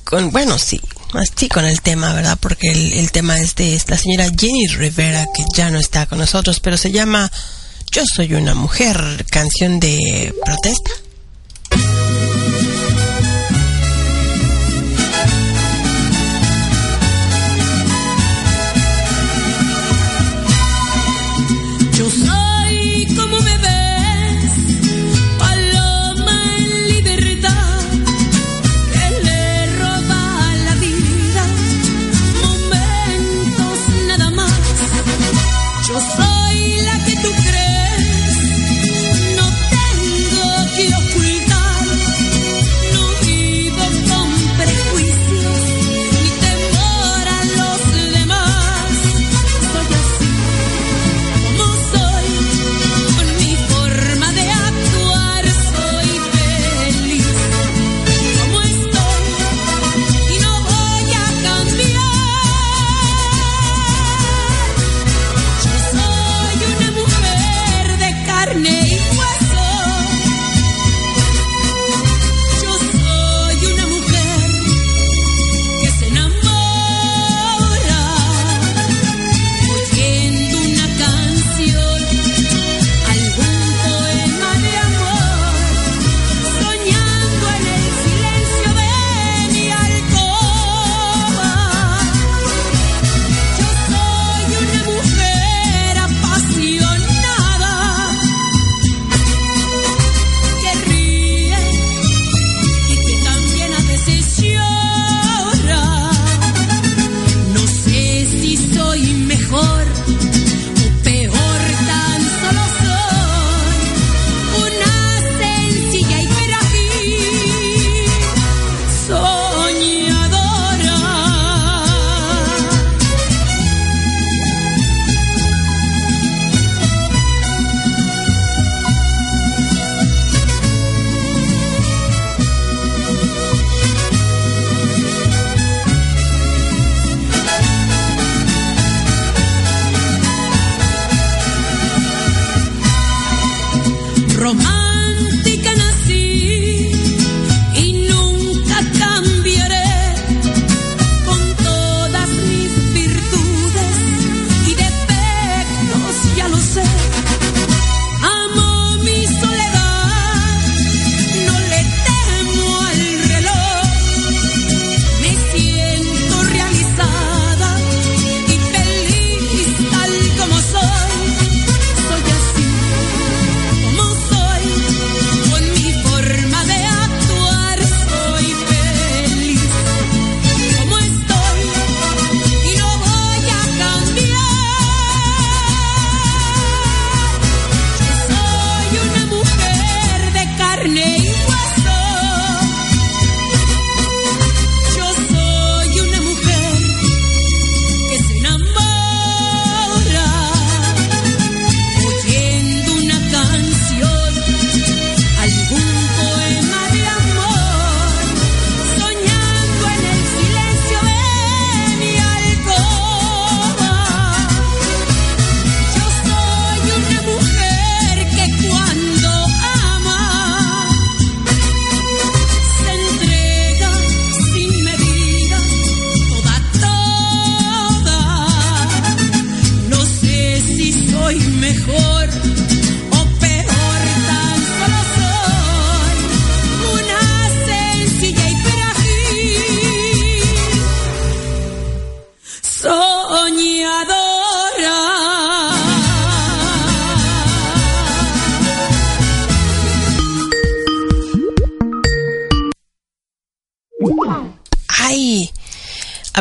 con 0.04 0.30
bueno, 0.30 0.58
sí, 0.58 0.80
más 1.12 1.28
sí 1.34 1.48
con 1.48 1.64
el 1.64 1.80
tema, 1.80 2.12
¿verdad? 2.12 2.38
Porque 2.40 2.70
el, 2.70 2.92
el 2.94 3.10
tema 3.12 3.36
es 3.38 3.54
de 3.54 3.80
la 3.88 3.96
señora 3.96 4.30
Jenny 4.36 4.66
Rivera, 4.68 5.26
que 5.34 5.44
ya 5.54 5.70
no 5.70 5.78
está 5.78 6.06
con 6.06 6.18
nosotros, 6.18 6.60
pero 6.60 6.76
se 6.76 6.92
llama 6.92 7.30
Yo 7.92 8.02
Soy 8.06 8.34
una 8.34 8.54
Mujer, 8.54 9.26
canción 9.30 9.80
de 9.80 10.34
protesta, 10.44 10.90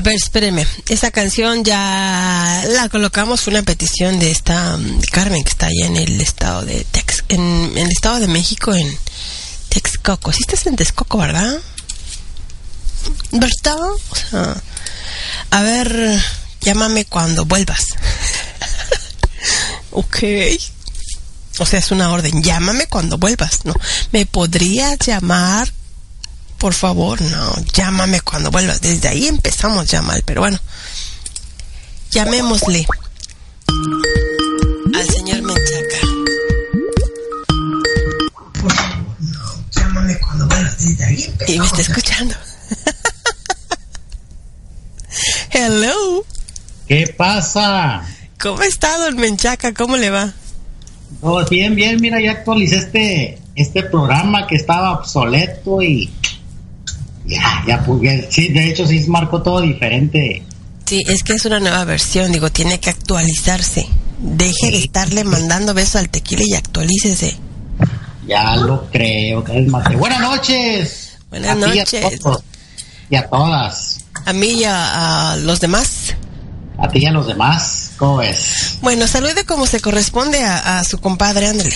pero 0.09 0.17
espérenme, 0.17 0.65
esa 0.87 1.11
canción 1.11 1.63
ya 1.63 2.63
la 2.69 2.89
colocamos, 2.89 3.41
fue 3.41 3.51
una 3.53 3.61
petición 3.61 4.17
de 4.17 4.31
esta 4.31 4.75
mm, 4.75 5.01
Carmen 5.11 5.43
que 5.43 5.51
está 5.51 5.67
allá 5.67 5.85
en 5.85 5.97
el 5.97 6.19
estado 6.19 6.65
de 6.65 6.83
Tex, 6.83 7.25
en, 7.29 7.77
el 7.77 7.87
estado 7.91 8.19
de 8.19 8.27
México, 8.27 8.73
en 8.73 8.91
Texcoco. 9.69 10.31
Sí 10.31 10.39
estás 10.41 10.65
en 10.65 10.77
Texcoco, 10.77 11.19
¿verdad? 11.19 11.59
¿Verdad? 13.33 14.57
A 15.51 15.61
ver, 15.61 16.19
llámame 16.61 17.05
cuando 17.05 17.45
vuelvas. 17.45 17.85
ok. 19.91 20.23
O 21.59 21.67
sea, 21.67 21.77
es 21.77 21.91
una 21.91 22.11
orden, 22.11 22.41
llámame 22.41 22.87
cuando 22.87 23.19
vuelvas, 23.19 23.59
¿no? 23.63 23.75
¿Me 24.11 24.25
podrías 24.25 24.97
llamar 25.05 25.71
por 26.59 26.73
favor, 26.73 27.21
no, 27.21 27.55
llámame 27.73 28.21
cuando 28.21 28.51
vuelvas. 28.51 28.81
Desde 28.81 29.07
ahí 29.07 29.27
empezamos 29.27 29.87
ya 29.87 30.01
mal, 30.01 30.21
pero 30.25 30.41
bueno, 30.41 30.59
llamémosle 32.11 32.85
al 34.93 35.07
señor 35.07 35.41
Menchaca. 35.41 35.99
Por 38.61 38.73
favor, 38.73 39.15
no, 39.19 39.65
llámame 39.71 40.19
cuando 40.19 40.47
vuelvas. 40.47 40.77
Desde 40.77 41.05
ahí 41.05 41.23
empezamos. 41.23 41.49
Y 41.49 41.59
me 41.59 41.65
está 41.65 41.81
escuchando. 41.81 42.35
Hello. 45.51 46.25
¿Qué 46.87 47.13
pasa? 47.17 48.05
¿Cómo 48.37 48.61
está, 48.63 48.97
don 48.97 49.15
Menchaca? 49.15 49.73
¿Cómo 49.73 49.95
le 49.95 50.09
va? 50.09 50.33
No, 51.21 51.43
bien, 51.45 51.75
bien, 51.75 52.01
mira, 52.01 52.21
ya 52.21 52.31
actualicé 52.31 52.77
este, 52.77 53.39
este 53.55 53.83
programa 53.83 54.45
que 54.45 54.55
estaba 54.55 54.91
obsoleto 54.91 55.81
y 55.81 56.09
ya, 57.29 57.63
ya, 57.67 57.83
pues, 57.85 58.01
ya- 58.01 58.31
sí, 58.31 58.49
de 58.49 58.69
hecho 58.69 58.85
sí 58.87 59.05
marcó 59.07 59.41
todo 59.41 59.61
diferente. 59.61 60.43
Sí, 60.85 61.03
es 61.07 61.23
que 61.23 61.33
es 61.33 61.45
una 61.45 61.59
nueva 61.59 61.83
versión, 61.85 62.31
digo, 62.31 62.49
tiene 62.51 62.79
que 62.79 62.89
actualizarse. 62.89 63.87
Deje 64.19 64.71
de 64.71 64.79
estarle 64.79 65.23
mandando 65.23 65.73
besos 65.73 65.97
al 65.97 66.09
tequila 66.09 66.41
y 66.45 66.55
actualícese. 66.55 67.37
Ya 68.27 68.55
lo 68.57 68.89
creo, 68.91 69.43
cálmate. 69.43 69.95
Buenas 69.95 70.19
noches. 70.19 71.17
Buenas 71.29 71.51
A 71.51 71.53
ti 71.55 71.61
y 71.75 71.79
a 71.79 71.83
noches. 71.83 72.19
todos. 72.19 72.43
Y 73.09 73.15
a 73.15 73.27
todas. 73.29 73.99
A 74.25 74.33
mí 74.33 74.47
y 74.49 74.63
a, 74.65 75.31
a 75.31 75.35
los 75.37 75.59
demás. 75.59 76.15
A 76.77 76.87
ti 76.89 76.99
y 77.01 77.05
a 77.05 77.11
los 77.11 77.27
demás. 77.27 77.91
¿Cómo 77.97 78.17
ves? 78.17 78.77
Bueno, 78.81 79.07
salude 79.07 79.45
como 79.45 79.65
se 79.67 79.79
corresponde 79.79 80.43
a, 80.43 80.79
a 80.79 80.83
su 80.83 80.97
compadre, 80.99 81.47
ándale. 81.47 81.75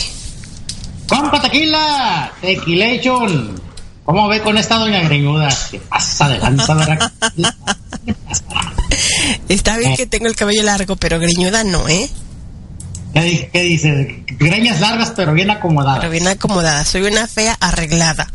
¡Compa 1.07 1.41
Tequila! 1.41 2.31
Tequilation. 2.41 3.61
¿Cómo 4.05 4.27
ve 4.27 4.41
con 4.41 4.57
esta 4.57 4.75
doña 4.75 4.99
greñuda? 5.01 5.49
¿Qué 5.71 5.79
pasa 5.79 6.27
de 6.29 6.37
lanza, 6.39 6.73
verdad? 6.73 7.11
Está 9.49 9.77
bien 9.77 9.95
que 9.95 10.05
tengo 10.05 10.27
el 10.27 10.35
cabello 10.35 10.63
largo, 10.63 10.95
pero 10.97 11.19
greñuda 11.19 11.63
no, 11.63 11.87
¿eh? 11.87 12.09
¿Qué, 13.13 13.49
qué 13.53 13.61
dices? 13.61 14.07
Greñas 14.39 14.79
largas 14.81 15.13
pero 15.15 15.33
bien 15.33 15.51
acomodadas. 15.51 15.99
Pero 15.99 16.11
bien 16.11 16.27
acomodada. 16.27 16.83
Soy 16.83 17.03
una 17.03 17.27
fea 17.27 17.55
arreglada. 17.59 18.27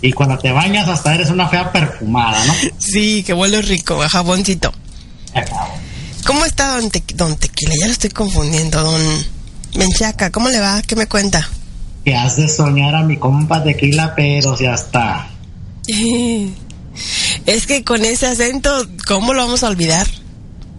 Y 0.00 0.12
cuando 0.12 0.36
te 0.38 0.50
bañas 0.52 0.88
hasta 0.88 1.14
eres 1.14 1.30
una 1.30 1.48
fea 1.48 1.70
perfumada, 1.72 2.44
¿no? 2.46 2.54
Sí, 2.78 3.22
que 3.22 3.32
huele 3.32 3.62
rico, 3.62 4.02
a 4.02 4.08
jaboncito. 4.08 4.72
¿Cómo 6.26 6.44
está 6.44 6.78
don, 6.80 6.90
Te- 6.90 7.02
don 7.14 7.36
Tequila? 7.36 7.74
Ya 7.78 7.86
lo 7.86 7.92
estoy 7.92 8.10
confundiendo, 8.10 8.82
don 8.82 9.02
Menchaca. 9.76 10.30
¿Cómo 10.30 10.48
le 10.48 10.60
va? 10.60 10.82
¿Qué 10.82 10.96
me 10.96 11.06
cuenta? 11.06 11.48
Que 12.04 12.14
has 12.14 12.36
de 12.36 12.48
soñar 12.48 12.94
a 12.94 13.02
mi 13.02 13.16
compa 13.16 13.62
Tequila, 13.62 14.14
pero 14.14 14.56
si 14.56 14.66
hasta... 14.66 15.28
Es 17.46 17.66
que 17.66 17.84
con 17.84 18.04
ese 18.04 18.26
acento, 18.26 18.70
¿cómo 19.06 19.34
lo 19.34 19.42
vamos 19.42 19.64
a 19.64 19.68
olvidar? 19.68 20.06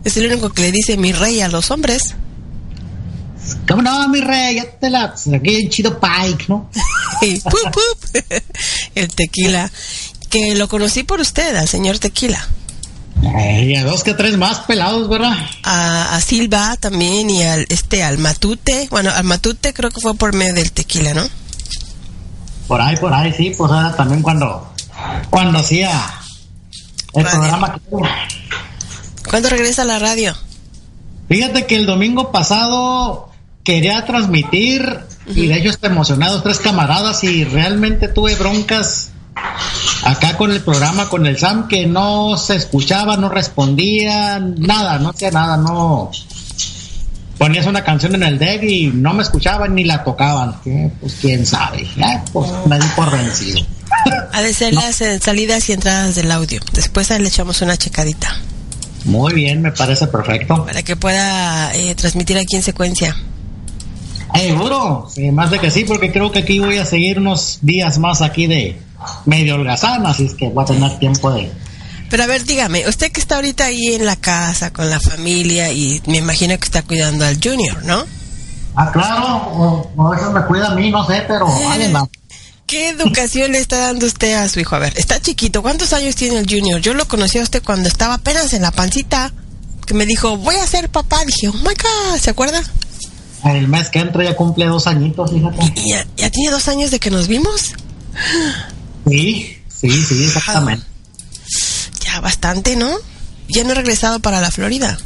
Es 0.04 0.18
el 0.18 0.32
único 0.32 0.52
que 0.52 0.64
le 0.64 0.72
dice 0.72 0.98
mi 0.98 1.12
rey 1.12 1.42
a 1.42 1.48
los 1.48 1.72
hombres. 1.72 2.16
¿Cómo 3.68 3.82
no, 3.82 4.08
mi 4.10 4.22
rey? 4.22 4.56
Ya 4.56 4.72
te 4.80 4.90
la... 4.90 5.14
Aquí 5.36 5.70
Chido 5.70 6.00
Pike, 6.00 6.46
¿no? 6.48 6.70
Pup, 7.44 7.74
pup. 7.74 8.24
El 8.96 9.10
tequila. 9.10 9.72
Que 10.30 10.56
lo 10.56 10.68
conocí 10.68 11.04
por 11.04 11.20
usted, 11.20 11.56
al 11.56 11.68
señor 11.68 12.00
Tequila. 12.00 12.48
Y 13.26 13.76
a 13.76 13.84
dos 13.84 14.04
que 14.04 14.14
tres 14.14 14.38
más 14.38 14.60
pelados, 14.60 15.10
¿verdad? 15.10 15.36
A, 15.64 16.16
a 16.16 16.22
Silva 16.22 16.76
también 16.80 17.30
y 17.30 17.44
al 17.44 17.66
este 17.70 18.04
al 18.04 18.18
Matute. 18.18 18.88
Bueno, 18.92 19.12
al 19.16 19.24
Matute 19.24 19.74
creo 19.74 19.90
que 19.90 20.00
fue 20.00 20.16
por 20.16 20.34
medio 20.34 20.54
del 20.54 20.72
tequila, 20.72 21.14
¿no? 21.14 21.24
Por 22.68 22.82
ahí, 22.82 22.96
por 22.98 23.14
ahí, 23.14 23.34
sí. 23.34 23.54
Pues 23.58 23.72
era 23.72 23.96
también 23.96 24.22
cuando... 24.22 24.72
Cuando 25.30 25.60
hacía... 25.60 25.92
El 27.14 27.26
programa. 27.26 27.80
¿Cuándo 29.30 29.50
regresa 29.50 29.84
a 29.84 29.86
la 29.86 30.00
radio? 30.00 30.36
Fíjate 31.30 31.66
que 31.66 31.76
el 31.76 31.86
domingo 31.86 32.32
pasado 32.32 33.32
quería 33.64 34.06
transmitir 34.06 35.00
y 35.28 35.48
de 35.48 35.58
hecho 35.58 35.70
está 35.70 35.88
emocionados 35.88 36.44
tres 36.44 36.60
camaradas 36.60 37.24
y 37.24 37.46
realmente 37.46 38.08
tuve 38.08 38.36
broncas 38.36 39.10
acá 40.04 40.38
con 40.38 40.52
el 40.52 40.62
programa 40.62 41.10
con 41.10 41.26
el 41.26 41.38
Sam 41.38 41.68
que 41.68 41.86
no 41.88 42.38
se 42.38 42.56
escuchaba, 42.56 43.18
no 43.18 43.30
respondía, 43.30 44.40
nada, 44.40 45.00
no 45.00 45.10
hacía 45.10 45.32
nada, 45.32 45.58
no 45.58 46.12
ponías 47.38 47.66
una 47.66 47.84
canción 47.84 48.16
en 48.16 48.24
el 48.24 48.40
deck 48.40 48.64
y 48.64 48.88
no 48.88 49.14
me 49.14 49.24
escuchaban 49.24 49.76
ni 49.76 49.84
la 49.84 50.04
tocaban, 50.04 50.62
que, 50.64 50.92
pues 51.00 51.18
quién 51.20 51.46
sabe, 51.46 51.88
pues 52.32 52.52
me 52.68 52.80
di 52.80 52.88
por 52.96 53.12
vencido. 53.12 53.62
Ha 54.32 54.42
de 54.42 54.54
ser 54.54 54.74
las 54.74 55.02
eh, 55.02 55.20
salidas 55.20 55.70
y 55.70 55.74
entradas 55.74 56.16
del 56.16 56.32
audio. 56.32 56.60
Después 56.74 57.10
le 57.10 57.28
echamos 57.28 57.62
una 57.62 57.78
checadita 57.78 58.36
Muy 59.06 59.34
bien, 59.34 59.62
me 59.62 59.72
parece 59.72 60.08
perfecto. 60.08 60.66
para 60.66 60.84
que 60.84 60.96
pueda 60.96 61.74
eh, 61.76 61.96
transmitir 61.96 62.38
aquí 62.38 62.56
en 62.56 62.64
secuencia. 62.64 63.16
Seguro, 64.34 65.08
sí, 65.10 65.32
más 65.32 65.50
de 65.50 65.60
que 65.60 65.72
sí, 65.72 65.86
porque 65.86 66.12
creo 66.12 66.32
que 66.32 66.40
aquí 66.40 66.60
voy 66.60 66.78
a 66.78 66.86
seguir 66.86 67.20
unos 67.20 67.60
días 67.62 68.00
más 68.00 68.22
aquí 68.22 68.48
de 68.48 68.78
medio 69.26 69.56
holgazán, 69.56 70.06
así 70.06 70.26
es 70.26 70.34
que 70.36 70.50
voy 70.50 70.64
a 70.64 70.68
tener 70.68 71.00
tiempo 71.00 71.32
de... 71.32 71.52
Pero 72.10 72.24
a 72.24 72.28
ver, 72.28 72.46
dígame, 72.46 72.88
usted 72.88 73.12
que 73.12 73.20
está 73.20 73.36
ahorita 73.36 73.66
ahí 73.66 73.94
en 73.96 74.06
la 74.06 74.16
casa 74.16 74.72
con 74.72 74.90
la 74.90 75.00
familia 75.00 75.72
y 75.72 76.02
me 76.06 76.18
imagino 76.18 76.58
que 76.58 76.66
está 76.66 76.82
cuidando 76.84 77.26
al 77.26 77.40
Junior, 77.44 77.84
¿no? 77.84 78.06
Ah, 78.76 78.92
claro, 78.92 79.26
o, 79.54 79.92
o 79.96 80.14
eso 80.14 80.32
me 80.32 80.42
cuida 80.46 80.68
a 80.68 80.76
mí, 80.76 80.92
no 80.92 81.06
sé, 81.06 81.24
pero 81.28 81.48
la- 81.92 82.08
¿Qué 82.68 82.90
educación 82.90 83.52
le 83.52 83.60
está 83.60 83.78
dando 83.78 84.06
usted 84.08 84.34
a 84.34 84.50
su 84.50 84.60
hijo? 84.60 84.76
A 84.76 84.80
ver, 84.80 84.94
está 84.98 85.22
chiquito. 85.22 85.62
¿Cuántos 85.62 85.94
años 85.94 86.16
tiene 86.16 86.40
el 86.40 86.48
Junior? 86.50 86.82
Yo 86.82 86.96
lo 86.96 87.08
conocí 87.08 87.38
a 87.38 87.44
usted 87.44 87.62
cuando 87.64 87.88
estaba 87.88 88.16
apenas 88.16 88.54
en 88.54 88.64
la 88.64 88.72
pancita. 88.72 89.32
Que 89.86 89.94
me 89.94 90.08
dijo, 90.08 90.36
voy 90.38 90.56
a 90.56 90.66
ser 90.66 90.90
papá. 90.90 91.24
Dije, 91.26 91.48
oh 91.50 91.54
my 91.54 91.66
God, 91.76 92.20
¿se 92.20 92.32
acuerda? 92.32 92.60
el 93.44 93.68
mes 93.68 93.90
que 93.92 94.00
entra 94.00 94.24
ya 94.24 94.36
cumple 94.36 94.66
dos 94.66 94.88
añitos, 94.88 95.32
fíjate. 95.32 95.74
¿Y 95.76 95.92
ya, 95.92 96.08
ya 96.18 96.32
tiene 96.32 96.50
dos 96.52 96.68
años 96.68 96.90
de 96.90 97.00
que 97.00 97.12
nos 97.12 97.28
vimos? 97.28 97.74
Sí, 99.08 99.58
sí, 99.68 99.90
sí, 99.90 100.26
exactamente. 100.26 100.86
Ya 102.04 102.20
bastante, 102.22 102.76
¿no? 102.76 102.90
Ya 103.48 103.64
no 103.64 103.72
he 103.72 103.76
regresado 103.76 104.20
para 104.20 104.42
la 104.42 104.52
Florida. 104.52 104.98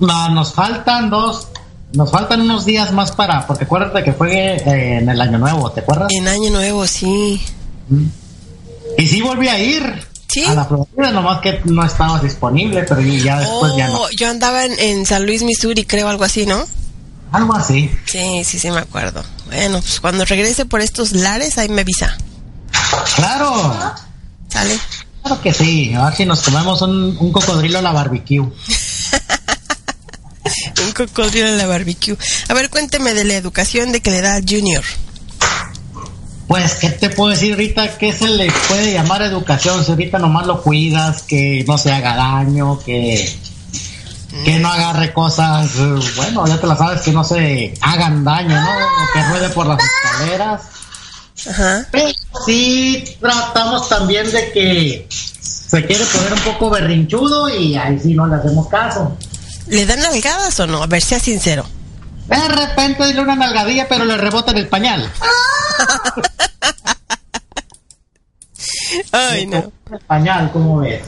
No, 0.00 0.28
nos 0.30 0.52
faltan 0.52 1.10
dos, 1.10 1.48
nos 1.92 2.10
faltan 2.10 2.42
unos 2.42 2.64
días 2.64 2.92
más 2.92 3.12
para, 3.12 3.46
porque 3.46 3.64
acuérdate 3.64 4.04
que 4.04 4.12
fue 4.12 4.56
eh, 4.56 4.98
en 4.98 5.08
el 5.08 5.20
año 5.20 5.38
nuevo, 5.38 5.70
¿te 5.72 5.80
acuerdas? 5.80 6.08
En 6.12 6.28
año 6.28 6.50
nuevo, 6.50 6.86
sí. 6.86 7.42
Y 8.98 9.06
sí 9.06 9.22
volví 9.22 9.48
a 9.48 9.58
ir 9.58 10.06
¿Sí? 10.28 10.44
a 10.44 10.54
la 10.54 10.64
Florida, 10.64 11.10
nomás 11.10 11.40
que 11.40 11.60
no 11.64 11.84
estabas 11.84 12.22
disponible, 12.22 12.84
pero 12.84 13.00
ya 13.00 13.40
después 13.40 13.72
ya 13.76 13.88
no. 13.88 14.02
Oh, 14.02 14.08
yo 14.16 14.28
andaba 14.28 14.66
en, 14.66 14.78
en 14.78 15.06
San 15.06 15.24
Luis, 15.24 15.42
Missouri, 15.42 15.84
creo, 15.84 16.08
algo 16.08 16.24
así, 16.24 16.44
¿no? 16.46 16.64
Algo 17.32 17.54
así. 17.54 17.90
Sí, 18.06 18.44
sí, 18.44 18.58
sí, 18.58 18.70
me 18.70 18.78
acuerdo. 18.78 19.22
Bueno, 19.46 19.80
pues 19.80 20.00
cuando 20.00 20.24
regrese 20.24 20.64
por 20.64 20.80
estos 20.80 21.12
lares, 21.12 21.58
ahí 21.58 21.68
me 21.68 21.82
avisa. 21.82 22.16
Claro. 23.16 23.94
¿Sale? 24.48 24.78
Claro 25.22 25.42
que 25.42 25.52
sí, 25.52 25.92
a 25.94 26.06
ver 26.06 26.14
si 26.14 26.24
nos 26.24 26.42
comemos 26.42 26.80
un, 26.82 27.16
un 27.18 27.32
cocodrilo 27.32 27.78
a 27.78 27.82
la 27.82 27.92
barbecue. 27.92 28.40
Un 30.84 30.92
cocodrilo 30.92 31.46
en 31.46 31.58
la 31.58 31.66
barbecue. 31.66 32.16
A 32.48 32.54
ver, 32.54 32.70
cuénteme 32.70 33.12
de 33.14 33.24
la 33.24 33.34
educación 33.34 33.92
de 33.92 34.00
que 34.00 34.10
le 34.10 34.22
da 34.22 34.40
Junior. 34.46 34.82
Pues, 36.46 36.76
¿qué 36.76 36.88
te 36.90 37.10
puedo 37.10 37.30
decir 37.30 37.52
ahorita? 37.52 37.98
¿Qué 37.98 38.12
se 38.12 38.28
le 38.28 38.50
puede 38.68 38.94
llamar 38.94 39.22
educación? 39.22 39.84
Si 39.84 39.90
ahorita 39.90 40.18
nomás 40.18 40.46
lo 40.46 40.62
cuidas, 40.62 41.22
que 41.22 41.62
no 41.68 41.76
se 41.76 41.92
haga 41.92 42.16
daño, 42.16 42.78
que, 42.78 43.38
que 44.44 44.58
no 44.58 44.68
agarre 44.72 45.12
cosas, 45.12 45.68
bueno, 46.16 46.46
ya 46.46 46.58
te 46.58 46.66
la 46.66 46.76
sabes, 46.76 47.02
que 47.02 47.12
no 47.12 47.22
se 47.22 47.74
hagan 47.82 48.24
daño, 48.24 48.58
¿no? 48.58 48.70
O 48.70 49.12
que 49.12 49.22
ruede 49.24 49.50
por 49.50 49.66
las 49.66 49.78
escaleras. 49.78 50.62
Ajá. 51.46 51.86
Pero 51.90 52.10
sí 52.46 53.04
tratamos 53.20 53.88
también 53.88 54.30
de 54.30 54.52
que 54.52 55.06
se 55.10 55.86
quiere 55.86 56.04
poner 56.06 56.32
un 56.32 56.40
poco 56.40 56.70
berrinchudo 56.70 57.48
y 57.48 57.76
ahí 57.76 57.98
sí 57.98 58.14
no 58.14 58.26
le 58.26 58.36
hacemos 58.36 58.68
caso. 58.68 59.16
¿Le 59.66 59.86
dan 59.86 60.00
nalgadas 60.00 60.58
o 60.60 60.66
no? 60.66 60.82
A 60.82 60.86
ver, 60.86 61.02
sea 61.02 61.20
sincero. 61.20 61.66
De 62.26 62.48
repente 62.48 63.06
dile 63.06 63.20
una 63.20 63.36
nalgadilla, 63.36 63.88
pero 63.88 64.04
le 64.04 64.16
rebota 64.16 64.52
en 64.52 64.58
el 64.58 64.68
pañal. 64.68 65.10
Ay, 69.12 69.46
no. 69.46 69.72
El 69.90 70.00
pañal, 70.00 70.50
¿cómo 70.52 70.78
ves? 70.78 71.02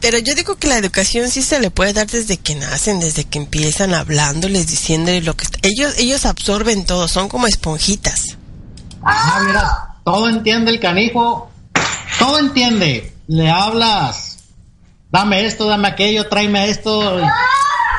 Pero 0.00 0.18
yo 0.18 0.34
digo 0.34 0.56
que 0.56 0.68
la 0.68 0.78
educación 0.78 1.28
sí 1.28 1.42
se 1.42 1.60
le 1.60 1.70
puede 1.70 1.92
dar 1.92 2.06
desde 2.06 2.36
que 2.36 2.54
nacen, 2.54 3.00
desde 3.00 3.24
que 3.24 3.38
empiezan 3.38 3.94
hablándoles, 3.94 4.68
diciéndoles 4.68 5.24
lo 5.24 5.36
que... 5.36 5.46
Ellos, 5.62 5.94
ellos 5.98 6.24
absorben 6.24 6.84
todo, 6.84 7.08
son 7.08 7.28
como 7.28 7.48
esponjitas. 7.48 8.37
Ah, 9.02 9.42
mira, 9.46 9.94
todo 10.04 10.28
entiende 10.28 10.70
el 10.70 10.80
canijo. 10.80 11.50
Todo 12.18 12.38
entiende. 12.38 13.14
Le 13.28 13.50
hablas. 13.50 14.38
Dame 15.10 15.46
esto, 15.46 15.66
dame 15.66 15.88
aquello, 15.88 16.28
tráeme 16.28 16.68
esto. 16.68 17.20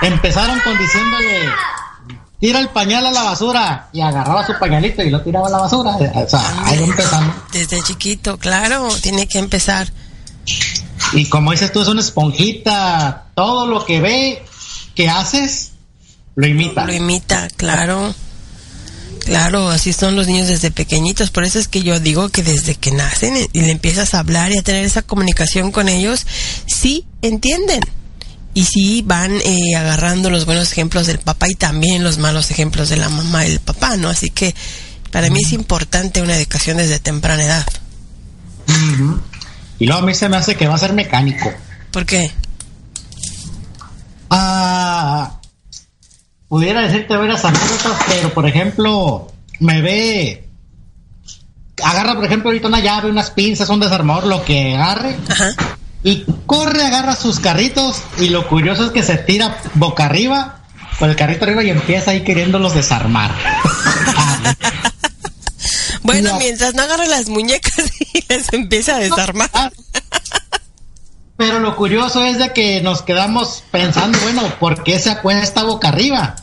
Empezaron 0.01 0.59
con 0.61 0.77
diciéndole, 0.77 1.49
tira 2.39 2.59
el 2.59 2.69
pañal 2.69 3.05
a 3.05 3.11
la 3.11 3.23
basura. 3.23 3.89
Y 3.91 4.01
agarraba 4.01 4.45
su 4.45 4.53
pañalito 4.59 5.01
y 5.01 5.09
lo 5.09 5.21
tiraba 5.21 5.47
a 5.47 5.51
la 5.51 5.57
basura. 5.59 5.91
O 5.95 6.27
sea, 6.29 6.65
ahí 6.65 6.83
empezamos. 6.83 7.35
Desde 7.51 7.81
chiquito, 7.83 8.37
claro, 8.37 8.87
tiene 9.01 9.27
que 9.27 9.39
empezar. 9.39 9.91
Y 11.13 11.25
como 11.27 11.51
dices 11.51 11.71
tú, 11.71 11.81
es 11.81 11.87
una 11.87 12.01
esponjita. 12.01 13.25
Todo 13.33 13.65
lo 13.65 13.85
que 13.85 13.99
ve 14.01 14.45
que 14.95 15.09
haces, 15.09 15.71
lo 16.35 16.47
imita. 16.47 16.85
Lo 16.85 16.93
imita, 16.93 17.47
claro. 17.55 18.13
Claro, 19.29 19.69
así 19.69 19.93
son 19.93 20.15
los 20.15 20.25
niños 20.25 20.47
desde 20.47 20.71
pequeñitos. 20.71 21.29
Por 21.29 21.43
eso 21.43 21.59
es 21.59 21.67
que 21.67 21.83
yo 21.83 21.99
digo 21.99 22.29
que 22.29 22.41
desde 22.41 22.73
que 22.73 22.91
nacen 22.91 23.35
y 23.53 23.61
le 23.61 23.71
empiezas 23.71 24.15
a 24.15 24.19
hablar 24.19 24.51
y 24.51 24.57
a 24.57 24.63
tener 24.63 24.83
esa 24.83 25.03
comunicación 25.03 25.71
con 25.71 25.87
ellos, 25.87 26.25
sí 26.65 27.05
entienden. 27.21 27.81
Y 28.55 28.65
sí 28.65 29.03
van 29.05 29.39
eh, 29.45 29.75
agarrando 29.77 30.31
los 30.31 30.45
buenos 30.45 30.71
ejemplos 30.71 31.05
del 31.05 31.19
papá 31.19 31.47
y 31.47 31.53
también 31.53 32.03
los 32.03 32.17
malos 32.17 32.49
ejemplos 32.49 32.89
de 32.89 32.97
la 32.97 33.07
mamá 33.07 33.45
y 33.45 33.51
el 33.51 33.59
papá, 33.59 33.97
¿no? 33.97 34.09
Así 34.09 34.31
que 34.31 34.55
para 35.11 35.29
mí 35.29 35.41
es 35.41 35.53
importante 35.53 36.23
una 36.23 36.35
educación 36.35 36.77
desde 36.77 36.97
temprana 36.97 37.43
edad. 37.43 37.67
Y 39.77 39.85
luego 39.85 40.01
a 40.01 40.05
mí 40.05 40.15
se 40.15 40.27
me 40.27 40.37
hace 40.37 40.55
que 40.55 40.67
va 40.67 40.73
a 40.73 40.79
ser 40.79 40.93
mecánico. 40.93 41.53
¿Por 41.91 42.07
qué? 42.07 42.31
Ah, 44.31 45.38
pudiera 46.49 46.81
decirte 46.81 47.15
varias 47.15 47.45
anécdotas, 47.45 47.97
pero 48.07 48.33
por 48.33 48.47
ejemplo, 48.47 49.31
me 49.59 49.81
ve. 49.81 50.49
Agarra, 51.81 52.15
por 52.15 52.25
ejemplo, 52.25 52.49
ahorita 52.49 52.67
una 52.67 52.81
llave, 52.81 53.09
unas 53.09 53.31
pinzas, 53.31 53.69
un 53.69 53.79
desarmador, 53.79 54.27
lo 54.27 54.43
que 54.43 54.75
agarre. 54.75 55.15
Y 56.03 56.25
corre, 56.45 56.83
agarra 56.83 57.15
sus 57.15 57.39
carritos. 57.39 58.01
Y 58.17 58.29
lo 58.29 58.47
curioso 58.47 58.85
es 58.85 58.91
que 58.91 59.03
se 59.03 59.15
tira 59.17 59.57
boca 59.75 60.05
arriba, 60.05 60.59
con 60.97 61.09
el 61.09 61.15
carrito 61.15 61.45
arriba 61.45 61.63
y 61.63 61.69
empieza 61.69 62.11
ahí 62.11 62.23
queriéndolos 62.25 62.73
desarmar. 62.73 63.33
Bueno, 66.01 66.37
mientras 66.39 66.73
no 66.73 66.81
agarre 66.81 67.07
las 67.07 67.27
muñecas 67.29 67.85
y 68.13 68.23
les 68.27 68.51
empieza 68.53 68.95
a 68.95 68.99
desarmar. 68.99 69.71
Pero 71.39 71.59
lo 71.59 71.73
curioso 71.77 72.21
es 72.25 72.37
de 72.37 72.51
que 72.51 72.81
nos 72.81 73.01
quedamos 73.01 73.63
pensando, 73.71 74.19
bueno, 74.23 74.43
¿por 74.59 74.83
qué 74.83 74.99
se 74.99 75.09
acuesta 75.09 75.63
boca 75.63 75.87
arriba? 75.87 76.35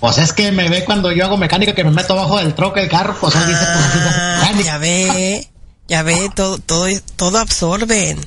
Pues 0.00 0.16
es 0.16 0.32
que 0.32 0.52
me 0.52 0.70
ve 0.70 0.86
cuando 0.86 1.12
yo 1.12 1.26
hago 1.26 1.36
mecánica 1.36 1.74
que 1.74 1.84
me 1.84 1.90
meto 1.90 2.14
abajo 2.14 2.38
del 2.38 2.54
troque 2.54 2.80
del 2.80 2.88
carro, 2.88 3.14
pues 3.20 3.34
él 3.34 3.42
dice, 3.46 3.60
pues 3.60 4.14
Ah, 4.16 4.38
mecánica. 4.40 4.64
ya 4.64 4.78
ve, 4.78 5.48
ya 5.86 6.02
ve, 6.02 6.30
todo, 6.34 6.56
todo, 6.56 6.86
todo 7.16 7.36
absorben. 7.38 8.18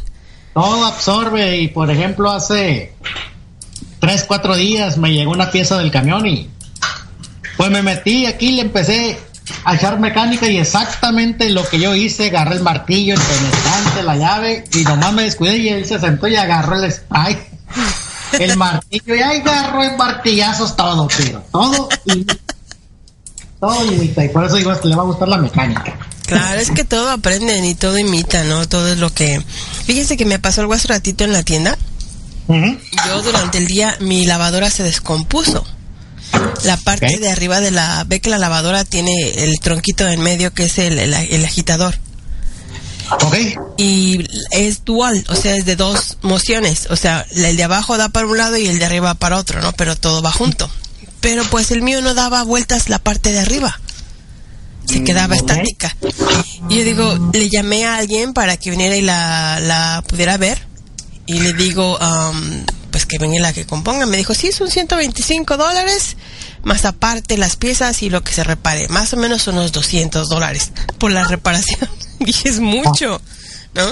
Todo 0.54 0.86
absorbe 0.86 1.58
y 1.58 1.70
por 1.70 1.90
ejemplo 1.90 2.30
hace 2.30 2.94
tres, 4.00 4.26
cuatro 4.28 4.56
días 4.56 4.98
me 4.98 5.12
llegó 5.12 5.32
una 5.32 5.50
pieza 5.50 5.80
del 5.80 5.90
camión 5.90 6.28
y 6.28 6.52
pues 7.58 7.72
me 7.72 7.82
metí 7.82 8.28
aquí, 8.28 8.52
le 8.52 8.62
empecé 8.62 9.20
a 9.64 9.76
echar 9.76 10.00
mecánica 10.00 10.48
y 10.48 10.58
exactamente 10.58 11.50
lo 11.50 11.68
que 11.68 11.80
yo 11.80 11.95
hice, 11.95 12.28
agarré 12.28 12.56
el 12.56 12.64
martillo, 12.64 13.16
el 13.16 13.22
penetrante, 13.22 14.03
la 14.03 14.16
llave 14.16 14.64
y 14.74 14.84
nomás 14.84 15.14
me 15.14 15.24
descuidé 15.24 15.58
y 15.58 15.69
él 15.69 15.86
se 15.86 16.00
sentó 16.00 16.28
y 16.28 16.36
agarró 16.36 16.76
el 16.76 16.86
spike, 16.86 17.52
el 18.40 18.58
martillo 18.58 19.16
y 19.16 19.22
ahí 19.22 19.40
agarró 19.40 19.84
en 19.84 19.98
martillazos 19.98 20.76
todo, 20.76 21.08
pero 21.18 21.44
todo 21.52 21.90
y 22.06 22.26
todo 23.60 23.86
imita 23.86 24.26
y 24.26 24.30
por 24.30 24.45
eso 24.45 24.56
digo 24.56 24.72
es 24.72 24.80
que 24.80 24.88
le 24.88 24.95
va 24.95 25.03
a 25.03 25.06
gustar 25.06 25.28
la 25.28 25.38
mecánica. 25.38 25.98
Claro, 26.26 26.61
es 26.61 26.69
que 26.69 26.84
todo 26.84 27.10
aprenden 27.10 27.66
y 27.66 27.74
todo 27.74 27.98
imita, 27.98 28.44
¿no? 28.44 28.68
Todo 28.68 28.90
es 28.90 29.00
lo 29.00 29.11
que... 29.11 29.44
Fíjense 29.86 30.16
que 30.16 30.26
me 30.26 30.38
pasó 30.38 30.61
algo 30.61 30.74
hace 30.74 30.88
ratito 30.88 31.24
en 31.24 31.34
la 31.34 31.42
tienda. 31.42 31.76
Yo 32.48 33.22
durante 33.24 33.58
el 33.58 33.66
día 33.66 33.98
mi 34.00 34.26
lavadora 34.28 34.69
se 34.69 34.84
descompuso. 34.84 35.66
La 36.64 36.77
parte 36.77 37.17
de 37.19 37.30
arriba 37.30 37.59
de 37.61 37.72
la... 37.72 38.03
Ve 38.08 38.19
que 38.19 38.30
la 38.30 38.38
lavadora 38.38 38.83
tiene 38.85 39.11
el 39.38 39.59
tronquito 39.59 40.08
en 40.08 40.22
medio 40.22 40.53
que 40.53 40.66
es 40.66 40.77
el, 40.77 40.99
el- 40.99 41.14
el 41.14 41.45
agitador. 41.45 41.95
Y 43.77 44.24
es 44.51 44.85
dual, 44.85 45.25
o 45.30 45.35
sea, 45.35 45.56
es 45.56 45.66
de 45.66 45.75
dos 45.75 46.17
mociones. 46.22 46.88
O 46.91 46.95
sea, 46.95 47.25
el 47.32 47.58
de 47.58 47.64
abajo 47.64 47.98
da 47.98 48.09
para 48.09 48.27
un 48.27 48.38
lado 48.38 48.58
y 48.58 48.67
el 48.67 48.77
de 48.77 48.85
arriba 48.85 49.14
para 49.16 49.38
otro, 49.38 49.61
¿no? 49.61 49.72
Pero 49.74 49.95
todo 49.95 50.22
va 50.22 50.32
junto. 50.32 50.69
Pero 51.19 51.43
pues 51.49 51.72
el 51.72 51.82
mío 51.82 52.01
no 52.01 52.14
daba 52.14 52.43
vueltas 52.43 52.88
la 52.90 52.99
parte 52.99 53.32
de 53.32 53.40
arriba. 53.40 53.80
Se 54.85 55.03
quedaba 55.03 55.35
ok. 55.35 55.41
estática. 55.41 55.95
Y 56.69 56.77
yo 56.80 56.83
digo, 56.83 57.32
le 57.33 57.49
llamé 57.49 57.85
a 57.85 57.98
alguien 57.98 58.33
para 58.33 58.58
que 58.58 58.69
viniera 58.72 58.95
y 58.95 59.01
la, 59.01 59.59
la 59.59 60.03
pudiera 60.08 60.38
ver. 60.38 60.59
Y 61.25 61.40
le 61.40 61.53
digo, 61.53 61.99
am, 62.01 62.64
pues 63.00 63.06
que 63.06 63.18
venga 63.18 63.40
la 63.40 63.53
que 63.53 63.66
componga. 63.66 64.06
Me 64.06 64.18
dijo, 64.18 64.34
sí, 64.34 64.52
son 64.52 64.69
125 64.69 65.56
dólares, 65.56 66.18
más 66.64 66.84
aparte 66.84 67.38
las 67.38 67.56
piezas 67.56 68.03
y 68.03 68.10
lo 68.10 68.24
que 68.26 68.34
se 68.34 68.44
repare. 68.44 68.90
Más 68.90 69.14
o 69.14 69.18
menos 69.18 69.48
unos 69.48 69.72
200 69.72 70.28
dólares 70.28 70.74
por 70.98 71.10
la 71.10 71.24
reparación. 71.24 71.90
Dije, 72.19 72.50
es 72.50 72.60
mucho, 72.60 73.22
¿no? 73.74 73.84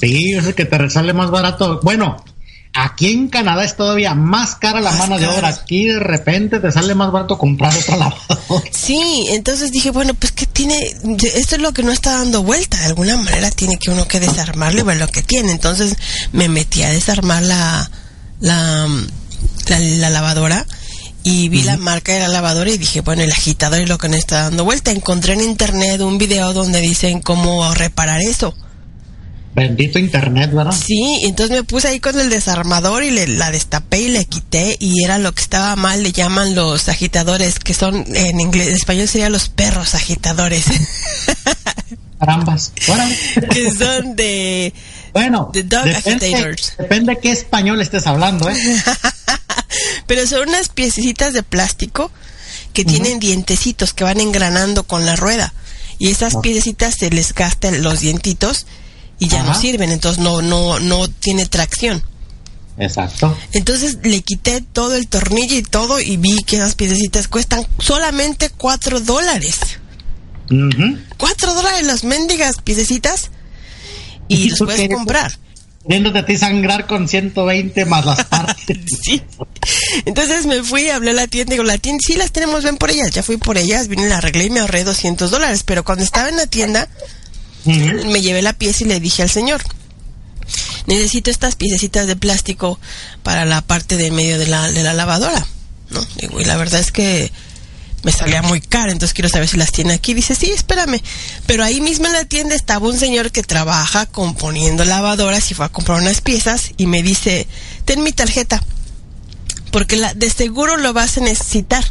Sí, 0.00 0.32
es 0.32 0.46
el 0.46 0.56
que 0.56 0.64
te 0.64 0.90
sale 0.90 1.12
más 1.12 1.30
barato. 1.30 1.78
Bueno, 1.84 2.16
aquí 2.74 3.12
en 3.12 3.28
Canadá 3.28 3.62
es 3.62 3.76
todavía 3.76 4.16
más 4.16 4.56
cara 4.56 4.80
la 4.80 4.90
mano 4.90 5.16
de 5.16 5.28
obra. 5.28 5.46
Aquí 5.46 5.86
de 5.86 6.00
repente 6.00 6.58
te 6.58 6.72
sale 6.72 6.96
más 6.96 7.12
barato 7.12 7.38
comprar 7.38 7.72
otra 7.76 7.98
lavadora. 7.98 8.62
Sí, 8.72 9.26
entonces 9.28 9.70
dije, 9.70 9.92
bueno, 9.92 10.14
pues 10.14 10.32
que 10.32 10.46
tiene, 10.46 10.74
esto 11.34 11.54
es 11.54 11.62
lo 11.62 11.72
que 11.72 11.84
no 11.84 11.92
está 11.92 12.18
dando 12.18 12.42
vuelta, 12.42 12.78
de 12.78 12.86
alguna 12.86 13.16
manera 13.16 13.50
tiene 13.52 13.76
que 13.76 13.90
uno 13.90 14.08
que 14.08 14.18
desarmarlo 14.18 14.80
y 14.80 14.82
ver 14.82 14.96
lo 14.96 15.06
que 15.06 15.22
tiene. 15.22 15.52
Entonces 15.52 15.94
me 16.32 16.48
metí 16.48 16.82
a 16.82 16.90
desarmar 16.90 17.42
la, 17.44 17.90
la, 18.40 18.86
la, 19.68 19.78
la 19.78 20.10
lavadora 20.10 20.66
y 21.22 21.48
vi 21.48 21.62
la 21.62 21.76
marca 21.76 22.12
de 22.12 22.20
la 22.20 22.28
lavadora 22.28 22.70
y 22.70 22.78
dije, 22.78 23.00
bueno, 23.02 23.22
el 23.22 23.32
agitador 23.32 23.80
es 23.80 23.88
lo 23.88 23.98
que 23.98 24.08
no 24.08 24.16
está 24.16 24.44
dando 24.44 24.64
vuelta. 24.64 24.90
Encontré 24.90 25.34
en 25.34 25.42
internet 25.42 26.00
un 26.00 26.16
video 26.16 26.54
donde 26.54 26.80
dicen 26.80 27.20
cómo 27.20 27.74
reparar 27.74 28.20
eso. 28.22 28.54
Bendito 29.54 29.98
internet, 29.98 30.52
¿verdad? 30.52 30.72
Sí, 30.72 31.20
entonces 31.24 31.56
me 31.56 31.64
puse 31.64 31.88
ahí 31.88 32.00
con 32.00 32.18
el 32.18 32.30
desarmador 32.30 33.02
y 33.02 33.10
le, 33.10 33.26
la 33.26 33.50
destapé 33.50 34.02
y 34.02 34.08
le 34.08 34.24
quité 34.24 34.76
y 34.78 35.02
era 35.02 35.18
lo 35.18 35.34
que 35.34 35.42
estaba 35.42 35.74
mal, 35.74 36.02
le 36.02 36.12
llaman 36.12 36.54
los 36.54 36.88
agitadores, 36.88 37.58
que 37.58 37.74
son 37.74 38.04
en 38.14 38.40
inglés, 38.40 38.68
en 38.68 38.74
español 38.74 39.08
serían 39.08 39.32
los 39.32 39.48
perros 39.48 39.94
agitadores, 39.94 40.64
Carambas. 42.18 42.72
Que 43.50 43.70
son 43.70 44.16
de... 44.16 44.72
Bueno, 45.12 45.50
The 45.52 45.62
dog 45.64 45.84
depende, 45.84 46.56
depende 46.78 47.18
qué 47.20 47.32
español 47.32 47.80
estés 47.80 48.06
hablando, 48.06 48.48
¿eh? 48.48 48.56
Pero 50.06 50.26
son 50.26 50.48
unas 50.48 50.68
piececitas 50.68 51.32
de 51.32 51.42
plástico 51.42 52.10
que 52.72 52.84
tienen 52.84 53.18
dientecitos 53.18 53.92
que 53.92 54.04
van 54.04 54.20
engranando 54.20 54.84
con 54.84 55.04
la 55.04 55.16
rueda. 55.16 55.52
Y 55.98 56.08
esas 56.10 56.36
piececitas 56.36 56.94
se 56.94 57.10
les 57.10 57.34
gastan 57.34 57.82
los 57.82 58.00
dientitos 58.00 58.66
y 59.18 59.28
ya 59.28 59.42
no 59.42 59.54
sirven, 59.54 59.90
entonces 59.90 60.22
no, 60.22 60.42
no, 60.42 60.78
no 60.78 61.08
tiene 61.08 61.44
tracción. 61.46 62.02
Exacto. 62.78 63.36
Entonces 63.52 63.98
le 64.04 64.22
quité 64.22 64.60
todo 64.60 64.94
el 64.94 65.08
tornillo 65.08 65.56
y 65.56 65.62
todo 65.62 66.00
y 66.00 66.16
vi 66.16 66.42
que 66.44 66.56
esas 66.56 66.76
piececitas 66.76 67.26
cuestan 67.26 67.66
solamente 67.78 68.50
cuatro 68.50 69.00
dólares. 69.00 69.58
Cuatro 71.16 71.52
dólares 71.54 71.84
las 71.84 72.04
mendigas 72.04 72.56
piececitas 72.62 73.30
y 74.28 74.50
los 74.50 74.58
puedes 74.58 74.88
comprar. 74.88 75.38
Viéndote 75.86 76.18
a 76.18 76.26
ti 76.26 76.36
sangrar 76.36 76.86
con 76.86 77.08
120 77.08 77.84
más 77.86 78.04
las 78.04 78.24
partes. 78.26 78.78
sí. 79.02 79.22
Entonces 80.04 80.46
me 80.46 80.62
fui, 80.62 80.90
hablé 80.90 81.10
a 81.10 81.14
la 81.14 81.26
tienda 81.26 81.54
y 81.54 81.56
digo, 81.56 81.64
la 81.64 81.78
tienda, 81.78 82.00
sí 82.06 82.14
las 82.14 82.30
tenemos, 82.30 82.62
ven 82.62 82.76
por 82.76 82.90
ellas. 82.90 83.10
Ya 83.10 83.22
fui 83.22 83.38
por 83.38 83.56
ellas, 83.56 83.88
vine, 83.88 84.08
la 84.08 84.18
arreglé 84.18 84.44
y 84.44 84.50
me 84.50 84.60
ahorré 84.60 84.84
200 84.84 85.30
dólares. 85.30 85.62
Pero 85.64 85.84
cuando 85.84 86.04
estaba 86.04 86.28
en 86.28 86.36
la 86.36 86.46
tienda, 86.46 86.88
me 87.64 88.20
llevé 88.20 88.42
la 88.42 88.52
pieza 88.52 88.84
y 88.84 88.88
le 88.88 89.00
dije 89.00 89.22
al 89.22 89.30
señor, 89.30 89.62
necesito 90.86 91.30
estas 91.30 91.56
piececitas 91.56 92.06
de 92.06 92.16
plástico 92.16 92.78
para 93.22 93.44
la 93.44 93.62
parte 93.62 93.96
de 93.96 94.10
medio 94.10 94.38
de 94.38 94.46
la, 94.46 94.70
de 94.70 94.82
la 94.82 94.94
lavadora. 94.94 95.46
¿no? 95.90 96.04
Digo, 96.20 96.40
y 96.40 96.44
la 96.44 96.56
verdad 96.56 96.80
es 96.80 96.92
que 96.92 97.30
me 98.02 98.12
salía 98.12 98.42
muy 98.42 98.60
cara, 98.60 98.92
entonces 98.92 99.14
quiero 99.14 99.28
saber 99.28 99.48
si 99.48 99.56
las 99.56 99.72
tiene 99.72 99.94
aquí. 99.94 100.14
Dice, 100.14 100.34
sí, 100.34 100.50
espérame. 100.50 101.00
Pero 101.46 101.64
ahí 101.64 101.80
mismo 101.80 102.06
en 102.06 102.12
la 102.12 102.24
tienda 102.24 102.54
estaba 102.54 102.88
un 102.88 102.98
señor 102.98 103.32
que 103.32 103.42
trabaja 103.42 104.06
componiendo 104.06 104.84
lavadoras 104.84 105.50
y 105.50 105.54
fue 105.54 105.66
a 105.66 105.70
comprar 105.70 106.00
unas 106.00 106.20
piezas 106.20 106.72
y 106.76 106.86
me 106.86 107.02
dice, 107.02 107.46
ten 107.84 108.02
mi 108.02 108.12
tarjeta, 108.12 108.62
porque 109.72 109.96
la, 109.96 110.14
de 110.14 110.30
seguro 110.30 110.76
lo 110.76 110.92
vas 110.92 111.18
a 111.18 111.22
necesitar. 111.22 111.84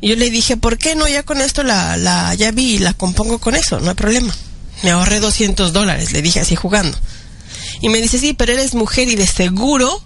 Y 0.00 0.08
yo 0.08 0.16
le 0.16 0.30
dije, 0.30 0.56
¿por 0.56 0.78
qué 0.78 0.94
no? 0.94 1.06
Ya 1.08 1.22
con 1.22 1.40
esto 1.40 1.62
la, 1.62 1.96
la 1.96 2.34
ya 2.34 2.50
vi 2.50 2.74
y 2.74 2.78
la 2.78 2.92
compongo 2.92 3.38
con 3.38 3.54
eso, 3.54 3.80
no 3.80 3.90
hay 3.90 3.96
problema. 3.96 4.34
Me 4.82 4.90
ahorré 4.90 5.20
200 5.20 5.72
dólares, 5.72 6.12
le 6.12 6.22
dije 6.22 6.40
así 6.40 6.56
jugando. 6.56 6.98
Y 7.80 7.88
me 7.88 8.00
dice, 8.00 8.18
sí, 8.18 8.32
pero 8.32 8.52
eres 8.52 8.74
mujer 8.74 9.08
y 9.08 9.16
de 9.16 9.26
seguro 9.26 10.02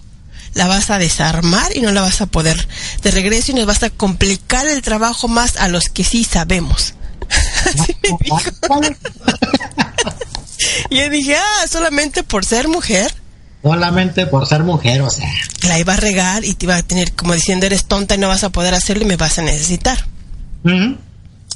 la 0.57 0.67
vas 0.67 0.89
a 0.89 0.97
desarmar 0.97 1.75
y 1.77 1.81
no 1.81 1.91
la 1.91 2.01
vas 2.01 2.19
a 2.19 2.25
poder 2.25 2.67
de 3.03 3.11
regreso 3.11 3.51
y 3.51 3.55
nos 3.55 3.67
vas 3.67 3.83
a 3.83 3.91
complicar 3.91 4.67
el 4.67 4.81
trabajo 4.81 5.27
más 5.27 5.55
a 5.57 5.67
los 5.67 5.87
que 5.89 6.03
sí 6.03 6.23
sabemos. 6.23 6.95
Así 7.65 7.95
me 8.01 8.17
dijo. 8.19 8.39
y 10.89 10.97
yo 10.97 11.09
dije, 11.09 11.35
ah, 11.35 11.67
solamente 11.69 12.23
por 12.23 12.43
ser 12.43 12.67
mujer. 12.67 13.13
Solamente 13.61 14.25
por 14.25 14.47
ser 14.47 14.63
mujer, 14.63 15.01
o 15.01 15.09
sea. 15.11 15.31
La 15.63 15.77
iba 15.77 15.93
a 15.93 15.97
regar 15.97 16.43
y 16.43 16.55
te 16.55 16.65
iba 16.65 16.75
a 16.75 16.83
tener 16.83 17.13
como 17.13 17.33
diciendo, 17.33 17.67
eres 17.67 17.85
tonta 17.85 18.15
y 18.15 18.17
no 18.17 18.27
vas 18.27 18.43
a 18.43 18.49
poder 18.49 18.73
hacerlo 18.73 19.03
y 19.03 19.07
me 19.07 19.15
vas 19.15 19.37
a 19.37 19.43
necesitar. 19.43 20.07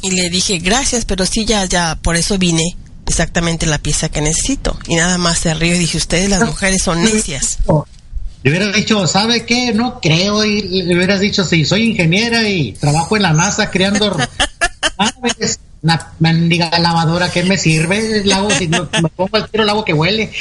Y 0.04 0.12
le 0.12 0.30
dije, 0.30 0.60
gracias, 0.60 1.06
pero 1.06 1.26
sí, 1.26 1.46
ya, 1.46 1.66
ya, 1.66 1.98
por 2.02 2.16
eso 2.16 2.38
vine 2.38 2.78
exactamente 3.08 3.66
la 3.66 3.80
pieza 3.80 4.10
que 4.10 4.22
necesito. 4.22 4.78
Y 4.88 4.96
nada 4.96 5.18
más 5.18 5.40
se 5.40 5.54
rió 5.56 5.76
y 5.76 5.80
dije, 5.80 5.98
ustedes 5.98 6.30
las 6.30 6.46
mujeres 6.46 6.84
son 6.84 7.04
necias. 7.04 7.58
Le 8.44 8.50
hubieras 8.52 8.74
dicho, 8.76 9.06
¿sabe 9.08 9.46
qué? 9.46 9.72
No 9.74 10.00
creo. 10.02 10.44
Y 10.46 10.62
le 10.84 10.96
hubieras 10.96 11.20
dicho, 11.20 11.44
sí, 11.44 11.64
soy 11.66 11.92
ingeniera 11.92 12.48
y 12.50 12.74
trabajo 12.74 13.16
en 13.16 13.24
la 13.24 13.34
NASA 13.34 13.70
creando 13.70 14.18
aves. 14.98 15.60
Una 15.84 16.12
mendiga 16.20 16.78
lavadora, 16.78 17.32
¿qué 17.32 17.42
me 17.44 17.58
sirve? 17.58 18.20
El 18.20 18.32
agua, 18.32 18.56
si 18.56 18.68
no- 18.68 18.88
me 19.02 19.10
pongo 19.10 19.36
al 19.38 19.50
tiro 19.50 19.64
el 19.64 19.70
agua 19.70 19.84
que 19.84 19.94
huele. 19.94 20.32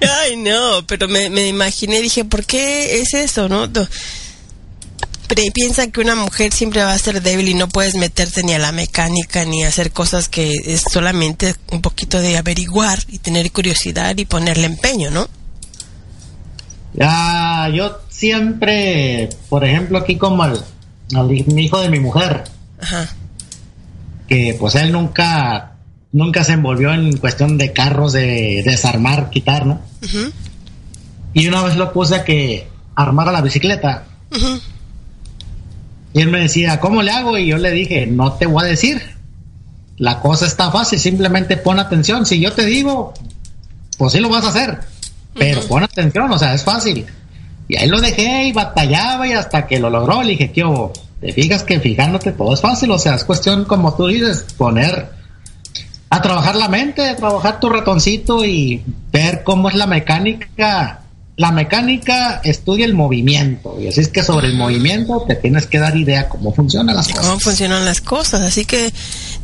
Ay, 0.00 0.36
no, 0.36 0.86
pero 0.86 1.08
me, 1.08 1.28
me 1.30 1.46
imaginé, 1.46 2.00
dije, 2.00 2.24
¿por 2.24 2.44
qué 2.46 3.00
es 3.00 3.12
eso, 3.14 3.48
no? 3.50 3.70
Pero 3.70 5.42
piensan 5.52 5.90
que 5.90 6.00
una 6.00 6.14
mujer 6.14 6.52
siempre 6.52 6.82
va 6.82 6.92
a 6.92 6.98
ser 6.98 7.20
débil 7.20 7.48
y 7.48 7.54
no 7.54 7.68
puedes 7.68 7.96
meterte 7.96 8.42
ni 8.44 8.54
a 8.54 8.58
la 8.58 8.72
mecánica 8.72 9.44
ni 9.44 9.64
hacer 9.64 9.90
cosas 9.90 10.28
que 10.28 10.54
es 10.64 10.84
solamente 10.90 11.54
un 11.72 11.82
poquito 11.82 12.20
de 12.20 12.36
averiguar 12.38 12.98
y 13.08 13.18
tener 13.18 13.50
curiosidad 13.52 14.16
y 14.16 14.24
ponerle 14.24 14.66
empeño, 14.66 15.10
¿no? 15.10 15.28
Ya, 16.96 17.68
yo 17.74 17.98
siempre, 18.08 19.28
por 19.48 19.64
ejemplo, 19.64 19.98
aquí 19.98 20.16
como 20.16 20.42
al, 20.42 20.60
al 21.14 21.32
hijo 21.32 21.80
de 21.80 21.90
mi 21.90 22.00
mujer, 22.00 22.44
Ajá. 22.80 23.08
que 24.26 24.56
pues 24.58 24.74
él 24.76 24.92
nunca, 24.92 25.72
nunca 26.12 26.42
se 26.42 26.52
envolvió 26.52 26.92
en 26.94 27.16
cuestión 27.18 27.58
de 27.58 27.72
carros, 27.72 28.12
de 28.14 28.62
desarmar, 28.64 29.28
quitar, 29.30 29.66
¿no? 29.66 29.80
Y 31.34 31.46
una 31.48 31.62
vez 31.62 31.76
lo 31.76 31.92
puse 31.92 32.14
a 32.16 32.24
que 32.24 32.66
armara 32.94 33.30
la 33.32 33.42
bicicleta. 33.42 34.04
ujú. 34.34 34.60
Y 36.14 36.22
él 36.22 36.28
me 36.28 36.40
decía, 36.40 36.80
¿cómo 36.80 37.02
le 37.02 37.10
hago? 37.10 37.36
Y 37.36 37.48
yo 37.48 37.58
le 37.58 37.70
dije, 37.72 38.06
no 38.06 38.32
te 38.32 38.46
voy 38.46 38.64
a 38.64 38.68
decir. 38.68 39.02
La 39.98 40.20
cosa 40.20 40.46
está 40.46 40.70
fácil, 40.70 40.98
simplemente 40.98 41.58
pon 41.58 41.78
atención. 41.78 42.24
Si 42.24 42.40
yo 42.40 42.54
te 42.54 42.64
digo, 42.64 43.12
pues 43.98 44.12
sí 44.14 44.20
lo 44.20 44.30
vas 44.30 44.44
a 44.46 44.48
hacer. 44.48 44.80
Pero 45.38 45.60
pon 45.62 45.82
atención, 45.82 46.30
o 46.30 46.38
sea, 46.38 46.54
es 46.54 46.64
fácil. 46.64 47.06
Y 47.68 47.76
ahí 47.76 47.88
lo 47.88 48.00
dejé 48.00 48.44
y 48.44 48.52
batallaba 48.52 49.26
y 49.26 49.32
hasta 49.32 49.66
que 49.66 49.78
lo 49.78 49.90
logró, 49.90 50.22
le 50.22 50.30
dije, 50.30 50.52
¿qué 50.52 50.64
hubo? 50.64 50.92
Te 51.20 51.32
fijas 51.32 51.62
que 51.62 51.80
fijándote 51.80 52.32
todo 52.32 52.54
es 52.54 52.60
fácil, 52.60 52.90
o 52.90 52.98
sea, 52.98 53.14
es 53.14 53.24
cuestión, 53.24 53.64
como 53.64 53.94
tú 53.94 54.06
dices, 54.06 54.46
poner 54.56 55.10
a 56.10 56.22
trabajar 56.22 56.56
la 56.56 56.68
mente, 56.68 57.08
a 57.08 57.16
trabajar 57.16 57.58
tu 57.58 57.68
ratoncito 57.68 58.44
y 58.44 58.82
ver 59.12 59.42
cómo 59.42 59.68
es 59.68 59.74
la 59.74 59.86
mecánica. 59.86 61.00
La 61.36 61.50
mecánica 61.52 62.40
estudia 62.44 62.86
el 62.86 62.94
movimiento, 62.94 63.78
y 63.78 63.88
así 63.88 64.00
es 64.00 64.08
que 64.08 64.22
sobre 64.22 64.46
el 64.46 64.54
movimiento 64.54 65.24
te 65.28 65.34
tienes 65.34 65.66
que 65.66 65.78
dar 65.78 65.94
idea 65.94 66.30
cómo 66.30 66.54
funcionan 66.54 66.96
las 66.96 67.08
cosas. 67.08 67.26
cómo 67.26 67.40
funcionan 67.40 67.84
las 67.84 68.00
cosas. 68.00 68.40
Así 68.40 68.64
que 68.64 68.90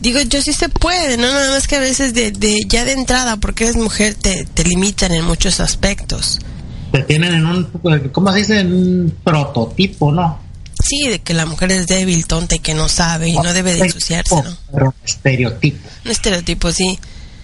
digo, 0.02 0.20
yo 0.20 0.42
sí 0.42 0.52
se 0.52 0.68
puede, 0.68 1.16
¿no? 1.16 1.28
Nada 1.28 1.50
más 1.52 1.68
que 1.68 1.76
a 1.76 1.80
veces 1.80 2.12
de, 2.12 2.32
de 2.32 2.60
ya 2.66 2.84
de 2.84 2.92
entrada, 2.92 3.36
porque 3.36 3.64
eres 3.64 3.76
mujer, 3.76 4.14
te, 4.14 4.44
te 4.44 4.64
limitan 4.64 5.12
en 5.12 5.24
muchos 5.24 5.60
aspectos. 5.60 6.40
Te 6.90 7.02
tienen 7.04 7.32
en 7.34 7.46
un, 7.46 7.64
¿cómo 8.10 8.32
se 8.32 8.38
dice? 8.38 8.60
En 8.60 8.72
un 8.72 9.16
prototipo, 9.24 10.12
¿no? 10.12 10.40
Sí, 10.82 11.08
de 11.08 11.20
que 11.20 11.32
la 11.32 11.46
mujer 11.46 11.70
es 11.70 11.86
débil, 11.86 12.26
tonta 12.26 12.56
y 12.56 12.58
que 12.58 12.74
no 12.74 12.88
sabe 12.88 13.28
y 13.28 13.36
no 13.36 13.52
debe 13.52 13.74
de 13.74 13.84
ensuciarse, 13.84 14.34
¿no? 14.34 14.56
Pero 14.72 14.94
estereotipo. 15.06 15.88
Un 16.04 16.10
estereotipo, 16.10 16.72
sí. 16.72 16.98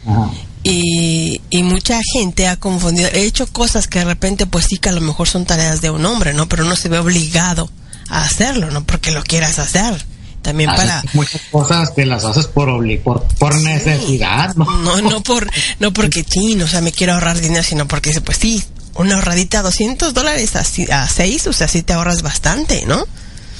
Ajá. 0.06 0.30
Y, 0.64 1.40
y 1.50 1.62
mucha 1.62 2.00
gente 2.12 2.48
ha 2.48 2.56
confundido. 2.56 3.08
He 3.12 3.22
hecho 3.22 3.46
cosas 3.46 3.86
que 3.86 4.00
de 4.00 4.04
repente, 4.06 4.46
pues 4.46 4.66
sí, 4.68 4.78
que 4.78 4.88
a 4.88 4.92
lo 4.92 5.00
mejor 5.00 5.28
son 5.28 5.46
tareas 5.46 5.80
de 5.80 5.90
un 5.90 6.04
hombre, 6.04 6.34
¿no? 6.34 6.48
Pero 6.48 6.64
no 6.64 6.74
se 6.74 6.88
ve 6.88 6.98
obligado 6.98 7.70
a 8.10 8.24
hacerlo, 8.24 8.70
¿no? 8.72 8.84
Porque 8.84 9.12
lo 9.12 9.22
quieras 9.22 9.60
hacer. 9.60 10.04
También 10.42 10.70
Haces 10.70 10.84
para. 10.86 11.02
muchas 11.14 11.40
cosas 11.50 11.90
que 11.90 12.06
las 12.06 12.24
haces 12.24 12.46
por 12.46 12.68
por, 13.02 13.24
por 13.38 13.60
necesidad, 13.62 14.54
¿no? 14.54 14.64
No, 14.82 15.00
no 15.02 15.22
por, 15.22 15.50
no 15.80 15.92
porque 15.92 16.24
sí, 16.28 16.60
o 16.60 16.68
sea, 16.68 16.80
me 16.80 16.92
quiero 16.92 17.14
ahorrar 17.14 17.40
dinero, 17.40 17.62
sino 17.62 17.86
porque 17.88 18.10
dice, 18.10 18.20
pues 18.20 18.38
sí, 18.38 18.62
una 18.94 19.16
ahorradita 19.16 19.62
200 19.62 20.14
dólares 20.14 20.56
a, 20.56 20.64
si- 20.64 20.90
a 20.90 21.08
6, 21.08 21.46
o 21.48 21.52
sea, 21.52 21.68
sí 21.68 21.82
te 21.82 21.92
ahorras 21.92 22.22
bastante, 22.22 22.84
¿no? 22.86 23.04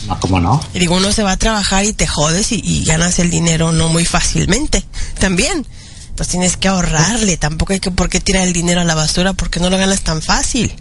No, 0.07 0.21
¿cómo 0.21 0.41
no? 0.41 0.61
Y 0.75 0.79
digo, 0.79 0.95
uno 0.97 1.11
se 1.13 1.25
va 1.25 1.33
a 1.33 1.37
trabajar 1.37 1.85
y 1.85 1.93
te 1.93 2.07
jodes 2.07 2.53
y, 2.53 2.61
y 2.65 2.85
ganas 2.85 3.19
el 3.19 3.31
dinero 3.31 3.73
no 3.73 3.89
muy 3.89 4.05
fácilmente. 4.05 4.85
También. 5.19 5.67
Pues 6.17 6.29
tienes 6.29 6.57
que 6.57 6.69
ahorrarle. 6.69 7.37
Tampoco 7.37 7.73
hay 7.73 7.81
que 7.81 7.91
por 7.91 8.09
qué 8.09 8.21
tirar 8.21 8.43
el 8.45 8.53
dinero 8.53 8.81
a 8.81 8.85
la 8.85 8.95
basura 8.95 9.33
porque 9.35 9.61
no 9.61 9.71
lo 9.71 9.77
ganas 9.77 10.01
tan 10.03 10.23
fácil. 10.23 10.73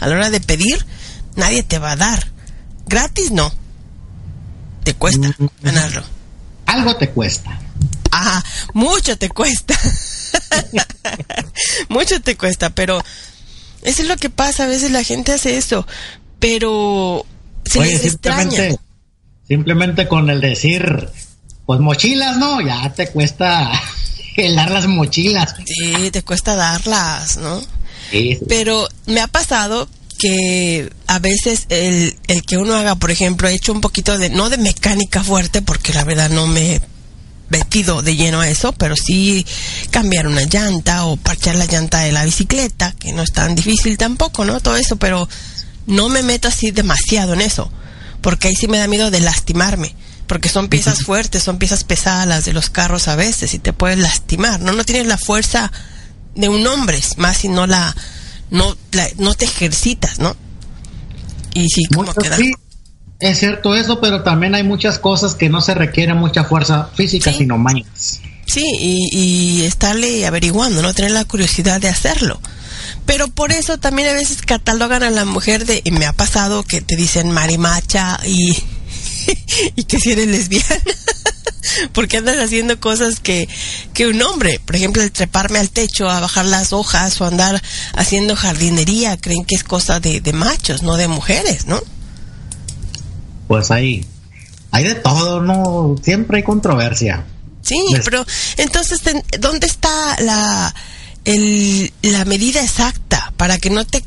A 0.00 0.06
la 0.06 0.14
hora 0.16 0.30
de 0.30 0.40
pedir, 0.40 0.86
nadie 1.36 1.62
te 1.62 1.78
va 1.78 1.92
a 1.92 1.96
dar. 1.96 2.28
Gratis 2.86 3.30
no. 3.30 3.52
Te 4.88 4.94
cuesta 4.94 5.36
ganarlo. 5.60 6.02
Algo 6.64 6.96
te 6.96 7.10
cuesta. 7.10 7.60
Ajá, 8.10 8.42
mucho 8.72 9.18
te 9.18 9.28
cuesta. 9.28 9.78
mucho 11.90 12.22
te 12.22 12.38
cuesta, 12.38 12.70
pero 12.70 12.98
eso 13.82 14.00
es 14.02 14.08
lo 14.08 14.16
que 14.16 14.30
pasa. 14.30 14.64
A 14.64 14.66
veces 14.66 14.90
la 14.90 15.02
gente 15.02 15.32
hace 15.32 15.58
eso, 15.58 15.86
pero 16.38 17.26
se 17.66 17.80
Oye, 17.80 17.92
les 17.92 18.06
extraña. 18.06 18.50
simplemente, 18.50 18.80
simplemente 19.46 20.08
con 20.08 20.30
el 20.30 20.40
decir, 20.40 21.10
pues 21.66 21.80
mochilas, 21.80 22.38
¿no? 22.38 22.62
Ya 22.62 22.90
te 22.94 23.08
cuesta 23.08 23.70
helar 24.38 24.70
las 24.70 24.86
mochilas. 24.86 25.54
Sí, 25.66 26.10
te 26.10 26.22
cuesta 26.22 26.56
darlas, 26.56 27.36
¿no? 27.36 27.60
Sí, 28.10 28.36
sí. 28.38 28.46
Pero 28.48 28.88
me 29.04 29.20
ha 29.20 29.26
pasado 29.26 29.86
que 30.18 30.92
a 31.06 31.18
veces 31.18 31.66
el, 31.68 32.16
el 32.26 32.42
que 32.42 32.58
uno 32.58 32.74
haga, 32.74 32.96
por 32.96 33.10
ejemplo, 33.10 33.48
he 33.48 33.54
hecho 33.54 33.72
un 33.72 33.80
poquito 33.80 34.18
de, 34.18 34.30
no 34.30 34.50
de 34.50 34.58
mecánica 34.58 35.22
fuerte, 35.22 35.62
porque 35.62 35.92
la 35.92 36.04
verdad 36.04 36.28
no 36.28 36.46
me 36.46 36.74
he 36.74 36.80
metido 37.48 38.02
de 38.02 38.16
lleno 38.16 38.40
a 38.40 38.48
eso, 38.48 38.72
pero 38.72 38.94
sí 38.96 39.46
cambiar 39.90 40.26
una 40.26 40.42
llanta 40.42 41.04
o 41.04 41.16
parchar 41.16 41.54
la 41.54 41.66
llanta 41.66 42.00
de 42.00 42.12
la 42.12 42.24
bicicleta, 42.24 42.92
que 42.98 43.12
no 43.12 43.22
es 43.22 43.32
tan 43.32 43.54
difícil 43.54 43.96
tampoco, 43.96 44.44
¿no? 44.44 44.60
Todo 44.60 44.76
eso, 44.76 44.96
pero 44.96 45.28
no 45.86 46.08
me 46.08 46.22
meto 46.22 46.48
así 46.48 46.70
demasiado 46.70 47.32
en 47.32 47.40
eso, 47.40 47.70
porque 48.20 48.48
ahí 48.48 48.54
sí 48.54 48.68
me 48.68 48.78
da 48.78 48.86
miedo 48.86 49.10
de 49.10 49.20
lastimarme. 49.20 49.94
Porque 50.26 50.50
son 50.50 50.68
piezas 50.68 51.04
fuertes, 51.04 51.42
son 51.42 51.56
piezas 51.56 51.84
pesadas 51.84 52.26
las 52.26 52.44
de 52.44 52.52
los 52.52 52.68
carros 52.68 53.08
a 53.08 53.16
veces 53.16 53.54
y 53.54 53.58
te 53.58 53.72
puedes 53.72 53.98
lastimar, 53.98 54.60
¿no? 54.60 54.72
No 54.72 54.84
tienes 54.84 55.06
la 55.06 55.16
fuerza 55.16 55.72
de 56.34 56.50
un 56.50 56.66
hombre, 56.66 57.00
más 57.16 57.38
si 57.38 57.48
no 57.48 57.66
la 57.66 57.96
no 58.50 58.76
la- 58.92 59.08
no 59.18 59.34
te 59.34 59.44
ejercitas, 59.44 60.18
¿no? 60.18 60.36
Y 61.54 61.68
sí, 61.68 61.84
como 61.86 62.12
es 63.20 63.38
cierto 63.40 63.74
eso, 63.74 64.00
pero 64.00 64.22
también 64.22 64.54
hay 64.54 64.62
muchas 64.62 64.98
cosas 64.98 65.34
que 65.34 65.48
no 65.48 65.60
se 65.60 65.74
requiere 65.74 66.14
mucha 66.14 66.44
fuerza 66.44 66.88
física, 66.94 67.32
Sí. 67.32 67.38
sino 67.38 67.58
mañas. 67.58 68.20
Sí, 68.46 68.64
y, 68.78 69.08
y 69.12 69.62
estarle 69.64 70.24
averiguando, 70.26 70.82
¿no? 70.82 70.94
Tener 70.94 71.10
la 71.10 71.24
curiosidad 71.24 71.80
de 71.80 71.88
hacerlo. 71.88 72.40
Pero 73.06 73.28
por 73.28 73.52
eso 73.52 73.78
también 73.78 74.08
a 74.08 74.12
veces 74.12 74.42
catalogan 74.42 75.02
a 75.02 75.10
la 75.10 75.24
mujer 75.24 75.66
de, 75.66 75.80
y 75.84 75.90
me 75.90 76.06
ha 76.06 76.12
pasado 76.12 76.62
que 76.62 76.80
te 76.80 76.94
dicen 76.94 77.30
marimacha 77.32 78.20
y, 78.24 78.56
y 79.76 79.84
que 79.84 79.98
si 79.98 80.12
eres 80.12 80.28
lesbiana. 80.28 80.66
Porque 81.92 82.18
andas 82.18 82.38
haciendo 82.38 82.78
cosas 82.80 83.20
que, 83.20 83.48
que 83.94 84.06
un 84.06 84.20
hombre, 84.22 84.60
por 84.64 84.76
ejemplo, 84.76 85.02
el 85.02 85.10
treparme 85.12 85.58
al 85.58 85.70
techo 85.70 86.08
a 86.08 86.20
bajar 86.20 86.44
las 86.44 86.72
hojas 86.72 87.20
o 87.20 87.24
andar 87.26 87.62
haciendo 87.94 88.36
jardinería, 88.36 89.16
creen 89.16 89.44
que 89.44 89.54
es 89.54 89.64
cosa 89.64 90.00
de, 90.00 90.20
de 90.20 90.32
machos, 90.32 90.82
no 90.82 90.96
de 90.96 91.08
mujeres, 91.08 91.66
¿no? 91.66 91.80
Pues 93.46 93.70
hay, 93.70 94.04
hay 94.70 94.84
de 94.84 94.94
todo, 94.94 95.40
¿no? 95.40 95.96
Siempre 96.02 96.38
hay 96.38 96.42
controversia. 96.42 97.24
Sí, 97.62 97.76
Les- 97.92 98.04
pero 98.04 98.24
entonces, 98.56 99.00
¿en- 99.06 99.24
¿dónde 99.40 99.66
está 99.66 100.16
la, 100.20 100.74
el- 101.24 101.92
la 102.02 102.24
medida 102.24 102.62
exacta 102.62 103.32
para 103.36 103.58
que 103.58 103.70
no 103.70 103.84
te 103.86 104.02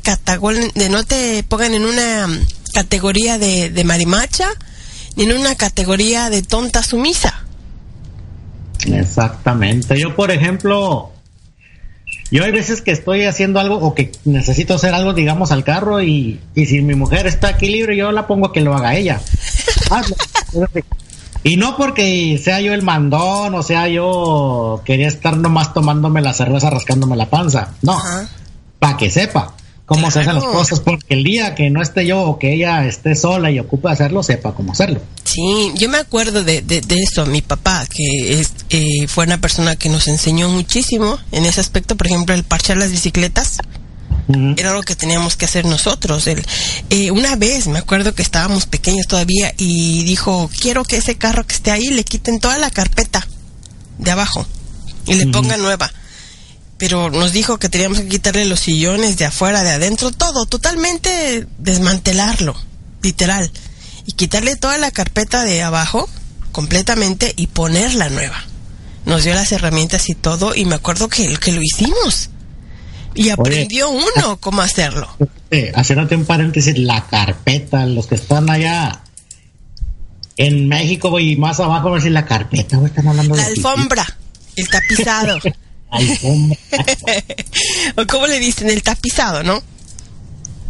de 0.74 0.88
no 0.88 1.04
te 1.04 1.42
pongan 1.44 1.74
en 1.74 1.84
una 1.86 2.28
categoría 2.72 3.38
de, 3.38 3.70
de 3.70 3.84
marimacha 3.84 4.48
ni 5.16 5.24
en 5.24 5.36
una 5.36 5.54
categoría 5.56 6.30
de 6.30 6.42
tonta 6.42 6.82
sumisa? 6.82 7.44
Exactamente. 8.86 9.98
Yo, 9.98 10.14
por 10.14 10.30
ejemplo, 10.30 11.12
yo 12.30 12.44
hay 12.44 12.50
veces 12.50 12.80
que 12.80 12.90
estoy 12.90 13.24
haciendo 13.24 13.60
algo 13.60 13.76
o 13.76 13.94
que 13.94 14.12
necesito 14.24 14.74
hacer 14.74 14.94
algo, 14.94 15.12
digamos, 15.12 15.52
al 15.52 15.64
carro 15.64 16.02
y, 16.02 16.40
y 16.54 16.66
si 16.66 16.80
mi 16.82 16.94
mujer 16.94 17.26
está 17.26 17.48
aquí 17.48 17.68
libre, 17.68 17.96
yo 17.96 18.12
la 18.12 18.26
pongo 18.26 18.46
a 18.46 18.52
que 18.52 18.60
lo 18.60 18.74
haga 18.74 18.96
ella. 18.96 19.20
Hazlo. 19.90 20.16
y 21.42 21.56
no 21.56 21.76
porque 21.76 22.40
sea 22.42 22.60
yo 22.60 22.72
el 22.72 22.82
mandón 22.82 23.54
o 23.54 23.62
sea 23.62 23.88
yo 23.88 24.80
quería 24.84 25.08
estar 25.08 25.36
nomás 25.36 25.74
tomándome 25.74 26.22
la 26.22 26.32
cerveza 26.32 26.70
rascándome 26.70 27.16
la 27.16 27.28
panza. 27.28 27.74
No, 27.82 28.00
para 28.78 28.96
que 28.96 29.10
sepa 29.10 29.54
cómo 29.86 30.10
se 30.10 30.20
hacen 30.20 30.34
las 30.34 30.44
cosas, 30.44 30.80
porque 30.80 31.14
el 31.14 31.24
día 31.24 31.54
que 31.54 31.70
no 31.70 31.82
esté 31.82 32.06
yo 32.06 32.20
o 32.22 32.38
que 32.38 32.54
ella 32.54 32.86
esté 32.86 33.14
sola 33.14 33.50
y 33.50 33.58
ocupe 33.58 33.90
hacerlo, 33.90 34.22
sepa 34.22 34.54
cómo 34.54 34.72
hacerlo. 34.72 35.00
Sí, 35.24 35.72
yo 35.76 35.88
me 35.88 35.98
acuerdo 35.98 36.44
de, 36.44 36.62
de, 36.62 36.80
de 36.80 36.96
eso, 36.96 37.26
mi 37.26 37.42
papá, 37.42 37.86
que 37.86 38.40
es, 38.40 38.52
eh, 38.70 39.06
fue 39.08 39.24
una 39.24 39.40
persona 39.40 39.76
que 39.76 39.88
nos 39.88 40.08
enseñó 40.08 40.48
muchísimo 40.48 41.18
en 41.32 41.44
ese 41.44 41.60
aspecto, 41.60 41.96
por 41.96 42.06
ejemplo, 42.06 42.34
el 42.34 42.44
parchar 42.44 42.76
las 42.76 42.90
bicicletas. 42.90 43.58
Era 44.56 44.70
algo 44.70 44.82
que 44.82 44.94
teníamos 44.94 45.36
que 45.36 45.46
hacer 45.46 45.66
nosotros. 45.66 46.26
El, 46.26 46.42
eh, 46.90 47.10
una 47.10 47.34
vez 47.36 47.66
me 47.66 47.80
acuerdo 47.80 48.14
que 48.14 48.22
estábamos 48.22 48.66
pequeños 48.66 49.06
todavía 49.06 49.52
y 49.58 50.04
dijo, 50.04 50.48
quiero 50.60 50.84
que 50.84 50.96
ese 50.96 51.16
carro 51.16 51.44
que 51.44 51.54
esté 51.54 51.70
ahí 51.72 51.88
le 51.88 52.04
quiten 52.04 52.38
toda 52.38 52.56
la 52.56 52.70
carpeta 52.70 53.26
de 53.98 54.10
abajo 54.10 54.46
y 55.06 55.14
le 55.14 55.26
pongan 55.26 55.60
nueva. 55.60 55.92
Pero 56.82 57.10
nos 57.10 57.30
dijo 57.30 57.58
que 57.58 57.68
teníamos 57.68 58.00
que 58.00 58.08
quitarle 58.08 58.44
los 58.44 58.58
sillones 58.58 59.16
de 59.16 59.24
afuera, 59.24 59.62
de 59.62 59.70
adentro, 59.70 60.10
todo, 60.10 60.46
totalmente 60.46 61.46
desmantelarlo, 61.58 62.56
literal. 63.02 63.52
Y 64.04 64.14
quitarle 64.14 64.56
toda 64.56 64.78
la 64.78 64.90
carpeta 64.90 65.44
de 65.44 65.62
abajo 65.62 66.08
completamente 66.50 67.34
y 67.36 67.46
ponerla 67.46 68.08
nueva. 68.08 68.42
Nos 69.06 69.22
dio 69.22 69.32
las 69.32 69.52
herramientas 69.52 70.08
y 70.08 70.16
todo 70.16 70.56
y 70.56 70.64
me 70.64 70.74
acuerdo 70.74 71.08
que, 71.08 71.36
que 71.36 71.52
lo 71.52 71.62
hicimos. 71.62 72.30
Y 73.14 73.28
aprendió 73.28 73.88
uno 73.88 74.38
cómo 74.40 74.60
hacerlo. 74.60 75.08
Eh, 75.52 75.70
haciéndote 75.76 76.16
un 76.16 76.24
paréntesis, 76.24 76.76
la 76.76 77.06
carpeta, 77.06 77.86
los 77.86 78.08
que 78.08 78.16
están 78.16 78.50
allá 78.50 79.04
en 80.36 80.66
México, 80.66 81.20
y 81.20 81.36
más 81.36 81.60
abajo, 81.60 81.90
a 81.90 81.92
ver 81.92 82.02
si 82.02 82.10
la 82.10 82.26
carpeta, 82.26 82.84
están 82.84 83.06
hablando 83.06 83.36
La 83.36 83.44
de 83.44 83.52
alfombra, 83.52 84.04
el 84.56 84.68
tapizado. 84.68 85.38
alfombra. 85.92 86.58
o 87.96 88.06
cómo 88.06 88.26
le 88.26 88.40
dicen, 88.40 88.70
el 88.70 88.82
tapizado, 88.82 89.42
¿no? 89.42 89.62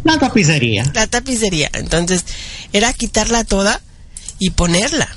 La 0.03 0.19
tapicería. 0.19 0.83
La 0.93 1.07
tapicería. 1.07 1.69
Entonces, 1.73 2.25
era 2.73 2.93
quitarla 2.93 3.43
toda 3.43 3.81
y 4.37 4.51
ponerla. 4.51 5.07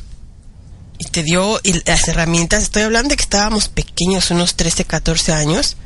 Y 0.99 1.05
te 1.07 1.23
dio 1.23 1.61
y 1.63 1.83
las 1.85 2.09
herramientas. 2.09 2.63
Estoy 2.63 2.83
hablando 2.83 3.11
de 3.11 3.17
que 3.17 3.25
estábamos 3.25 3.69
pequeños, 3.69 4.31
unos 4.31 4.55
13, 4.55 4.85
14 4.85 5.33
años. 5.33 5.77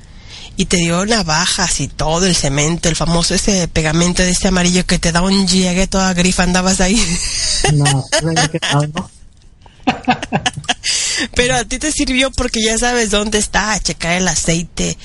Y 0.57 0.67
te 0.67 0.77
dio 0.77 1.07
navajas 1.07 1.81
y 1.81 1.89
todo 1.89 2.27
el 2.27 2.37
cemento, 2.37 2.91
el 2.91 2.97
famoso 2.97 3.35
ese 3.35 3.67
pegamento 3.69 4.23
de 4.23 4.31
ese 4.31 4.49
amarillo 4.49 4.85
que 4.85 4.99
te 4.99 5.11
da 5.11 5.23
un 5.23 5.49
llegue 5.49 5.87
toda 5.87 6.13
grifa, 6.13 6.43
andabas 6.43 6.81
ahí. 6.83 7.01
No, 7.73 8.05
¿qué 8.53 8.61
tal, 8.61 8.93
no? 8.95 9.11
Pero 11.35 11.57
a 11.57 11.65
ti 11.65 11.79
te 11.79 11.93
sirvió 11.93 12.31
porque 12.31 12.63
ya 12.63 12.79
sabes 12.79 13.11
dónde 13.11 13.39
está, 13.39 13.79
checar 13.81 14.13
el 14.13 14.29
aceite, 14.29 14.97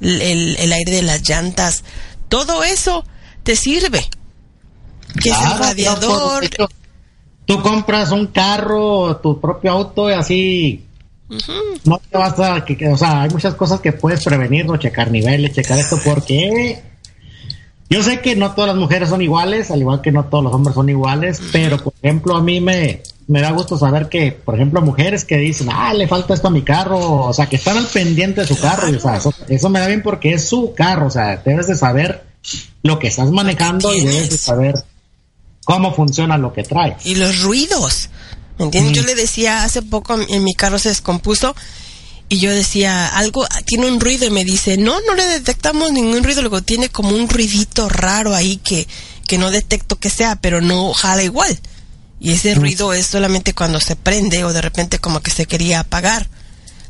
el, 0.00 0.56
el- 0.58 0.72
aire 0.72 0.92
de 0.92 1.02
las 1.02 1.26
llantas, 1.28 1.84
todo 2.28 2.62
eso 2.64 3.04
te 3.42 3.56
sirve. 3.56 4.06
Que 5.22 5.30
es 5.30 5.36
el 5.36 5.42
Claro, 5.42 5.64
radiador. 5.64 6.48
Tú 7.44 7.60
compras 7.60 8.12
un 8.12 8.28
carro, 8.28 9.16
tu 9.16 9.40
propio 9.40 9.72
auto 9.72 10.08
y 10.10 10.12
así. 10.14 10.84
No 11.84 11.98
te 11.98 12.16
vas 12.18 12.38
a, 12.38 12.64
que, 12.64 12.76
que- 12.76 12.88
o 12.88 12.96
sea, 12.96 13.22
hay 13.22 13.30
muchas 13.30 13.54
cosas 13.54 13.80
que 13.80 13.92
puedes 13.92 14.22
prevenir, 14.24 14.66
no 14.66 14.76
checar 14.76 15.10
niveles, 15.10 15.52
checar 15.54 15.78
esto, 15.78 15.98
porque 16.04 16.82
yo 17.88 18.02
sé 18.02 18.20
que 18.20 18.36
no 18.36 18.52
todas 18.54 18.68
las 18.68 18.76
mujeres 18.78 19.08
son 19.08 19.22
iguales, 19.22 19.70
al 19.70 19.80
igual 19.80 20.00
que 20.02 20.12
no 20.12 20.24
todos 20.26 20.44
los 20.44 20.52
hombres 20.54 20.74
son 20.74 20.88
iguales, 20.88 21.40
pero 21.52 21.78
por 21.82 21.94
ejemplo 22.02 22.36
a 22.36 22.42
mí 22.42 22.60
me, 22.60 23.02
me 23.28 23.40
da 23.40 23.50
gusto 23.52 23.78
saber 23.78 24.08
que, 24.08 24.32
por 24.32 24.54
ejemplo, 24.54 24.80
mujeres 24.82 25.24
que 25.24 25.36
dicen, 25.36 25.68
ah, 25.72 25.94
le 25.94 26.08
falta 26.08 26.34
esto 26.34 26.48
a 26.48 26.50
mi 26.50 26.62
carro, 26.62 27.24
o 27.26 27.32
sea, 27.32 27.46
que 27.46 27.56
están 27.56 27.76
al 27.76 27.86
pendiente 27.86 28.42
de 28.42 28.46
su 28.46 28.58
carro, 28.58 28.88
y, 28.88 28.96
o 28.96 29.00
sea, 29.00 29.16
eso, 29.16 29.32
eso 29.48 29.68
me 29.68 29.80
da 29.80 29.86
bien 29.86 30.02
porque 30.02 30.34
es 30.34 30.48
su 30.48 30.74
carro, 30.74 31.06
o 31.06 31.10
sea, 31.10 31.36
debes 31.36 31.66
de 31.66 31.74
saber 31.74 32.24
lo 32.82 32.98
que 32.98 33.08
estás 33.08 33.30
manejando 33.30 33.94
y 33.94 34.04
debes 34.04 34.30
de 34.30 34.38
saber 34.38 34.74
cómo 35.64 35.94
funciona 35.94 36.38
lo 36.38 36.52
que 36.52 36.62
trae. 36.64 36.96
y 37.04 37.14
los 37.14 37.42
ruidos. 37.42 38.10
¿Me 38.58 38.66
entiendes? 38.66 38.92
Mm. 38.92 38.94
Yo 38.96 39.02
le 39.02 39.14
decía, 39.14 39.64
hace 39.64 39.80
poco 39.82 40.14
en 40.20 40.44
mi 40.44 40.54
carro 40.54 40.78
se 40.78 40.90
descompuso 40.90 41.54
y 42.28 42.38
yo 42.38 42.50
decía, 42.50 43.08
algo 43.08 43.46
tiene 43.66 43.86
un 43.86 44.00
ruido 44.00 44.26
y 44.26 44.30
me 44.30 44.44
dice, 44.44 44.76
no, 44.76 45.00
no 45.02 45.14
le 45.14 45.26
detectamos 45.26 45.92
ningún 45.92 46.22
ruido, 46.22 46.42
luego 46.42 46.62
tiene 46.62 46.88
como 46.88 47.10
un 47.10 47.28
ruidito 47.28 47.88
raro 47.88 48.34
ahí 48.34 48.56
que, 48.56 48.86
que 49.26 49.38
no 49.38 49.50
detecto 49.50 49.96
que 49.96 50.10
sea, 50.10 50.36
pero 50.36 50.60
no 50.60 50.92
jala 50.92 51.22
igual. 51.22 51.58
Y 52.24 52.34
ese 52.34 52.54
ruido 52.54 52.92
es 52.92 53.08
solamente 53.08 53.52
cuando 53.52 53.80
se 53.80 53.96
prende 53.96 54.44
o 54.44 54.52
de 54.52 54.62
repente 54.62 55.00
como 55.00 55.20
que 55.20 55.32
se 55.32 55.46
quería 55.46 55.80
apagar. 55.80 56.28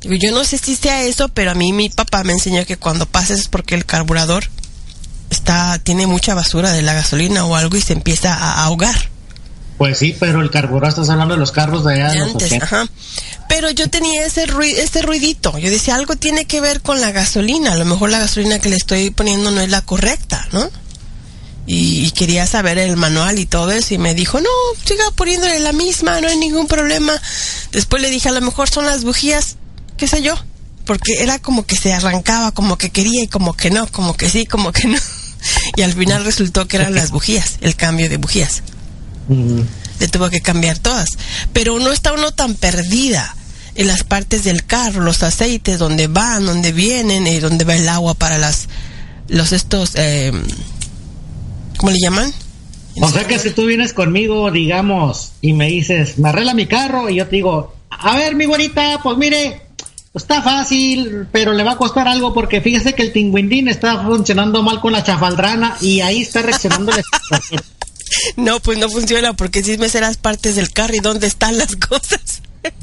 Digo, 0.03 0.15
yo 0.15 0.31
no 0.31 0.45
sé 0.45 0.59
si 0.59 0.77
sea 0.77 1.05
eso, 1.05 1.31
pero 1.31 1.53
a 1.53 1.55
mí 1.55 1.73
mi 1.73 1.89
papá 1.89 2.23
me 2.23 2.35
enseñó 2.35 2.67
que 2.67 2.77
cuando 2.77 3.07
pasa 3.07 3.33
es 3.33 3.49
porque 3.49 3.75
el 3.75 3.87
carburador 3.87 4.45
está 5.31 5.79
tiene 5.79 6.07
mucha 6.07 6.35
basura 6.35 6.73
de 6.73 6.83
la 6.83 6.93
gasolina 6.93 7.47
o 7.47 7.57
algo 7.57 7.79
y 7.79 7.81
se 7.81 7.95
empieza 7.95 8.35
a 8.35 8.65
ahogar. 8.65 9.09
Pues 9.79 9.99
sí, 9.99 10.15
pero 10.21 10.43
el 10.43 10.51
carburador, 10.51 10.91
estás 10.91 11.09
hablando 11.09 11.33
de 11.33 11.41
los 11.41 11.51
carros 11.51 11.83
de 11.83 11.95
allá 11.95 12.11
de 12.11 12.19
los 12.19 12.29
antes, 12.33 12.53
80. 12.53 12.65
ajá. 12.67 12.87
Pero 13.49 13.71
yo 13.71 13.89
tenía 13.89 14.27
ese 14.27 14.45
ruido, 14.45 14.83
ese 14.83 15.01
ruidito. 15.01 15.57
Yo 15.57 15.71
decía, 15.71 15.95
algo 15.95 16.15
tiene 16.15 16.45
que 16.45 16.61
ver 16.61 16.83
con 16.83 17.01
la 17.01 17.11
gasolina. 17.11 17.73
A 17.73 17.77
lo 17.77 17.87
mejor 17.87 18.11
la 18.11 18.19
gasolina 18.19 18.59
que 18.59 18.69
le 18.69 18.77
estoy 18.77 19.09
poniendo 19.11 19.51
no 19.51 19.63
es 19.63 19.71
la 19.71 19.81
correcta, 19.81 20.47
¿no? 20.53 20.71
Y, 21.67 22.05
y 22.05 22.11
quería 22.11 22.47
saber 22.47 22.79
el 22.79 22.97
manual 22.97 23.39
y 23.39 23.47
todo 23.47 23.71
eso. 23.71 23.95
Y 23.95 23.99
me 23.99 24.15
dijo, 24.15 24.41
no, 24.41 24.49
siga 24.85 25.05
poniéndole 25.15 25.59
la 25.61 25.73
misma, 25.73 26.21
no 26.21 26.29
hay 26.29 26.37
ningún 26.37 26.67
problema. 26.67 27.13
Después 27.71 28.03
le 28.03 28.11
dije, 28.11 28.29
a 28.29 28.33
lo 28.33 28.41
mejor 28.41 28.69
son 28.69 28.87
las 28.87 29.05
bujías, 29.05 29.57
qué 29.97 30.09
sé 30.09 30.23
yo. 30.23 30.35
Porque 30.85 31.23
era 31.23 31.39
como 31.39 31.65
que 31.65 31.77
se 31.77 31.93
arrancaba, 31.93 32.51
como 32.51 32.77
que 32.77 32.91
quería 32.91 33.23
y 33.23 33.29
como 33.29 33.55
que 33.55 33.71
no, 33.71 33.87
como 33.87 34.17
que 34.17 34.29
sí, 34.29 34.47
como 34.47 34.73
que 34.73 34.89
no. 34.89 34.99
Y 35.77 35.83
al 35.83 35.93
final 35.93 36.25
resultó 36.25 36.69
que 36.69 36.77
eran 36.77 36.95
las 36.95 37.11
bujías, 37.11 37.57
el 37.63 37.75
cambio 37.75 38.09
de 38.09 38.17
bujías 38.17 38.63
le 40.03 40.09
tuvo 40.09 40.31
que 40.31 40.41
cambiar 40.41 40.79
todas. 40.79 41.11
Pero 41.53 41.79
no 41.79 41.93
está 41.93 42.13
uno 42.13 42.33
tan 42.33 42.55
perdida 42.55 43.37
en 43.75 43.87
las 43.87 44.03
partes 44.03 44.45
del 44.45 44.65
carro, 44.65 45.01
los 45.01 45.23
aceites, 45.23 45.79
donde 45.79 46.09
van, 46.09 46.45
donde 46.45 46.73
vienen, 46.73 47.27
y 47.27 47.39
donde 47.39 47.65
va 47.65 47.77
el 47.77 47.89
agua 47.89 48.15
para 48.15 48.37
las, 48.37 48.69
los 49.29 49.53
estos, 49.53 49.93
eh, 49.95 50.33
¿cómo 51.83 51.93
le 51.93 51.99
llaman? 52.01 52.33
O 53.01 53.09
sea 53.11 53.27
que 53.27 53.39
si 53.39 53.51
tú 53.51 53.67
vienes 53.67 53.93
conmigo, 53.93 54.51
digamos, 54.51 55.33
y 55.41 55.53
me 55.53 55.67
dices, 55.67 56.19
me 56.19 56.29
arregla 56.29 56.55
mi 56.55 56.67
carro, 56.67 57.11
y 57.11 57.17
yo 57.17 57.27
te 57.27 57.37
digo, 57.37 57.75
a 57.91 58.17
ver, 58.17 58.35
mi 58.37 58.45
güerita, 58.45 59.01
pues 59.03 59.17
mire, 59.19 59.63
está 60.15 60.43
fácil, 60.43 61.27
pero 61.33 61.53
le 61.55 61.65
va 61.65 61.73
a 61.73 61.77
costar 61.77 62.07
algo 62.07 62.33
porque 62.35 62.61
fíjese 62.61 62.93
que 62.95 63.03
el 63.03 63.13
tingüindín 63.13 63.67
está 63.69 64.03
funcionando 64.05 64.63
mal 64.63 64.81
con 64.81 64.93
la 64.93 65.03
chafaldrana 65.03 65.77
y 65.81 66.01
ahí 66.03 66.23
está 66.23 66.43
reaccionando 66.43 66.93
el 66.93 67.03
No, 68.37 68.61
pues 68.61 68.79
no 68.79 68.89
funciona 68.91 69.33
porque 69.33 69.63
si 69.65 69.79
me 69.79 69.89
sé 69.89 70.01
las 70.01 70.19
partes 70.19 70.55
del 70.55 70.71
carro 70.71 70.95
y 70.95 71.01
dónde 71.01 71.27
están 71.27 71.57
las 71.59 71.75
cosas. 71.77 72.43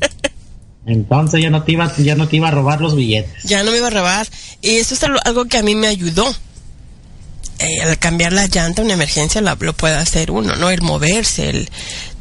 Entonces 0.87 1.41
ya 1.41 1.51
no 1.51 1.61
te 1.63 1.73
iba, 1.73 1.93
ya 1.97 2.15
no 2.15 2.27
te 2.27 2.37
iba 2.37 2.47
a 2.47 2.51
robar 2.51 2.81
los 2.81 2.95
billetes. 2.95 3.43
Ya 3.43 3.63
no 3.63 3.69
me 3.71 3.77
iba 3.77 3.87
a 3.87 3.91
robar. 3.91 4.27
Y 4.61 4.77
eso 4.77 4.95
es 4.95 5.03
algo- 5.03 5.19
algo 5.23 5.45
que 5.45 5.57
a 5.59 5.61
mí 5.63 5.75
me 5.75 5.85
ayudó. 5.87 6.25
Eh, 7.59 7.81
al 7.83 7.97
cambiar 7.99 8.31
la 8.33 8.47
llanta, 8.47 8.81
una 8.81 8.93
emergencia 8.93 9.41
la- 9.41 9.57
lo 9.59 9.73
puede 9.73 9.95
hacer 9.95 10.31
uno, 10.31 10.55
¿no? 10.55 10.69
El 10.69 10.81
moverse, 10.81 11.49
el, 11.49 11.69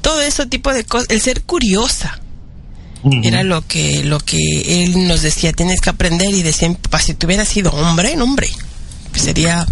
todo 0.00 0.20
ese 0.20 0.47
tipo 0.47 0.73
de 0.75 0.84
cosas, 0.84 1.08
el 1.10 1.20
ser 1.20 1.42
curiosa. 1.42 2.20
Era 3.23 3.44
lo 3.44 3.65
que, 3.65 4.02
lo 4.02 4.18
que 4.18 4.83
él 4.83 5.07
nos 5.07 5.23
decía, 5.23 5.52
tienes 5.52 5.81
que 5.81 5.91
aprender 5.91 6.31
y 6.34 6.42
decía, 6.42 6.68
papá, 6.83 6.99
si 6.99 7.15
tuviera 7.15 7.44
sido 7.44 7.70
hombre, 7.70 8.17
no 8.17 8.25
hombre, 8.25 8.49
pues 9.12 9.23
sería 9.23 9.65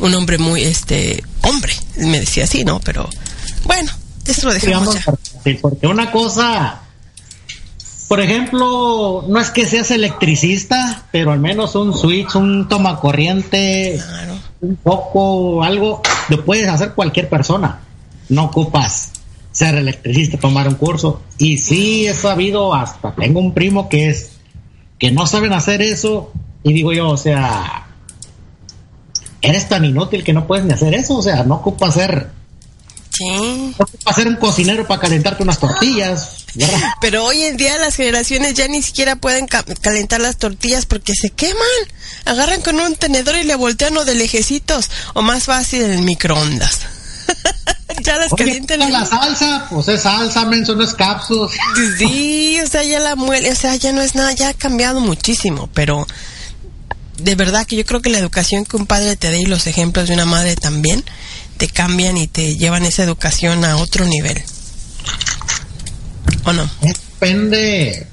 un 0.00 0.14
hombre 0.14 0.36
muy, 0.36 0.62
este, 0.62 1.24
hombre. 1.40 1.72
Me 1.96 2.20
decía 2.20 2.44
así, 2.44 2.62
¿no? 2.62 2.78
Pero, 2.80 3.08
bueno, 3.64 3.90
eso 4.26 4.46
lo 4.48 4.52
dejamos 4.52 4.94
Digamos, 4.94 4.94
ya. 4.96 5.04
porque- 5.04 5.58
porque 5.62 5.86
una 5.86 6.10
cosa, 6.12 6.82
por 8.08 8.20
ejemplo, 8.20 9.24
no 9.26 9.40
es 9.40 9.48
que 9.50 9.64
seas 9.66 9.90
electricista, 9.90 11.06
pero 11.10 11.32
al 11.32 11.40
menos 11.40 11.74
un 11.74 11.96
switch, 11.96 12.34
un 12.36 12.68
tomacorriente, 12.68 13.98
un 14.62 14.76
poco, 14.76 15.62
algo, 15.62 16.00
lo 16.28 16.44
puedes 16.44 16.68
hacer 16.68 16.92
cualquier 16.92 17.28
persona. 17.28 17.80
No 18.28 18.44
ocupas 18.44 19.12
ser 19.50 19.74
electricista, 19.74 20.38
tomar 20.38 20.68
un 20.68 20.76
curso. 20.76 21.20
Y 21.36 21.58
sí 21.58 22.06
he 22.06 22.14
sabido, 22.14 22.72
hasta 22.72 23.14
tengo 23.14 23.40
un 23.40 23.52
primo 23.52 23.88
que 23.88 24.08
es, 24.08 24.30
que 24.98 25.10
no 25.10 25.26
saben 25.26 25.52
hacer 25.52 25.82
eso, 25.82 26.32
y 26.62 26.72
digo 26.72 26.92
yo, 26.92 27.10
o 27.10 27.16
sea, 27.16 27.88
eres 29.42 29.68
tan 29.68 29.84
inútil 29.84 30.22
que 30.22 30.32
no 30.32 30.46
puedes 30.46 30.64
ni 30.64 30.72
hacer 30.72 30.94
eso, 30.94 31.16
o 31.16 31.22
sea, 31.22 31.42
no 31.42 31.56
ocupas 31.56 31.94
ser 31.94 32.30
Sí. 33.12 33.74
no 33.78 33.84
ocupas 33.84 34.14
ser 34.16 34.26
un 34.28 34.36
cocinero 34.36 34.86
para 34.86 35.00
calentarte 35.00 35.42
unas 35.42 35.58
tortillas. 35.58 36.28
¿verdad? 36.54 36.78
Pero 37.00 37.24
hoy 37.24 37.42
en 37.42 37.56
día 37.56 37.76
las 37.78 37.96
generaciones 37.96 38.54
ya 38.54 38.68
ni 38.68 38.82
siquiera 38.82 39.16
pueden 39.16 39.46
ca- 39.46 39.64
calentar 39.80 40.20
las 40.20 40.36
tortillas 40.36 40.86
porque 40.86 41.14
se 41.14 41.30
queman. 41.30 41.56
Agarran 42.24 42.60
con 42.62 42.78
un 42.80 42.94
tenedor 42.96 43.36
y 43.36 43.44
le 43.44 43.54
voltean 43.54 43.96
o 43.96 44.04
de 44.04 44.14
lejecitos 44.14 44.90
o 45.14 45.22
más 45.22 45.44
fácil 45.44 45.82
en 45.82 45.92
el 45.92 46.02
microondas. 46.02 46.80
ya 48.04 48.16
las 48.16 48.32
Oye, 48.32 48.44
calientan. 48.44 48.78
¿qué 48.80 48.84
tal 48.84 48.92
la 48.92 49.06
salsa, 49.06 49.66
pues 49.70 49.88
es 49.88 50.02
salsa, 50.02 50.44
menso, 50.46 50.74
no 50.74 50.84
es 50.84 50.94
cápsulas. 50.94 51.52
Sí, 51.98 52.58
o 52.62 52.66
sea, 52.66 52.82
ya 52.84 53.00
la 53.00 53.16
muele, 53.16 53.50
o 53.50 53.56
sea, 53.56 53.74
ya 53.76 53.92
no 53.92 54.02
es 54.02 54.14
nada, 54.14 54.32
ya 54.32 54.48
ha 54.48 54.54
cambiado 54.54 55.00
muchísimo, 55.00 55.68
pero 55.74 56.06
de 57.18 57.34
verdad 57.34 57.66
que 57.66 57.76
yo 57.76 57.84
creo 57.86 58.02
que 58.02 58.10
la 58.10 58.18
educación 58.18 58.64
que 58.64 58.76
un 58.76 58.86
padre 58.86 59.16
te 59.16 59.30
dé 59.30 59.40
y 59.40 59.46
los 59.46 59.66
ejemplos 59.66 60.08
de 60.08 60.14
una 60.14 60.24
madre 60.26 60.56
también 60.56 61.04
te 61.62 61.68
cambian 61.68 62.16
y 62.16 62.26
te 62.26 62.56
llevan 62.56 62.84
esa 62.84 63.04
educación 63.04 63.64
a 63.64 63.76
otro 63.76 64.04
nivel. 64.04 64.36
¿O 66.44 66.52
no? 66.52 66.68
Depende. 66.80 68.04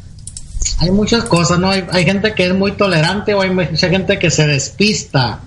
Hay 0.78 0.92
muchas 0.92 1.24
cosas, 1.24 1.58
¿no? 1.58 1.72
Hay, 1.72 1.84
hay 1.92 2.06
gente 2.06 2.36
que 2.36 2.46
es 2.46 2.54
muy 2.54 2.74
tolerante 2.74 3.34
o 3.34 3.42
hay 3.42 3.50
mucha 3.50 3.90
gente 3.90 4.20
que 4.20 4.30
se 4.30 4.46
despista 4.46 5.40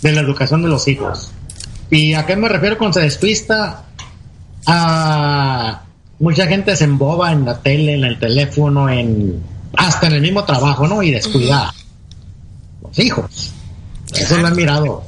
de 0.00 0.12
la 0.12 0.22
educación 0.22 0.62
de 0.62 0.68
los 0.68 0.88
hijos. 0.88 1.30
¿Y 1.90 2.14
a 2.14 2.24
qué 2.24 2.34
me 2.34 2.48
refiero 2.48 2.78
con 2.78 2.94
se 2.94 3.00
despista? 3.00 3.84
A 4.64 5.82
mucha 6.20 6.46
gente 6.46 6.76
se 6.76 6.84
emboba 6.84 7.30
en 7.32 7.44
la 7.44 7.60
tele, 7.60 7.92
en 7.92 8.04
el 8.04 8.18
teléfono, 8.18 8.88
en 8.88 9.42
hasta 9.76 10.06
en 10.06 10.14
el 10.14 10.22
mismo 10.22 10.44
trabajo, 10.44 10.86
¿no? 10.86 11.02
Y 11.02 11.10
descuidada. 11.10 11.74
hijos. 12.96 13.52
Eso 14.14 14.38
lo 14.38 14.48
he 14.48 14.50
mirado 14.52 15.07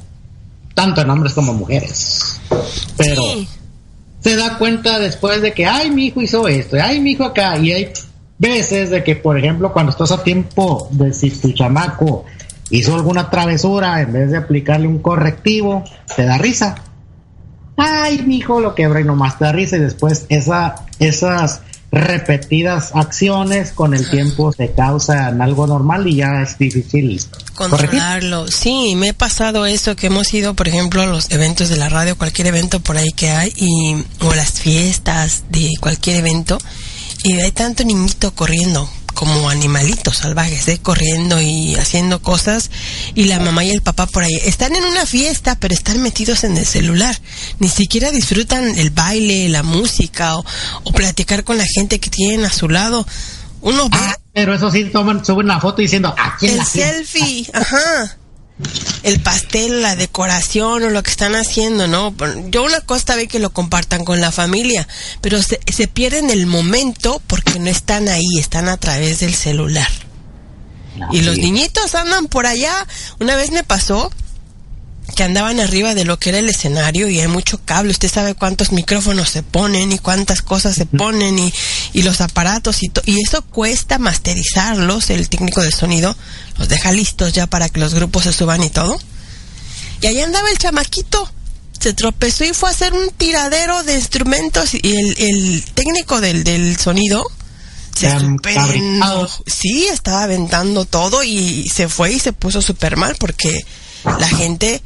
tanto 0.74 1.00
en 1.00 1.10
hombres 1.10 1.34
como 1.34 1.52
mujeres. 1.52 2.40
Pero 2.96 3.22
se 4.20 4.36
da 4.36 4.58
cuenta 4.58 4.98
después 4.98 5.42
de 5.42 5.52
que, 5.52 5.66
ay, 5.66 5.90
mi 5.90 6.06
hijo 6.06 6.20
hizo 6.20 6.46
esto, 6.48 6.76
ay, 6.82 7.00
mi 7.00 7.12
hijo 7.12 7.24
acá, 7.24 7.56
y 7.58 7.72
hay 7.72 7.92
veces 8.38 8.90
de 8.90 9.02
que, 9.02 9.16
por 9.16 9.38
ejemplo, 9.38 9.72
cuando 9.72 9.90
estás 9.90 10.12
a 10.12 10.22
tiempo 10.22 10.88
de 10.92 11.12
si 11.12 11.30
tu 11.30 11.52
chamaco 11.52 12.24
hizo 12.70 12.94
alguna 12.94 13.30
travesura, 13.30 14.00
en 14.00 14.12
vez 14.12 14.30
de 14.30 14.36
aplicarle 14.36 14.86
un 14.86 15.00
correctivo, 15.00 15.84
te 16.14 16.24
da 16.24 16.38
risa. 16.38 16.76
Ay, 17.76 18.22
mi 18.26 18.36
hijo 18.36 18.60
lo 18.60 18.74
quebra 18.74 19.00
y 19.00 19.04
nomás 19.04 19.38
te 19.38 19.44
da 19.44 19.52
risa, 19.52 19.76
y 19.76 19.80
después 19.80 20.26
esa, 20.28 20.86
esas 20.98 21.62
repetidas 21.92 22.92
acciones 22.94 23.72
con 23.72 23.94
el 23.94 24.08
tiempo 24.08 24.52
se 24.52 24.72
causan 24.72 25.42
algo 25.42 25.66
normal 25.66 26.06
y 26.06 26.16
ya 26.16 26.42
es 26.42 26.56
difícil 26.56 27.20
controlarlo. 27.54 28.46
Sí, 28.46 28.94
me 28.96 29.08
he 29.08 29.14
pasado 29.14 29.66
eso 29.66 29.96
que 29.96 30.06
hemos 30.06 30.32
ido, 30.32 30.54
por 30.54 30.68
ejemplo, 30.68 31.02
a 31.02 31.06
los 31.06 31.30
eventos 31.30 31.68
de 31.68 31.76
la 31.76 31.88
radio, 31.88 32.16
cualquier 32.16 32.48
evento 32.48 32.80
por 32.80 32.96
ahí 32.96 33.10
que 33.10 33.30
hay, 33.30 33.52
y, 33.56 33.96
o 34.24 34.34
las 34.34 34.60
fiestas 34.60 35.44
de 35.50 35.68
cualquier 35.80 36.16
evento, 36.16 36.58
y 37.24 37.40
hay 37.40 37.50
tanto 37.50 37.84
niñito 37.84 38.32
corriendo 38.34 38.88
como 39.12 39.50
animalitos 39.50 40.18
salvajes, 40.18 40.68
¿eh? 40.68 40.78
corriendo 40.82 41.40
y 41.40 41.74
haciendo 41.76 42.20
cosas, 42.22 42.70
y 43.14 43.24
la 43.24 43.38
mamá 43.40 43.64
y 43.64 43.70
el 43.70 43.82
papá 43.82 44.06
por 44.06 44.22
ahí 44.22 44.34
están 44.44 44.74
en 44.76 44.84
una 44.84 45.06
fiesta, 45.06 45.56
pero 45.58 45.74
están 45.74 46.02
metidos 46.02 46.44
en 46.44 46.56
el 46.56 46.66
celular, 46.66 47.18
ni 47.58 47.68
siquiera 47.68 48.10
disfrutan 48.10 48.78
el 48.78 48.90
baile, 48.90 49.48
la 49.48 49.62
música 49.62 50.36
o, 50.36 50.44
o 50.84 50.92
platicar 50.92 51.44
con 51.44 51.58
la 51.58 51.66
gente 51.74 51.98
que 52.00 52.10
tienen 52.10 52.44
a 52.44 52.52
su 52.52 52.68
lado. 52.68 53.06
Uno 53.62 53.88
Ah, 53.92 54.16
pero 54.32 54.54
eso 54.54 54.70
sí, 54.70 54.84
toman, 54.84 55.24
suben 55.24 55.46
una 55.46 55.60
foto 55.60 55.82
diciendo, 55.82 56.14
aquí 56.16 56.46
el 56.46 56.56
la 56.56 56.64
fiesta". 56.64 56.92
selfie, 56.94 57.46
ajá. 57.52 58.16
El 59.02 59.20
pastel, 59.20 59.82
la 59.82 59.96
decoración 59.96 60.82
o 60.82 60.90
lo 60.90 61.02
que 61.02 61.10
están 61.10 61.34
haciendo, 61.34 61.86
¿no? 61.86 62.14
Yo 62.50 62.62
una 62.62 62.80
cosa 62.80 63.16
ve 63.16 63.28
que 63.28 63.38
lo 63.38 63.50
compartan 63.50 64.04
con 64.04 64.20
la 64.20 64.32
familia, 64.32 64.86
pero 65.20 65.42
se, 65.42 65.60
se 65.72 65.88
pierden 65.88 66.30
el 66.30 66.46
momento 66.46 67.22
porque 67.26 67.58
no 67.58 67.70
están 67.70 68.08
ahí, 68.08 68.38
están 68.38 68.68
a 68.68 68.76
través 68.76 69.20
del 69.20 69.34
celular. 69.34 69.88
Y 71.12 71.22
los 71.22 71.38
niñitos 71.38 71.94
andan 71.94 72.26
por 72.26 72.46
allá. 72.46 72.86
Una 73.20 73.36
vez 73.36 73.50
me 73.52 73.64
pasó 73.64 74.10
que 75.16 75.22
andaban 75.24 75.60
arriba 75.60 75.94
de 75.94 76.04
lo 76.04 76.18
que 76.18 76.30
era 76.30 76.38
el 76.38 76.48
escenario 76.48 77.08
y 77.08 77.20
hay 77.20 77.28
mucho 77.28 77.60
cable. 77.64 77.90
Usted 77.90 78.10
sabe 78.10 78.34
cuántos 78.34 78.72
micrófonos 78.72 79.28
se 79.30 79.42
ponen 79.42 79.92
y 79.92 79.98
cuántas 79.98 80.42
cosas 80.42 80.74
se 80.74 80.86
ponen 80.86 81.38
y, 81.38 81.52
y 81.92 82.02
los 82.02 82.20
aparatos 82.20 82.82
y, 82.82 82.88
to- 82.88 83.02
y 83.06 83.20
eso 83.22 83.42
cuesta 83.42 83.98
masterizarlos. 83.98 85.10
El 85.10 85.28
técnico 85.28 85.62
de 85.62 85.70
sonido 85.72 86.16
los 86.58 86.68
deja 86.68 86.92
listos 86.92 87.32
ya 87.32 87.46
para 87.46 87.68
que 87.68 87.80
los 87.80 87.94
grupos 87.94 88.24
se 88.24 88.32
suban 88.32 88.62
y 88.62 88.70
todo. 88.70 88.98
Y 90.00 90.06
ahí 90.06 90.20
andaba 90.20 90.50
el 90.50 90.58
chamaquito. 90.58 91.30
Se 91.78 91.94
tropezó 91.94 92.44
y 92.44 92.52
fue 92.52 92.68
a 92.68 92.72
hacer 92.72 92.92
un 92.92 93.08
tiradero 93.10 93.82
de 93.84 93.94
instrumentos 93.94 94.74
y 94.74 94.80
el, 94.84 95.14
el 95.18 95.64
técnico 95.74 96.20
del, 96.20 96.44
del 96.44 96.76
sonido 96.78 97.24
se 97.98 98.06
enojó. 98.08 99.28
Sí, 99.46 99.86
estaba 99.90 100.24
aventando 100.24 100.84
todo 100.84 101.24
y 101.24 101.68
se 101.68 101.88
fue 101.88 102.12
y 102.12 102.18
se 102.20 102.32
puso 102.34 102.60
súper 102.60 102.96
mal 102.96 103.16
porque 103.18 103.64
la 104.04 104.28
gente 104.28 104.82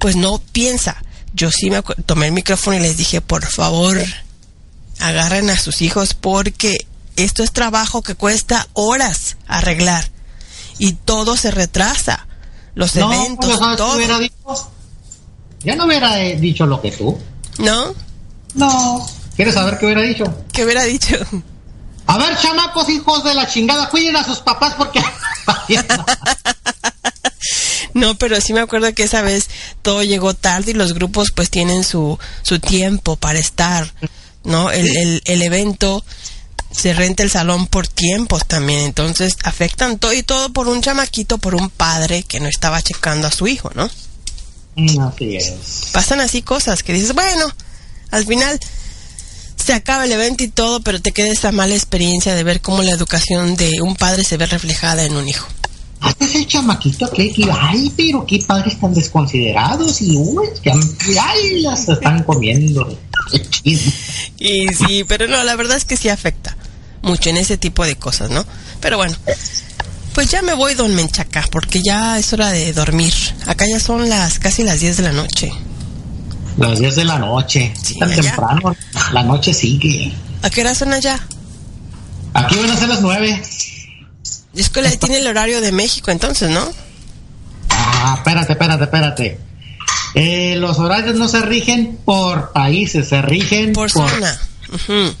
pues 0.00 0.16
no 0.16 0.38
piensa. 0.52 0.96
Yo 1.32 1.52
sí 1.52 1.70
me 1.70 1.80
tomé 2.06 2.26
el 2.26 2.32
micrófono 2.32 2.76
y 2.76 2.80
les 2.80 2.96
dije, 2.96 3.20
por 3.20 3.46
favor, 3.46 4.02
agarren 4.98 5.48
a 5.50 5.58
sus 5.58 5.80
hijos 5.82 6.14
porque 6.14 6.86
esto 7.16 7.42
es 7.44 7.52
trabajo 7.52 8.02
que 8.02 8.14
cuesta 8.16 8.66
horas 8.72 9.36
arreglar 9.46 10.10
y 10.78 10.94
todo 10.94 11.36
se 11.36 11.50
retrasa. 11.52 12.26
Los 12.74 12.96
No, 12.96 13.12
eventos, 13.12 13.58
¿sabes 13.58 13.76
qué 13.76 13.76
todo. 13.76 14.18
dicho? 14.18 14.70
Ya 15.60 15.76
no 15.76 15.84
hubiera 15.86 16.20
eh, 16.20 16.36
dicho 16.36 16.66
lo 16.66 16.80
que 16.80 16.90
tú. 16.90 17.18
¿No? 17.58 17.94
No. 18.54 19.06
¿Quieres 19.36 19.54
saber 19.54 19.78
qué 19.78 19.86
hubiera 19.86 20.02
dicho? 20.02 20.24
¿Qué 20.52 20.64
hubiera 20.64 20.84
dicho? 20.84 21.16
A 22.10 22.18
ver, 22.18 22.36
chamacos, 22.36 22.88
hijos 22.88 23.22
de 23.22 23.34
la 23.34 23.46
chingada, 23.46 23.88
cuiden 23.88 24.16
a 24.16 24.24
sus 24.24 24.40
papás 24.40 24.74
porque... 24.76 25.00
No, 27.94 28.16
pero 28.16 28.40
sí 28.40 28.52
me 28.52 28.60
acuerdo 28.60 28.92
que 28.94 29.02
esa 29.02 29.22
vez 29.22 29.48
todo 29.82 30.02
llegó 30.02 30.34
tarde 30.34 30.70
y 30.70 30.74
los 30.74 30.92
grupos 30.92 31.32
pues 31.34 31.50
tienen 31.50 31.82
su, 31.82 32.18
su 32.42 32.60
tiempo 32.60 33.16
para 33.16 33.38
estar, 33.38 33.92
¿no? 34.44 34.70
El, 34.70 34.96
el, 34.96 35.22
el 35.24 35.42
evento 35.42 36.04
se 36.70 36.92
renta 36.94 37.24
el 37.24 37.30
salón 37.30 37.66
por 37.66 37.88
tiempos 37.88 38.46
también, 38.46 38.80
entonces 38.80 39.36
afectan 39.42 39.98
todo 39.98 40.12
y 40.12 40.22
todo 40.22 40.52
por 40.52 40.68
un 40.68 40.82
chamaquito, 40.82 41.38
por 41.38 41.56
un 41.56 41.68
padre 41.68 42.22
que 42.22 42.38
no 42.38 42.48
estaba 42.48 42.80
checando 42.80 43.26
a 43.26 43.32
su 43.32 43.48
hijo, 43.48 43.70
¿no? 43.74 43.90
Mm, 44.76 45.00
Así 45.00 45.36
es. 45.36 45.54
Pasan 45.92 46.20
así 46.20 46.42
cosas 46.42 46.82
que 46.82 46.92
dices, 46.92 47.12
bueno, 47.12 47.52
al 48.12 48.24
final 48.24 48.60
se 49.64 49.72
acaba 49.74 50.04
el 50.04 50.12
evento 50.12 50.42
y 50.44 50.48
todo, 50.48 50.80
pero 50.80 51.00
te 51.00 51.12
queda 51.12 51.28
esa 51.28 51.52
mala 51.52 51.74
experiencia 51.74 52.34
de 52.34 52.42
ver 52.44 52.60
cómo 52.60 52.82
la 52.82 52.92
educación 52.92 53.56
de 53.56 53.80
un 53.80 53.94
padre 53.94 54.24
se 54.24 54.36
ve 54.36 54.46
reflejada 54.46 55.04
en 55.04 55.16
un 55.16 55.28
hijo. 55.28 55.46
Este 56.08 56.24
es 56.24 56.34
el 56.34 56.46
chamaquito 56.46 57.10
que, 57.10 57.32
ay, 57.52 57.92
pero 57.94 58.24
qué 58.24 58.38
padres 58.46 58.80
tan 58.80 58.94
desconsiderados 58.94 60.00
y 60.00 60.16
uy, 60.16 60.46
que 60.62 60.72
ay, 61.20 61.60
las 61.60 61.88
están 61.88 62.22
comiendo. 62.22 62.98
Y 64.38 64.68
sí, 64.68 65.04
pero 65.06 65.28
no, 65.28 65.44
la 65.44 65.56
verdad 65.56 65.76
es 65.76 65.84
que 65.84 65.96
sí 65.96 66.08
afecta 66.08 66.56
mucho 67.02 67.28
en 67.28 67.36
ese 67.36 67.58
tipo 67.58 67.84
de 67.84 67.96
cosas, 67.96 68.30
¿no? 68.30 68.44
Pero 68.80 68.96
bueno, 68.96 69.14
pues 70.14 70.30
ya 70.30 70.40
me 70.40 70.54
voy, 70.54 70.74
don 70.74 70.94
Menchaca, 70.94 71.46
porque 71.50 71.82
ya 71.82 72.18
es 72.18 72.32
hora 72.32 72.50
de 72.50 72.72
dormir. 72.72 73.12
Acá 73.46 73.66
ya 73.68 73.78
son 73.78 74.08
las 74.08 74.38
casi 74.38 74.64
las 74.64 74.80
10 74.80 74.96
de 74.96 75.02
la 75.02 75.12
noche. 75.12 75.52
Las 76.56 76.78
10 76.78 76.96
de 76.96 77.04
la 77.04 77.18
noche, 77.18 77.72
tan 77.98 78.10
allá. 78.10 78.22
temprano, 78.22 78.76
la 79.12 79.22
noche 79.22 79.54
sigue. 79.54 80.12
¿A 80.42 80.50
qué 80.50 80.60
hora 80.62 80.74
son 80.74 80.92
allá? 80.92 81.18
Aquí 82.34 82.56
van 82.56 82.70
a 82.70 82.76
ser 82.76 82.88
las 82.88 83.00
9. 83.00 83.42
Es 84.54 84.68
que 84.68 84.82
tiene 84.98 85.18
el 85.18 85.26
horario 85.26 85.60
de 85.60 85.72
México 85.72 86.10
entonces, 86.10 86.50
¿no? 86.50 86.68
Ah, 87.70 88.14
espérate, 88.18 88.52
espérate, 88.52 88.84
espérate. 88.84 89.38
Eh, 90.14 90.56
los 90.58 90.78
horarios 90.78 91.14
no 91.16 91.28
se 91.28 91.40
rigen 91.40 91.98
por 92.04 92.52
países, 92.52 93.08
se 93.08 93.22
rigen 93.22 93.72
Por 93.72 93.92
por, 93.92 94.10
zona. 94.10 94.40
Ujú. 94.72 95.14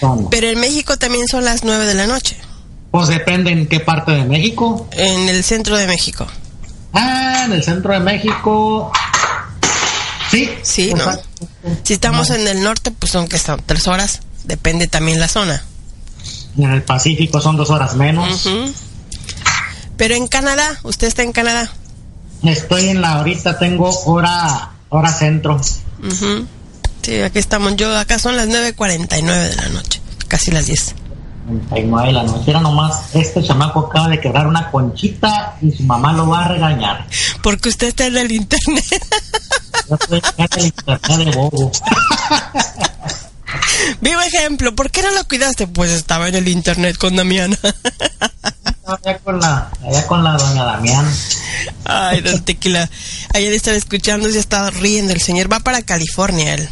zona. 0.00 0.28
Pero 0.30 0.48
en 0.48 0.60
México 0.60 0.96
también 0.98 1.26
son 1.26 1.44
las 1.44 1.64
9 1.64 1.86
de 1.86 1.94
la 1.94 2.06
noche. 2.06 2.36
Pues 2.90 3.08
depende 3.08 3.50
en 3.50 3.66
qué 3.66 3.80
parte 3.80 4.12
de 4.12 4.24
México. 4.24 4.88
En 4.92 5.28
el 5.28 5.42
centro 5.42 5.76
de 5.76 5.86
México. 5.86 6.26
Ah, 6.92 7.42
en 7.46 7.52
el 7.52 7.62
centro 7.62 7.92
de 7.92 8.00
México. 8.00 8.92
Sí. 10.30 10.50
Sí, 10.62 10.94
¿no? 10.94 10.98
exacto. 10.98 11.48
Si 11.82 11.94
estamos 11.94 12.30
en 12.30 12.46
el 12.46 12.62
norte, 12.62 12.90
pues 12.90 13.12
son 13.12 13.28
que 13.28 13.38
son 13.38 13.62
tres 13.64 13.86
horas. 13.88 14.20
Depende 14.44 14.86
también 14.86 15.20
la 15.20 15.28
zona. 15.28 15.64
En 16.56 16.70
el 16.70 16.82
Pacífico 16.82 17.40
son 17.40 17.56
dos 17.56 17.70
horas 17.70 17.94
menos. 17.96 18.48
Pero 19.96 20.14
en 20.14 20.26
Canadá, 20.26 20.78
usted 20.82 21.06
está 21.06 21.22
en 21.22 21.32
Canadá. 21.32 21.70
Estoy 22.42 22.88
en 22.88 23.00
la 23.00 23.14
ahorita 23.14 23.58
tengo 23.58 23.90
hora 24.04 24.72
hora 24.88 25.12
centro. 25.12 25.60
Sí, 27.02 27.20
aquí 27.20 27.38
estamos. 27.38 27.76
Yo 27.76 27.96
acá 27.96 28.18
son 28.18 28.36
las 28.36 28.48
9.49 28.48 29.48
de 29.48 29.56
la 29.56 29.68
noche. 29.68 30.00
Casi 30.28 30.50
las 30.50 30.66
10. 30.66 30.94
39 31.46 32.06
de 32.08 32.12
la 32.12 32.22
noche. 32.24 32.50
Era 32.50 32.60
nomás 32.60 33.14
este 33.14 33.42
chamaco 33.42 33.86
acaba 33.86 34.08
de 34.08 34.20
quebrar 34.20 34.46
una 34.46 34.70
conchita 34.70 35.56
y 35.62 35.70
su 35.70 35.84
mamá 35.84 36.12
lo 36.12 36.28
va 36.28 36.44
a 36.44 36.48
regañar. 36.48 37.06
Porque 37.42 37.68
usted 37.68 37.88
está 37.88 38.06
en 38.06 38.16
el 38.16 38.32
internet. 38.32 38.84
Yo 39.88 39.94
estoy 39.94 40.22
en 40.36 40.48
el 40.56 40.66
internet 40.66 41.02
de 41.06 41.30
bobo. 41.36 41.72
Vivo 44.00 44.20
ejemplo. 44.20 44.74
¿Por 44.74 44.90
qué 44.90 45.02
no 45.02 45.10
lo 45.12 45.24
cuidaste? 45.28 45.66
Pues 45.66 45.90
estaba 45.90 46.28
en 46.28 46.34
el 46.34 46.48
internet 46.48 46.96
con 46.98 47.16
Damiana. 47.16 47.56
Allá 48.86 49.18
con 49.18 49.40
la, 49.40 49.70
allá 49.84 50.06
con 50.06 50.22
la 50.22 50.36
doña 50.36 50.64
Damián. 50.64 51.06
Ay, 51.84 52.20
don 52.20 52.44
Tequila. 52.44 52.88
Ayer 53.34 53.52
estaba 53.52 53.76
escuchando 53.76 54.28
y 54.28 54.32
se 54.32 54.38
estaba 54.38 54.70
riendo. 54.70 55.12
El 55.12 55.20
señor 55.20 55.52
va 55.52 55.60
para 55.60 55.82
California, 55.82 56.54
él. 56.54 56.68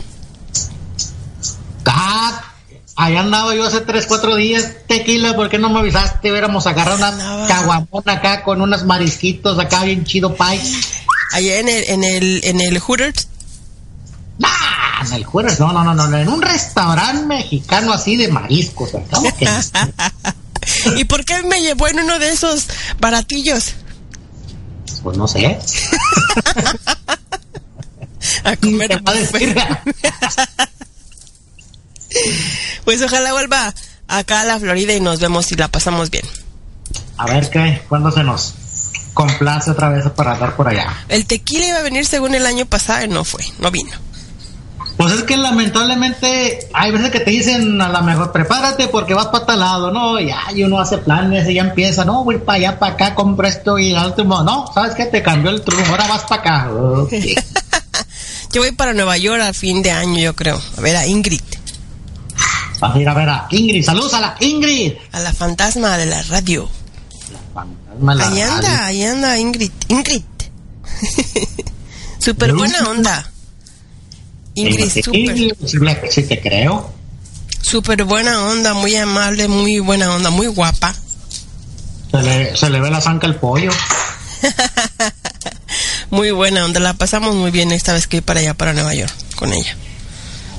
Ah, 1.86 2.53
allá 2.96 3.20
andaba 3.20 3.54
yo 3.54 3.64
hace 3.64 3.80
3, 3.80 4.06
4 4.06 4.36
días, 4.36 4.72
tequila, 4.86 5.34
¿por 5.34 5.48
qué 5.48 5.58
no 5.58 5.70
me 5.70 5.80
avisaste? 5.80 6.30
Hubiéramos 6.30 6.66
agarrado 6.66 6.96
una 6.96 7.46
caguamona 7.46 8.12
acá 8.12 8.44
con 8.44 8.60
unos 8.60 8.84
marisquitos 8.84 9.58
acá 9.58 9.84
bien 9.84 10.04
chido 10.04 10.34
pie. 10.34 10.60
Allá 11.32 11.58
en 11.58 11.68
el, 11.68 11.84
en 11.88 12.04
el, 12.04 12.40
en 12.44 12.60
el 12.60 12.78
Hooters. 12.78 13.28
Ah, 14.42 15.02
en 15.06 15.12
el 15.12 15.24
jueves, 15.24 15.60
no, 15.60 15.72
no, 15.72 15.84
no, 15.84 15.94
no, 15.94 16.16
en 16.16 16.28
un 16.28 16.42
restaurante 16.42 17.26
mexicano 17.26 17.92
así 17.92 18.16
de 18.16 18.28
mariscos. 18.28 18.90
¿Y 20.96 21.04
por 21.04 21.24
qué 21.24 21.42
me 21.42 21.60
llevó 21.60 21.88
en 21.88 22.00
uno 22.00 22.18
de 22.18 22.30
esos 22.30 22.66
baratillos? 22.98 23.74
Pues 25.02 25.16
no 25.16 25.28
sé. 25.28 25.58
A 28.44 28.56
comer 28.56 28.92
a? 28.92 29.02
Pues 32.84 33.02
ojalá 33.02 33.32
vuelva 33.32 33.74
acá 34.08 34.42
a 34.42 34.44
la 34.44 34.58
Florida 34.58 34.92
y 34.92 35.00
nos 35.00 35.20
vemos 35.20 35.50
y 35.52 35.56
la 35.56 35.68
pasamos 35.68 36.10
bien. 36.10 36.24
A 37.16 37.26
ver 37.26 37.48
qué, 37.50 37.82
¿cuándo 37.88 38.10
se 38.10 38.22
nos? 38.22 38.54
complace 39.14 39.70
otra 39.70 39.88
vez 39.88 40.04
para 40.10 40.32
andar 40.32 40.56
por 40.56 40.68
allá. 40.68 40.92
El 41.08 41.24
tequila 41.24 41.66
iba 41.66 41.78
a 41.78 41.82
venir 41.82 42.04
según 42.04 42.34
el 42.34 42.44
año 42.44 42.66
pasado 42.66 43.04
y 43.04 43.08
no 43.08 43.24
fue, 43.24 43.44
no 43.60 43.70
vino. 43.70 43.92
Pues 44.96 45.12
es 45.12 45.22
que 45.24 45.36
lamentablemente 45.36 46.68
hay 46.72 46.92
veces 46.92 47.10
que 47.10 47.20
te 47.20 47.30
dicen 47.30 47.80
a 47.80 47.88
lo 47.88 48.02
mejor 48.02 48.30
prepárate 48.30 48.86
porque 48.88 49.14
vas 49.14 49.26
para 49.26 49.46
tal 49.46 49.60
lado, 49.60 49.90
¿no? 49.90 50.20
Y, 50.20 50.30
ay, 50.30 50.62
uno 50.62 50.78
hace 50.78 50.98
planes 50.98 51.48
y 51.48 51.54
ya 51.54 51.62
empieza, 51.62 52.04
no, 52.04 52.22
voy 52.22 52.38
para 52.38 52.58
allá, 52.58 52.78
para 52.78 52.94
acá, 52.94 53.14
compro 53.14 53.46
esto 53.46 53.78
y 53.78 53.92
al 53.94 54.08
último, 54.08 54.42
no, 54.42 54.70
¿sabes 54.72 54.94
qué? 54.94 55.06
Te 55.06 55.22
cambió 55.22 55.50
el 55.50 55.62
turno, 55.62 55.84
ahora 55.88 56.06
vas 56.06 56.22
para 56.24 56.40
acá. 56.40 56.70
Yo 58.52 58.60
voy 58.60 58.70
para 58.70 58.92
Nueva 58.92 59.16
York 59.16 59.42
a 59.42 59.52
fin 59.52 59.82
de 59.82 59.90
año, 59.90 60.20
yo 60.20 60.36
creo. 60.36 60.60
A 60.78 60.80
ver 60.80 60.94
a 60.94 61.04
Ingrid, 61.08 61.42
Vas 62.84 62.94
a 62.96 62.98
ir 63.00 63.08
a 63.08 63.14
ver 63.14 63.28
a 63.30 63.46
Ingrid, 63.50 63.82
saludos 63.82 64.12
a 64.12 64.20
la 64.20 64.36
Ingrid. 64.40 64.92
a 65.12 65.20
la 65.20 65.32
fantasma 65.32 65.96
de 65.96 66.04
la 66.04 66.22
radio. 66.24 66.68
Mala 67.98 68.28
Ahí 68.28 68.42
anda, 68.42 68.60
radio. 68.68 68.84
ahí 68.84 69.04
anda 69.04 69.38
Ingrid. 69.38 69.70
Ingrid. 69.88 70.22
Súper 72.18 72.52
buena 72.52 72.78
onda. 72.90 73.30
Ingrid, 74.54 74.90
Sí, 74.90 75.02
súper. 75.02 75.34
sí, 75.34 75.50
sí 76.10 76.22
te 76.24 76.42
creo. 76.42 76.92
Súper 77.62 78.04
buena 78.04 78.44
onda, 78.44 78.74
muy 78.74 78.94
amable, 78.96 79.48
muy 79.48 79.78
buena 79.78 80.14
onda, 80.14 80.28
muy 80.28 80.48
guapa. 80.48 80.94
Se 82.10 82.22
le, 82.22 82.54
se 82.54 82.68
le 82.68 82.80
ve 82.80 82.90
la 82.90 83.00
zanca 83.00 83.26
al 83.26 83.36
pollo. 83.36 83.70
Muy 86.10 86.30
buena 86.32 86.64
onda, 86.66 86.78
la 86.80 86.92
pasamos 86.92 87.34
muy 87.34 87.50
bien 87.50 87.72
esta 87.72 87.92
vez 87.94 88.06
que 88.06 88.18
voy 88.18 88.22
para 88.24 88.40
allá, 88.40 88.54
para 88.54 88.72
Nueva 88.74 88.94
York, 88.94 89.12
con 89.36 89.52
ella. 89.52 89.74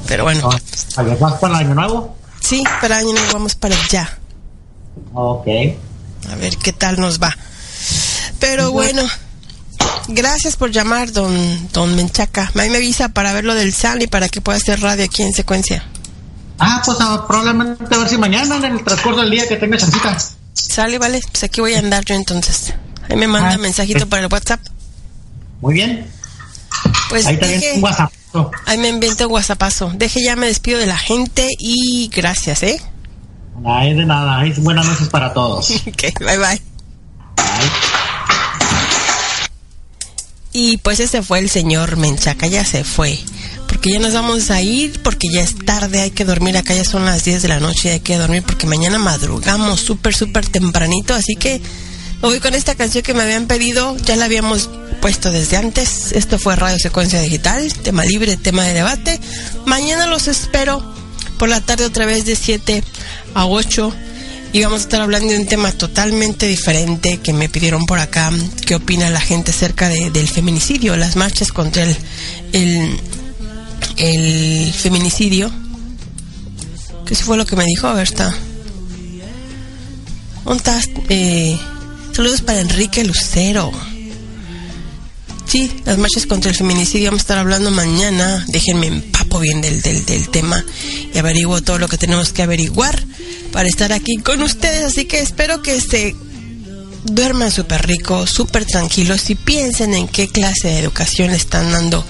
Pero 0.07 0.23
bueno, 0.23 0.49
¿Allá 0.97 1.15
vas 1.15 1.33
para 1.39 1.59
el 1.59 1.65
año 1.67 1.75
nuevo? 1.75 2.14
Sí, 2.45 2.63
para 2.81 2.97
año 2.97 3.13
nos 3.13 3.33
vamos 3.33 3.55
para 3.55 3.75
allá. 3.75 4.17
Ok. 5.13 5.47
A 6.31 6.35
ver 6.35 6.57
qué 6.57 6.73
tal 6.73 6.99
nos 6.99 7.21
va. 7.21 7.35
Pero 8.39 8.71
bueno, 8.71 9.03
gracias 10.07 10.55
por 10.55 10.71
llamar, 10.71 11.11
don, 11.11 11.69
don 11.71 11.95
Menchaca. 11.95 12.51
Ahí 12.55 12.69
me 12.69 12.77
avisa 12.77 13.09
para 13.09 13.33
ver 13.33 13.45
lo 13.45 13.53
del 13.55 13.73
Sally 13.73 14.07
para 14.07 14.29
que 14.29 14.41
pueda 14.41 14.57
hacer 14.57 14.81
radio 14.81 15.05
aquí 15.05 15.23
en 15.23 15.33
secuencia. 15.33 15.83
Ah, 16.59 16.81
pues 16.85 16.97
ah, 17.01 17.25
probablemente 17.27 17.93
a 17.93 17.97
ver 17.97 18.07
si 18.09 18.17
mañana 18.17 18.55
en 18.57 18.65
el 18.77 18.83
transcurso 18.83 19.21
del 19.21 19.31
día 19.31 19.47
que 19.47 19.57
tenga 19.57 19.77
chancita. 19.77 20.17
Sale, 20.53 20.97
vale, 20.97 21.19
pues 21.31 21.43
aquí 21.43 21.59
voy 21.61 21.73
a 21.73 21.79
andar 21.79 22.05
yo 22.05 22.15
entonces. 22.15 22.73
Ahí 23.09 23.17
me 23.17 23.27
manda 23.27 23.53
Ah, 23.53 23.57
mensajito 23.57 24.07
para 24.07 24.23
el 24.25 24.31
WhatsApp. 24.31 24.61
Muy 25.61 25.73
bien. 25.73 26.07
Pues 27.09 27.25
Ahí 27.25 27.37
también 27.37 27.59
deje- 27.61 27.73
un 27.77 27.83
WhatsApp. 27.83 28.11
Ahí 28.65 28.77
me 28.77 28.89
invento 28.89 29.27
WhatsAppazo. 29.27 29.91
Deje 29.95 30.23
ya 30.23 30.35
me 30.35 30.47
despido 30.47 30.79
de 30.79 30.85
la 30.85 30.97
gente 30.97 31.49
y 31.59 32.09
gracias, 32.13 32.63
¿eh? 32.63 32.81
Ay, 33.65 33.93
de 33.93 34.05
nada. 34.05 34.39
Ay, 34.39 34.53
buenas 34.57 34.85
noches 34.85 35.09
para 35.09 35.33
todos. 35.33 35.69
ok, 35.87 36.19
bye 36.19 36.37
bye. 36.37 36.61
Y 40.57 40.77
pues 40.77 41.01
ese 41.01 41.21
fue 41.21 41.39
el 41.39 41.49
señor 41.49 41.97
Menchaca, 41.97 42.47
ya 42.47 42.63
se 42.63 42.83
fue. 42.83 43.19
Porque 43.67 43.91
ya 43.91 43.99
nos 43.99 44.13
vamos 44.13 44.51
a 44.51 44.61
ir, 44.61 45.01
porque 45.03 45.27
ya 45.29 45.41
es 45.41 45.57
tarde, 45.65 46.01
hay 46.01 46.11
que 46.11 46.23
dormir. 46.23 46.55
Acá 46.55 46.73
ya 46.73 46.85
son 46.85 47.05
las 47.05 47.25
10 47.25 47.41
de 47.41 47.47
la 47.49 47.59
noche 47.59 47.89
y 47.89 47.91
hay 47.91 47.99
que 47.99 48.17
dormir 48.17 48.43
porque 48.43 48.65
mañana 48.65 48.97
madrugamos 48.97 49.81
súper, 49.81 50.15
súper 50.15 50.47
tempranito. 50.47 51.13
Así 51.13 51.35
que 51.35 51.61
me 52.21 52.29
voy 52.29 52.39
con 52.39 52.53
esta 52.53 52.75
canción 52.75 53.03
que 53.03 53.13
me 53.13 53.23
habían 53.23 53.47
pedido, 53.47 53.97
ya 53.97 54.15
la 54.15 54.25
habíamos 54.25 54.69
puesto 55.01 55.31
desde 55.31 55.57
antes. 55.57 56.11
Esto 56.11 56.39
fue 56.39 56.55
Radio 56.55 56.77
Secuencia 56.79 57.19
Digital, 57.21 57.71
tema 57.83 58.03
libre, 58.05 58.37
tema 58.37 58.63
de 58.63 58.73
debate. 58.73 59.19
Mañana 59.65 60.07
los 60.07 60.27
espero 60.27 60.83
por 61.37 61.49
la 61.49 61.61
tarde 61.61 61.85
otra 61.85 62.05
vez 62.05 62.25
de 62.25 62.35
7 62.35 62.83
a 63.33 63.45
8 63.45 63.93
y 64.53 64.63
vamos 64.63 64.79
a 64.81 64.83
estar 64.83 65.01
hablando 65.01 65.33
de 65.33 65.39
un 65.39 65.47
tema 65.47 65.71
totalmente 65.73 66.47
diferente 66.47 67.17
que 67.17 67.33
me 67.33 67.49
pidieron 67.49 67.85
por 67.85 67.99
acá. 67.99 68.31
¿Qué 68.65 68.75
opina 68.75 69.09
la 69.09 69.19
gente 69.21 69.51
acerca 69.51 69.89
de- 69.89 70.09
del 70.11 70.27
feminicidio, 70.29 70.95
las 70.95 71.15
marchas 71.15 71.51
contra 71.51 71.83
el, 71.83 72.99
el, 73.97 74.73
feminicidio? 74.73 75.51
¿Qué 77.05 77.15
fue 77.15 77.37
lo 77.37 77.45
que 77.45 77.55
me 77.55 77.65
dijo? 77.65 77.87
A 77.87 77.93
ver, 77.93 78.03
está. 78.07 78.33
¿Dónde 80.43 80.57
estás? 80.57 80.85
Eh, 81.09 81.57
saludos 82.13 82.41
para 82.41 82.61
Enrique 82.61 83.03
Lucero. 83.03 83.71
Sí, 85.45 85.71
las 85.85 85.97
marchas 85.97 86.25
contra 86.25 86.51
el 86.51 86.57
feminicidio 86.57 87.09
vamos 87.09 87.21
a 87.21 87.23
estar 87.23 87.37
hablando 87.37 87.71
mañana. 87.71 88.43
Déjenme 88.47 88.87
empapo 88.87 89.39
bien 89.39 89.61
del, 89.61 89.81
del, 89.81 90.05
del 90.05 90.29
tema 90.29 90.63
y 91.13 91.17
averiguo 91.17 91.61
todo 91.61 91.77
lo 91.77 91.87
que 91.87 91.97
tenemos 91.97 92.33
que 92.33 92.41
averiguar 92.41 93.01
para 93.51 93.69
estar 93.69 93.93
aquí 93.93 94.17
con 94.17 94.41
ustedes. 94.41 94.83
Así 94.83 95.05
que 95.05 95.19
espero 95.19 95.61
que 95.61 95.79
se 95.79 96.15
duerman 97.05 97.51
súper 97.51 97.85
rico, 97.85 98.25
súper 98.25 98.65
tranquilos 98.65 99.29
y 99.29 99.35
piensen 99.35 99.93
en 99.93 100.07
qué 100.07 100.27
clase 100.27 100.69
de 100.69 100.79
educación 100.79 101.29
le 101.29 101.37
están 101.37 101.71
dando 101.71 102.03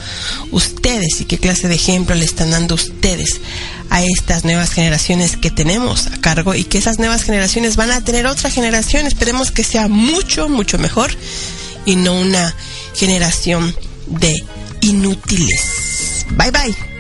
ustedes 0.52 1.20
y 1.20 1.26
qué 1.26 1.38
clase 1.38 1.68
de 1.68 1.76
ejemplo 1.76 2.16
le 2.16 2.26
están 2.26 2.52
dando 2.52 2.76
ustedes 2.76 3.42
a 3.90 4.04
estas 4.04 4.46
nuevas 4.46 4.72
generaciones 4.72 5.38
que 5.38 5.52
tenemos 5.52 6.08
a 6.08 6.22
cargo 6.22 6.56
y 6.56 6.64
que 6.64 6.78
esas 6.78 6.98
nuevas 6.98 7.24
generaciones 7.24 7.76
van 7.76 7.92
a 7.92 8.04
tener 8.04 8.26
otra 8.26 8.50
generación. 8.50 9.06
Esperemos 9.06 9.52
que 9.52 9.64
sea 9.64 9.88
mucho, 9.88 10.48
mucho 10.48 10.78
mejor 10.78 11.12
y 11.86 11.98
no 11.98 12.20
una 12.20 12.56
generación 12.95 13.75
de 14.07 14.43
inútiles. 14.82 16.25
Bye 16.32 16.51
bye. 16.51 16.94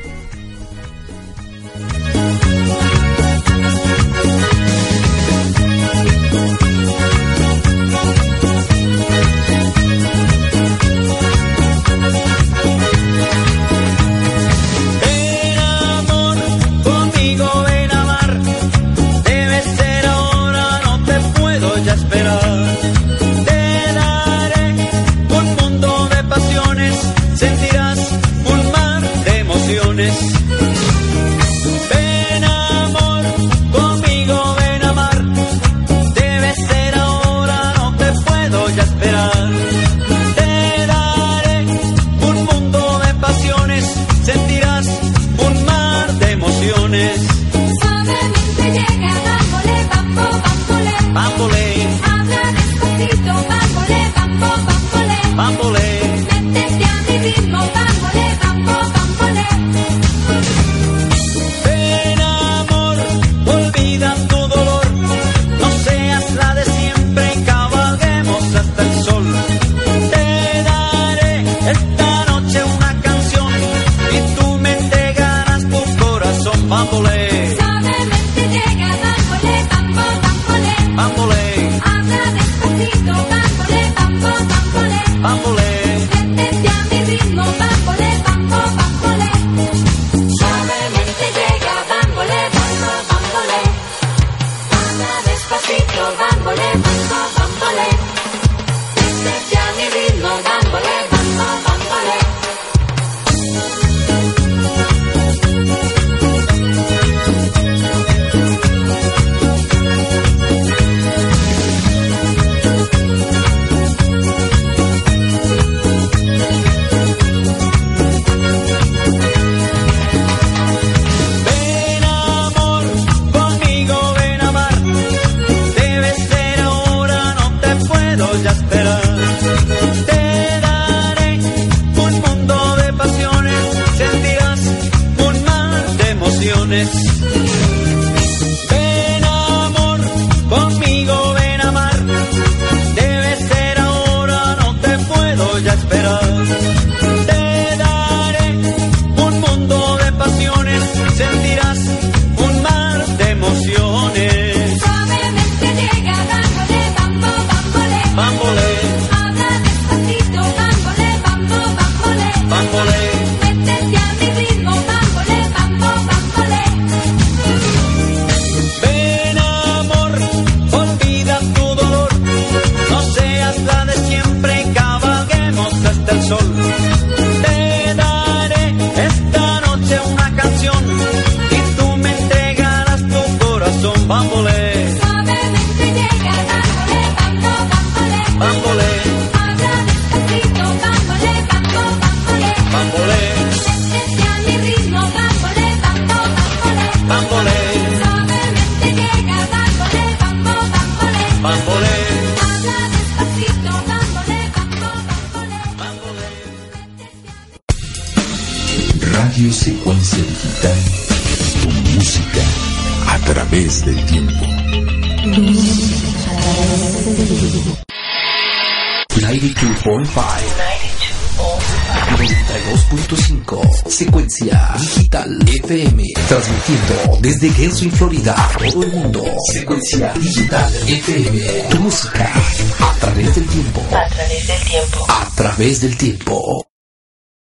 Desde 227.25 227.49
Genshin, 227.49 227.91
Florida 227.91 228.35
a 228.37 228.55
todo 228.55 228.83
el 228.83 228.91
mundo. 228.91 229.23
Secuencia 229.51 230.13
Digital 230.13 230.71
FM 230.87 231.39
Tu 231.71 231.79
música 231.79 232.31
a 232.79 232.99
través 232.99 233.33
del 233.33 233.47
tiempo. 233.47 233.81
A 233.89 234.07
través 234.09 234.47
del 234.47 234.59
tiempo. 234.59 235.05
A 235.09 235.35
través 235.35 235.81
del 235.81 235.97
tiempo 235.97 236.64